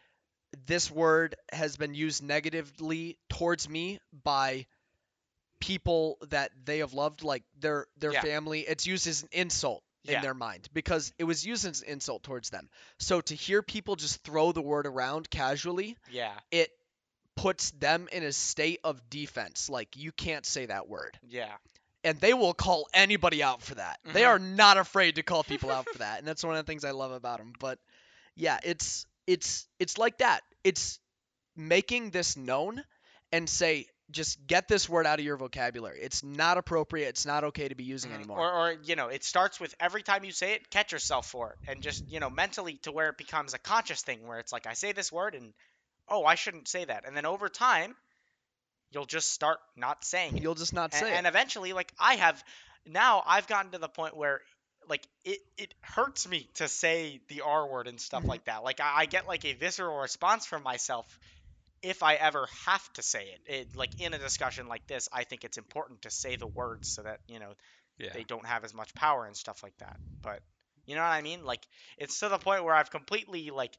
this 0.67 0.91
word 0.91 1.35
has 1.53 1.77
been 1.77 1.95
used 1.95 2.23
negatively 2.23 3.19
towards 3.29 3.69
me 3.69 3.99
by 4.25 4.67
people 5.61 6.19
that 6.31 6.51
they 6.65 6.79
have 6.79 6.93
loved 6.93 7.23
like 7.23 7.43
their 7.59 7.87
their 7.99 8.13
Yeah. 8.13 8.21
family 8.21 8.61
it's 8.61 8.87
used 8.87 9.07
as 9.07 9.23
an 9.23 9.29
insult 9.33 9.83
Yeah. 10.05 10.17
in 10.17 10.23
their 10.23 10.35
mind 10.35 10.69
because 10.73 11.13
it 11.19 11.25
was 11.25 11.45
used 11.47 11.65
as 11.67 11.83
an 11.83 11.89
insult 11.89 12.23
towards 12.23 12.51
them 12.51 12.69
so 12.99 13.21
to 13.23 13.35
hear 13.35 13.63
people 13.63 13.97
just 13.97 14.23
throw 14.23 14.53
the 14.53 14.63
word 14.63 14.87
around 14.87 15.31
casually 15.31 15.97
Yeah, 16.11 16.35
it 16.51 16.71
puts 17.37 17.71
them 17.73 18.09
in 18.13 18.23
a 18.23 18.33
state 18.33 18.81
of 18.85 19.09
defense 19.11 19.69
like 19.71 19.97
you 19.97 20.13
can't 20.13 20.45
say 20.47 20.67
that 20.67 20.89
word 20.89 21.19
yeah, 21.27 21.57
and 22.07 22.21
they 22.21 22.33
will 22.33 22.55
call 22.55 22.89
anybody 22.95 23.43
out 23.43 23.63
for 23.63 23.75
that. 23.75 23.99
They 24.05 24.23
Mhm. 24.23 24.29
are 24.29 24.39
not 24.39 24.79
afraid 24.79 25.17
to 25.17 25.25
call 25.25 25.43
people 25.43 25.71
out 25.73 25.87
for 25.87 25.99
that, 25.99 26.21
and 26.21 26.27
that's 26.29 26.45
one 26.45 26.55
of 26.57 26.65
the 26.65 26.71
things 26.71 26.85
I 26.85 26.93
love 26.93 27.11
about 27.11 27.39
them. 27.39 27.53
But 27.59 27.79
yeah, 28.37 28.59
it's 28.63 29.07
it's 29.27 29.67
it's 29.81 29.99
like 29.99 30.19
that. 30.19 30.43
It's 30.63 31.01
making 31.57 32.11
this 32.11 32.37
known 32.37 32.85
and 33.33 33.51
say 33.51 33.87
just 34.13 34.47
get 34.47 34.69
this 34.69 34.89
word 34.89 35.05
out 35.05 35.19
of 35.19 35.25
your 35.25 35.37
vocabulary. 35.37 35.99
It's 36.01 36.23
not 36.23 36.59
appropriate. 36.59 37.09
It's 37.09 37.27
not 37.27 37.43
okay 37.45 37.67
to 37.67 37.75
be 37.75 37.83
using 37.83 38.13
Mhm. 38.13 38.15
anymore. 38.15 38.39
Or, 38.39 38.53
or 38.53 38.73
you 38.85 38.95
know, 38.95 39.09
it 39.09 39.25
starts 39.25 39.59
with 39.59 39.75
every 39.81 40.05
time 40.05 40.23
you 40.23 40.31
say 40.31 40.53
it, 40.53 40.71
catch 40.71 40.93
yourself 40.93 41.27
for 41.29 41.55
it, 41.55 41.59
and 41.67 41.83
just 41.83 42.05
you 42.09 42.21
know, 42.21 42.31
mentally 42.31 42.77
to 42.85 42.93
where 42.93 43.09
it 43.09 43.19
becomes 43.19 43.53
a 43.53 43.59
conscious 43.59 44.03
thing, 44.03 44.25
where 44.29 44.39
it's 44.39 44.53
like 44.53 44.69
I 44.69 44.75
say 44.75 44.93
this 44.93 45.11
word 45.11 45.35
and 45.35 45.53
oh, 46.09 46.25
I 46.25 46.37
shouldn't 46.37 46.69
say 46.69 46.85
that, 46.85 47.05
and 47.05 47.17
then 47.17 47.27
over 47.27 47.49
time, 47.49 47.97
you'll 48.93 49.05
just 49.07 49.33
start 49.33 49.59
not 49.77 50.05
saying 50.05 50.37
it. 50.37 50.43
You'll 50.43 50.55
just 50.55 50.73
not 50.75 50.95
and, 50.95 51.07
say 51.07 51.17
and 51.17 51.27
it. 51.27 51.29
eventually 51.29 51.73
like 51.73 51.93
i 51.99 52.15
have 52.15 52.43
now 52.87 53.23
i've 53.27 53.47
gotten 53.47 53.73
to 53.73 53.79
the 53.79 53.89
point 53.89 54.17
where 54.17 54.41
like 54.89 55.07
it, 55.25 55.39
it 55.59 55.75
hurts 55.83 56.29
me 56.29 56.49
to 56.55 56.69
say 56.69 57.21
the 57.29 57.41
r 57.43 57.67
word 57.69 57.89
and 57.89 58.01
stuff 58.01 58.23
Mhm. 58.23 58.29
like 58.29 58.45
that 58.45 58.63
like 58.65 58.81
I, 58.81 58.93
I 58.99 59.07
get 59.07 59.27
like 59.27 59.45
a 59.45 59.53
visceral 59.55 59.99
response 59.99 60.47
from 60.47 60.63
myself 60.63 61.07
if 61.83 62.03
i 62.03 62.15
ever 62.15 62.49
have 62.67 62.93
to 62.95 63.03
say 63.03 63.25
it. 63.25 63.53
it 63.53 63.77
like 63.77 63.91
in 64.01 64.15
a 64.15 64.19
discussion 64.19 64.69
like 64.69 64.87
this 64.87 65.09
i 65.13 65.25
think 65.25 65.45
it's 65.45 65.59
important 65.59 66.03
to 66.03 66.11
say 66.11 66.37
the 66.37 66.47
words 66.47 66.89
so 66.89 67.03
that 67.03 67.21
you 67.29 67.39
know 67.39 67.53
Yeah. 67.99 68.11
they 68.15 68.25
don't 68.25 68.47
have 68.47 68.65
as 68.65 68.75
much 68.75 68.95
power 68.95 69.27
and 69.27 69.37
stuff 69.37 69.63
like 69.63 69.77
that 69.79 69.97
but 70.23 70.41
you 70.87 70.95
know 70.95 71.03
what 71.03 71.09
i 71.09 71.23
mean 71.23 71.45
like 71.45 71.61
it's 71.99 72.21
to 72.21 72.29
the 72.29 72.39
point 72.39 72.65
where 72.65 72.75
i've 72.75 72.91
completely 72.91 73.51
like 73.51 73.77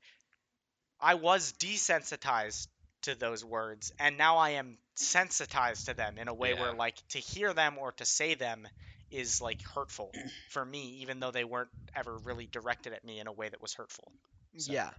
i 1.00 1.16
was 1.16 1.54
desensitized 1.54 2.68
to 3.08 3.16
those 3.16 3.44
words 3.44 3.92
and 4.00 4.18
now 4.18 4.38
i 4.38 4.52
am 4.52 4.78
sensitized 4.96 5.88
to 5.88 5.94
them 5.94 6.18
in 6.18 6.28
a 6.28 6.34
way 6.34 6.54
where 6.54 6.74
like 6.74 6.96
to 7.10 7.20
hear 7.20 7.54
them 7.54 7.78
or 7.80 7.92
to 7.94 8.06
say 8.06 8.36
them 8.36 8.68
is 9.12 9.42
like 9.42 9.62
hurtful 9.76 10.12
for 10.50 10.64
me 10.64 11.00
even 11.02 11.20
though 11.20 11.32
they 11.32 11.44
weren't 11.44 11.70
ever 11.96 12.18
really 12.26 12.48
directed 12.52 12.94
at 12.94 13.04
me 13.04 13.20
in 13.20 13.28
a 13.28 13.32
way 13.32 13.50
that 13.50 13.62
was 13.62 13.74
hurtful 13.74 14.12
So- 14.58 14.72
Yeah. 14.74 14.90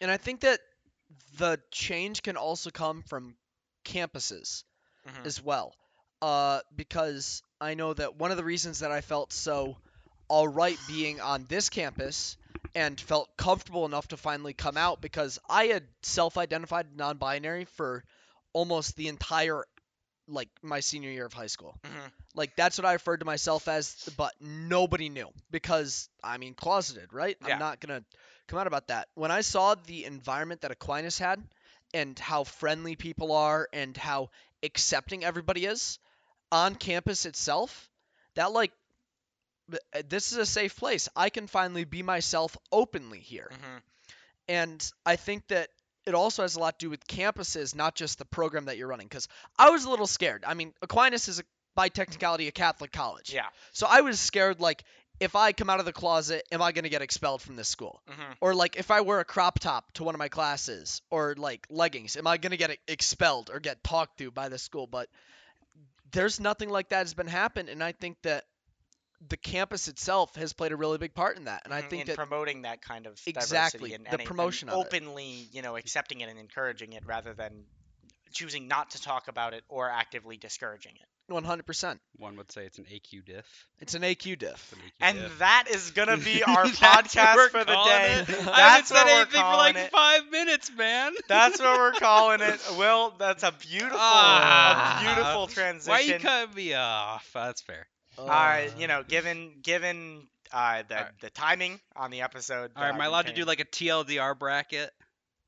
And 0.00 0.10
I 0.10 0.16
think 0.16 0.40
that 0.40 0.58
the 1.38 1.58
change 1.70 2.22
can 2.22 2.36
also 2.36 2.70
come 2.70 3.02
from 3.08 3.36
campuses. 3.84 4.64
Mhm. 5.06 5.26
as 5.26 5.42
well. 5.42 5.74
Uh, 6.22 6.60
because 6.74 7.42
I 7.60 7.74
know 7.74 7.92
that 7.92 8.16
one 8.16 8.30
of 8.30 8.38
the 8.38 8.44
reasons 8.44 8.78
that 8.80 8.90
I 8.90 9.02
felt 9.02 9.32
so 9.32 9.76
all 10.28 10.48
right 10.48 10.78
being 10.88 11.20
on 11.20 11.44
this 11.48 11.68
campus 11.68 12.36
and 12.74 13.00
felt 13.00 13.36
comfortable 13.36 13.86
enough 13.86 14.08
to 14.08 14.16
finally 14.16 14.52
come 14.52 14.76
out 14.76 15.00
because 15.00 15.38
I 15.48 15.66
had 15.66 15.84
self-identified 16.02 16.96
non-binary 16.96 17.66
for 17.66 18.04
almost 18.52 18.96
the 18.96 19.08
entire 19.08 19.64
like 20.26 20.48
my 20.62 20.80
senior 20.80 21.10
year 21.10 21.26
of 21.26 21.34
high 21.34 21.48
school. 21.48 21.78
Mhm. 21.84 22.12
Like 22.34 22.56
that's 22.56 22.78
what 22.78 22.86
I 22.86 22.94
referred 22.94 23.20
to 23.20 23.26
myself 23.26 23.68
as, 23.68 24.08
but 24.16 24.32
nobody 24.40 25.10
knew 25.10 25.28
because 25.50 26.08
I 26.22 26.38
mean 26.38 26.54
closeted, 26.54 27.12
right? 27.12 27.36
Yeah. 27.46 27.54
I'm 27.54 27.58
not 27.58 27.80
gonna 27.80 28.02
come 28.46 28.58
out 28.58 28.66
about 28.66 28.88
that. 28.88 29.08
When 29.14 29.30
I 29.30 29.42
saw 29.42 29.74
the 29.74 30.06
environment 30.06 30.62
that 30.62 30.70
Aquinas 30.70 31.18
had 31.18 31.42
and 31.92 32.18
how 32.18 32.44
friendly 32.44 32.96
people 32.96 33.32
are 33.32 33.68
and 33.72 33.96
how 33.96 34.30
accepting 34.62 35.24
everybody 35.24 35.66
is 35.66 35.98
on 36.50 36.74
campus 36.74 37.26
itself, 37.26 37.90
that 38.34 38.50
like 38.52 38.72
this 40.08 40.32
is 40.32 40.38
a 40.38 40.46
safe 40.46 40.76
place. 40.76 41.08
I 41.16 41.30
can 41.30 41.46
finally 41.46 41.84
be 41.84 42.02
myself 42.02 42.56
openly 42.70 43.20
here. 43.20 43.50
Mhm. 43.52 43.82
And 44.48 44.92
I 45.06 45.16
think 45.16 45.46
that 45.48 45.70
it 46.06 46.14
also 46.14 46.42
has 46.42 46.56
a 46.56 46.60
lot 46.60 46.78
to 46.78 46.86
do 46.86 46.90
with 46.90 47.06
campuses, 47.06 47.74
not 47.74 47.94
just 47.94 48.18
the 48.18 48.26
program 48.26 48.66
that 48.66 48.76
you're 48.76 48.88
running. 48.88 49.08
Because 49.08 49.26
I 49.58 49.70
was 49.70 49.84
a 49.84 49.90
little 49.90 50.06
scared. 50.06 50.44
I 50.46 50.52
mean, 50.54 50.74
Aquinas 50.82 51.28
is, 51.28 51.38
a, 51.40 51.44
by 51.74 51.88
technicality, 51.88 52.46
a 52.46 52.52
Catholic 52.52 52.92
college. 52.92 53.32
yeah 53.32 53.46
So 53.72 53.86
I 53.88 54.02
was 54.02 54.20
scared, 54.20 54.60
like, 54.60 54.84
if 55.18 55.34
I 55.34 55.52
come 55.52 55.70
out 55.70 55.78
of 55.80 55.86
the 55.86 55.92
closet, 55.92 56.44
am 56.52 56.60
I 56.60 56.72
going 56.72 56.82
to 56.84 56.90
get 56.90 57.00
expelled 57.00 57.40
from 57.40 57.56
this 57.56 57.68
school? 57.68 58.02
Mhm. 58.06 58.36
Or, 58.42 58.54
like, 58.54 58.76
if 58.76 58.90
I 58.90 59.00
wear 59.00 59.20
a 59.20 59.24
crop 59.24 59.60
top 59.60 59.90
to 59.94 60.04
one 60.04 60.14
of 60.14 60.18
my 60.18 60.28
classes, 60.28 61.00
or, 61.08 61.34
like, 61.38 61.66
leggings, 61.70 62.16
am 62.16 62.26
I 62.26 62.36
going 62.36 62.50
to 62.50 62.56
get 62.58 62.76
expelled 62.86 63.48
or 63.48 63.60
get 63.60 63.82
talked 63.82 64.18
to 64.18 64.30
by 64.30 64.50
the 64.50 64.58
school? 64.58 64.86
But 64.86 65.08
there's 66.10 66.38
nothing 66.38 66.68
like 66.68 66.90
that 66.90 66.98
has 66.98 67.14
been 67.14 67.28
happened. 67.28 67.70
And 67.70 67.82
I 67.82 67.92
think 67.92 68.20
that 68.22 68.44
the 69.28 69.36
campus 69.36 69.88
itself 69.88 70.34
has 70.36 70.52
played 70.52 70.72
a 70.72 70.76
really 70.76 70.98
big 70.98 71.14
part 71.14 71.36
in 71.36 71.44
that. 71.44 71.62
And 71.64 71.72
I 71.72 71.80
think 71.82 72.02
in 72.02 72.06
that 72.08 72.16
promoting 72.16 72.62
that 72.62 72.82
kind 72.82 73.06
of 73.06 73.18
Exactly, 73.26 73.90
diversity 73.90 73.94
and, 73.94 74.04
the 74.06 74.10
and, 74.10 74.20
and 74.20 74.28
promotion 74.28 74.68
of 74.68 74.74
it. 74.74 74.86
openly 74.86 75.48
you 75.52 75.62
know 75.62 75.76
accepting 75.76 76.20
it 76.20 76.28
and 76.28 76.38
encouraging 76.38 76.92
it 76.92 77.04
rather 77.06 77.32
than 77.32 77.64
choosing 78.32 78.66
not 78.68 78.90
to 78.90 79.00
talk 79.00 79.28
about 79.28 79.54
it 79.54 79.62
or 79.68 79.88
actively 79.88 80.36
discouraging 80.36 80.92
it 80.96 81.06
100%. 81.32 81.98
One 82.18 82.36
would 82.36 82.52
say 82.52 82.66
it's 82.66 82.76
an 82.76 82.84
AQ 82.84 83.24
diff. 83.24 83.66
It's 83.80 83.94
an 83.94 84.02
AQ 84.02 84.38
diff. 84.40 84.72
An 84.74 84.78
AQ 84.78 84.92
And 85.00 85.18
diff. 85.20 85.38
that 85.38 85.64
is 85.70 85.92
gonna 85.92 86.18
be 86.18 86.42
our 86.46 86.64
That's 86.68 86.80
what 86.82 87.04
podcast 87.06 87.36
we're 87.36 87.48
for 87.48 87.64
the 87.64 87.72
calling 87.72 87.88
day. 87.92 88.12
it. 88.12 88.28
I 88.28 88.34
haven't 88.34 88.44
That's 88.46 88.88
said 88.88 88.94
what 88.96 89.06
we're 89.06 89.20
anything 89.22 89.40
for 89.40 89.56
like 89.56 89.76
it. 89.76 89.90
five 89.90 90.30
minutes, 90.30 90.70
man. 90.76 91.12
That's 91.28 91.60
what 91.60 91.78
we're 91.78 91.92
calling 91.92 92.40
it. 92.42 92.60
Well, 92.76 93.14
that's 93.18 93.42
a 93.44 93.52
beautiful, 93.52 93.96
Ah. 93.98 94.98
a 95.00 95.04
beautiful 95.14 95.46
transition. 95.46 95.90
Why 95.90 95.98
are 96.00 96.02
you 96.02 96.18
cut 96.18 96.54
me 96.54 96.74
off? 96.74 97.30
That's 97.32 97.62
fair. 97.62 97.86
All 98.18 98.26
right, 98.26 98.70
you 98.78 98.86
know, 98.86 99.02
given 99.02 99.60
given 99.62 100.26
uh, 100.52 100.82
the 100.88 100.94
Alright. 100.94 101.12
the 101.20 101.30
timing 101.30 101.80
on 101.96 102.10
the 102.10 102.22
episode. 102.22 102.70
All 102.76 102.82
right, 102.82 102.88
am 102.90 103.00
I 103.00 103.04
we 103.04 103.06
allowed 103.06 103.26
to 103.26 103.32
do 103.32 103.44
like 103.44 103.60
a 103.60 103.64
TLDR 103.64 104.38
bracket? 104.38 104.90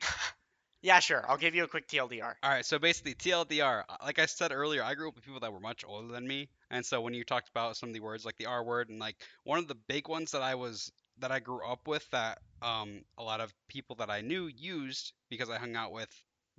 Yeah, 0.83 1.01
sure. 1.01 1.25
I'll 1.29 1.39
give 1.39 1.55
you 1.55 1.65
a 1.65 1.69
quick 1.69 1.89
TLDR. 1.89 2.37
All 2.43 2.51
right, 2.51 2.65
so 2.65 2.79
basically 2.79 3.15
TLDR, 3.15 3.83
uh, 3.89 3.97
like 4.05 4.21
I 4.21 4.27
said 4.27 4.53
earlier, 4.53 4.85
I 4.85 4.95
grew 4.95 5.09
up 5.09 5.17
with 5.17 5.25
people 5.25 5.41
that 5.41 5.53
were 5.53 5.59
much 5.59 5.85
older 5.85 6.13
than 6.13 6.27
me, 6.27 6.49
and 6.71 6.85
so 6.87 7.01
when 7.01 7.15
you 7.15 7.25
talked 7.25 7.49
about 7.49 7.77
some 7.77 7.89
of 7.89 7.95
the 7.95 8.01
words 8.01 8.25
like 8.25 8.37
the 8.37 8.47
R 8.47 8.63
word 8.63 8.89
and 8.89 9.01
like 9.01 9.17
one 9.45 9.59
of 9.59 9.67
the 9.67 9.75
big 9.75 10.07
ones 10.09 10.31
that 10.33 10.43
I 10.43 10.55
was 10.55 10.93
that 11.19 11.33
I 11.33 11.41
grew 11.41 11.65
up 11.67 11.89
with 11.89 12.09
that 12.11 12.39
um 12.63 13.03
a 13.19 13.23
lot 13.25 13.41
of 13.41 13.53
people 13.69 13.97
that 13.97 14.11
I 14.11 14.21
knew 14.21 14.47
used 14.47 15.13
because 15.31 15.51
I 15.51 15.59
hung 15.59 15.75
out 15.75 15.93
with 15.93 16.11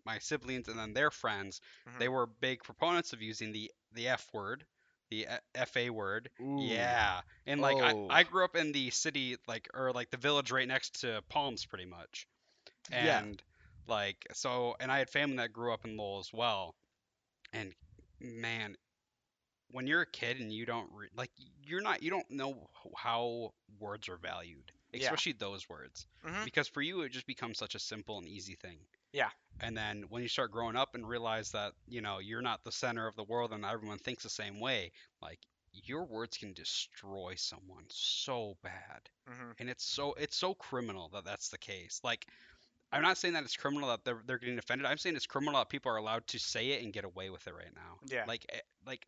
my 0.06 0.20
siblings 0.20 0.68
and 0.68 0.78
then 0.80 0.94
their 0.94 1.12
friends, 1.12 1.62
Mhm. 1.88 2.00
they 2.00 2.10
were 2.10 2.26
big 2.26 2.64
proponents 2.64 3.14
of 3.14 3.22
using 3.22 3.52
the 3.54 3.72
the 3.94 4.10
F 4.10 4.28
word, 4.34 4.66
the 5.10 5.28
FA 5.66 5.92
word. 5.92 6.30
Ooh. 6.42 6.60
Yeah, 6.62 7.22
and 7.46 7.62
like 7.62 7.78
Oh. 7.78 8.08
I, 8.10 8.20
I 8.20 8.24
grew 8.24 8.44
up 8.44 8.56
in 8.56 8.72
the 8.72 8.90
city 8.92 9.38
like 9.48 9.68
or 9.74 9.92
like 9.92 10.10
the 10.12 10.18
village 10.18 10.52
right 10.52 10.68
next 10.68 11.02
to 11.02 11.22
Palms 11.30 11.66
pretty 11.66 11.86
much, 11.86 12.28
Yeah. 12.92 13.20
and 13.24 13.42
like 13.88 14.26
so 14.34 14.76
and 14.80 14.92
I 14.92 14.98
had 15.00 15.10
family 15.10 15.38
that 15.38 15.54
grew 15.54 15.74
up 15.74 15.86
in 15.86 15.98
Lowell 15.98 16.20
as 16.20 16.32
well, 16.34 16.76
and 17.54 17.74
man, 18.20 18.76
when 19.72 19.88
you're 19.88 20.02
a 20.02 20.06
kid 20.12 20.40
and 20.40 20.52
you 20.52 20.66
don't 20.66 20.90
re- 20.94 21.10
like 21.16 21.32
you're 21.66 21.82
not 21.82 22.04
you 22.04 22.10
don't 22.10 22.30
know 22.32 22.70
how 22.96 23.54
words 23.80 24.10
are 24.10 24.18
valued, 24.18 24.72
Yeah. 24.94 25.04
especially 25.04 25.34
those 25.34 25.68
words, 25.70 26.08
Mhm. 26.26 26.46
because 26.46 26.68
for 26.68 26.82
you 26.82 27.02
it 27.02 27.12
just 27.12 27.28
becomes 27.28 27.58
such 27.58 27.76
a 27.76 27.80
simple 27.80 28.18
and 28.18 28.28
easy 28.28 28.56
thing. 28.56 28.80
Yeah. 29.18 29.30
And 29.60 29.76
then 29.76 30.04
when 30.10 30.22
you 30.22 30.30
start 30.30 30.52
growing 30.52 30.76
up 30.76 30.94
and 30.96 31.08
realize 31.08 31.52
that 31.52 31.74
you 31.88 32.02
know 32.02 32.20
you're 32.20 32.42
not 32.44 32.64
the 32.64 32.72
center 32.72 33.08
of 33.08 33.16
the 33.16 33.24
world 33.24 33.52
and 33.52 33.66
everyone 33.66 33.98
thinks 34.00 34.24
the 34.24 34.30
same 34.30 34.60
way, 34.60 34.92
like 35.22 35.40
your 35.74 36.06
words 36.06 36.38
can 36.38 36.54
destroy 36.54 37.34
someone 37.36 37.86
so 37.90 38.58
bad 38.64 39.10
Mhm. 39.30 39.54
and 39.60 39.70
it's 39.70 39.84
so 39.86 40.14
it's 40.14 40.36
so 40.36 40.54
criminal 40.56 41.10
that 41.14 41.24
that's 41.24 41.50
the 41.50 41.58
case 41.60 42.00
like 42.04 42.26
i'm 42.92 43.04
not 43.04 43.16
saying 43.18 43.36
that 43.36 43.44
it's 43.44 43.56
criminal 43.56 43.90
that 43.90 44.04
they're, 44.04 44.24
they're 44.26 44.40
getting 44.40 44.58
offended 44.58 44.88
i'm 44.88 44.98
saying 44.98 45.16
it's 45.16 45.28
criminal 45.28 45.60
that 45.60 45.70
people 45.70 45.92
are 45.92 45.98
allowed 45.98 46.26
to 46.28 46.40
say 46.40 46.70
it 46.70 46.84
and 46.84 46.94
get 46.94 47.06
away 47.06 47.30
with 47.30 47.46
it 47.46 47.54
right 47.54 47.76
now 47.76 47.98
Yeah. 48.08 48.24
like 48.26 48.44
eh, 48.50 48.60
like 48.88 49.06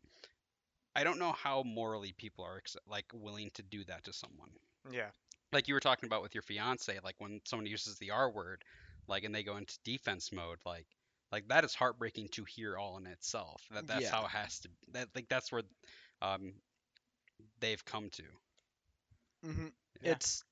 i 0.96 1.04
don't 1.04 1.18
know 1.18 1.32
how 1.32 1.64
morally 1.64 2.12
people 2.12 2.46
are 2.46 2.62
like 2.88 3.06
willing 3.14 3.50
to 3.56 3.64
do 3.64 3.84
that 3.86 4.04
to 4.04 4.14
someone 4.14 4.52
Yeah. 4.92 5.10
like 5.52 5.68
you 5.68 5.74
were 5.74 5.80
talking 5.80 6.06
about 6.06 6.22
with 6.22 6.36
your 6.36 6.44
fiance 6.44 7.00
like 7.04 7.16
when 7.18 7.42
someone 7.46 7.66
uses 7.66 7.98
the 7.98 8.12
r 8.12 8.30
word 8.30 8.64
like 9.10 9.24
and 9.26 9.36
they 9.36 9.44
go 9.44 9.58
into 9.58 9.78
defense 9.86 10.32
mode 10.34 10.60
like 10.66 10.88
like 11.32 11.48
that 11.50 11.66
is 11.66 11.76
heartbreaking 11.76 12.30
to 12.30 12.46
hear 12.46 12.78
all 12.78 12.98
in 12.98 13.08
itself 13.08 13.64
that 13.74 13.88
that's 13.88 14.10
Yeah. 14.10 14.10
how 14.10 14.26
it 14.26 14.32
has 14.32 14.60
to 14.60 14.70
that 14.94 15.10
like 15.16 15.28
that's 15.30 15.52
where 15.52 15.64
um 16.22 16.54
they've 17.62 17.86
come 17.86 18.10
to 18.12 18.24
hmm 19.44 19.68
Yeah. 20.02 20.18
It's 20.18 20.44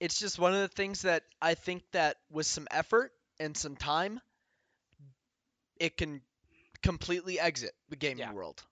it's 0.00 0.18
just 0.18 0.38
one 0.38 0.54
of 0.54 0.60
the 0.60 0.68
things 0.68 1.02
that 1.02 1.24
I 1.40 1.54
think 1.54 1.82
that 1.92 2.16
with 2.30 2.46
some 2.46 2.66
effort 2.70 3.12
and 3.40 3.56
some 3.56 3.76
time, 3.76 4.20
it 5.78 5.96
can 5.96 6.22
completely 6.82 7.38
exit 7.40 7.72
the 7.88 7.96
gaming 7.96 8.28
Yeah. 8.28 8.32
world, 8.32 8.62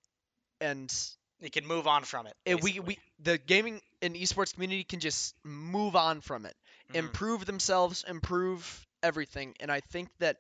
and 0.61 0.93
it 1.41 1.53
can 1.53 1.67
move 1.67 1.87
on 1.87 2.05
from 2.05 2.27
it. 2.27 2.37
it, 2.45 2.63
we 2.63 2.81
we 2.81 2.99
the 3.21 3.39
gaming 3.39 3.81
and 4.03 4.15
esports 4.15 4.55
community 4.55 4.85
can 4.85 5.01
just 5.01 5.35
move 5.45 5.97
on 5.97 6.21
from 6.21 6.47
it, 6.47 6.57
Mhm. 6.89 6.99
improve 6.99 7.45
themselves, 7.47 8.05
improve 8.09 8.87
everything, 9.03 9.55
and 9.61 9.71
I 9.71 9.81
think 9.81 10.09
that 10.19 10.39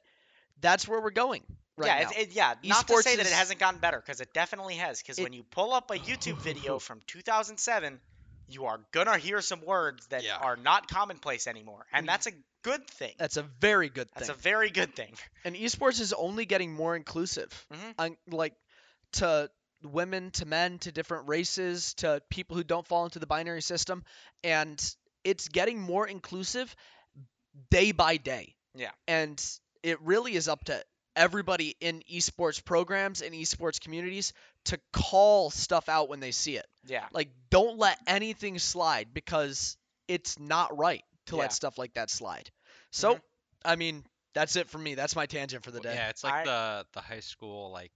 that's 0.61 0.87
where 0.87 1.01
we're 1.01 1.11
going 1.11 1.43
right 1.77 1.87
yeah, 1.87 2.03
now. 2.05 2.11
It's, 2.11 2.19
it, 2.19 2.33
yeah. 2.33 2.55
Not 2.65 2.87
to 2.89 3.03
say 3.03 3.17
that 3.17 3.27
it 3.27 3.33
hasn't 3.33 3.59
gotten 3.61 3.81
better, 3.81 3.99
because 3.99 4.21
it 4.21 4.33
definitely 4.35 4.75
has. 4.77 5.01
Because 5.01 5.19
It- 5.19 5.23
when 5.23 5.33
you 5.33 5.43
pull 5.43 5.73
up 5.73 5.91
a 5.91 5.99
YouTube 5.99 6.39
video 6.39 6.79
from 6.87 7.01
2007, 7.07 8.01
you 8.49 8.67
are 8.67 8.81
gonna 8.93 9.17
hear 9.19 9.41
some 9.41 9.65
words 9.65 10.07
that 10.09 10.25
Yeah. 10.25 10.37
are 10.37 10.57
not 10.57 10.89
commonplace 10.89 11.47
anymore, 11.47 11.87
and 11.93 12.09
that's 12.09 12.27
a 12.27 12.33
good 12.63 12.87
thing. 12.89 13.15
that's 13.17 13.37
a 13.39 13.43
very 13.43 13.89
good 13.89 14.09
thing. 14.11 14.27
That's 14.27 14.29
a 14.29 14.35
very 14.35 14.71
good 14.71 14.95
thing. 14.95 15.15
and 15.45 15.57
esports 15.57 16.01
is 16.01 16.13
only 16.13 16.45
getting 16.45 16.73
more 16.73 16.95
inclusive 16.97 17.67
Mhm. 17.73 18.17
Like 18.29 18.55
to 19.13 19.51
women 19.83 20.31
to 20.33 20.45
men 20.45 20.79
to 20.81 20.93
different 20.93 21.29
races 21.29 21.95
to 21.95 22.21
people 22.29 22.57
who 22.57 22.63
don't 22.65 22.87
fall 22.87 23.05
into 23.05 23.19
the 23.19 23.27
binary 23.27 23.63
system 23.63 24.05
and 24.45 24.95
it's 25.25 25.49
getting 25.49 25.81
more 25.81 26.07
inclusive 26.07 26.75
day 27.70 27.92
by 27.92 28.16
day 28.16 28.55
Yeah. 28.74 28.90
and 29.09 29.42
it 29.82 30.01
really 30.03 30.34
is 30.34 30.48
up 30.48 30.64
to 30.64 30.84
everybody 31.16 31.76
in 31.80 32.03
esports 32.11 32.64
programs 32.64 33.20
and 33.20 33.34
esports 33.34 33.80
communities 33.80 34.32
to 34.66 34.78
call 34.92 35.51
stuff 35.51 35.88
out 35.88 36.09
when 36.09 36.20
they 36.20 36.30
see 36.30 36.57
it 36.57 36.66
Yeah. 36.84 37.07
like 37.12 37.28
don't 37.51 37.78
let 37.78 37.98
anything 38.07 38.59
slide 38.59 39.09
because 39.12 39.76
it's 40.07 40.38
not 40.38 40.76
right 40.78 41.05
to 41.26 41.36
Yeah. 41.36 41.42
let 41.42 41.53
stuff 41.53 41.78
like 41.78 41.94
that 41.94 42.11
slide 42.11 42.51
so 42.90 43.16
Mhm. 43.16 43.20
i 43.64 43.76
mean 43.76 44.05
that's 44.34 44.55
it 44.57 44.70
for 44.70 44.78
me 44.78 44.94
that's 44.94 45.16
my 45.16 45.26
tangent 45.26 45.64
for 45.64 45.72
the 45.72 45.80
day 45.80 45.94
Yeah, 45.94 46.09
it's 46.11 46.22
like 46.22 46.32
I- 46.32 46.44
the 46.44 46.86
the 46.92 47.01
high 47.01 47.20
school 47.20 47.70
like 47.72 47.92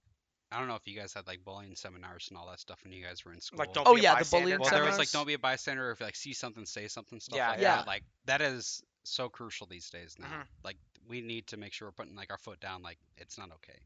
I 0.51 0.59
don't 0.59 0.67
know 0.67 0.75
if 0.75 0.87
you 0.87 0.97
guys 0.97 1.13
had 1.13 1.25
like 1.27 1.43
bullying 1.43 1.75
seminars 1.75 2.27
and 2.29 2.37
all 2.37 2.47
that 2.47 2.59
stuff 2.59 2.81
when 2.83 2.93
you 2.93 3.03
guys 3.03 3.25
were 3.25 3.33
in 3.33 3.41
school. 3.41 3.57
Like 3.57 3.73
don't 3.73 3.87
Oh, 3.87 3.95
be 3.95 4.01
a 4.01 4.03
yeah, 4.03 4.23
the 4.23 4.29
bullying 4.29 4.59
well, 4.59 4.69
there 4.69 4.85
was 4.85 4.97
like 4.97 5.09
don't 5.09 5.25
be 5.25 5.33
a 5.33 5.39
bystander. 5.39 5.91
If 5.91 5.99
you 5.99 6.05
like 6.05 6.15
see 6.15 6.33
something, 6.33 6.65
say 6.67 6.87
something, 6.87 7.19
stuff 7.19 7.35
Yeah, 7.35 7.49
like 7.49 7.59
yeah. 7.61 7.75
that. 7.77 7.87
Like 7.87 8.03
that 8.25 8.41
is 8.41 8.81
so 9.07 9.29
crucial 9.29 9.67
these 9.67 9.89
days 9.89 10.15
now. 10.19 10.27
Mhm. 10.27 10.45
Like 10.63 10.77
we 11.07 11.21
need 11.21 11.47
to 11.47 11.57
make 11.57 11.73
sure 11.73 11.87
we're 11.87 11.91
putting 11.93 12.15
like 12.15 12.31
our 12.31 12.37
foot 12.37 12.59
down. 12.59 12.81
Like 12.81 12.97
it's 13.17 13.37
not 13.37 13.49
okay. 13.51 13.77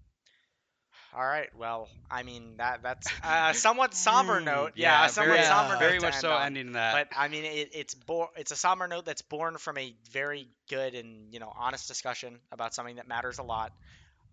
All 1.14 1.26
right. 1.26 1.50
Well, 1.56 1.90
I 2.10 2.24
mean 2.24 2.58
that 2.58 2.84
that's 2.84 3.08
a 3.24 3.54
somewhat 3.54 3.94
somber 3.94 4.40
note. 4.42 4.74
Yeah, 4.76 5.06
a 5.06 5.10
somewhat 5.10 5.34
very, 5.36 5.46
somber 5.46 5.74
note. 5.74 5.80
very 5.80 6.00
to 6.00 6.06
much 6.06 6.14
end 6.16 6.22
so 6.22 6.32
on. 6.32 6.46
ending 6.46 6.72
that. 6.74 7.10
But 7.10 7.18
I 7.18 7.28
mean, 7.30 7.46
it, 7.46 7.70
it's 7.74 7.96
bor- 7.96 8.30
It's 8.36 8.52
a 8.52 8.56
somber 8.56 8.88
note 8.88 9.06
that's 9.06 9.22
born 9.24 9.58
from 9.58 9.78
a 9.78 9.96
very 10.12 10.48
good 10.70 10.94
and 10.96 11.34
you 11.34 11.40
know 11.40 11.52
honest 11.56 11.88
discussion 11.88 12.40
about 12.52 12.74
something 12.74 12.98
that 12.98 13.08
matters 13.08 13.40
a 13.40 13.44
lot. 13.44 13.72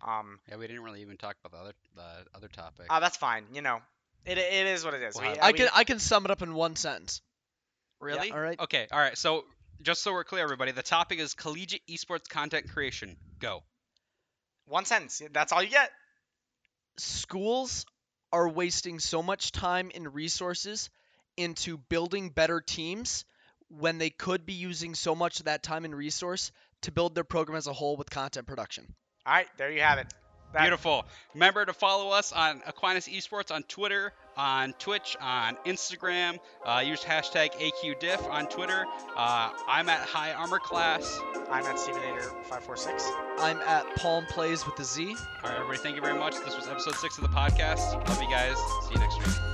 Um, 0.05 0.39
yeah, 0.47 0.57
we 0.57 0.67
didn't 0.67 0.83
really 0.83 1.01
even 1.01 1.17
talk 1.17 1.35
about 1.43 1.51
the 1.51 1.57
other 1.63 1.73
the 1.95 2.37
other 2.37 2.47
topic. 2.47 2.85
uh, 2.89 2.99
that's 2.99 3.17
fine. 3.17 3.45
You 3.53 3.61
know, 3.61 3.79
it 4.25 4.37
it 4.37 4.67
is 4.67 4.85
what 4.85 4.93
it 4.93 5.01
is. 5.01 5.15
Well, 5.15 5.31
We- 5.31 5.39
I 5.39 5.51
we- 5.51 5.57
can 5.57 5.69
I 5.73 5.83
can 5.83 5.97
sum 5.99 6.25
it 6.25 6.31
up 6.31 6.43
in 6.43 6.53
one 6.53 6.75
sentence. 6.75 7.21
really? 7.99 8.31
all 8.31 8.39
right. 8.39 8.59
Okay. 8.59 8.85
All 8.91 8.99
right. 8.99 9.17
So 9.17 9.45
just 9.81 10.03
so 10.03 10.13
we're 10.13 10.23
clear, 10.23 10.43
everybody, 10.43 10.71
the 10.71 10.83
topic 10.83 11.19
is 11.19 11.33
collegiate 11.33 11.81
esports 11.89 12.27
content 12.29 12.71
creation. 12.71 13.17
Go. 13.39 13.63
one 14.65 14.85
sentence. 14.85 15.21
That's 15.31 15.51
all 15.51 15.63
you 15.63 15.69
get. 15.69 15.91
Schools 16.97 17.85
are 18.33 18.49
wasting 18.49 18.99
so 18.99 19.21
much 19.23 19.51
time 19.51 19.91
and 19.95 20.13
resources 20.13 20.89
into 21.37 21.77
building 21.77 22.29
better 22.29 22.59
teams 22.59 23.23
when 23.69 23.97
they 23.97 24.09
could 24.09 24.45
be 24.45 24.53
using 24.53 24.95
so 24.95 25.13
much 25.15 25.39
of 25.39 25.45
that 25.45 25.63
time 25.63 25.85
and 25.85 25.95
resource 25.95 26.51
to 26.81 26.91
build 26.91 27.15
their 27.15 27.23
program 27.23 27.57
as 27.57 27.67
a 27.67 27.73
whole 27.73 27.95
with 27.95 28.09
content 28.09 28.47
production. 28.47 28.85
All 29.25 29.33
right, 29.33 29.47
there 29.57 29.71
you 29.71 29.81
have 29.81 29.99
it. 29.99 30.07
That- 30.53 30.61
Beautiful. 30.61 31.05
Remember 31.33 31.65
to 31.65 31.73
follow 31.73 32.09
us 32.11 32.31
on 32.31 32.61
Aquinas 32.65 33.07
Esports 33.07 33.51
on 33.53 33.63
Twitter, 33.63 34.13
on 34.37 34.73
Twitch, 34.79 35.17
on 35.21 35.57
Instagram. 35.65 36.39
Uh, 36.65 36.81
use 36.85 37.03
hashtag 37.03 37.49
AQDiff 37.59 38.27
on 38.29 38.47
Twitter. 38.47 38.85
Uh, 39.15 39.49
I'm 39.67 39.89
at 39.89 39.99
High 39.99 40.31
Armor 40.33 40.59
Class. 40.59 41.19
I'm 41.51 41.65
at 41.65 41.75
Stevenator546. 41.75 43.11
I'm 43.39 43.59
at 43.59 43.95
Palm 43.97 44.25
Plays 44.27 44.65
with 44.65 44.75
the 44.77 44.83
Z. 44.85 45.15
All 45.43 45.49
right, 45.49 45.55
everybody, 45.55 45.77
thank 45.79 45.95
you 45.95 46.01
very 46.01 46.17
much. 46.17 46.35
This 46.45 46.55
was 46.55 46.67
episode 46.67 46.95
six 46.95 47.17
of 47.17 47.23
the 47.23 47.29
podcast. 47.29 48.07
Love 48.07 48.21
you 48.21 48.29
guys. 48.29 48.57
See 48.87 48.93
you 48.93 48.99
next 48.99 49.17
week. 49.19 49.46